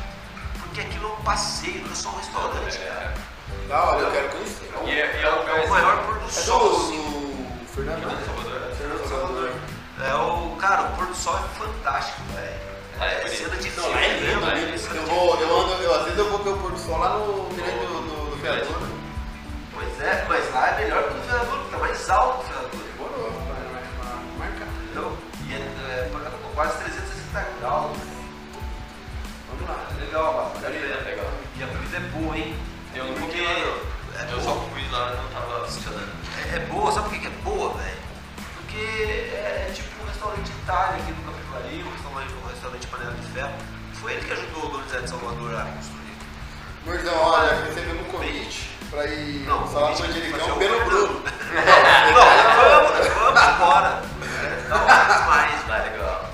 Porque 0.60 0.82
aquilo 0.82 1.10
é 1.10 1.12
um 1.14 1.24
passeio, 1.24 1.84
não 1.86 1.92
é 1.92 1.96
só 1.96 2.10
um 2.10 2.18
restaurante, 2.18 2.78
cara. 2.80 3.14
É. 3.14 3.68
Da 3.68 3.84
hora, 3.84 4.00
eu 4.02 4.12
quero 4.12 4.30
conhecer. 4.30 4.72
E 4.86 4.90
é, 4.90 4.94
e 4.96 5.00
é 5.20 5.62
É 5.62 5.66
o 5.66 5.70
maior 5.70 6.04
pôr 6.06 6.18
do 6.20 6.26
É 6.26 6.30
sol, 6.32 6.70
do, 6.70 6.76
assim. 6.78 7.33
Do 7.74 7.84
Fernando? 7.84 8.26
Salvador. 8.26 8.76
Fernando 8.78 9.10
Salvador. 9.10 9.52
É 10.00 10.16
o, 10.16 10.56
cara, 10.58 10.84
o 10.84 10.96
pôr 10.96 11.08
do 11.08 11.16
sol 11.16 11.38
é 11.38 11.58
fantástico, 11.58 12.22
velho. 12.34 12.54
Ah, 13.00 13.08
é 13.08 13.24
É, 13.24 13.28
cena 13.28 13.56
de 13.58 13.70
filme, 13.70 13.94
é 13.94 14.20
lindo, 14.20 14.46
né, 14.46 14.66
lindo. 14.66 14.78
Cena 14.78 14.96
Eu 14.96 15.06
vou, 15.08 15.40
eu 15.40 15.60
ando, 15.60 15.84
eu, 15.84 15.96
às 15.96 16.04
vezes 16.04 16.20
eu 16.20 16.30
vou 16.30 16.40
ver 16.40 16.50
o 16.52 16.58
pôr 16.58 16.72
do 16.72 16.80
sol 16.80 17.00
lá 17.00 17.18
no 17.18 17.50
mirante 17.50 17.86
do, 17.86 18.02
do, 18.02 18.30
do 18.32 18.36
Vereador. 18.42 18.82
Pois 19.74 20.02
é, 20.02 20.26
mas 20.28 20.54
lá 20.54 20.70
é 20.70 20.84
melhor 20.84 21.04
que 21.04 21.10
o 21.10 21.14
do 21.14 21.22
Vereador, 21.22 21.58
porque 21.58 21.72
tá 21.72 21.78
mais 21.80 22.10
alto 22.10 22.40
o 22.40 22.44
Vereador. 22.44 22.70
Demorou, 22.72 23.32
vai, 24.38 24.50
marcar. 24.50 24.68
Entendeu? 24.84 25.18
E 25.48 25.54
é, 25.54 25.58
é, 25.58 26.12
quase 26.54 26.78
360 26.78 27.48
graus. 27.60 27.98
Vamos 29.50 29.70
lá. 29.70 29.88
É 29.90 30.06
legal, 30.06 30.54
pena 30.60 30.98
pegar. 31.04 31.24
E 31.58 31.64
a 31.64 31.68
comida 31.68 31.98
é 31.98 32.00
boa, 32.00 32.38
hein? 32.38 32.56
Eu 32.96 33.06
não. 33.06 33.94
É 34.16 34.32
eu 34.32 34.40
só 34.42 34.54
fui 34.72 34.88
lá 34.92 35.12
e 35.12 35.18
não 35.18 35.28
tava 35.30 35.66
funcionando. 35.66 36.23
É, 36.52 36.56
é 36.56 36.60
boa, 36.72 36.92
sabe 36.92 37.10
por 37.10 37.14
que 37.14 37.20
que 37.22 37.28
é 37.28 37.44
boa, 37.44 37.74
velho? 37.74 37.98
Porque 38.56 38.78
é, 38.78 39.68
é 39.70 39.72
tipo 39.74 40.04
um 40.04 40.08
restaurante 40.08 40.50
Itália 40.50 41.02
aqui 41.02 41.12
no 41.12 41.32
Capivari, 41.32 41.84
um 41.84 41.92
restaurante, 41.92 42.34
um 42.34 42.48
restaurante 42.48 42.88
Panela 42.88 43.14
de 43.14 43.28
Ferro. 43.28 43.54
Foi 43.94 44.14
ele 44.14 44.26
que 44.26 44.34
ajudou 44.34 44.66
o 44.66 44.70
Donizete 44.70 45.10
Salvador 45.10 45.56
a 45.56 45.66
construir. 45.66 46.04
Gordão, 46.86 47.16
olha, 47.16 47.66
recebemos 47.66 48.02
um 48.08 48.12
convite 48.12 48.70
pra 48.90 49.06
ir 49.06 49.46
Não, 49.48 49.68
falar 49.68 49.88
com 49.88 49.94
o 49.94 49.98
fazer 49.98 50.52
o 50.52 50.56
pelo 50.58 50.86
Bruno. 50.86 50.90
Bruno. 50.90 51.24
Não, 51.54 52.24
vamos, 52.56 53.08
vamos 53.14 53.56
embora. 53.56 54.02
É, 54.44 54.68
Dá 54.70 54.76
um 54.76 55.28
mais, 55.28 55.64
Tá 55.64 55.78
legal. 55.78 56.30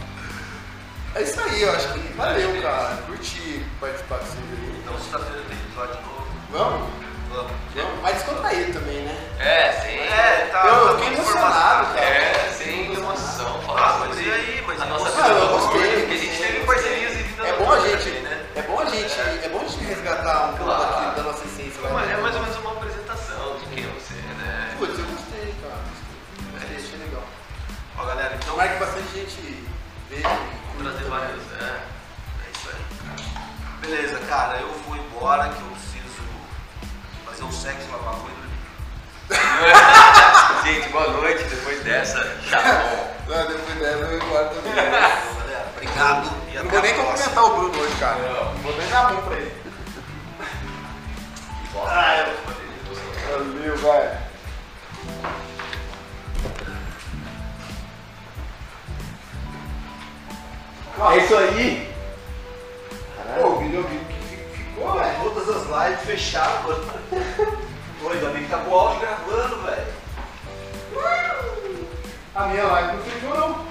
É 1.15 1.21
isso 1.21 1.41
aí, 1.41 1.61
eu 1.61 1.71
acho 1.73 1.93
que 1.93 1.99
valeu, 2.13 2.61
cara. 2.61 2.97
Curti 3.05 3.65
participar 3.79 4.17
vocês 4.17 4.37
aí. 4.37 4.81
Então 4.81 4.97
sexta-feira 4.97 5.43
tem 5.47 5.57
episódio 5.57 5.95
de 5.95 6.01
novo. 6.01 6.27
Vamos? 6.51 6.89
Vamos. 7.29 7.51
Vamos. 7.75 8.01
Mas 8.01 8.15
descontraído 8.15 8.73
também, 8.73 9.01
né? 9.03 9.28
É, 9.39 9.71
sim. 9.71 9.97
É, 9.99 10.49
tá. 10.51 10.65
Eu 10.67 10.85
tá 10.89 10.93
fiquei 10.95 11.13
emocionado, 11.13 11.83
informação. 11.83 11.93
cara. 11.95 12.05
É, 12.05 12.51
sem 12.57 12.93
emoção. 12.93 13.61
Falar 13.61 13.81
Ah, 13.81 13.97
mas 13.99 14.19
e 14.19 14.31
aí? 14.31 14.63
Mas 14.67 14.81
a 14.81 14.85
nossa 14.85 15.09
você? 15.11 15.21
Ah, 15.21 15.27
eu 15.29 15.47
gostei. 15.49 15.99
porque 16.01 16.13
a 16.13 16.17
gente 16.17 16.37
teve 16.37 16.65
parcerias 16.65 17.13
e 17.13 17.23
vida 17.23 17.47
É 17.47 17.53
bom 17.53 17.71
a 17.71 17.79
gente, 17.79 18.09
né? 18.19 18.45
é 18.55 18.61
bom 18.63 18.79
a 18.79 18.85
gente, 18.85 19.19
é 19.19 19.49
bom 19.49 19.61
a 19.61 19.67
gente 19.67 19.83
resgatar 19.85 20.43
um 20.49 20.57
pouco 20.57 20.63
Claro. 20.65 21.15
da 21.15 21.23
nossa 21.23 21.45
essência. 21.45 21.79
É 21.79 21.83
né? 21.83 21.93
mais- 21.93 22.09
É 22.11 22.17
mais 22.17 22.35
ou 22.35 22.41
menos 22.41 22.57
uma 22.57 22.71
apresentação 22.73 23.57
de 23.59 23.65
quem 23.67 23.83
é 23.85 23.87
você, 23.87 24.13
né? 24.13 24.75
Putz, 24.77 24.99
eu 24.99 25.05
gostei, 25.05 25.55
cara. 25.61 25.81
Gostei, 26.51 26.75
achei 26.77 26.99
legal. 26.99 27.23
Ó, 27.97 28.05
galera, 28.05 28.35
então. 28.35 28.49
Tomara 28.51 28.69
que 28.69 28.79
bastante 28.79 29.07
gente 29.13 29.63
veja. 30.09 30.27
e 30.27 30.83
Trazer 30.83 31.03
vários, 31.05 31.43
é. 31.59 31.63
É 31.65 32.51
isso 32.55 32.69
aí. 32.69 33.29
Beleza, 33.81 34.19
cara, 34.29 34.57
eu 34.59 34.71
vou 34.85 34.95
embora 34.97 35.47
que 35.49 35.61
eu 35.61 35.67
preciso 35.67 36.23
fazer 37.25 37.43
um 37.43 37.51
sexo, 37.51 37.89
lavar 37.91 38.13
a. 38.15 38.38
Gente, 40.65 40.89
boa 40.89 41.07
noite. 41.11 41.43
Depois 41.43 41.83
dessa, 41.83 42.17
chabon. 42.49 43.09
Ah, 43.31 43.45
depois 43.47 43.77
dela 43.77 44.07
eu 44.07 44.17
embora 44.17 44.45
também. 44.49 44.73
Galera, 44.73 45.65
obrigado 45.75 46.31
e 46.51 46.55
não 46.55 46.65
vou 46.65 46.81
nem 46.81 46.95
cumprimentar 46.95 47.45
o 47.45 47.55
Bruno 47.55 47.79
hoje, 47.79 47.95
cara. 47.99 48.17
Não 48.17 48.61
vou 48.63 48.75
nem 48.75 48.87
dar 48.89 49.05
a 49.05 49.13
mão 49.13 49.21
pra 49.21 49.37
ele. 49.37 49.53
Ah, 51.87 52.25
eu 52.25 52.49
Valeu, 53.37 53.77
vai. 53.77 54.17
É 61.11 61.17
isso 61.17 61.37
aí. 61.37 61.95
Pô, 63.39 63.47
o 63.47 63.59
vídeo 63.59 63.83
que 63.83 64.57
ficou, 64.57 64.93
velho. 64.93 65.19
Todas 65.23 65.49
as 65.49 65.87
lives 65.87 66.05
fechadas, 66.05 66.77
mano. 66.85 67.59
Pô, 67.99 68.09
ainda 68.09 68.29
bem 68.29 68.43
que 68.43 68.49
tá 68.49 68.59
com 68.59 68.71
o 68.71 68.79
áudio 68.79 69.01
gravando, 69.01 69.61
velho. 69.63 69.93
A 72.33 72.47
minha 72.47 72.63
live 72.63 72.97
não 72.97 73.03
fechou, 73.03 73.37
não. 73.37 73.65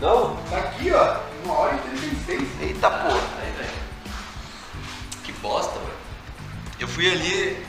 Não? 0.00 0.36
Tá 0.50 0.58
aqui, 0.58 0.92
ó. 0.92 1.20
Uma 1.44 1.54
hora 1.54 1.74
e 1.76 1.78
36. 1.98 2.60
Eita 2.60 2.90
porra. 2.90 3.20
Aí, 3.40 3.50
velho. 3.52 3.70
Que 5.24 5.32
bosta, 5.32 5.74
mano. 5.78 5.92
Eu 6.78 6.88
fui 6.88 7.10
ali. 7.10 7.66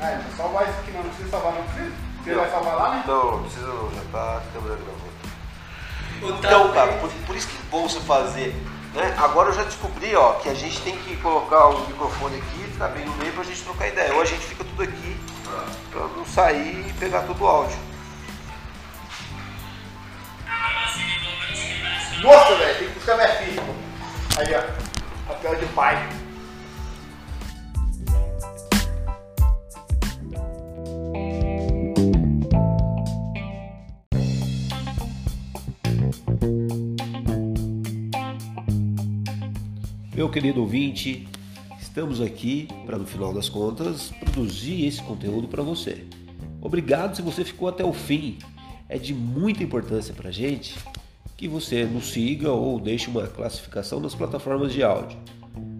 Ah, 0.00 0.10
é, 0.10 0.18
vou 0.18 0.36
salvar 0.36 0.68
isso 0.68 0.78
aqui 0.80 0.90
não. 0.90 1.02
Não 1.04 1.10
precisa 1.10 1.30
salvar, 1.30 1.52
não 1.52 1.62
precisa? 1.62 1.92
Você 2.24 2.34
vai 2.34 2.50
salvar 2.50 2.74
lá, 2.74 2.90
né? 2.96 3.04
Não, 3.06 3.30
não 3.32 3.42
precisa 3.42 3.66
não, 3.66 3.90
já 3.94 4.02
tá 4.10 4.38
a 4.38 4.52
câmera 4.52 4.76
gravando. 4.76 6.38
Então, 6.38 6.72
cara, 6.72 6.92
por, 6.94 7.10
por 7.26 7.36
isso 7.36 7.46
que 7.46 7.56
é 7.56 7.70
bom 7.70 7.88
você 7.88 8.00
fazer. 8.00 8.54
Né? 8.94 9.14
Agora 9.18 9.48
eu 9.48 9.54
já 9.54 9.64
descobri 9.64 10.14
ó, 10.14 10.34
que 10.34 10.48
a 10.48 10.54
gente 10.54 10.80
tem 10.82 10.96
que 10.98 11.16
colocar 11.16 11.68
o 11.68 11.86
microfone 11.86 12.36
aqui, 12.36 12.64
ficar 12.72 12.88
bem 12.88 13.04
no 13.04 13.14
meio 13.16 13.32
pra 13.32 13.42
gente 13.42 13.62
trocar 13.62 13.88
ideia. 13.88 14.14
Ou 14.14 14.20
a 14.20 14.24
gente 14.24 14.44
fica 14.44 14.64
tudo 14.64 14.82
aqui 14.82 15.16
pra 15.90 16.06
não 16.08 16.26
sair 16.26 16.86
e 16.88 16.92
pegar 16.94 17.22
todo 17.22 17.42
o 17.42 17.46
áudio. 17.46 17.78
Nossa, 22.22 22.54
velho, 22.54 22.78
tem 22.78 22.88
que 22.88 22.94
buscar 22.94 23.16
minha 23.16 23.28
filha. 23.36 23.62
Aí, 24.38 24.54
ó. 24.54 25.32
Papel 25.32 25.56
de 25.56 25.66
pai. 25.66 26.21
Meu 40.14 40.28
querido 40.28 40.60
ouvinte, 40.60 41.26
estamos 41.80 42.20
aqui 42.20 42.68
para 42.84 42.98
no 42.98 43.06
final 43.06 43.32
das 43.32 43.48
contas 43.48 44.12
produzir 44.20 44.84
esse 44.84 45.02
conteúdo 45.02 45.48
para 45.48 45.62
você. 45.62 46.04
Obrigado 46.60 47.16
se 47.16 47.22
você 47.22 47.42
ficou 47.42 47.66
até 47.66 47.82
o 47.82 47.94
fim. 47.94 48.36
É 48.90 48.98
de 48.98 49.14
muita 49.14 49.62
importância 49.62 50.12
para 50.12 50.28
a 50.28 50.32
gente 50.32 50.76
que 51.34 51.48
você 51.48 51.86
nos 51.86 52.12
siga 52.12 52.52
ou 52.52 52.78
deixe 52.78 53.08
uma 53.08 53.26
classificação 53.26 54.00
nas 54.00 54.14
plataformas 54.14 54.74
de 54.74 54.82
áudio. 54.82 55.16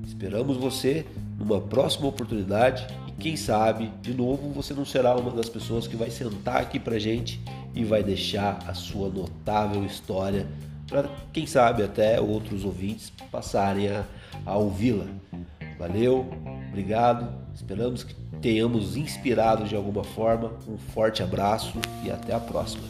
Esperamos 0.06 0.56
você 0.56 1.04
numa 1.38 1.60
próxima 1.60 2.08
oportunidade 2.08 2.86
e 3.06 3.12
quem 3.12 3.36
sabe, 3.36 3.92
de 4.00 4.14
novo, 4.14 4.48
você 4.48 4.72
não 4.72 4.86
será 4.86 5.14
uma 5.14 5.30
das 5.30 5.50
pessoas 5.50 5.86
que 5.86 5.94
vai 5.94 6.10
sentar 6.10 6.56
aqui 6.56 6.78
pra 6.78 6.98
gente 6.98 7.38
e 7.74 7.84
vai 7.84 8.02
deixar 8.02 8.64
a 8.66 8.72
sua 8.72 9.10
notável 9.10 9.84
história 9.84 10.48
para 10.88 11.08
quem 11.34 11.46
sabe 11.46 11.82
até 11.82 12.18
outros 12.18 12.64
ouvintes 12.64 13.12
passarem 13.30 13.88
a, 13.88 14.04
a 14.44 14.56
ouvi-la. 14.56 15.06
Valeu, 15.78 16.26
obrigado, 16.68 17.32
esperamos 17.54 18.04
que 18.04 18.14
tenhamos 18.40 18.96
inspirado 18.96 19.64
de 19.64 19.76
alguma 19.76 20.04
forma. 20.04 20.52
Um 20.68 20.76
forte 20.76 21.22
abraço 21.22 21.78
e 22.04 22.10
até 22.10 22.34
a 22.34 22.40
próxima. 22.40 22.84